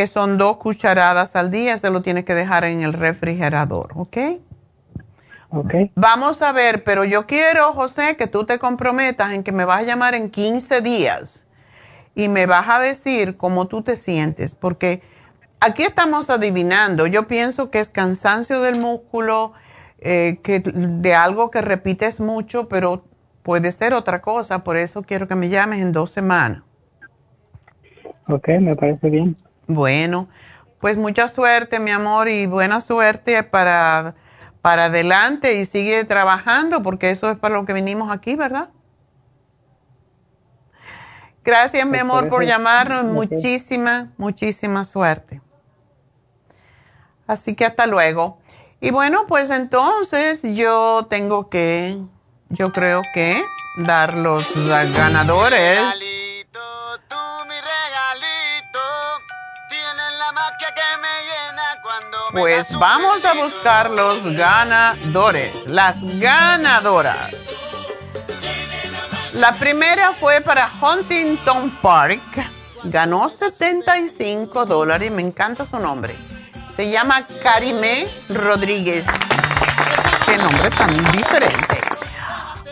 que 0.00 0.06
son 0.06 0.38
dos 0.38 0.56
cucharadas 0.56 1.36
al 1.36 1.50
día, 1.50 1.76
se 1.76 1.90
lo 1.90 2.00
tienes 2.00 2.24
que 2.24 2.34
dejar 2.34 2.64
en 2.64 2.80
el 2.80 2.94
refrigerador, 2.94 3.90
¿ok? 3.96 4.16
Vamos 5.94 6.40
a 6.40 6.52
ver, 6.52 6.84
pero 6.84 7.04
yo 7.04 7.26
quiero, 7.26 7.74
José, 7.74 8.16
que 8.16 8.26
tú 8.26 8.46
te 8.46 8.58
comprometas 8.58 9.32
en 9.32 9.42
que 9.42 9.52
me 9.52 9.66
vas 9.66 9.80
a 9.80 9.82
llamar 9.82 10.14
en 10.14 10.30
15 10.30 10.80
días 10.80 11.46
y 12.14 12.30
me 12.30 12.46
vas 12.46 12.66
a 12.70 12.80
decir 12.80 13.36
cómo 13.36 13.66
tú 13.66 13.82
te 13.82 13.94
sientes, 13.94 14.54
porque 14.54 15.02
aquí 15.60 15.82
estamos 15.82 16.30
adivinando. 16.30 17.06
Yo 17.06 17.28
pienso 17.28 17.70
que 17.70 17.80
es 17.80 17.90
cansancio 17.90 18.62
del 18.62 18.80
músculo, 18.80 19.52
eh, 19.98 20.38
que 20.42 20.60
de 20.60 21.14
algo 21.14 21.50
que 21.50 21.60
repites 21.60 22.20
mucho, 22.20 22.68
pero 22.68 23.04
puede 23.42 23.70
ser 23.70 23.92
otra 23.92 24.22
cosa. 24.22 24.64
Por 24.64 24.78
eso 24.78 25.02
quiero 25.02 25.28
que 25.28 25.34
me 25.34 25.50
llames 25.50 25.82
en 25.82 25.92
dos 25.92 26.10
semanas. 26.10 26.62
Ok, 28.28 28.48
me 28.62 28.74
parece 28.74 29.10
bien. 29.10 29.36
Bueno, 29.74 30.28
pues 30.80 30.96
mucha 30.96 31.28
suerte, 31.28 31.78
mi 31.78 31.90
amor, 31.90 32.28
y 32.28 32.46
buena 32.46 32.80
suerte 32.80 33.42
para 33.42 34.14
para 34.62 34.86
adelante 34.86 35.54
y 35.54 35.66
sigue 35.66 36.04
trabajando 36.04 36.82
porque 36.82 37.10
eso 37.10 37.30
es 37.30 37.38
para 37.38 37.54
lo 37.54 37.64
que 37.64 37.72
vinimos 37.72 38.10
aquí, 38.10 38.36
¿verdad? 38.36 38.68
Gracias, 41.42 41.86
mi 41.86 41.98
amor, 41.98 42.28
por 42.28 42.44
llamarnos. 42.44 43.04
Muchísima, 43.04 44.12
muchísima 44.18 44.84
suerte. 44.84 45.40
Así 47.26 47.54
que 47.54 47.64
hasta 47.64 47.86
luego. 47.86 48.38
Y 48.80 48.90
bueno, 48.90 49.26
pues 49.26 49.50
entonces 49.50 50.42
yo 50.42 51.06
tengo 51.08 51.48
que, 51.48 51.98
yo 52.50 52.72
creo 52.72 53.00
que 53.14 53.42
dar 53.78 54.14
los 54.14 54.46
ganadores. 54.94 55.80
Pues 62.32 62.70
vamos 62.78 63.24
a 63.24 63.34
buscar 63.34 63.90
los 63.90 64.22
ganadores, 64.34 65.66
las 65.66 65.96
ganadoras. 66.20 67.34
La 69.34 69.52
primera 69.54 70.12
fue 70.12 70.40
para 70.40 70.70
Huntington 70.80 71.70
Park. 71.82 72.20
Ganó 72.84 73.28
75 73.28 74.64
dólares 74.64 75.10
y 75.10 75.14
me 75.14 75.22
encanta 75.22 75.66
su 75.66 75.78
nombre. 75.78 76.14
Se 76.76 76.88
llama 76.90 77.26
Karime 77.42 78.06
Rodríguez. 78.28 79.04
Qué 80.24 80.36
nombre 80.36 80.70
tan 80.70 81.12
diferente. 81.12 81.80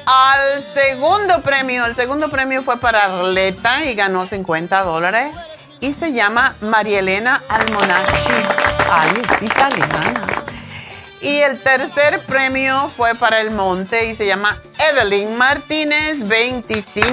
Al 0.06 0.62
segundo 0.62 1.42
premio, 1.42 1.84
el 1.84 1.94
segundo 1.94 2.30
premio 2.30 2.62
fue 2.62 2.78
para 2.78 3.06
Arleta 3.06 3.84
y 3.84 3.94
ganó 3.94 4.26
50 4.26 4.82
dólares 4.82 5.34
y 5.80 5.92
se 5.92 6.12
llama 6.12 6.54
María 6.60 7.00
Elena 7.00 7.42
Almonachi. 7.48 8.32
Ay, 8.90 9.22
es 9.24 9.42
italiana. 9.42 10.26
Y 11.20 11.38
el 11.38 11.60
tercer 11.60 12.20
premio 12.20 12.90
fue 12.96 13.14
para 13.14 13.40
el 13.40 13.50
Monte 13.50 14.06
y 14.06 14.14
se 14.14 14.26
llama 14.26 14.56
Evelyn 14.90 15.36
Martínez, 15.36 16.26
25 16.26 17.12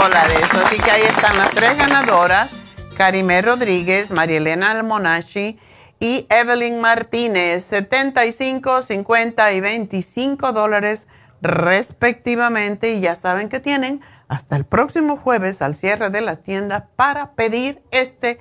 dólares. 0.00 0.42
Así 0.64 0.76
que 0.78 0.90
ahí 0.90 1.02
están 1.02 1.38
las 1.38 1.50
tres 1.50 1.78
ganadoras, 1.78 2.50
Karime 2.96 3.42
Rodríguez, 3.42 4.10
María 4.10 4.38
Elena 4.38 4.72
Almonachi 4.72 5.58
y 6.00 6.26
Evelyn 6.28 6.80
Martínez, 6.80 7.64
75, 7.64 8.82
50 8.82 9.52
y 9.52 9.60
25 9.60 10.52
dólares 10.52 11.06
respectivamente. 11.40 12.94
Y 12.94 13.00
ya 13.00 13.14
saben 13.14 13.48
que 13.48 13.60
tienen 13.60 14.00
hasta 14.28 14.56
el 14.56 14.64
próximo 14.64 15.16
jueves 15.16 15.62
al 15.62 15.76
cierre 15.76 16.10
de 16.10 16.20
la 16.20 16.36
tienda 16.36 16.88
para 16.96 17.32
pedir 17.32 17.82
este, 17.90 18.40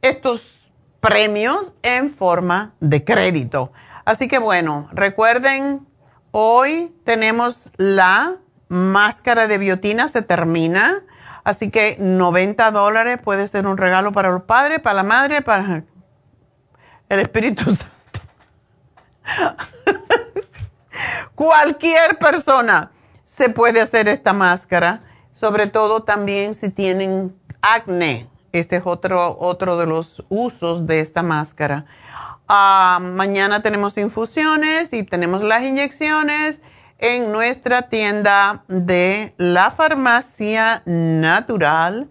estos 0.00 0.60
premios 1.00 1.74
en 1.82 2.10
forma 2.10 2.74
de 2.80 3.04
crédito. 3.04 3.72
Así 4.04 4.28
que 4.28 4.38
bueno, 4.38 4.88
recuerden, 4.92 5.86
hoy 6.30 6.94
tenemos 7.04 7.72
la 7.76 8.36
máscara 8.68 9.48
de 9.48 9.58
biotina, 9.58 10.08
se 10.08 10.22
termina. 10.22 11.02
Así 11.44 11.70
que 11.70 11.96
90 11.98 12.70
dólares 12.70 13.18
puede 13.22 13.48
ser 13.48 13.66
un 13.66 13.76
regalo 13.76 14.12
para 14.12 14.30
los 14.30 14.42
padres, 14.42 14.80
para 14.80 14.94
la 14.94 15.02
madre, 15.02 15.42
para 15.42 15.82
el 17.08 17.20
Espíritu 17.20 17.64
Santo. 17.64 17.86
Cualquier 21.34 22.18
persona 22.18 22.90
se 23.42 23.50
puede 23.50 23.80
hacer 23.80 24.06
esta 24.06 24.32
máscara, 24.32 25.00
sobre 25.34 25.66
todo 25.66 26.04
también 26.04 26.54
si 26.54 26.70
tienen 26.70 27.34
acné. 27.60 28.28
Este 28.52 28.76
es 28.76 28.82
otro, 28.84 29.36
otro 29.36 29.76
de 29.76 29.84
los 29.84 30.24
usos 30.28 30.86
de 30.86 31.00
esta 31.00 31.24
máscara. 31.24 31.84
Ah, 32.46 33.00
mañana 33.02 33.60
tenemos 33.60 33.98
infusiones 33.98 34.92
y 34.92 35.02
tenemos 35.02 35.42
las 35.42 35.64
inyecciones 35.64 36.60
en 36.98 37.32
nuestra 37.32 37.88
tienda 37.88 38.62
de 38.68 39.34
la 39.38 39.72
farmacia 39.72 40.84
natural 40.86 42.08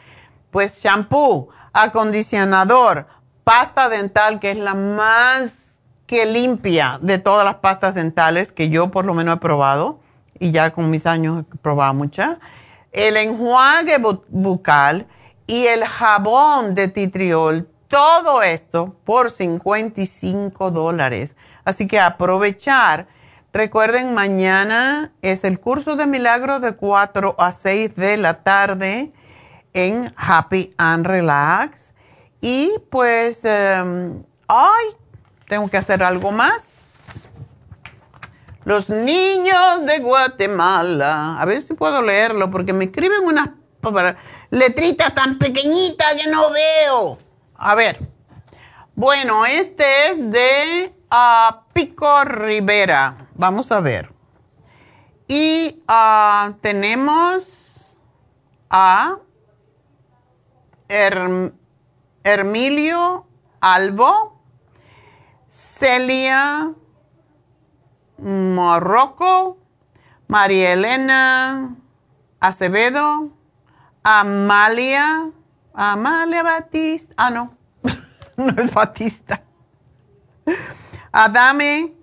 Pues 0.52 0.82
champú, 0.82 1.50
acondicionador, 1.74 3.08
pasta 3.44 3.90
dental, 3.90 4.40
que 4.40 4.52
es 4.52 4.58
la 4.58 4.74
más 4.74 5.54
que 6.06 6.26
limpia 6.26 6.98
de 7.02 7.20
todas 7.20 7.46
las 7.46 7.56
pastas 7.56 7.94
dentales 7.94 8.52
que 8.52 8.70
yo 8.70 8.90
por 8.90 9.06
lo 9.06 9.14
menos 9.14 9.38
he 9.38 9.40
probado 9.40 10.00
y 10.40 10.52
ya 10.52 10.72
con 10.72 10.90
mis 10.90 11.06
años 11.06 11.41
he 11.41 11.58
probado 11.58 11.94
muchas. 11.94 12.40
El 12.99 13.15
enjuague 13.15 13.95
bucal 14.27 15.07
y 15.47 15.67
el 15.67 15.85
jabón 15.85 16.76
de 16.76 16.89
titriol, 16.89 17.69
todo 17.88 18.43
esto 18.43 18.97
por 19.05 19.31
55 19.31 20.69
dólares. 20.69 21.38
Así 21.63 21.88
que 21.88 21.97
aprovechar. 21.97 23.07
Recuerden, 23.53 24.13
mañana 24.13 25.13
es 25.21 25.45
el 25.45 25.61
curso 25.61 25.95
de 25.95 26.07
milagro 26.07 26.59
de 26.59 26.73
4 26.73 27.35
a 27.38 27.53
6 27.53 27.95
de 27.95 28.17
la 28.17 28.43
tarde 28.43 29.13
en 29.71 30.13
Happy 30.17 30.73
and 30.77 31.07
Relax. 31.07 31.93
Y 32.41 32.73
pues, 32.91 33.45
em, 33.45 34.23
ay, 34.45 34.88
tengo 35.47 35.69
que 35.69 35.77
hacer 35.77 36.03
algo 36.03 36.34
más. 36.34 36.78
Los 38.65 38.90
niños 38.90 39.86
de 39.86 39.99
Guatemala. 39.99 41.40
A 41.40 41.45
ver 41.45 41.61
si 41.61 41.73
puedo 41.73 42.02
leerlo 42.02 42.52
porque 42.52 42.73
me 42.73 42.86
escriben 42.86 43.23
unas 43.23 43.49
letritas 44.49 45.15
tan 45.15 45.38
pequeñitas 45.38 46.15
que 46.15 46.30
no 46.30 46.49
veo. 46.52 47.18
A 47.56 47.76
ver. 47.76 47.99
Bueno, 48.95 49.45
este 49.45 50.10
es 50.10 50.31
de 50.31 50.94
uh, 51.11 51.56
Pico 51.73 52.23
Rivera. 52.26 53.30
Vamos 53.36 53.72
a 53.72 53.80
ver. 53.80 54.11
Y 55.27 55.81
uh, 55.88 56.53
tenemos 56.61 57.95
a 58.69 59.18
Hermilio 62.23 63.26
Albo 63.61 64.41
Celia 65.48 66.73
Morroco, 68.22 69.58
María 70.28 70.74
Elena 70.74 71.76
Acevedo, 72.40 73.30
Amalia, 74.04 75.32
Amalia 75.74 76.44
Batista, 76.44 77.14
ah, 77.18 77.30
no, 77.30 77.58
no 78.38 78.62
es 78.62 78.74
Batista. 78.74 79.44
Adame, 81.12 81.94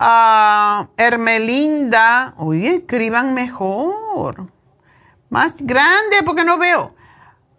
uh, 0.00 0.86
Hermelinda, 0.96 2.34
oye, 2.38 2.76
escriban 2.76 3.34
mejor, 3.34 4.50
más 5.28 5.56
grande 5.58 6.22
porque 6.24 6.44
no 6.44 6.58
veo. 6.58 6.94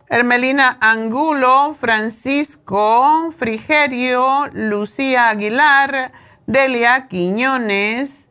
Hermelina 0.07 0.77
Angulo, 0.81 1.75
Francisco 1.79 3.31
Frigerio, 3.37 4.47
Lucía 4.53 5.29
Aguilar, 5.29 6.11
Delia 6.47 7.07
Quiñones 7.07 8.27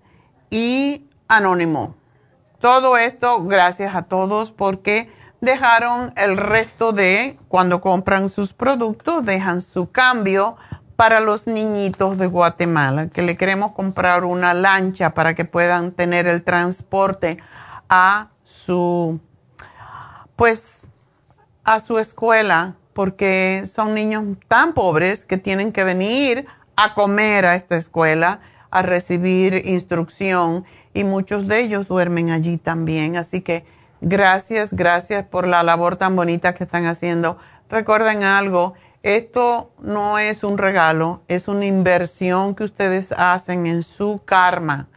y 0.48 1.06
Anónimo. 1.26 1.96
Todo 2.60 2.96
esto 2.96 3.44
gracias 3.44 3.94
a 3.96 4.02
todos 4.02 4.52
porque 4.52 5.10
dejaron 5.40 6.12
el 6.16 6.36
resto 6.36 6.92
de, 6.92 7.38
cuando 7.48 7.80
compran 7.80 8.28
sus 8.28 8.52
productos, 8.52 9.26
dejan 9.26 9.60
su 9.60 9.90
cambio 9.90 10.56
para 10.94 11.18
los 11.18 11.48
niñitos 11.48 12.16
de 12.16 12.28
Guatemala, 12.28 13.08
que 13.08 13.22
le 13.22 13.36
queremos 13.36 13.72
comprar 13.72 14.24
una 14.24 14.54
lancha 14.54 15.10
para 15.10 15.34
que 15.34 15.44
puedan 15.44 15.90
tener 15.90 16.28
el 16.28 16.44
transporte 16.44 17.38
a 17.88 18.28
su, 18.44 19.18
pues, 20.36 20.86
a 21.64 21.80
su 21.80 21.98
escuela 21.98 22.76
porque 22.92 23.64
son 23.66 23.92
niños 23.92 24.24
tan 24.46 24.72
pobres 24.72 25.24
que 25.24 25.36
tienen 25.36 25.72
que 25.72 25.82
venir 25.82 26.46
a 26.76 26.94
comer 26.94 27.46
a 27.46 27.54
esta 27.54 27.76
escuela, 27.76 28.40
a 28.70 28.82
recibir 28.82 29.62
instrucción 29.66 30.64
y 30.92 31.04
muchos 31.04 31.46
de 31.46 31.60
ellos 31.60 31.86
duermen 31.88 32.30
allí 32.30 32.56
también. 32.56 33.16
Así 33.16 33.40
que 33.40 33.64
gracias, 34.00 34.72
gracias 34.72 35.24
por 35.24 35.46
la 35.46 35.62
labor 35.62 35.96
tan 35.96 36.16
bonita 36.16 36.54
que 36.54 36.64
están 36.64 36.86
haciendo. 36.86 37.38
Recuerden 37.68 38.24
algo, 38.24 38.74
esto 39.02 39.70
no 39.80 40.18
es 40.18 40.44
un 40.44 40.58
regalo, 40.58 41.22
es 41.28 41.48
una 41.48 41.66
inversión 41.66 42.54
que 42.54 42.64
ustedes 42.64 43.12
hacen 43.12 43.66
en 43.66 43.82
su 43.82 44.22
karma. 44.24 44.88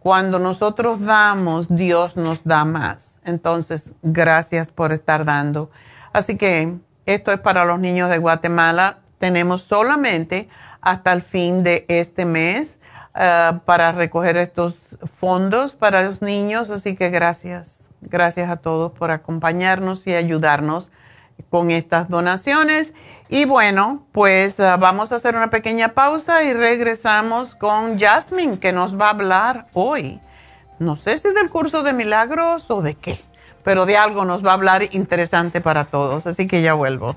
Cuando 0.00 0.38
nosotros 0.38 1.04
damos, 1.04 1.68
Dios 1.68 2.16
nos 2.16 2.42
da 2.42 2.64
más. 2.64 3.20
Entonces, 3.24 3.92
gracias 4.02 4.70
por 4.70 4.92
estar 4.92 5.26
dando. 5.26 5.70
Así 6.12 6.38
que 6.38 6.74
esto 7.04 7.32
es 7.32 7.40
para 7.40 7.66
los 7.66 7.78
niños 7.78 8.08
de 8.08 8.16
Guatemala. 8.16 9.00
Tenemos 9.18 9.62
solamente 9.62 10.48
hasta 10.80 11.12
el 11.12 11.22
fin 11.22 11.62
de 11.62 11.84
este 11.88 12.24
mes 12.24 12.78
eh, 13.14 13.52
para 13.64 13.92
recoger 13.92 14.36
estos 14.36 14.76
fondos 15.18 15.72
para 15.72 16.02
los 16.02 16.22
niños. 16.22 16.70
Así 16.70 16.96
que 16.96 17.10
gracias, 17.10 17.90
gracias 18.00 18.50
a 18.50 18.56
todos 18.56 18.92
por 18.92 19.10
acompañarnos 19.10 20.06
y 20.06 20.14
ayudarnos 20.14 20.90
con 21.50 21.70
estas 21.70 22.08
donaciones. 22.08 22.92
Y 23.28 23.44
bueno, 23.44 24.06
pues 24.12 24.58
eh, 24.58 24.76
vamos 24.78 25.12
a 25.12 25.16
hacer 25.16 25.36
una 25.36 25.50
pequeña 25.50 25.88
pausa 25.90 26.42
y 26.44 26.52
regresamos 26.52 27.54
con 27.54 27.98
Jasmine 27.98 28.58
que 28.58 28.72
nos 28.72 28.98
va 28.98 29.06
a 29.06 29.10
hablar 29.10 29.66
hoy. 29.72 30.20
No 30.78 30.96
sé 30.96 31.18
si 31.18 31.32
del 31.32 31.50
curso 31.50 31.82
de 31.82 31.92
milagros 31.92 32.70
o 32.70 32.82
de 32.82 32.94
qué 32.94 33.20
pero 33.64 33.86
de 33.86 33.96
algo 33.96 34.24
nos 34.24 34.44
va 34.44 34.50
a 34.50 34.54
hablar 34.54 34.82
interesante 34.94 35.60
para 35.60 35.84
todos. 35.86 36.26
Así 36.26 36.46
que 36.46 36.62
ya 36.62 36.74
vuelvo. 36.74 37.16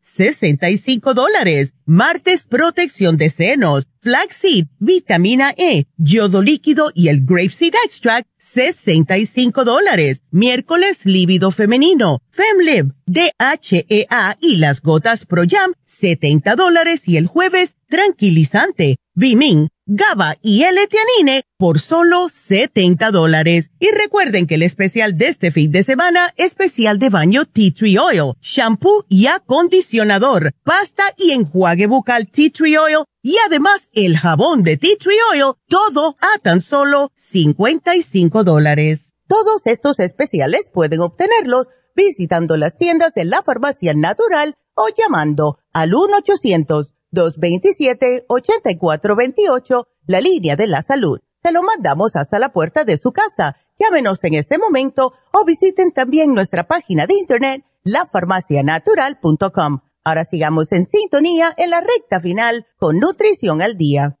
65 0.15 1.13
dólares. 1.13 1.73
Martes, 1.85 2.45
protección 2.45 3.17
de 3.17 3.29
senos, 3.29 3.87
flaxseed, 4.01 4.67
vitamina 4.79 5.53
E, 5.57 5.85
yodo 5.97 6.41
líquido 6.41 6.91
y 6.93 7.07
el 7.07 7.25
grapeseed 7.25 7.73
extract, 7.85 8.27
65 8.37 9.63
dólares. 9.63 10.21
Miércoles, 10.31 11.05
líbido 11.05 11.51
femenino, 11.51 12.19
FemLib, 12.29 12.93
DHEA 13.05 14.37
y 14.41 14.57
las 14.57 14.81
gotas 14.81 15.25
Pro 15.25 15.43
Jam, 15.49 15.73
70 15.85 16.55
dólares. 16.55 17.03
Y 17.07 17.17
el 17.17 17.27
jueves, 17.27 17.75
tranquilizante, 17.87 18.97
Bimin, 19.13 19.69
GABA 19.93 20.37
y 20.41 20.63
L-Tianine 20.63 21.43
por 21.57 21.81
solo 21.81 22.29
70 22.29 23.11
dólares. 23.11 23.71
Y 23.77 23.91
recuerden 23.91 24.47
que 24.47 24.55
el 24.55 24.63
especial 24.63 25.17
de 25.17 25.27
este 25.27 25.51
fin 25.51 25.69
de 25.73 25.83
semana, 25.83 26.33
especial 26.37 26.97
de 26.97 27.09
baño 27.09 27.43
Tea 27.43 27.73
Tree 27.77 27.97
Oil, 27.97 28.33
shampoo 28.39 29.05
y 29.09 29.27
acondicionador, 29.27 30.53
pasta 30.63 31.03
y 31.17 31.31
enjuague 31.31 31.87
bucal 31.87 32.27
Tea 32.27 32.51
Tree 32.51 32.77
Oil 32.77 33.03
y 33.21 33.35
además 33.45 33.89
el 33.91 34.17
jabón 34.17 34.63
de 34.63 34.77
Tea 34.77 34.95
Tree 34.97 35.17
Oil, 35.33 35.55
todo 35.67 36.15
a 36.21 36.39
tan 36.39 36.61
solo 36.61 37.11
55 37.17 38.45
dólares. 38.45 39.11
Todos 39.27 39.61
estos 39.65 39.99
especiales 39.99 40.69
pueden 40.73 41.01
obtenerlos 41.01 41.67
visitando 41.97 42.55
las 42.55 42.77
tiendas 42.77 43.13
de 43.13 43.25
la 43.25 43.43
farmacia 43.43 43.93
natural 43.93 44.55
o 44.73 44.87
llamando 44.97 45.59
al 45.73 45.93
1 45.93 46.15
800 46.19 46.95
227-8428, 47.11 49.85
la 50.07 50.21
línea 50.21 50.55
de 50.55 50.67
la 50.67 50.81
salud. 50.81 51.19
Se 51.43 51.51
lo 51.51 51.61
mandamos 51.63 52.15
hasta 52.15 52.39
la 52.39 52.53
puerta 52.53 52.83
de 52.83 52.97
su 52.97 53.11
casa. 53.11 53.57
Llámenos 53.79 54.23
en 54.23 54.33
este 54.35 54.59
momento 54.59 55.13
o 55.31 55.45
visiten 55.45 55.91
también 55.91 56.33
nuestra 56.33 56.67
página 56.67 57.05
de 57.07 57.13
internet, 57.15 57.65
lafarmacianatural.com. 57.83 59.79
Ahora 60.03 60.23
sigamos 60.23 60.71
en 60.71 60.85
sintonía 60.85 61.51
en 61.57 61.71
la 61.71 61.81
recta 61.81 62.21
final 62.21 62.67
con 62.77 62.99
Nutrición 62.99 63.61
al 63.61 63.77
Día. 63.77 64.17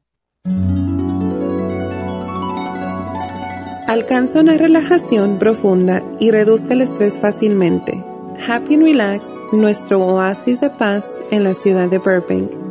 Alcanza 3.87 4.39
una 4.39 4.57
relajación 4.57 5.37
profunda 5.37 6.01
y 6.19 6.31
reduzca 6.31 6.73
el 6.73 6.81
estrés 6.81 7.19
fácilmente. 7.19 8.03
Happy 8.47 8.77
Relax, 8.77 9.23
nuestro 9.51 10.03
oasis 10.05 10.61
de 10.61 10.69
paz 10.69 11.05
en 11.29 11.43
la 11.43 11.53
ciudad 11.53 11.89
de 11.89 11.97
Burbank 11.97 12.70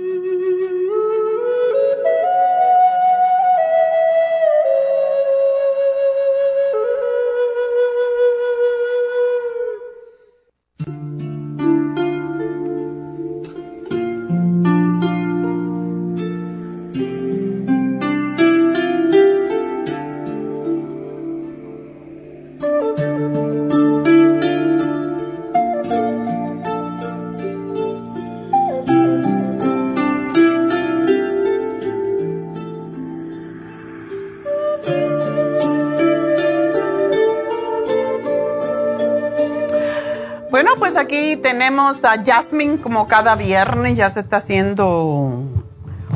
Tenemos 41.41 42.03
a 42.03 42.23
Jasmine 42.23 42.79
como 42.79 43.07
cada 43.07 43.35
viernes, 43.35 43.95
ya 43.95 44.09
se 44.09 44.21
está 44.21 44.37
haciendo 44.37 45.43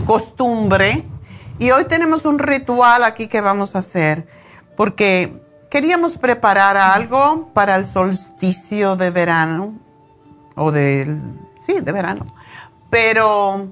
costumbre. 0.06 1.06
Y 1.60 1.72
hoy 1.72 1.85
tenemos 1.85 2.26
un 2.26 2.39
ritual 2.39 3.03
aquí 3.03 3.27
que 3.27 3.41
vamos 3.41 3.76
a 3.76 3.80
hacer, 3.80 4.27
porque 4.76 5.41
queríamos 5.69 6.18
preparar 6.18 6.77
algo 6.77 7.49
para 7.53 7.76
el 7.76 7.85
solsticio 7.85 8.95
de 8.95 9.10
verano, 9.10 9.73
o 10.56 10.72
del, 10.72 11.22
sí, 11.60 11.80
de 11.80 11.91
verano, 11.91 12.26
pero 12.89 13.68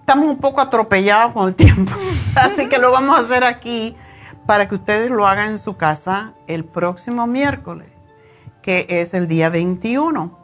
estamos 0.00 0.26
un 0.26 0.38
poco 0.38 0.60
atropellados 0.60 1.32
con 1.32 1.48
el 1.48 1.56
tiempo, 1.56 1.92
así 2.36 2.68
que 2.68 2.78
lo 2.78 2.92
vamos 2.92 3.16
a 3.16 3.20
hacer 3.20 3.42
aquí 3.42 3.96
para 4.46 4.68
que 4.68 4.76
ustedes 4.76 5.10
lo 5.10 5.26
hagan 5.26 5.50
en 5.50 5.58
su 5.58 5.76
casa 5.76 6.34
el 6.46 6.64
próximo 6.64 7.26
miércoles, 7.26 7.88
que 8.62 8.86
es 8.88 9.14
el 9.14 9.26
día 9.26 9.50
21 9.50 10.39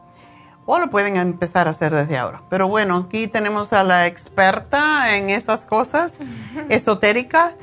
o 0.66 0.78
lo 0.78 0.90
pueden 0.90 1.16
empezar 1.16 1.68
a 1.68 1.70
hacer 1.70 1.94
desde 1.94 2.18
ahora. 2.18 2.42
Pero 2.50 2.68
bueno, 2.68 3.06
aquí 3.06 3.28
tenemos 3.28 3.72
a 3.72 3.82
la 3.84 4.06
experta 4.06 5.16
en 5.16 5.30
esas 5.30 5.64
cosas 5.64 6.18
esotéricas, 6.68 7.54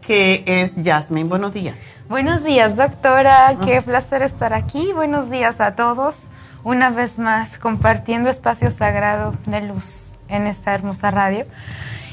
que 0.00 0.44
es 0.46 0.74
Jasmine. 0.82 1.28
Buenos 1.28 1.52
días. 1.52 1.76
Buenos 2.08 2.44
días, 2.44 2.76
doctora. 2.76 3.48
Ah. 3.48 3.56
Qué 3.64 3.82
placer 3.82 4.22
estar 4.22 4.54
aquí. 4.54 4.92
Buenos 4.92 5.28
días 5.28 5.60
a 5.60 5.74
todos. 5.74 6.30
Una 6.62 6.90
vez 6.90 7.18
más, 7.18 7.58
compartiendo 7.58 8.30
espacio 8.30 8.70
sagrado 8.70 9.34
de 9.46 9.62
luz 9.62 10.12
en 10.28 10.46
esta 10.46 10.72
hermosa 10.72 11.10
radio. 11.10 11.44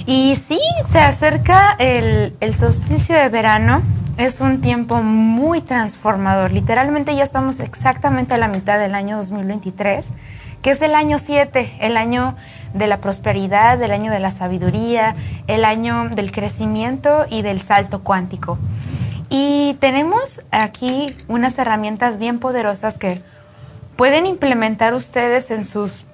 Y 0.05 0.35
sí, 0.47 0.59
se 0.91 0.99
acerca 0.99 1.75
el, 1.79 2.35
el 2.39 2.55
solsticio 2.55 3.15
de 3.15 3.29
verano 3.29 3.81
es 4.17 4.41
un 4.41 4.61
tiempo 4.61 5.01
muy 5.01 5.61
transformador. 5.61 6.51
Literalmente 6.51 7.15
ya 7.15 7.23
estamos 7.23 7.59
exactamente 7.59 8.33
a 8.33 8.37
la 8.37 8.47
mitad 8.47 8.79
del 8.79 8.95
año 8.95 9.17
2023, 9.17 10.07
que 10.61 10.71
es 10.71 10.81
el 10.81 10.95
año 10.95 11.19
7, 11.19 11.77
el 11.79 11.97
año 11.97 12.35
de 12.73 12.87
la 12.87 12.97
prosperidad, 12.97 13.81
el 13.81 13.91
año 13.91 14.11
de 14.11 14.19
la 14.19 14.31
sabiduría, 14.31 15.15
el 15.47 15.65
año 15.65 16.09
del 16.09 16.31
crecimiento 16.31 17.25
y 17.29 17.41
del 17.41 17.61
salto 17.61 18.03
cuántico. 18.03 18.57
Y 19.29 19.77
tenemos 19.79 20.41
aquí 20.51 21.15
unas 21.27 21.57
herramientas 21.57 22.19
bien 22.19 22.39
poderosas 22.39 22.97
que 22.97 23.21
pueden 23.95 24.25
implementar 24.25 24.93
ustedes 24.93 25.49
en 25.49 25.63
sus 25.63 26.05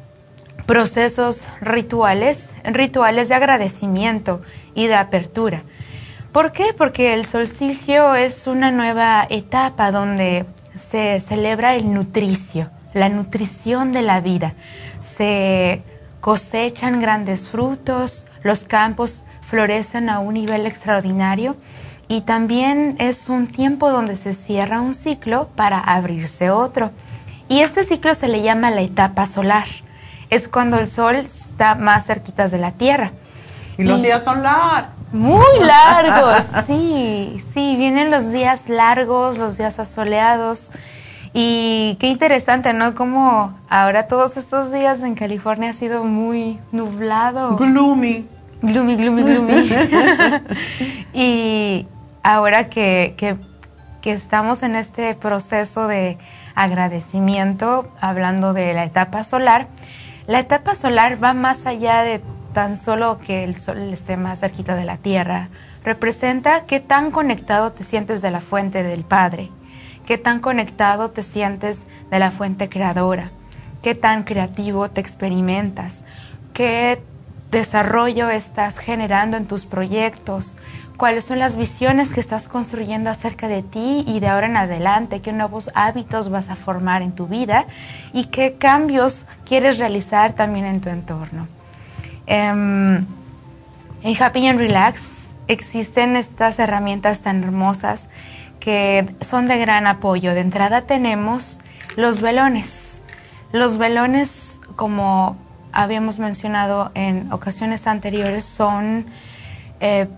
procesos 0.70 1.48
rituales, 1.62 2.52
rituales 2.64 3.28
de 3.28 3.34
agradecimiento 3.34 4.44
y 4.76 4.86
de 4.86 4.94
apertura. 4.94 5.64
¿Por 6.32 6.52
qué? 6.52 6.76
Porque 6.78 7.16
el 7.16 7.26
solsticio 7.26 8.14
es 8.14 8.46
una 8.46 8.70
nueva 8.70 9.26
etapa 9.32 9.91
donde 9.91 10.46
se 10.76 11.22
celebra 11.22 11.74
el 11.74 11.91
nutricio, 11.91 12.70
la 12.94 13.10
nutrición 13.10 13.94
de 13.94 14.04
la 14.04 14.22
vida. 14.22 14.54
Se 15.00 15.82
cosechan 16.22 17.02
grandes 17.02 17.50
frutos, 17.50 18.28
los 18.44 18.64
campos 18.64 19.24
florecen 19.41 20.08
a 20.08 20.20
un 20.20 20.36
nivel 20.36 20.68
extraordinario 20.68 21.58
y 22.08 22.22
también 22.22 22.96
es 23.00 23.28
un 23.28 23.48
tiempo 23.48 23.90
donde 23.90 24.16
se 24.16 24.36
cierra 24.36 24.82
un 24.82 24.94
ciclo 24.94 25.50
para 25.56 25.80
abrirse 25.80 26.52
otro. 26.52 26.91
Y 27.48 27.62
este 27.62 27.84
ciclo 27.84 28.14
se 28.14 28.28
le 28.28 28.44
llama 28.44 28.70
la 28.70 28.82
etapa 28.82 29.26
solar. 29.26 29.66
Es 30.30 30.47
cuando 30.47 30.77
el 30.77 30.88
sol 30.88 31.15
está 31.15 31.76
más 31.76 32.06
cerquita 32.06 32.47
de 32.47 32.57
la 32.57 32.72
Tierra. 32.72 33.11
Y 33.77 33.84
los 33.84 34.01
días 34.01 34.23
son 34.23 34.43
largos. 34.43 34.91
Muy 35.11 35.45
largos, 35.61 36.43
sí, 36.68 37.43
sí, 37.53 37.76
vienen 37.77 38.11
los 38.11 38.31
días 38.31 38.69
largos, 38.69 39.38
los 39.38 39.57
días 39.57 39.80
asoleados. 39.80 40.72
Y 41.34 41.97
qué 41.99 42.07
interesante, 42.07 42.73
¿no? 42.73 42.93
Como 42.93 43.57
ahora 43.69 44.07
todos 44.07 44.38
estos 44.38 44.72
días 44.72 45.01
en 45.01 45.15
California 45.15 45.72
ha 45.72 45.73
sido 45.73 46.03
muy 46.03 46.60
nublado. 46.72 47.56
Gloomy. 47.56 48.27
Gloomy, 48.61 48.95
gloomy, 48.97 49.23
gloomy. 49.23 49.72
y 51.14 51.88
ahora 52.23 52.69
que, 52.69 53.15
que 53.18 53.38
que 54.01 54.14
estamos 54.14 54.64
en 54.64 54.76
este 54.76 55.14
proceso 55.15 55.88
de 55.88 56.18
agradecimiento, 56.56 57.91
hablando 57.99 58.53
de 58.53 58.73
la 58.73 58.85
etapa 58.85 59.23
solar. 59.23 59.68
La 60.30 60.41
etapa 60.41 60.76
solar 60.76 61.18
va 61.23 61.34
más 61.34 61.65
allá 61.65 62.03
de 62.03 62.22
tan 62.53 62.76
solo 62.76 63.18
que 63.18 63.43
el 63.43 63.60
sol 63.60 63.91
esté 63.91 64.15
más 64.15 64.41
cerquita 64.41 64.76
de 64.76 64.85
la 64.85 64.97
Tierra. 64.97 65.49
Representa 65.84 66.68
qué 66.68 66.80
tan 66.80 67.10
conectado 67.10 67.72
te 67.72 67.84
sientes 67.84 68.22
de 68.22 68.30
la 68.30 68.39
fuente 68.39 68.84
del 68.84 69.03
Padre, 69.03 69.49
qué 70.06 70.19
tan 70.19 70.39
conectado 70.39 71.10
te 71.10 71.23
sientes 71.23 71.80
de 72.11 72.19
la 72.19 72.30
fuente 72.30 72.69
creadora, 72.69 73.31
qué 73.81 73.95
tan 73.95 74.22
creativo 74.22 74.88
te 74.91 75.01
experimentas, 75.01 76.03
qué 76.53 77.01
desarrollo 77.49 78.30
estás 78.30 78.77
generando 78.77 79.35
en 79.35 79.47
tus 79.47 79.65
proyectos, 79.65 80.57
cuáles 80.99 81.23
son 81.23 81.39
las 81.39 81.55
visiones 81.55 82.09
que 82.09 82.19
estás 82.19 82.49
construyendo 82.49 83.09
acerca 83.09 83.47
de 83.47 83.63
ti 83.63 84.03
y 84.05 84.19
de 84.19 84.27
ahora 84.27 84.47
en 84.47 84.57
adelante, 84.57 85.21
qué 85.21 85.31
nuevos 85.31 85.71
hábitos 85.73 86.30
vas 86.30 86.49
a 86.49 86.57
formar 86.57 87.01
en 87.01 87.13
tu 87.13 87.26
vida 87.26 87.65
y 88.11 88.26
qué 88.26 88.55
cambios 88.55 89.26
quieres 89.45 89.80
realizar 89.80 90.34
también 90.34 90.65
en 90.65 90.81
tu 90.81 90.89
entorno. 90.89 91.47
Em, 92.27 93.05
en 94.03 94.21
Happy 94.23 94.45
and 94.45 94.59
Relax 94.59 95.30
existen 95.47 96.17
estas 96.17 96.59
herramientas 96.59 97.21
tan 97.21 97.43
hermosas 97.43 98.09
que 98.59 99.15
son 99.21 99.47
de 99.47 99.57
gran 99.57 99.88
apoyo. 99.88 100.34
De 100.34 100.41
entrada 100.41 100.81
tenemos 100.81 101.61
los 101.95 102.19
velones. 102.19 103.01
Los 103.53 103.77
velones, 103.77 104.59
como 104.76 105.38
habíamos 105.71 106.19
mencionado 106.19 106.91
en 106.93 107.31
ocasiones 107.31 107.88
anteriores, 107.88 108.43
son 108.43 109.05
eh, 109.80 110.09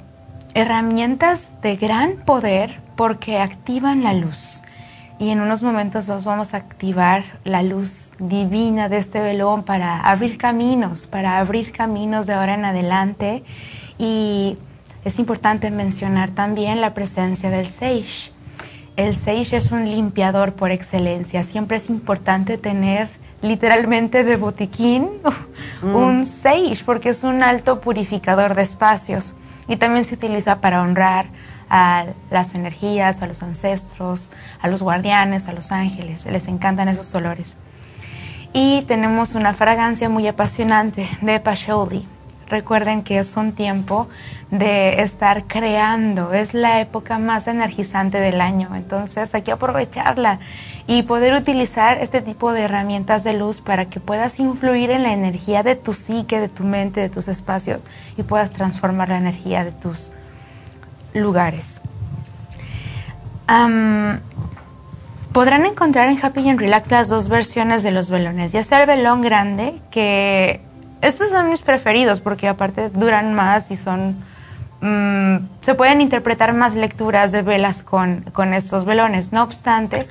herramientas 0.53 1.61
de 1.61 1.75
gran 1.75 2.17
poder 2.17 2.79
porque 2.95 3.39
activan 3.39 4.03
la 4.03 4.13
luz. 4.13 4.61
Y 5.19 5.29
en 5.29 5.39
unos 5.39 5.61
momentos 5.61 6.07
nos 6.07 6.23
vamos 6.23 6.53
a 6.53 6.57
activar 6.57 7.23
la 7.43 7.61
luz 7.61 8.11
divina 8.17 8.89
de 8.89 8.97
este 8.97 9.21
velón 9.21 9.63
para 9.63 9.99
abrir 9.99 10.37
caminos, 10.37 11.05
para 11.05 11.37
abrir 11.37 11.71
caminos 11.71 12.25
de 12.25 12.33
ahora 12.33 12.55
en 12.55 12.65
adelante. 12.65 13.43
Y 13.99 14.57
es 15.05 15.19
importante 15.19 15.69
mencionar 15.69 16.31
también 16.31 16.81
la 16.81 16.95
presencia 16.95 17.51
del 17.51 17.69
sage. 17.69 18.31
El 18.95 19.15
sage 19.15 19.57
es 19.57 19.71
un 19.71 19.85
limpiador 19.85 20.53
por 20.53 20.71
excelencia. 20.71 21.43
Siempre 21.43 21.77
es 21.77 21.89
importante 21.89 22.57
tener 22.57 23.07
literalmente 23.43 24.23
de 24.23 24.37
botiquín 24.37 25.07
mm. 25.83 25.95
un 25.95 26.25
sage 26.25 26.83
porque 26.83 27.09
es 27.09 27.23
un 27.23 27.43
alto 27.43 27.79
purificador 27.79 28.55
de 28.55 28.63
espacios 28.63 29.33
y 29.67 29.77
también 29.77 30.05
se 30.05 30.15
utiliza 30.15 30.61
para 30.61 30.81
honrar 30.81 31.27
a 31.69 32.05
las 32.29 32.53
energías, 32.53 33.21
a 33.21 33.27
los 33.27 33.41
ancestros, 33.43 34.31
a 34.61 34.67
los 34.67 34.81
guardianes, 34.81 35.47
a 35.47 35.53
los 35.53 35.71
ángeles. 35.71 36.25
Les 36.25 36.47
encantan 36.47 36.89
esos 36.89 37.13
olores. 37.15 37.55
Y 38.53 38.81
tenemos 38.81 39.35
una 39.35 39.53
fragancia 39.53 40.09
muy 40.09 40.27
apasionante 40.27 41.07
de 41.21 41.39
Pacholi. 41.39 42.05
Recuerden 42.51 43.03
que 43.03 43.17
es 43.17 43.37
un 43.37 43.53
tiempo 43.53 44.09
de 44.51 45.01
estar 45.01 45.45
creando, 45.45 46.33
es 46.33 46.53
la 46.53 46.81
época 46.81 47.17
más 47.17 47.47
energizante 47.47 48.19
del 48.19 48.41
año, 48.41 48.75
entonces 48.75 49.33
hay 49.33 49.43
que 49.43 49.53
aprovecharla 49.53 50.39
y 50.85 51.03
poder 51.03 51.33
utilizar 51.33 51.99
este 51.99 52.21
tipo 52.21 52.51
de 52.51 52.63
herramientas 52.63 53.23
de 53.23 53.31
luz 53.31 53.61
para 53.61 53.85
que 53.85 54.01
puedas 54.01 54.37
influir 54.41 54.91
en 54.91 55.03
la 55.03 55.13
energía 55.13 55.63
de 55.63 55.77
tu 55.77 55.93
psique, 55.93 56.41
de 56.41 56.49
tu 56.49 56.65
mente, 56.65 56.99
de 56.99 57.07
tus 57.07 57.29
espacios 57.29 57.83
y 58.17 58.23
puedas 58.23 58.51
transformar 58.51 59.07
la 59.07 59.19
energía 59.19 59.63
de 59.63 59.71
tus 59.71 60.11
lugares. 61.13 61.79
podrán 65.31 65.65
encontrar 65.65 66.09
en 66.09 66.19
Happy 66.21 66.49
and 66.49 66.59
Relax 66.59 66.91
las 66.91 67.07
dos 67.07 67.29
versiones 67.29 67.81
de 67.81 67.91
los 67.91 68.09
velones, 68.09 68.51
ya 68.51 68.63
sea 68.63 68.81
el 68.81 68.87
velón 68.87 69.21
grande, 69.21 69.75
que 69.89 70.59
estos 71.01 71.29
son 71.29 71.49
mis 71.49 71.61
preferidos 71.61 72.19
porque 72.19 72.47
aparte 72.47 72.89
duran 72.89 73.33
más 73.33 73.71
y 73.71 73.75
son... 73.75 74.15
Mm, 74.81 75.47
se 75.61 75.75
pueden 75.75 76.01
interpretar 76.01 76.53
más 76.53 76.75
lecturas 76.75 77.31
de 77.31 77.43
velas 77.43 77.83
con, 77.83 78.21
con 78.33 78.53
estos 78.53 78.85
velones. 78.85 79.31
No 79.31 79.43
obstante, 79.43 80.07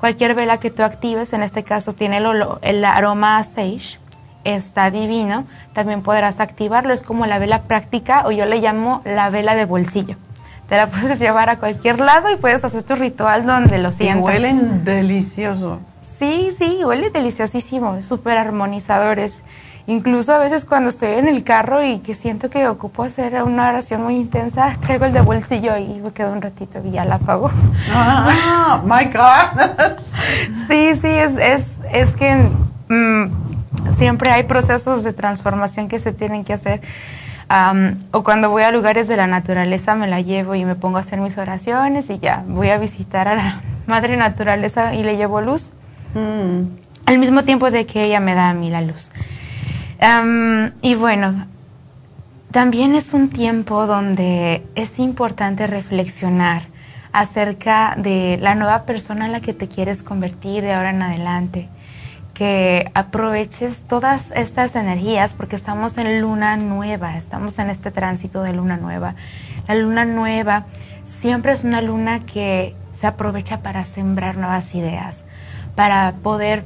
Cualquier 0.00 0.34
vela 0.34 0.58
que 0.58 0.70
tú 0.70 0.82
actives, 0.82 1.34
en 1.34 1.42
este 1.42 1.62
caso 1.62 1.92
tiene 1.92 2.16
el, 2.16 2.26
el 2.62 2.84
aroma 2.86 3.44
sage, 3.44 3.98
está 4.44 4.90
divino, 4.90 5.44
también 5.74 6.00
podrás 6.00 6.40
activarlo, 6.40 6.94
es 6.94 7.02
como 7.02 7.26
la 7.26 7.38
vela 7.38 7.64
práctica 7.64 8.22
o 8.24 8.30
yo 8.30 8.46
le 8.46 8.62
llamo 8.62 9.02
la 9.04 9.28
vela 9.28 9.54
de 9.54 9.66
bolsillo. 9.66 10.16
Te 10.70 10.76
la 10.76 10.86
puedes 10.90 11.20
llevar 11.20 11.50
a 11.50 11.58
cualquier 11.58 12.00
lado 12.00 12.32
y 12.32 12.36
puedes 12.36 12.64
hacer 12.64 12.82
tu 12.82 12.94
ritual 12.94 13.44
donde 13.44 13.76
lo 13.76 13.92
sientas. 13.92 14.20
Y 14.20 14.24
huelen 14.24 14.84
delicioso. 14.84 15.80
Sí, 16.18 16.50
sí, 16.56 16.80
huele 16.82 17.10
deliciosísimo, 17.10 18.00
súper 18.00 18.38
armonizadores. 18.38 19.42
Incluso 19.90 20.32
a 20.32 20.38
veces 20.38 20.64
cuando 20.64 20.88
estoy 20.88 21.14
en 21.14 21.26
el 21.26 21.42
carro 21.42 21.82
y 21.82 21.98
que 21.98 22.14
siento 22.14 22.48
que 22.48 22.68
ocupo 22.68 23.02
hacer 23.02 23.42
una 23.42 23.70
oración 23.70 24.04
muy 24.04 24.14
intensa, 24.14 24.76
traigo 24.80 25.04
el 25.04 25.12
de 25.12 25.20
bolsillo 25.20 25.76
y 25.78 25.98
me 25.98 26.12
quedo 26.12 26.32
un 26.32 26.40
ratito 26.40 26.80
y 26.84 26.92
ya 26.92 27.04
la 27.04 27.16
apago. 27.16 27.50
Ah, 27.92 28.80
my 28.84 29.06
God. 29.06 29.96
sí, 30.68 30.94
sí, 30.94 31.08
es, 31.08 31.36
es, 31.38 31.78
es 31.92 32.12
que 32.12 32.36
mm, 32.88 33.32
siempre 33.90 34.30
hay 34.30 34.44
procesos 34.44 35.02
de 35.02 35.12
transformación 35.12 35.88
que 35.88 35.98
se 35.98 36.12
tienen 36.12 36.44
que 36.44 36.52
hacer. 36.52 36.82
o 38.12 38.22
cuando 38.22 38.48
voy 38.48 38.62
a 38.62 38.70
lugares 38.70 39.08
de 39.08 39.16
la 39.16 39.26
naturaleza 39.26 39.96
me 39.96 40.06
la 40.06 40.20
llevo 40.20 40.54
y 40.54 40.64
me 40.64 40.76
pongo 40.76 40.98
a 40.98 41.00
hacer 41.00 41.18
mis 41.20 41.36
oraciones 41.36 42.10
y 42.10 42.20
ya 42.20 42.44
voy 42.46 42.70
a 42.70 42.78
visitar 42.78 43.26
a 43.26 43.34
la 43.34 43.60
madre 43.88 44.16
naturaleza 44.16 44.94
y 44.94 45.02
le 45.02 45.16
llevo 45.16 45.40
luz. 45.40 45.72
Mm. 46.14 46.76
Al 47.06 47.18
mismo 47.18 47.42
tiempo 47.42 47.72
de 47.72 47.86
que 47.86 48.04
ella 48.04 48.20
me 48.20 48.36
da 48.36 48.50
a 48.50 48.54
mí 48.54 48.70
la 48.70 48.82
luz 48.82 49.10
y 50.82 50.94
bueno, 50.94 51.46
también 52.50 52.94
es 52.94 53.12
un 53.12 53.28
tiempo 53.28 53.86
donde 53.86 54.66
es 54.74 54.98
importante 54.98 55.66
reflexionar 55.66 56.62
acerca 57.12 57.96
de 57.98 58.38
la 58.40 58.54
nueva 58.54 58.84
persona 58.84 59.26
en 59.26 59.32
la 59.32 59.40
que 59.40 59.52
te 59.52 59.68
quieres 59.68 60.02
convertir 60.02 60.62
de 60.62 60.72
ahora 60.72 60.90
en 60.90 61.02
adelante. 61.02 61.68
Que 62.32 62.90
aproveches 62.94 63.82
todas 63.82 64.30
estas 64.30 64.74
energías 64.74 65.34
porque 65.34 65.56
estamos 65.56 65.98
en 65.98 66.22
luna 66.22 66.56
nueva, 66.56 67.18
estamos 67.18 67.58
en 67.58 67.68
este 67.68 67.90
tránsito 67.90 68.42
de 68.42 68.54
luna 68.54 68.78
nueva. 68.78 69.14
La 69.68 69.74
luna 69.74 70.06
nueva 70.06 70.64
siempre 71.06 71.52
es 71.52 71.62
una 71.62 71.82
luna 71.82 72.20
que 72.24 72.74
se 72.94 73.06
aprovecha 73.06 73.58
para 73.58 73.84
sembrar 73.84 74.38
nuevas 74.38 74.74
ideas, 74.74 75.24
para 75.74 76.12
poder 76.22 76.64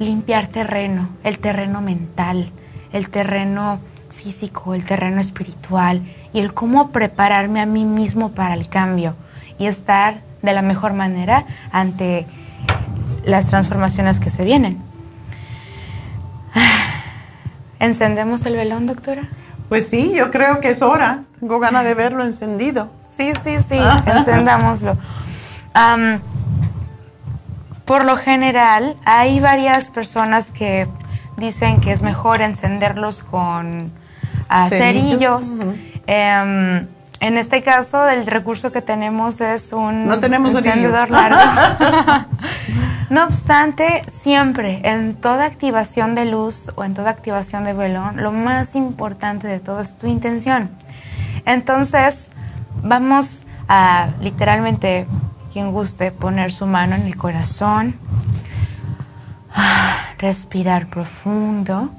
limpiar 0.00 0.48
terreno, 0.48 1.08
el 1.22 1.38
terreno 1.38 1.80
mental, 1.80 2.50
el 2.92 3.08
terreno 3.08 3.80
físico, 4.10 4.74
el 4.74 4.84
terreno 4.84 5.20
espiritual 5.20 6.02
y 6.32 6.40
el 6.40 6.54
cómo 6.54 6.90
prepararme 6.90 7.60
a 7.60 7.66
mí 7.66 7.84
mismo 7.84 8.30
para 8.32 8.54
el 8.54 8.68
cambio 8.68 9.14
y 9.58 9.66
estar 9.66 10.20
de 10.42 10.52
la 10.52 10.62
mejor 10.62 10.92
manera 10.92 11.44
ante 11.72 12.26
las 13.24 13.46
transformaciones 13.46 14.18
que 14.18 14.30
se 14.30 14.44
vienen. 14.44 14.82
¿Encendemos 17.78 18.44
el 18.46 18.56
velón, 18.56 18.86
doctora? 18.86 19.22
Pues 19.68 19.88
sí, 19.88 20.12
yo 20.14 20.30
creo 20.30 20.60
que 20.60 20.70
es 20.70 20.82
hora. 20.82 21.24
Tengo 21.40 21.58
ganas 21.58 21.84
de 21.84 21.94
verlo 21.94 22.24
encendido. 22.24 22.90
Sí, 23.16 23.32
sí, 23.44 23.56
sí, 23.68 23.78
encendámoslo. 24.06 24.96
por 27.84 28.04
lo 28.04 28.16
general, 28.16 28.96
hay 29.04 29.40
varias 29.40 29.88
personas 29.88 30.50
que 30.50 30.88
dicen 31.36 31.80
que 31.80 31.92
es 31.92 32.02
mejor 32.02 32.42
encenderlos 32.42 33.22
con 33.22 33.92
ah, 34.48 34.68
cerillos. 34.68 35.60
Em, 36.06 36.86
en 37.20 37.38
este 37.38 37.62
caso, 37.62 38.08
el 38.08 38.26
recurso 38.26 38.72
que 38.72 38.82
tenemos 38.82 39.40
es 39.40 39.72
un 39.72 40.06
no 40.06 40.18
tenemos 40.18 40.54
encendedor 40.54 41.08
largo. 41.10 41.38
no 43.10 43.24
obstante, 43.24 44.04
siempre 44.08 44.80
en 44.82 45.14
toda 45.14 45.44
activación 45.44 46.16
de 46.16 46.24
luz 46.24 46.72
o 46.74 46.82
en 46.82 46.94
toda 46.94 47.10
activación 47.10 47.62
de 47.62 47.74
velón, 47.74 48.20
lo 48.20 48.32
más 48.32 48.74
importante 48.74 49.46
de 49.46 49.60
todo 49.60 49.80
es 49.80 49.96
tu 49.96 50.08
intención. 50.08 50.70
Entonces, 51.46 52.30
vamos 52.82 53.44
a 53.68 54.08
literalmente, 54.20 55.06
quien 55.52 55.70
guste, 55.70 56.10
poner 56.10 56.50
su 56.50 56.66
mano 56.66 56.96
en 56.96 57.02
el 57.02 57.16
corazón 57.16 57.96
respirar 60.18 60.86
profundo. 60.86 61.90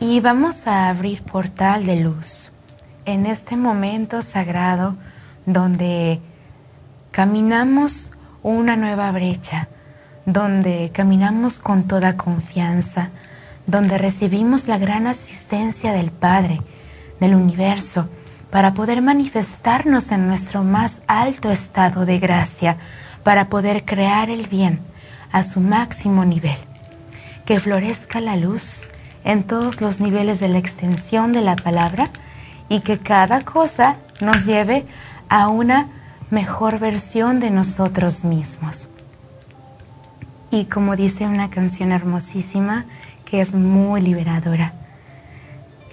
Y 0.00 0.20
vamos 0.20 0.66
a 0.66 0.88
abrir 0.88 1.22
portal 1.22 1.86
de 1.86 2.00
luz. 2.00 2.50
En 3.04 3.26
este 3.26 3.56
momento 3.56 4.22
sagrado 4.22 4.96
donde 5.46 6.20
caminamos 7.10 8.12
una 8.42 8.76
nueva 8.76 9.10
brecha, 9.12 9.68
donde 10.26 10.90
caminamos 10.92 11.58
con 11.58 11.84
toda 11.84 12.16
confianza, 12.16 13.10
donde 13.66 13.98
recibimos 13.98 14.68
la 14.68 14.78
gran 14.78 15.06
asistencia 15.06 15.92
del 15.92 16.10
Padre, 16.10 16.60
del 17.20 17.34
universo, 17.34 18.08
para 18.50 18.72
poder 18.72 19.02
manifestarnos 19.02 20.12
en 20.12 20.28
nuestro 20.28 20.62
más 20.62 21.02
alto 21.06 21.50
estado 21.50 22.06
de 22.06 22.18
gracia, 22.18 22.76
para 23.22 23.48
poder 23.48 23.84
crear 23.84 24.30
el 24.30 24.46
bien 24.46 24.80
a 25.34 25.42
su 25.42 25.58
máximo 25.58 26.24
nivel. 26.24 26.56
Que 27.44 27.58
florezca 27.58 28.20
la 28.20 28.36
luz 28.36 28.88
en 29.24 29.42
todos 29.42 29.80
los 29.80 29.98
niveles 30.00 30.38
de 30.38 30.48
la 30.48 30.58
extensión 30.58 31.32
de 31.32 31.40
la 31.40 31.56
palabra 31.56 32.08
y 32.68 32.80
que 32.80 32.98
cada 32.98 33.40
cosa 33.40 33.96
nos 34.20 34.46
lleve 34.46 34.86
a 35.28 35.48
una 35.48 35.88
mejor 36.30 36.78
versión 36.78 37.40
de 37.40 37.50
nosotros 37.50 38.22
mismos. 38.22 38.88
Y 40.52 40.66
como 40.66 40.94
dice 40.94 41.26
una 41.26 41.50
canción 41.50 41.90
hermosísima 41.90 42.84
que 43.24 43.40
es 43.40 43.56
muy 43.56 44.02
liberadora, 44.02 44.72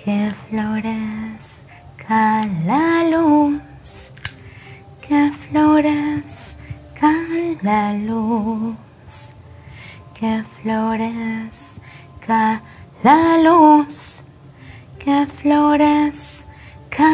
que 0.04 0.32
florezca 0.48 2.46
la 2.64 3.06
luz, 3.10 4.12
que 5.02 5.32
florezca 5.50 7.12
la 7.64 7.94
luz, 7.94 8.76
que 10.22 10.44
florezca 10.62 11.82
la 13.04 13.40
luz, 13.40 14.22
que 15.00 15.26
florezca 15.26 17.10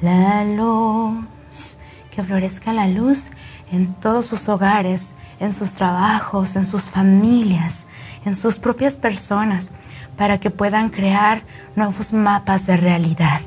la 0.00 0.44
luz, 0.44 1.76
que 2.14 2.22
florezca 2.22 2.72
la 2.72 2.86
luz 2.86 3.30
en 3.72 3.92
todos 3.94 4.26
sus 4.26 4.48
hogares, 4.48 5.16
en 5.40 5.52
sus 5.52 5.72
trabajos, 5.72 6.54
en 6.54 6.64
sus 6.64 6.82
familias, 6.82 7.86
en 8.24 8.36
sus 8.36 8.60
propias 8.60 8.94
personas, 8.94 9.72
para 10.16 10.38
que 10.38 10.50
puedan 10.50 10.90
crear 10.90 11.42
nuevos 11.74 12.12
mapas 12.12 12.66
de 12.66 12.76
realidad, 12.76 13.40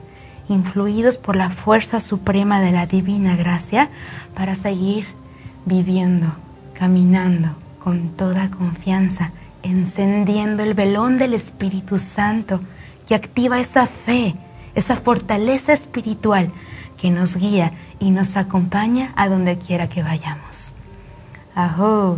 influidos 0.50 1.18
por 1.18 1.38
la 1.38 1.50
fuerza 1.50 2.02
suprema 2.02 2.60
de 2.60 2.74
la 2.74 2.88
divina 2.88 3.38
gracia, 3.38 3.88
para 4.36 4.56
seguir 4.56 5.08
viviendo, 5.66 6.28
caminando 6.74 7.67
con 7.80 8.10
toda 8.10 8.50
confianza 8.50 9.32
encendiendo 9.64 10.64
el 10.64 10.74
velón 10.74 11.18
del 11.18 11.34
Espíritu 11.34 11.98
Santo 11.98 12.60
que 13.08 13.16
activa 13.16 13.60
esa 13.60 13.88
fe, 13.88 14.36
esa 14.76 14.96
fortaleza 14.96 15.74
espiritual 15.74 16.52
que 16.98 17.10
nos 17.10 17.36
guía 17.36 17.72
y 18.00 18.12
nos 18.12 18.38
acompaña 18.38 19.14
a 19.16 19.30
donde 19.30 19.58
quiera 19.58 19.88
que 19.90 20.04
vayamos. 20.04 20.74
Ajú. 21.56 22.18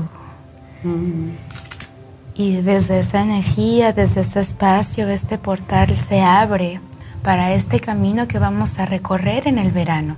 Y 2.36 2.56
desde 2.58 3.00
esa 3.00 3.22
energía, 3.22 3.94
desde 3.94 4.22
ese 4.22 4.40
espacio, 4.40 5.10
este 5.10 5.38
portal 5.38 5.96
se 5.98 6.22
abre 6.22 6.80
para 7.24 7.54
este 7.54 7.80
camino 7.80 8.28
que 8.28 8.40
vamos 8.40 8.80
a 8.80 8.86
recorrer 8.86 9.48
en 9.48 9.58
el 9.58 9.72
verano. 9.72 10.16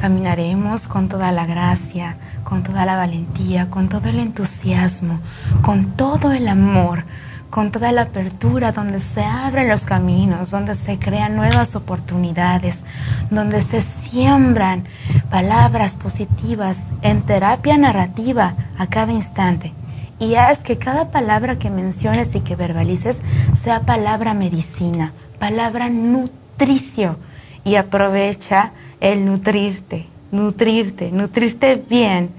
Caminaremos 0.00 0.86
con 0.86 1.08
toda 1.08 1.32
la 1.32 1.46
gracia, 1.46 2.18
con 2.46 2.62
toda 2.62 2.86
la 2.86 2.94
valentía, 2.94 3.68
con 3.70 3.88
todo 3.88 4.08
el 4.08 4.20
entusiasmo, 4.20 5.18
con 5.62 5.96
todo 5.96 6.30
el 6.30 6.46
amor, 6.46 7.02
con 7.50 7.72
toda 7.72 7.90
la 7.90 8.02
apertura, 8.02 8.70
donde 8.70 9.00
se 9.00 9.24
abren 9.24 9.68
los 9.68 9.82
caminos, 9.82 10.52
donde 10.52 10.76
se 10.76 10.96
crean 10.96 11.34
nuevas 11.34 11.74
oportunidades, 11.74 12.84
donde 13.30 13.62
se 13.62 13.80
siembran 13.80 14.84
palabras 15.28 15.96
positivas 15.96 16.84
en 17.02 17.22
terapia 17.22 17.76
narrativa 17.78 18.54
a 18.78 18.86
cada 18.86 19.12
instante. 19.12 19.72
Y 20.20 20.36
haz 20.36 20.60
que 20.60 20.78
cada 20.78 21.10
palabra 21.10 21.58
que 21.58 21.68
menciones 21.68 22.36
y 22.36 22.40
que 22.40 22.54
verbalices 22.54 23.22
sea 23.60 23.80
palabra 23.80 24.34
medicina, 24.34 25.12
palabra 25.40 25.88
nutricio. 25.90 27.18
Y 27.64 27.74
aprovecha 27.74 28.70
el 29.00 29.26
nutrirte, 29.26 30.06
nutrirte, 30.30 31.10
nutrirte 31.10 31.82
bien. 31.88 32.30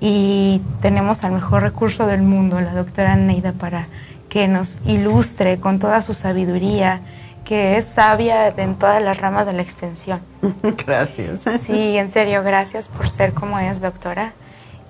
Y 0.00 0.60
tenemos 0.82 1.24
al 1.24 1.32
mejor 1.32 1.62
recurso 1.62 2.06
del 2.06 2.22
mundo, 2.22 2.60
la 2.60 2.74
doctora 2.74 3.16
Neida, 3.16 3.52
para 3.52 3.88
que 4.28 4.48
nos 4.48 4.78
ilustre 4.84 5.58
con 5.58 5.78
toda 5.78 6.02
su 6.02 6.12
sabiduría, 6.12 7.00
que 7.44 7.78
es 7.78 7.86
sabia 7.86 8.48
en 8.48 8.74
todas 8.74 9.02
las 9.02 9.18
ramas 9.18 9.46
de 9.46 9.52
la 9.54 9.62
extensión. 9.62 10.20
Gracias. 10.86 11.44
Sí, 11.64 11.96
en 11.96 12.08
serio, 12.08 12.42
gracias 12.42 12.88
por 12.88 13.08
ser 13.08 13.32
como 13.32 13.58
es, 13.58 13.80
doctora. 13.80 14.32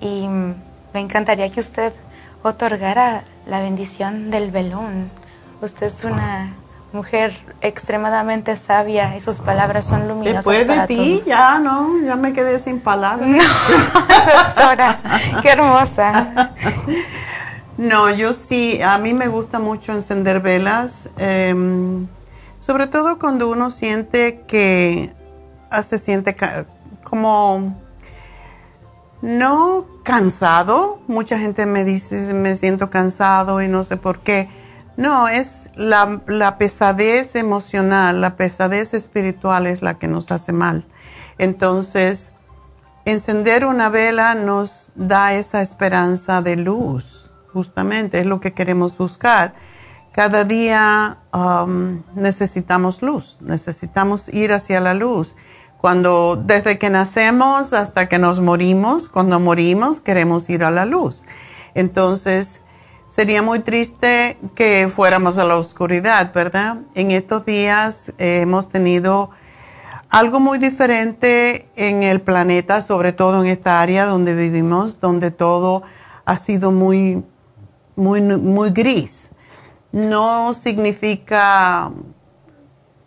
Y 0.01 0.27
me 0.27 0.99
encantaría 0.99 1.49
que 1.49 1.59
usted 1.59 1.93
otorgara 2.43 3.23
la 3.47 3.61
bendición 3.61 4.31
del 4.31 4.51
velón. 4.51 5.09
Usted 5.61 5.87
es 5.87 6.03
una 6.03 6.53
mujer 6.93 7.37
extremadamente 7.61 8.55
sabia 8.57 9.15
y 9.17 9.21
sus 9.21 9.39
palabras 9.39 9.85
son 9.85 10.07
luminosas 10.07 10.45
Después 10.45 10.67
de 10.67 10.87
ti, 10.87 11.21
ya, 11.25 11.59
¿no? 11.59 11.99
Ya 12.05 12.15
me 12.15 12.33
quedé 12.33 12.59
sin 12.59 12.79
palabras. 12.79 13.29
doctora, 14.55 14.99
qué 15.41 15.49
hermosa. 15.49 16.53
No, 17.77 18.09
yo 18.09 18.33
sí, 18.33 18.81
a 18.81 18.97
mí 18.97 19.13
me 19.13 19.27
gusta 19.27 19.59
mucho 19.59 19.93
encender 19.93 20.39
velas, 20.39 21.09
em, 21.17 22.07
sobre 22.59 22.87
todo 22.87 23.19
cuando 23.19 23.49
uno 23.49 23.69
siente 23.69 24.41
que 24.47 25.13
ah, 25.69 25.83
se 25.83 25.97
siente 25.97 26.35
como 27.03 27.75
no 29.21 29.85
cansado. 30.03 30.99
Mucha 31.07 31.37
gente 31.37 31.65
me 31.65 31.83
dice, 31.83 32.33
me 32.33 32.55
siento 32.55 32.89
cansado 32.89 33.61
y 33.61 33.67
no 33.67 33.83
sé 33.83 33.97
por 33.97 34.19
qué 34.19 34.49
no, 34.97 35.27
es 35.27 35.69
la, 35.75 36.55
pesadez 36.57 37.35
emocional, 37.35 38.19
la 38.19 38.35
pesadez 38.35 38.95
espiritual 38.95 39.67
es 39.67 39.83
la 39.83 39.99
que 39.99 40.07
nos 40.07 40.31
hace 40.31 40.53
mal. 40.53 40.85
Entonces, 41.37 42.31
encender 43.05 43.63
una 43.63 43.89
vela 43.89 44.33
nos 44.33 44.89
da 44.95 45.33
esa 45.33 45.61
esperanza 45.61 46.41
de 46.41 46.55
luz, 46.55 47.31
justamente, 47.53 48.19
es 48.19 48.25
lo 48.25 48.39
que 48.39 48.53
queremos 48.53 48.97
buscar. 48.97 49.53
Cada 50.13 50.45
día 50.45 51.19
um, 51.31 52.01
necesitamos 52.15 53.03
luz, 53.03 53.37
necesitamos 53.39 54.29
ir 54.29 54.51
hacia 54.51 54.79
la 54.79 54.95
luz. 54.95 55.35
Cuando, 55.77 56.41
desde 56.43 56.79
que 56.79 56.89
nacemos 56.89 57.71
hasta 57.71 58.09
que 58.09 58.17
nos 58.17 58.39
morimos, 58.39 59.09
cuando 59.09 59.39
morimos 59.39 60.01
queremos 60.01 60.49
ir 60.49 60.63
a 60.63 60.71
la 60.71 60.85
luz. 60.85 61.27
Entonces, 61.75 62.61
Sería 63.07 63.41
muy 63.41 63.59
triste 63.59 64.37
que 64.53 64.91
fuéramos 64.93 65.37
a 65.37 65.45
la 65.45 65.55
oscuridad, 65.55 66.33
¿verdad? 66.33 66.79
En 66.93 67.11
estos 67.11 67.45
días 67.45 68.13
eh, 68.17 68.41
hemos 68.41 68.67
tenido 68.67 69.29
algo 70.09 70.41
muy 70.41 70.59
diferente 70.59 71.69
en 71.77 72.03
el 72.03 72.19
planeta, 72.19 72.81
sobre 72.81 73.13
todo 73.13 73.41
en 73.41 73.49
esta 73.49 73.81
área 73.81 74.05
donde 74.05 74.35
vivimos, 74.35 74.99
donde 74.99 75.31
todo 75.31 75.83
ha 76.25 76.35
sido 76.35 76.71
muy, 76.71 77.23
muy, 77.95 78.21
muy 78.21 78.71
gris. 78.71 79.29
No 79.93 80.53
significa 80.53 81.91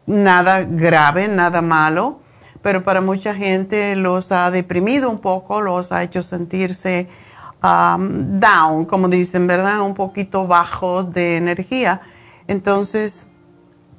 nada 0.07 0.63
grave, 0.63 1.29
nada 1.29 1.61
malo, 1.61 2.21
pero 2.63 2.83
para 2.85 3.03
mucha 3.03 3.35
gente 3.35 3.95
los 3.97 4.33
ha 4.33 4.51
deprimido 4.51 5.11
un 5.11 5.19
poco, 5.19 5.61
los 5.61 5.93
ha 5.93 6.03
hecho 6.03 6.23
sentirse 6.23 7.07
Um, 7.63 8.41
down, 8.41 8.87
como 8.87 9.09
dicen, 9.09 9.47
¿verdad? 9.47 9.83
Un 9.83 9.93
poquito 9.93 10.47
bajo 10.47 11.03
de 11.03 11.37
energía. 11.37 12.01
Entonces, 12.47 13.27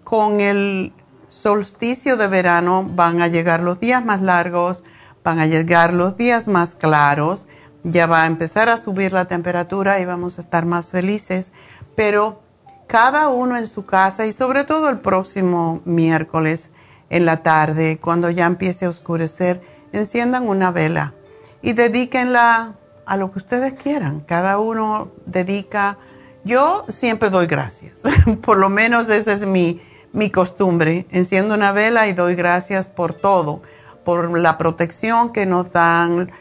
con 0.03 0.41
el 0.41 0.93
solsticio 1.27 2.17
de 2.17 2.27
verano 2.27 2.83
van 2.83 3.21
a 3.21 3.27
llegar 3.27 3.61
los 3.61 3.79
días 3.79 4.03
más 4.03 4.21
largos, 4.21 4.83
van 5.23 5.39
a 5.39 5.45
llegar 5.45 5.93
los 5.93 6.17
días 6.17 6.47
más 6.47 6.75
claros, 6.75 7.45
ya 7.83 8.07
va 8.07 8.23
a 8.23 8.27
empezar 8.27 8.67
a 8.69 8.77
subir 8.77 9.13
la 9.13 9.25
temperatura 9.25 9.99
y 9.99 10.05
vamos 10.05 10.37
a 10.37 10.41
estar 10.41 10.65
más 10.65 10.89
felices, 10.89 11.51
pero 11.95 12.41
cada 12.87 13.29
uno 13.29 13.57
en 13.57 13.67
su 13.67 13.85
casa 13.85 14.25
y 14.25 14.31
sobre 14.31 14.63
todo 14.63 14.89
el 14.89 14.99
próximo 14.99 15.81
miércoles 15.85 16.71
en 17.09 17.25
la 17.25 17.43
tarde, 17.43 17.99
cuando 18.01 18.29
ya 18.29 18.47
empiece 18.47 18.85
a 18.85 18.89
oscurecer, 18.89 19.61
enciendan 19.93 20.47
una 20.47 20.71
vela 20.71 21.13
y 21.61 21.73
dedíquenla 21.73 22.73
a 23.05 23.17
lo 23.17 23.31
que 23.31 23.39
ustedes 23.39 23.73
quieran. 23.73 24.21
Cada 24.21 24.59
uno 24.59 25.09
dedica, 25.25 25.97
yo 26.43 26.85
siempre 26.89 27.29
doy 27.29 27.47
gracias, 27.47 27.93
por 28.41 28.57
lo 28.57 28.69
menos 28.69 29.09
esa 29.09 29.33
es 29.33 29.45
mi, 29.45 29.81
mi 30.13 30.29
costumbre. 30.29 31.07
Enciendo 31.11 31.55
una 31.55 31.71
vela 31.71 32.07
y 32.07 32.13
doy 32.13 32.35
gracias 32.35 32.87
por 32.87 33.13
todo, 33.13 33.61
por 34.03 34.37
la 34.37 34.57
protección 34.57 35.31
que 35.31 35.45
nos 35.45 35.71
dan 35.71 36.31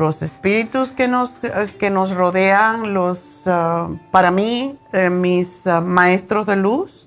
los 0.00 0.22
espíritus 0.22 0.92
que 0.92 1.08
nos, 1.08 1.40
que 1.78 1.90
nos 1.90 2.14
rodean, 2.14 2.94
los, 2.94 3.42
ah, 3.46 3.90
para 4.10 4.30
mí, 4.30 4.78
eh, 4.94 5.10
mis 5.10 5.66
ah, 5.66 5.82
maestros 5.82 6.46
de 6.46 6.56
luz, 6.56 7.06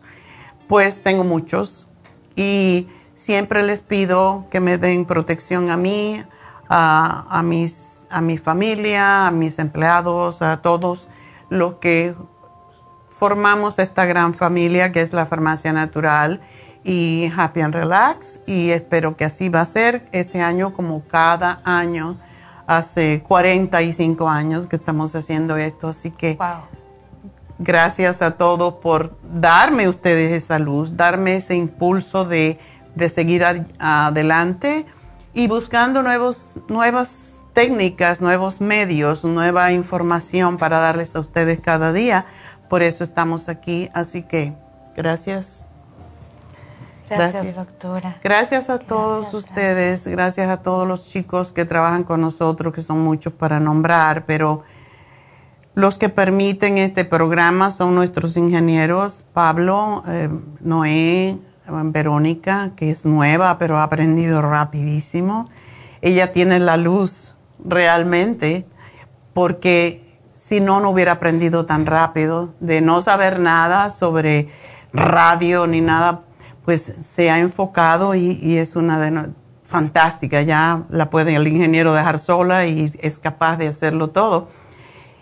pues 0.68 1.02
tengo 1.02 1.24
muchos 1.24 1.90
y 2.36 2.88
siempre 3.16 3.64
les 3.64 3.82
pido 3.82 4.46
que 4.52 4.60
me 4.60 4.78
den 4.78 5.06
protección 5.06 5.72
a 5.72 5.78
mí, 5.78 6.24
a 6.70 7.42
mis 7.44 7.93
a 8.14 8.22
mi 8.22 8.38
familia, 8.38 9.28
a 9.28 9.32
mis 9.32 9.60
empleados, 9.60 10.42
a 10.42 10.62
todos 10.62 11.08
los 11.50 11.76
que 11.76 12.16
formamos 13.10 13.80
esta 13.80 14.06
gran 14.06 14.34
familia 14.34 14.92
que 14.92 15.02
es 15.02 15.14
la 15.14 15.26
farmacia 15.26 15.74
natural 15.74 16.42
y 16.84 17.32
Happy 17.36 17.62
and 17.62 17.74
Relax 17.74 18.40
y 18.46 18.72
espero 18.72 19.16
que 19.16 19.26
así 19.26 19.50
va 19.50 19.62
a 19.62 19.66
ser 19.66 20.08
este 20.12 20.42
año 20.42 20.74
como 20.74 21.04
cada 21.08 21.62
año. 21.64 22.18
Hace 22.66 23.22
45 23.28 24.30
años 24.30 24.68
que 24.68 24.78
estamos 24.78 25.14
haciendo 25.16 25.58
esto, 25.58 25.90
así 25.90 26.12
que 26.12 26.38
gracias 27.60 28.22
a 28.22 28.32
todos 28.32 28.76
por 28.76 29.18
darme 29.22 29.90
ustedes 29.90 30.32
esa 30.32 30.60
luz, 30.60 30.96
darme 30.96 31.36
ese 31.36 31.56
impulso 31.56 32.26
de, 32.26 32.60
seguir 33.10 33.44
adelante 33.80 34.86
y 35.34 35.48
buscando 35.48 36.04
nuevos, 36.04 36.56
nuevas 36.68 37.33
técnicas, 37.54 38.22
nuevos 38.22 38.62
medios, 38.62 39.24
nueva 39.24 39.72
información 39.72 40.58
para 40.58 40.80
darles 40.80 41.16
a 41.16 41.20
ustedes 41.20 41.60
cada 41.60 41.94
día. 41.94 42.26
Por 42.70 42.82
eso 42.82 43.04
estamos 43.04 43.50
aquí, 43.50 43.90
así 43.94 44.24
que 44.24 44.54
gracias. 44.96 45.68
Gracias, 47.10 47.56
doctora. 47.56 48.18
Gracias 48.24 48.70
a 48.70 48.80
todos 48.80 49.34
ustedes, 49.34 50.08
gracias 50.08 50.50
a 50.50 50.58
todos 50.58 50.88
los 50.88 51.06
chicos 51.06 51.52
que 51.52 51.66
trabajan 51.66 52.04
con 52.04 52.22
nosotros, 52.22 52.74
que 52.74 52.82
son 52.82 53.02
muchos 53.02 53.34
para 53.34 53.60
nombrar, 53.60 54.26
pero 54.26 54.64
los 55.76 55.98
que 55.98 56.10
permiten 56.10 56.78
este 56.78 57.06
programa 57.06 57.72
son 57.72 57.94
nuestros 57.94 58.38
ingenieros, 58.38 59.24
Pablo, 59.34 60.04
eh, 60.08 60.30
Noé, 60.62 61.38
Verónica, 61.68 62.72
que 62.76 62.90
es 62.90 63.06
nueva, 63.06 63.58
pero 63.58 63.78
ha 63.78 63.84
aprendido 63.84 64.42
rapidísimo. 64.42 65.50
Ella 66.02 66.32
tiene 66.32 66.60
la 66.60 66.78
luz 66.78 67.33
realmente, 67.64 68.66
porque 69.34 70.20
si 70.36 70.60
no, 70.60 70.80
no 70.80 70.90
hubiera 70.90 71.14
aprendido 71.14 71.66
tan 71.66 71.86
rápido, 71.86 72.54
de 72.60 72.82
no 72.82 73.02
saber 73.02 73.40
nada 73.40 73.90
sobre 73.90 74.50
radio 74.92 75.66
ni 75.68 75.82
nada 75.82 76.22
pues 76.66 76.94
se 77.02 77.30
ha 77.30 77.40
enfocado 77.40 78.16
y, 78.16 78.58
es 78.58 78.76
una 78.76 79.30
fantástica, 79.64 80.42
ya 80.42 80.84
la 80.90 81.10
puede 81.10 81.36
el 81.36 81.48
ingeniero 81.48 81.94
dejar 81.94 82.20
sola 82.20 82.66
y 82.66 82.92
es 83.00 83.20
capaz 83.20 83.58
de 83.58 83.68
hacerlo 83.68 84.10
todo. 84.10 84.48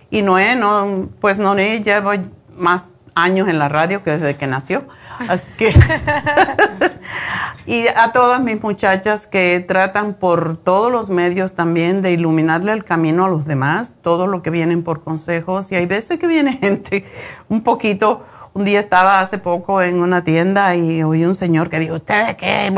Y 0.09 0.21
Noé, 0.21 0.55
no, 0.55 1.09
pues 1.19 1.39
Noé 1.39 1.81
lleva 1.81 2.15
más 2.55 2.89
años 3.15 3.47
en 3.47 3.59
la 3.59 3.69
radio 3.69 4.03
que 4.03 4.17
desde 4.17 4.35
que 4.35 4.45
nació, 4.45 4.83
así 5.27 5.51
que... 5.53 5.73
y 7.65 7.87
a 7.87 8.11
todas 8.11 8.41
mis 8.41 8.61
muchachas 8.61 9.27
que 9.27 9.63
tratan 9.67 10.13
por 10.13 10.57
todos 10.57 10.91
los 10.91 11.09
medios 11.09 11.53
también 11.53 12.01
de 12.01 12.11
iluminarle 12.11 12.73
el 12.73 12.83
camino 12.83 13.25
a 13.25 13.29
los 13.29 13.45
demás, 13.45 13.95
todo 14.01 14.27
lo 14.27 14.41
que 14.41 14.49
vienen 14.49 14.83
por 14.83 15.03
consejos, 15.03 15.71
y 15.71 15.75
hay 15.75 15.85
veces 15.85 16.19
que 16.19 16.27
viene 16.27 16.53
gente 16.61 17.05
un 17.49 17.61
poquito 17.61 18.23
un 18.53 18.65
día 18.65 18.81
estaba 18.81 19.21
hace 19.21 19.37
poco 19.37 19.81
en 19.81 20.01
una 20.01 20.23
tienda 20.23 20.75
y 20.75 21.03
oí 21.03 21.23
un 21.23 21.35
señor 21.35 21.69
que 21.69 21.79
dijo, 21.79 21.95
¿ustedes 21.95 22.35
qué? 22.35 22.73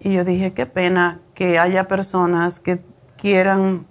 Y 0.00 0.12
yo 0.12 0.24
dije, 0.24 0.52
qué 0.52 0.66
pena 0.66 1.20
que 1.34 1.58
haya 1.58 1.86
personas 1.86 2.58
que 2.58 2.82
quieran 3.16 3.86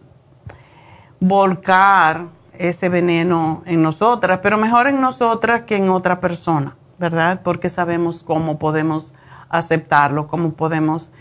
volcar 1.22 2.28
ese 2.58 2.90
veneno 2.90 3.64
en 3.66 3.82
nosotras, 3.82 4.40
pero 4.44 4.58
mejor 4.58 4.88
en 4.88 5.00
nosotras 5.00 5.62
que 5.62 5.78
en 5.78 5.90
otra 5.90 6.20
persona, 6.20 6.76
¿verdad? 7.02 7.42
Porque 7.44 7.68
sabemos 7.68 8.24
cómo 8.24 8.58
podemos 8.60 9.14
aceptarlo, 9.50 10.30
cómo 10.30 10.54
podemos 10.54 11.12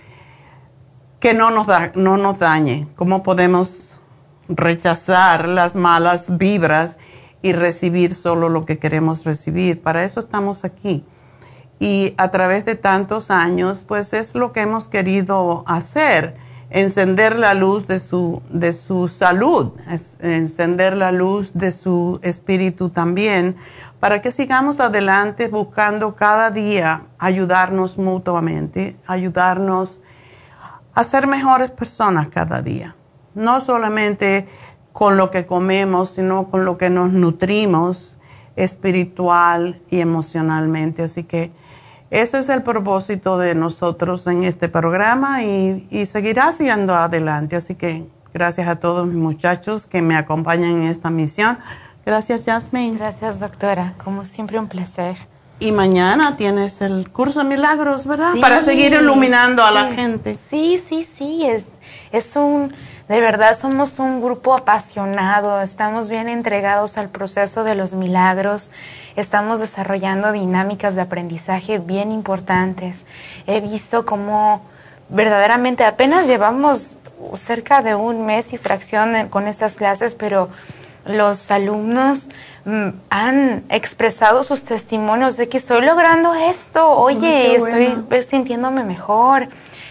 que 1.18 1.34
no 1.34 1.50
nos, 1.50 1.66
da, 1.66 1.90
no 1.96 2.16
nos 2.16 2.38
dañe, 2.38 2.86
cómo 2.94 3.22
podemos 3.22 4.00
rechazar 4.48 5.48
las 5.48 5.74
malas 5.74 6.38
vibras 6.38 6.98
y 7.42 7.52
recibir 7.52 8.14
solo 8.14 8.48
lo 8.48 8.64
que 8.64 8.78
queremos 8.78 9.24
recibir. 9.24 9.82
Para 9.82 10.04
eso 10.04 10.20
estamos 10.20 10.64
aquí. 10.64 11.04
Y 11.78 12.14
a 12.18 12.30
través 12.30 12.64
de 12.64 12.74
tantos 12.74 13.30
años, 13.30 13.84
pues 13.86 14.12
es 14.12 14.34
lo 14.34 14.52
que 14.52 14.60
hemos 14.60 14.86
querido 14.88 15.64
hacer, 15.66 16.36
encender 16.68 17.38
la 17.38 17.54
luz 17.54 17.86
de 17.86 18.00
su, 18.00 18.42
de 18.50 18.72
su 18.72 19.08
salud, 19.08 19.72
encender 20.20 20.96
la 20.96 21.10
luz 21.10 21.52
de 21.54 21.72
su 21.72 22.20
espíritu 22.22 22.90
también, 22.90 23.56
para 24.00 24.22
que 24.22 24.30
sigamos 24.30 24.80
adelante 24.80 25.48
buscando 25.48 26.16
cada 26.16 26.50
día 26.50 27.02
ayudarnos 27.18 27.98
mutuamente, 27.98 28.96
ayudarnos 29.06 30.00
a 30.94 31.04
ser 31.04 31.26
mejores 31.26 31.70
personas 31.70 32.28
cada 32.28 32.62
día. 32.62 32.96
No 33.34 33.60
solamente 33.60 34.48
con 34.92 35.16
lo 35.16 35.30
que 35.30 35.46
comemos, 35.46 36.10
sino 36.10 36.50
con 36.50 36.64
lo 36.64 36.78
que 36.78 36.90
nos 36.90 37.12
nutrimos 37.12 38.18
espiritual 38.56 39.80
y 39.90 40.00
emocionalmente. 40.00 41.04
Así 41.04 41.24
que 41.24 41.52
ese 42.10 42.38
es 42.40 42.48
el 42.48 42.62
propósito 42.62 43.38
de 43.38 43.54
nosotros 43.54 44.26
en 44.26 44.44
este 44.44 44.68
programa 44.68 45.42
y, 45.44 46.06
seguirá 46.06 46.52
siendo 46.52 46.94
adelante. 46.96 47.56
Así 47.56 47.76
que 47.76 48.04
gracias 48.34 48.66
a 48.66 48.76
todos 48.76 49.06
mis 49.06 49.16
muchachos 49.16 49.86
que 49.86 50.02
me 50.02 50.16
acompañan 50.16 50.72
en 50.72 50.82
esta 50.84 51.10
misión. 51.10 51.58
Gracias, 52.04 52.44
Jasmine. 52.44 52.98
Gracias, 52.98 53.40
doctora. 53.40 53.94
Como 54.02 54.24
siempre, 54.24 54.58
un 54.58 54.68
placer. 54.68 55.16
Y 55.58 55.72
mañana 55.72 56.36
tienes 56.36 56.80
el 56.80 57.10
curso 57.10 57.40
de 57.40 57.44
milagros, 57.44 58.06
¿verdad? 58.06 58.32
Para 58.40 58.62
seguir 58.62 58.94
iluminando 58.94 59.62
a 59.62 59.70
la 59.70 59.92
gente. 59.92 60.38
Sí, 60.48 60.82
sí, 60.88 61.04
sí. 61.04 61.46
Es, 61.46 61.66
es 62.12 62.34
un 62.34 62.72
de 63.10 63.20
verdad 63.20 63.58
somos 63.58 63.98
un 63.98 64.22
grupo 64.22 64.54
apasionado, 64.54 65.60
estamos 65.62 66.08
bien 66.08 66.28
entregados 66.28 66.96
al 66.96 67.08
proceso 67.08 67.64
de 67.64 67.74
los 67.74 67.92
milagros, 67.92 68.70
estamos 69.16 69.58
desarrollando 69.58 70.30
dinámicas 70.30 70.94
de 70.94 71.00
aprendizaje 71.00 71.80
bien 71.80 72.12
importantes. 72.12 73.06
He 73.48 73.60
visto 73.60 74.06
cómo 74.06 74.62
verdaderamente 75.08 75.82
apenas 75.82 76.28
llevamos 76.28 76.98
cerca 77.36 77.82
de 77.82 77.96
un 77.96 78.26
mes 78.26 78.52
y 78.52 78.58
fracción 78.58 79.28
con 79.28 79.48
estas 79.48 79.74
clases, 79.74 80.14
pero 80.14 80.48
los 81.04 81.50
alumnos 81.50 82.28
mm, 82.64 82.88
han 83.10 83.64
expresado 83.68 84.42
sus 84.42 84.62
testimonios 84.62 85.36
de 85.36 85.48
que 85.48 85.58
estoy 85.58 85.84
logrando 85.84 86.34
esto, 86.34 86.90
oye, 86.90 87.56
estoy 87.56 88.22
sintiéndome 88.22 88.84
mejor. 88.84 89.48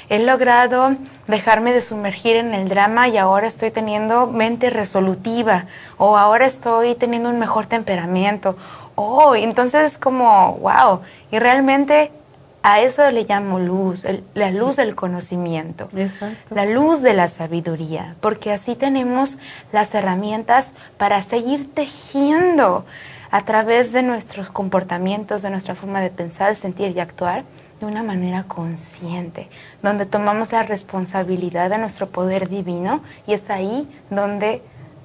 He 0.09 0.17
logrado 0.17 0.95
dejarme 1.27 1.71
de 1.71 1.81
sumergir 1.81 2.35
en 2.35 2.55
el 2.55 2.67
drama 2.67 3.07
y 3.07 3.17
ahora 3.17 3.47
estoy 3.47 3.69
teniendo 3.69 4.25
mente 4.25 4.71
resolutiva. 4.71 5.65
O 5.97 6.17
ahora 6.17 6.47
estoy 6.47 6.95
teniendo 6.95 7.29
un 7.29 7.37
mejor 7.37 7.67
temperamento. 7.67 8.57
Oh, 8.95 9.35
entonces 9.35 9.93
es 9.93 9.97
como, 9.99 10.55
wow, 10.55 11.01
y 11.31 11.37
realmente 11.37 12.11
a 12.61 12.81
eso 12.81 13.09
le 13.11 13.23
llamo 13.23 13.59
luz, 13.59 14.05
la 14.33 14.51
luz 14.51 14.75
del 14.75 14.95
conocimiento, 14.95 15.89
la 16.49 16.65
luz 16.65 17.01
de 17.01 17.13
la 17.13 17.27
sabiduría, 17.27 18.15
porque 18.19 18.51
así 18.51 18.75
tenemos 18.75 19.37
las 19.71 19.93
herramientas 19.95 20.71
para 20.97 21.21
seguir 21.21 21.73
tejiendo 21.73 22.85
a 23.31 23.45
través 23.45 23.93
de 23.93 24.01
nuestros 24.01 24.49
comportamientos, 24.49 25.41
de 25.41 25.51
nuestra 25.51 25.75
forma 25.75 26.01
de 26.01 26.09
pensar, 26.09 26.55
sentir 26.55 26.95
y 26.95 26.99
actuar 26.99 27.43
de 27.79 27.85
una 27.85 28.03
manera 28.03 28.43
consciente, 28.43 29.47
donde 29.81 30.05
tomamos 30.05 30.51
la 30.51 30.63
responsabilidad 30.63 31.69
de 31.69 31.77
nuestro 31.77 32.09
poder 32.09 32.49
divino 32.49 33.01
y 33.25 33.33
es 33.33 33.49
ahí 33.49 33.87
donde 34.09 34.61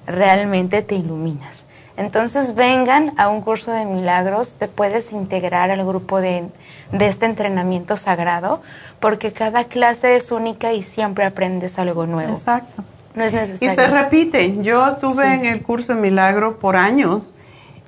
realmente 0.06 0.82
te 0.82 0.96
iluminas. 0.96 1.66
Entonces 1.96 2.56
vengan 2.56 3.12
a 3.16 3.28
un 3.28 3.40
curso 3.40 3.70
de 3.70 3.84
milagros, 3.84 4.54
te 4.54 4.66
puedes 4.66 5.12
integrar 5.12 5.70
al 5.70 5.86
grupo 5.86 6.20
de, 6.20 6.44
este 7.00 7.26
entrenamiento 7.26 7.96
sagrado, 7.96 8.62
porque 9.00 9.32
cada 9.32 9.64
clase 9.64 10.16
es 10.16 10.30
única 10.30 10.72
y 10.72 10.82
siempre 10.82 11.24
aprendes 11.24 11.78
algo 11.78 12.06
nuevo. 12.06 12.32
Exacto. 12.32 12.84
No 13.14 13.24
es 13.24 13.32
necesario. 13.32 13.72
Y 13.72 13.74
se 13.74 13.86
repite. 13.88 14.62
Yo 14.62 14.88
estuve 14.88 15.34
en 15.34 15.46
el 15.46 15.62
curso 15.62 15.94
de 15.94 16.00
milagros 16.00 16.56
por 16.56 16.76
años 16.76 17.32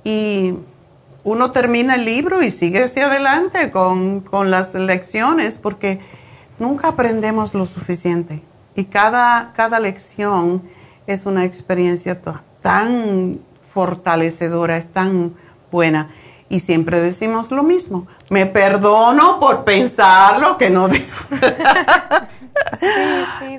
y 0.05 0.55
uno 1.25 1.51
termina 1.51 1.97
el 1.97 2.05
libro 2.05 2.43
y 2.43 2.51
sigue 2.51 2.85
hacia 2.85 3.07
adelante 3.07 3.73
con, 3.73 4.23
las 4.49 4.75
lecciones 4.75 5.59
porque 5.59 5.99
nunca 6.61 6.89
aprendemos 6.89 7.55
lo 7.55 7.67
suficiente. 7.67 8.43
Y 8.77 8.85
cada, 8.85 9.53
cada 9.57 9.81
lección 9.81 10.63
es 11.09 11.27
una 11.27 11.45
experiencia 11.45 12.21
tan 12.63 13.41
fortalecedora, 13.69 14.77
es 14.77 14.87
tan 14.87 15.35
buena. 15.73 16.11
Y 16.49 16.61
siempre 16.61 17.01
decimos 17.01 17.51
lo 17.51 17.65
mismo. 17.65 18.07
Me 18.31 18.47
perdono 18.47 19.39
por 19.39 19.65
pensar 19.65 20.41
lo 20.41 20.59
que 20.59 20.71
no 20.71 20.89
digo. 20.89 21.07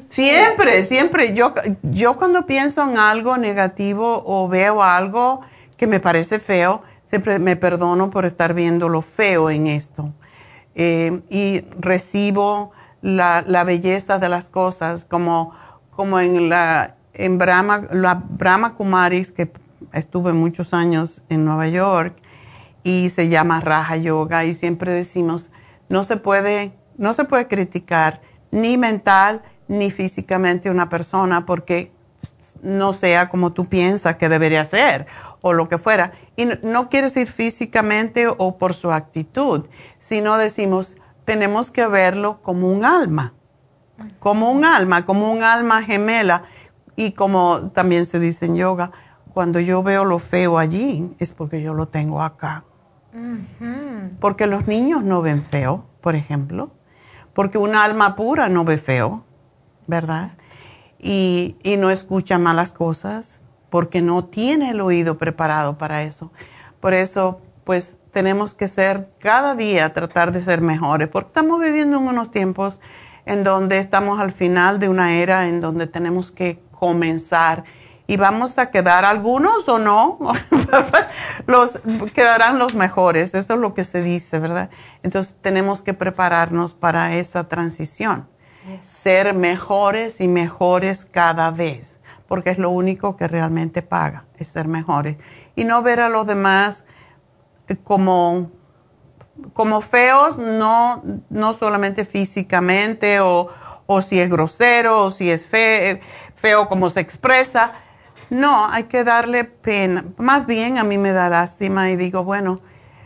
Siempre, 0.09 0.83
siempre. 0.83 1.33
Yo, 1.33 1.53
yo 1.83 2.17
cuando 2.17 2.45
pienso 2.45 2.83
en 2.83 2.97
algo 2.97 3.37
negativo 3.37 4.23
o 4.25 4.47
veo 4.47 4.81
algo 4.81 5.41
que 5.77 5.85
me 5.85 5.99
parece 5.99 6.39
feo, 6.39 6.81
siempre 7.05 7.39
me 7.39 7.55
perdono 7.55 8.09
por 8.09 8.25
estar 8.25 8.53
viendo 8.53 8.89
lo 8.89 9.01
feo 9.01 9.49
en 9.49 9.67
esto. 9.67 10.11
Eh, 10.75 11.21
y 11.29 11.61
recibo 11.79 12.71
la, 13.01 13.43
belleza 13.63 14.19
de 14.19 14.29
las 14.29 14.49
cosas, 14.49 15.05
como, 15.05 15.53
como 15.91 16.19
en 16.19 16.49
la 16.49 16.95
en 17.13 17.39
Brahma, 17.39 17.87
la 17.91 18.13
Brahma 18.13 18.75
Kumaris, 18.75 19.31
que 19.31 19.51
estuve 19.91 20.33
muchos 20.33 20.73
años 20.73 21.23
en 21.29 21.45
Nueva 21.45 21.67
York, 21.67 22.13
y 22.87 23.09
se 23.09 23.27
llama 23.27 23.59
Raja 23.59 23.97
Yoga, 23.97 24.45
y 24.45 24.53
siempre 24.53 24.93
decimos, 24.93 25.49
no 25.89 26.05
se 26.05 26.15
puede, 26.15 26.71
no 26.97 27.13
se 27.13 27.25
puede 27.25 27.49
criticar 27.49 28.21
ni 28.49 28.77
mental 28.77 29.43
ni 29.67 29.91
físicamente 29.91 30.69
una 30.69 30.87
persona, 30.87 31.45
porque 31.45 31.91
no 32.61 32.93
sea 32.93 33.27
como 33.27 33.51
tú 33.51 33.65
piensas 33.65 34.15
que 34.15 34.29
debería 34.29 34.63
ser 34.63 35.05
o 35.41 35.51
lo 35.51 35.67
que 35.67 35.77
fuera. 35.77 36.13
Y 36.37 36.47
no 36.63 36.87
quiere 36.87 37.07
decir 37.07 37.27
físicamente 37.29 38.27
o 38.29 38.57
por 38.57 38.73
su 38.73 38.93
actitud, 38.93 39.65
sino 39.99 40.37
decimos, 40.37 40.95
tenemos 41.25 41.71
que 41.71 41.87
verlo 41.87 42.41
como 42.41 42.71
un 42.71 42.85
alma, 42.85 43.33
como 44.19 44.49
un 44.49 44.63
alma, 44.63 45.05
como 45.05 45.29
un 45.29 45.43
alma 45.43 45.83
gemela. 45.83 46.43
Y 46.95 47.11
como 47.11 47.69
también 47.73 48.05
se 48.05 48.17
dice 48.17 48.45
en 48.45 48.55
yoga, 48.55 48.91
cuando 49.33 49.59
yo 49.59 49.83
veo 49.83 50.05
lo 50.05 50.19
feo 50.19 50.57
allí, 50.57 51.13
es 51.19 51.33
porque 51.33 51.61
yo 51.61 51.73
lo 51.73 51.85
tengo 51.85 52.23
acá. 52.23 52.63
Porque 54.19 54.47
los 54.47 54.67
niños 54.67 55.03
no 55.03 55.21
ven 55.21 55.43
feo, 55.43 55.85
por 56.01 56.15
ejemplo. 56.15 56.71
Porque 57.33 57.57
un 57.57 57.75
alma 57.75 58.15
pura 58.15 58.49
no 58.49 58.65
ve 58.65 58.77
feo, 58.77 59.23
¿verdad? 59.85 60.31
Y, 60.99 61.55
y 61.63 61.77
no 61.77 61.91
escucha 61.91 62.37
malas 62.37 62.73
cosas 62.73 63.43
porque 63.69 64.01
no 64.01 64.25
tiene 64.25 64.71
el 64.71 64.81
oído 64.81 65.17
preparado 65.17 65.77
para 65.77 66.03
eso. 66.03 66.31
Por 66.79 66.93
eso, 66.93 67.37
pues 67.63 67.97
tenemos 68.11 68.53
que 68.53 68.67
ser 68.67 69.11
cada 69.19 69.55
día, 69.55 69.93
tratar 69.93 70.31
de 70.31 70.43
ser 70.43 70.61
mejores, 70.61 71.07
porque 71.07 71.27
estamos 71.27 71.61
viviendo 71.61 71.97
en 71.97 72.07
unos 72.07 72.31
tiempos 72.31 72.81
en 73.25 73.43
donde 73.43 73.77
estamos 73.77 74.19
al 74.19 74.31
final 74.31 74.79
de 74.79 74.89
una 74.89 75.13
era 75.15 75.47
en 75.49 75.61
donde 75.61 75.85
tenemos 75.85 76.31
que 76.31 76.59
comenzar 76.71 77.65
y 78.07 78.15
vamos 78.15 78.57
a 78.57 78.71
quedar 78.71 79.03
algunos 79.03 79.67
o 79.67 79.77
no, 79.77 80.17
los 81.45 81.79
quedarán 82.13 82.57
los 82.57 82.73
mejores, 82.73 83.33
eso 83.33 83.53
es 83.55 83.59
lo 83.59 83.73
que 83.73 83.83
se 83.83 84.01
dice, 84.01 84.39
¿verdad? 84.39 84.69
Entonces 85.03 85.35
tenemos 85.41 85.81
que 85.81 85.93
prepararnos 85.93 86.73
para 86.73 87.15
esa 87.15 87.49
transición, 87.49 88.27
ser 88.81 89.33
mejores 89.33 90.21
y 90.21 90.29
mejores 90.29 91.05
cada 91.05 91.51
vez, 91.51 91.97
porque 92.27 92.49
es 92.49 92.57
lo 92.57 92.69
único 92.69 93.17
que 93.17 93.27
realmente 93.27 93.81
paga, 93.81 94.25
es 94.37 94.47
ser 94.47 94.67
mejores. 94.67 95.17
Y 95.55 95.65
no 95.65 95.81
ver 95.81 95.99
a 95.99 96.09
los 96.09 96.25
demás 96.25 96.85
como 97.83 98.51
como 99.53 99.81
feos, 99.81 100.37
no, 100.37 101.03
no 101.29 101.53
solamente 101.53 102.05
físicamente 102.05 103.19
o, 103.19 103.49
o 103.85 104.01
si 104.01 104.19
es 104.19 104.29
grosero 104.29 105.03
o 105.03 105.11
si 105.11 105.29
es 105.29 105.45
feo 105.45 106.67
como 106.67 106.89
se 106.89 107.01
expresa, 107.01 107.73
no, 108.29 108.67
hay 108.69 108.85
que 108.85 109.03
darle 109.03 109.45
pena. 109.45 110.05
Más 110.17 110.45
bien 110.45 110.77
a 110.77 110.83
mí 110.83 110.97
me 110.97 111.11
da 111.11 111.29
lástima 111.29 111.89
y 111.91 111.95
digo, 111.95 112.23
bueno, 112.23 112.59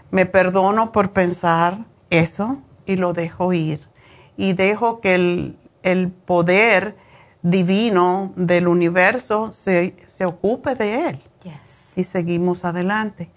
me 0.09 0.25
perdono 0.25 0.91
por 0.91 1.11
pensar 1.11 1.85
eso 2.09 2.61
y 2.85 2.95
lo 2.95 3.13
dejo 3.13 3.53
ir. 3.53 3.87
Y 4.37 4.53
dejo 4.53 4.99
que 4.99 5.15
el, 5.83 6.11
poder 6.25 6.95
divino 7.41 8.33
del 8.35 8.67
universo 8.67 9.51
se, 9.53 9.95
ocupe 10.25 10.75
de 10.75 11.09
él. 11.09 11.23
Y 11.95 12.03
seguimos 12.03 12.63
adelante. 12.65 13.29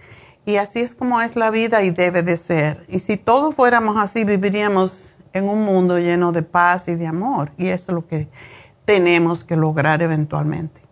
Y 0.46 0.56
así 0.56 0.80
es 0.80 0.94
como 0.94 1.20
es 1.20 1.36
la 1.36 1.50
vida 1.50 1.82
y 1.82 1.90
debe 1.90 2.22
de 2.22 2.36
ser. 2.36 2.84
Y 2.88 2.98
si 2.98 3.16
todos 3.16 3.54
fuéramos 3.54 3.96
así, 3.96 4.24
viviríamos 4.24 5.14
en 5.32 5.48
un 5.48 5.64
mundo 5.64 5.98
lleno 5.98 6.32
de 6.32 6.42
paz 6.42 6.88
y 6.88 6.94
de 6.94 7.06
amor. 7.06 7.50
Y 7.56 7.68
eso 7.68 7.92
es 7.92 7.94
lo 7.94 8.06
que 8.06 8.28
tenemos 8.84 9.42
que 9.42 9.56
lograr 9.56 10.02
eventualmente. 10.02 10.83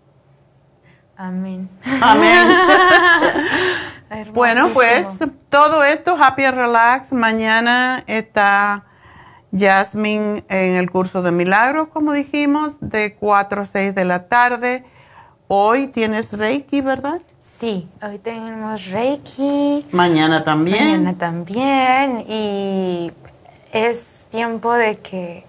Amén. 1.23 1.69
Amén. 2.01 2.49
bueno, 4.35 4.71
pues 4.75 5.07
todo 5.51 5.85
esto, 5.85 6.17
Happy 6.21 6.45
Relax. 6.45 7.13
Mañana 7.13 8.03
está 8.09 8.87
Jasmine 9.57 10.43
en 10.49 10.75
el 10.75 10.91
curso 10.91 11.23
de 11.23 11.31
milagros, 11.31 11.91
como 11.93 12.13
dijimos, 12.13 12.73
de 12.81 13.15
4 13.15 13.63
a 13.63 13.67
6 13.67 13.95
de 13.95 14.05
la 14.05 14.27
tarde. 14.27 14.85
Hoy 15.47 15.87
tienes 15.87 16.33
Reiki, 16.33 16.81
¿verdad? 16.81 17.21
Sí, 17.41 17.89
hoy 18.03 18.19
tenemos 18.19 18.87
Reiki. 18.87 19.87
Mañana 19.93 20.43
también. 20.43 21.05
Mañana 21.05 21.19
también. 21.19 22.25
Y 22.29 23.13
es 23.71 24.27
tiempo 24.33 24.75
de 24.75 24.99
que 24.99 25.47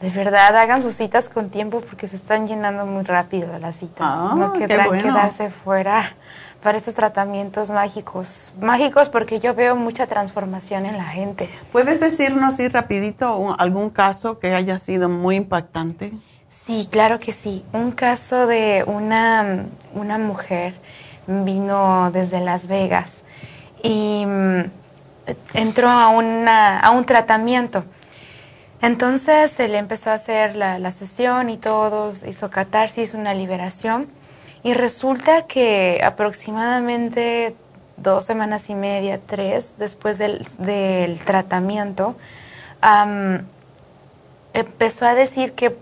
de 0.00 0.08
verdad, 0.10 0.56
hagan 0.56 0.80
sus 0.80 0.94
citas 0.94 1.28
con 1.28 1.50
tiempo 1.50 1.82
porque 1.82 2.06
se 2.06 2.16
están 2.16 2.46
llenando 2.46 2.86
muy 2.86 3.04
rápido 3.04 3.58
las 3.58 3.76
citas. 3.76 4.06
Ah, 4.10 4.34
no 4.36 4.54
querrán 4.54 4.98
quedarse 4.98 5.50
fuera 5.50 6.14
para 6.62 6.78
estos 6.78 6.94
tratamientos 6.94 7.70
mágicos. 7.70 8.52
Mágicos 8.60 9.10
porque 9.10 9.40
yo 9.40 9.54
veo 9.54 9.76
mucha 9.76 10.06
transformación 10.06 10.86
en 10.86 10.96
la 10.96 11.04
gente. 11.04 11.50
¿Puedes 11.70 12.00
decirnos 12.00 12.54
así 12.54 12.68
rapidito 12.68 13.54
algún 13.58 13.90
caso 13.90 14.38
que 14.38 14.54
haya 14.54 14.78
sido 14.78 15.10
muy 15.10 15.36
impactante? 15.36 16.12
Sí, 16.48 16.88
claro 16.90 17.20
que 17.20 17.32
sí. 17.32 17.64
Un 17.72 17.92
caso 17.92 18.46
de 18.46 18.84
una, 18.86 19.66
una 19.94 20.16
mujer 20.16 20.74
vino 21.26 22.10
desde 22.10 22.40
Las 22.40 22.66
Vegas 22.66 23.22
y 23.82 24.24
mm, 24.26 24.60
entró 25.54 25.88
a, 25.88 26.08
una, 26.08 26.80
a 26.80 26.90
un 26.90 27.04
tratamiento 27.04 27.84
entonces 28.82 29.58
le 29.58 29.76
empezó 29.76 30.10
a 30.10 30.14
hacer 30.14 30.56
la, 30.56 30.92
sesión 30.92 31.50
y 31.50 31.58
todo, 31.58 32.12
hizo 32.26 32.50
catarsis, 32.50 33.14
una 33.14 33.34
liberación. 33.34 34.08
Y 34.62 34.74
resulta 34.74 35.46
que 35.46 36.00
aproximadamente 36.04 37.54
dos 37.96 38.24
semanas 38.24 38.70
y 38.70 38.74
media, 38.74 39.20
tres, 39.24 39.74
después 39.78 40.18
del, 40.18 41.18
tratamiento, 41.24 42.16
empezó 44.54 45.06
a 45.06 45.14
decir 45.14 45.52
que 45.52 45.76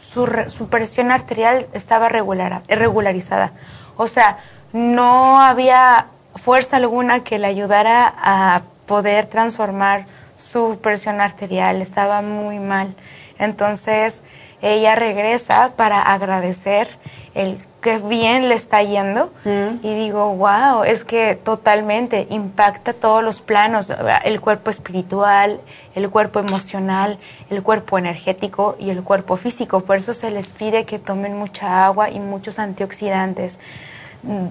su, 0.00 0.26
su 0.48 0.68
presión 0.68 1.10
arterial 1.10 1.66
estaba 1.72 2.08
regular, 2.08 2.62
regularizada. 2.68 3.52
O 3.96 4.08
sea, 4.08 4.38
no 4.72 5.40
había 5.40 6.06
fuerza 6.36 6.76
alguna 6.76 7.22
que 7.22 7.38
le 7.38 7.46
ayudara 7.46 8.12
a 8.16 8.62
poder 8.86 9.26
transformar 9.26 10.06
su 10.44 10.78
presión 10.80 11.20
arterial 11.20 11.80
estaba 11.80 12.20
muy 12.20 12.58
mal. 12.58 12.94
Entonces 13.38 14.20
ella 14.60 14.94
regresa 14.94 15.72
para 15.76 16.02
agradecer 16.02 16.88
el 17.34 17.58
que 17.80 17.98
bien 17.98 18.48
le 18.48 18.54
está 18.54 18.82
yendo 18.82 19.30
mm. 19.44 19.84
y 19.86 19.94
digo, 19.94 20.34
wow, 20.36 20.84
es 20.84 21.04
que 21.04 21.34
totalmente 21.34 22.26
impacta 22.30 22.94
todos 22.94 23.22
los 23.22 23.42
planos, 23.42 23.92
el 24.24 24.40
cuerpo 24.40 24.70
espiritual, 24.70 25.60
el 25.94 26.08
cuerpo 26.08 26.40
emocional, 26.40 27.18
el 27.50 27.62
cuerpo 27.62 27.98
energético 27.98 28.76
y 28.78 28.88
el 28.88 29.02
cuerpo 29.02 29.36
físico. 29.36 29.80
Por 29.80 29.98
eso 29.98 30.14
se 30.14 30.30
les 30.30 30.52
pide 30.52 30.86
que 30.86 30.98
tomen 30.98 31.36
mucha 31.36 31.84
agua 31.84 32.08
y 32.10 32.20
muchos 32.20 32.58
antioxidantes. 32.58 33.58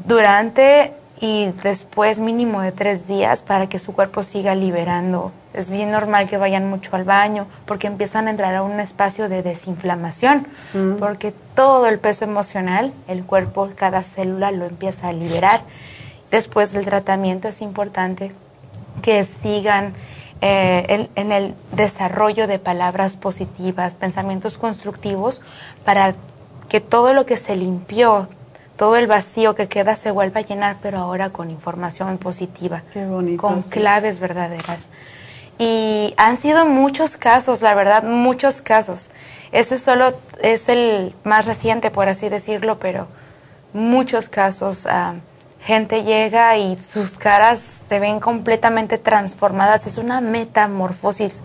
Durante 0.05 0.93
y 1.23 1.53
después 1.63 2.19
mínimo 2.19 2.59
de 2.59 2.73
tres 2.73 3.07
días 3.07 3.41
para 3.43 3.69
que 3.69 3.79
su 3.79 3.93
cuerpo 3.93 4.23
siga 4.23 4.55
liberando. 4.55 5.31
Es 5.53 5.69
bien 5.69 5.89
normal 5.89 6.27
que 6.27 6.35
vayan 6.35 6.69
mucho 6.69 6.97
al 6.97 7.05
baño 7.05 7.47
porque 7.65 7.87
empiezan 7.87 8.27
a 8.27 8.31
entrar 8.31 8.53
a 8.55 8.61
un 8.61 8.81
espacio 8.81 9.29
de 9.29 9.41
desinflamación, 9.41 10.45
mm. 10.73 10.95
porque 10.95 11.33
todo 11.55 11.87
el 11.87 11.99
peso 11.99 12.25
emocional, 12.25 12.91
el 13.07 13.23
cuerpo, 13.23 13.69
cada 13.73 14.03
célula 14.03 14.51
lo 14.51 14.65
empieza 14.65 15.07
a 15.07 15.13
liberar. 15.13 15.61
Después 16.29 16.73
del 16.73 16.83
tratamiento 16.83 17.47
es 17.47 17.61
importante 17.61 18.33
que 19.01 19.23
sigan 19.23 19.93
eh, 20.41 21.07
en 21.15 21.31
el 21.31 21.55
desarrollo 21.71 22.47
de 22.47 22.59
palabras 22.59 23.15
positivas, 23.15 23.93
pensamientos 23.93 24.57
constructivos, 24.57 25.39
para 25.85 26.15
que 26.67 26.81
todo 26.81 27.13
lo 27.13 27.25
que 27.25 27.37
se 27.37 27.55
limpió, 27.55 28.27
todo 28.77 28.97
el 28.97 29.07
vacío 29.07 29.55
que 29.55 29.67
queda 29.67 29.95
se 29.95 30.11
vuelva 30.11 30.39
a 30.41 30.43
llenar, 30.43 30.77
pero 30.81 30.97
ahora 30.97 31.29
con 31.29 31.49
información 31.49 32.17
positiva, 32.17 32.83
con 33.37 33.61
claves 33.61 34.19
verdaderas. 34.19 34.89
Y 35.59 36.13
han 36.17 36.37
sido 36.37 36.65
muchos 36.65 37.17
casos, 37.17 37.61
la 37.61 37.75
verdad, 37.75 38.03
muchos 38.03 38.61
casos. 38.61 39.11
Ese 39.51 39.77
solo 39.77 40.13
es 40.41 40.67
el 40.67 41.13
más 41.23 41.45
reciente, 41.45 41.91
por 41.91 42.07
así 42.07 42.29
decirlo, 42.29 42.79
pero 42.79 43.07
muchos 43.71 44.29
casos. 44.29 44.87
Ah, 44.87 45.13
gente 45.61 46.03
llega 46.03 46.57
y 46.57 46.77
sus 46.77 47.19
caras 47.19 47.59
se 47.59 47.99
ven 47.99 48.19
completamente 48.19 48.97
transformadas. 48.97 49.85
Es 49.85 49.99
una 49.99 50.21
metamorfosis. 50.21 51.41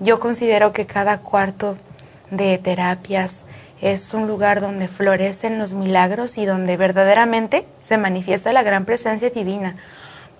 Yo 0.00 0.18
considero 0.18 0.72
que 0.72 0.86
cada 0.86 1.18
cuarto 1.18 1.76
de 2.30 2.58
terapias 2.58 3.44
es 3.80 4.12
un 4.12 4.26
lugar 4.26 4.60
donde 4.60 4.88
florecen 4.88 5.58
los 5.58 5.74
milagros 5.74 6.38
y 6.38 6.46
donde 6.46 6.76
verdaderamente 6.76 7.64
se 7.80 7.96
manifiesta 7.96 8.52
la 8.52 8.62
gran 8.62 8.84
presencia 8.84 9.30
divina, 9.30 9.76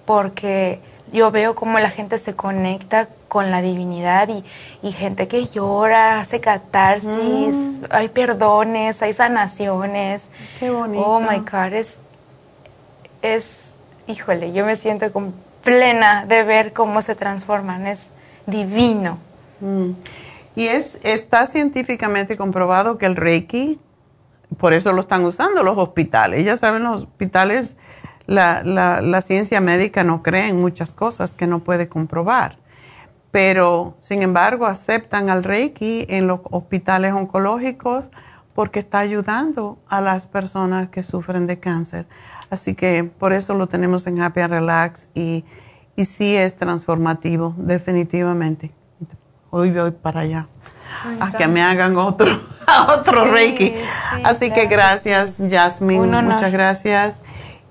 porque 0.04 0.80
yo 1.12 1.30
veo 1.30 1.54
cómo 1.54 1.78
la 1.78 1.90
gente 1.90 2.18
se 2.18 2.34
conecta 2.34 3.08
con 3.28 3.50
la 3.50 3.60
divinidad 3.60 4.28
y, 4.82 4.92
gente 4.92 5.28
que 5.28 5.46
llora, 5.46 6.20
hace 6.20 6.40
catarsis, 6.40 7.10
mm. 7.12 7.84
hay 7.90 8.08
perdones, 8.08 9.02
hay 9.02 9.12
sanaciones. 9.12 10.24
Qué 10.58 10.70
bonito. 10.70 11.04
Oh 11.04 11.20
my 11.20 11.38
God, 11.38 11.74
es, 11.74 11.98
es, 13.22 13.72
híjole, 14.06 14.52
yo 14.52 14.64
me 14.64 14.76
siento 14.76 15.10
plena 15.62 16.24
de 16.26 16.42
ver 16.42 16.72
cómo 16.72 17.02
se 17.02 17.14
transforman, 17.14 17.86
es 17.86 18.10
divino. 18.46 19.18
Mm. 19.60 19.90
Y 20.58 20.66
es, 20.66 20.98
está 21.04 21.46
científicamente 21.46 22.36
comprobado 22.36 22.98
que 22.98 23.06
el 23.06 23.14
Reiki 23.14 23.78
por 24.56 24.72
eso 24.72 24.90
lo 24.90 25.02
están 25.02 25.24
usando 25.24 25.62
los 25.62 25.78
hospitales. 25.78 26.44
Ya 26.44 26.56
saben, 26.56 26.82
los 26.82 27.04
hospitales, 27.04 27.76
la, 28.26 28.64
la, 28.64 29.00
la 29.00 29.20
ciencia 29.20 29.60
médica 29.60 30.02
no 30.02 30.20
cree 30.20 30.48
en 30.48 30.60
muchas 30.60 30.96
cosas 30.96 31.36
que 31.36 31.46
no 31.46 31.60
puede 31.60 31.86
comprobar. 31.86 32.58
Pero, 33.30 33.94
sin 34.00 34.20
embargo, 34.20 34.66
aceptan 34.66 35.30
al 35.30 35.44
Reiki 35.44 36.06
en 36.08 36.26
los 36.26 36.40
hospitales 36.50 37.12
oncológicos 37.12 38.06
porque 38.52 38.80
está 38.80 38.98
ayudando 38.98 39.78
a 39.88 40.00
las 40.00 40.26
personas 40.26 40.88
que 40.88 41.04
sufren 41.04 41.46
de 41.46 41.60
cáncer. 41.60 42.08
Así 42.50 42.74
que 42.74 43.04
por 43.04 43.32
eso 43.32 43.54
lo 43.54 43.68
tenemos 43.68 44.08
en 44.08 44.20
Happy 44.20 44.40
and 44.40 44.54
Relax 44.54 45.08
y, 45.14 45.44
y 45.94 46.04
sí 46.04 46.34
es 46.34 46.56
transformativo, 46.56 47.54
definitivamente. 47.58 48.72
Hoy 49.50 49.70
voy 49.70 49.90
para 49.90 50.20
allá 50.20 50.46
a 51.20 51.32
que 51.32 51.46
me 51.46 51.62
hagan 51.62 51.96
otro, 51.96 52.28
otro 52.88 53.24
Reiki. 53.24 53.74
Así 54.24 54.50
que 54.50 54.66
gracias, 54.66 55.36
Jasmine. 55.50 56.22
Muchas 56.22 56.52
gracias. 56.52 57.22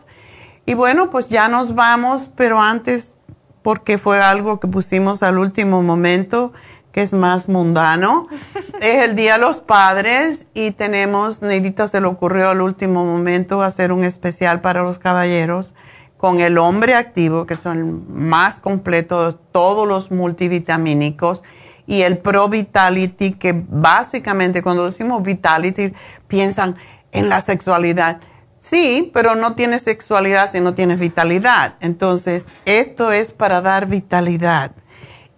Y 0.65 0.73
bueno, 0.73 1.09
pues 1.09 1.27
ya 1.29 1.49
nos 1.49 1.75
vamos, 1.75 2.31
pero 2.35 2.61
antes, 2.61 3.13
porque 3.61 3.97
fue 3.97 4.21
algo 4.21 4.61
que 4.61 4.67
pusimos 4.67 5.21
al 5.21 5.37
último 5.37 5.83
momento, 5.83 6.53
que 6.91 7.01
es 7.01 7.13
más 7.13 7.47
mundano, 7.47 8.27
es 8.81 9.03
el 9.03 9.15
Día 9.15 9.33
de 9.33 9.39
los 9.39 9.59
Padres 9.59 10.47
y 10.53 10.71
tenemos, 10.71 11.41
Neidita 11.41 11.87
se 11.87 12.01
le 12.01 12.07
ocurrió 12.07 12.49
al 12.49 12.61
último 12.61 13.05
momento 13.05 13.61
hacer 13.61 13.91
un 13.91 14.03
especial 14.03 14.61
para 14.61 14.83
los 14.83 14.99
caballeros 14.99 15.73
con 16.17 16.39
el 16.39 16.57
hombre 16.57 16.93
activo, 16.93 17.47
que 17.47 17.55
son 17.55 17.77
el 17.77 17.85
más 18.15 18.59
completo 18.59 19.31
de 19.31 19.37
todos 19.51 19.87
los 19.87 20.11
multivitamínicos, 20.11 21.43
y 21.87 22.03
el 22.03 22.19
Pro 22.19 22.47
Vitality, 22.47 23.33
que 23.33 23.53
básicamente 23.67 24.61
cuando 24.61 24.85
decimos 24.85 25.23
Vitality 25.23 25.93
piensan 26.27 26.75
en 27.11 27.27
la 27.27 27.41
sexualidad. 27.41 28.19
Sí, 28.59 29.09
pero 29.13 29.33
no 29.33 29.55
tienes 29.55 29.81
sexualidad 29.81 30.49
si 30.49 30.59
no 30.59 30.75
tienes 30.75 30.99
vitalidad. 30.99 31.73
Entonces, 31.79 32.45
esto 32.65 33.11
es 33.11 33.31
para 33.31 33.61
dar 33.61 33.87
vitalidad 33.87 34.71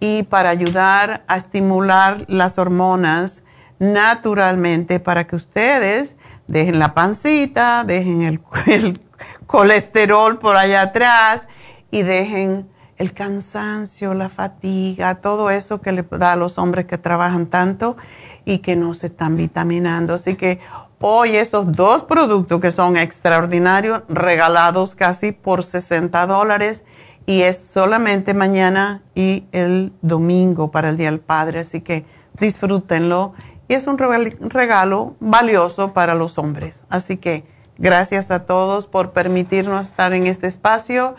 y 0.04 0.22
para 0.22 0.50
ayudar 0.50 1.24
a 1.28 1.38
estimular 1.38 2.26
las 2.28 2.58
hormonas 2.58 3.42
naturalmente 3.78 5.00
para 5.00 5.26
que 5.26 5.34
ustedes 5.34 6.16
dejen 6.46 6.78
la 6.78 6.92
pancita, 6.92 7.84
dejen 7.84 8.20
el, 8.66 9.00
colesterol 9.46 10.38
por 10.38 10.56
allá 10.56 10.82
atrás 10.82 11.48
y 11.90 12.02
dejen 12.02 12.68
el 12.98 13.14
cansancio, 13.14 14.12
la 14.12 14.28
fatiga, 14.28 15.14
todo 15.22 15.48
eso 15.48 15.80
que 15.80 15.92
le 15.92 16.02
da 16.02 16.32
a 16.32 16.36
los 16.36 16.58
hombres 16.58 16.84
que 16.84 16.98
trabajan 16.98 17.46
tanto 17.46 17.96
y 18.44 18.58
que 18.58 18.76
no 18.76 18.92
se 18.92 19.06
están 19.06 19.38
vitaminando. 19.38 20.12
Así 20.12 20.34
que 20.34 20.60
hoy 21.00 21.36
esos 21.36 21.72
dos 21.72 22.04
productos 22.04 22.60
que 22.60 22.70
son 22.70 22.98
extraordinarios, 22.98 24.02
regalados 24.08 24.94
casi 24.94 25.32
por 25.32 25.64
60 25.64 26.26
dólares 26.26 26.84
y 27.26 27.42
es 27.42 27.58
solamente 27.58 28.34
mañana 28.34 29.02
y 29.14 29.44
el 29.52 29.92
domingo 30.02 30.70
para 30.70 30.90
el 30.90 30.96
Día 30.96 31.10
del 31.10 31.20
Padre. 31.20 31.60
Así 31.60 31.80
que 31.80 32.04
disfrútenlo 32.38 33.34
y 33.68 33.74
es 33.74 33.86
un 33.86 33.98
regalo 33.98 35.16
valioso 35.20 35.92
para 35.92 36.14
los 36.14 36.38
hombres. 36.38 36.80
Así 36.90 37.16
que 37.16 37.44
gracias 37.78 38.30
a 38.30 38.44
todos 38.44 38.86
por 38.86 39.12
permitirnos 39.12 39.86
estar 39.86 40.12
en 40.12 40.26
este 40.26 40.46
espacio 40.46 41.14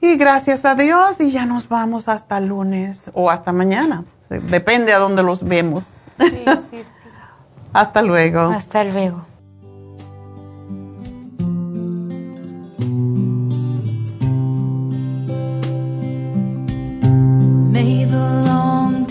y 0.00 0.16
gracias 0.16 0.64
a 0.64 0.74
Dios 0.74 1.20
y 1.20 1.30
ya 1.30 1.46
nos 1.46 1.68
vamos 1.68 2.08
hasta 2.08 2.38
lunes 2.40 3.10
o 3.14 3.30
hasta 3.30 3.52
mañana. 3.52 4.04
Depende 4.28 4.92
a 4.92 4.98
dónde 4.98 5.22
los 5.22 5.42
vemos. 5.42 5.84
Sí, 6.18 6.30
sí, 6.30 6.44
sí. 6.70 6.84
hasta 7.72 8.02
luego. 8.02 8.40
Hasta 8.40 8.84
luego. 8.84 9.33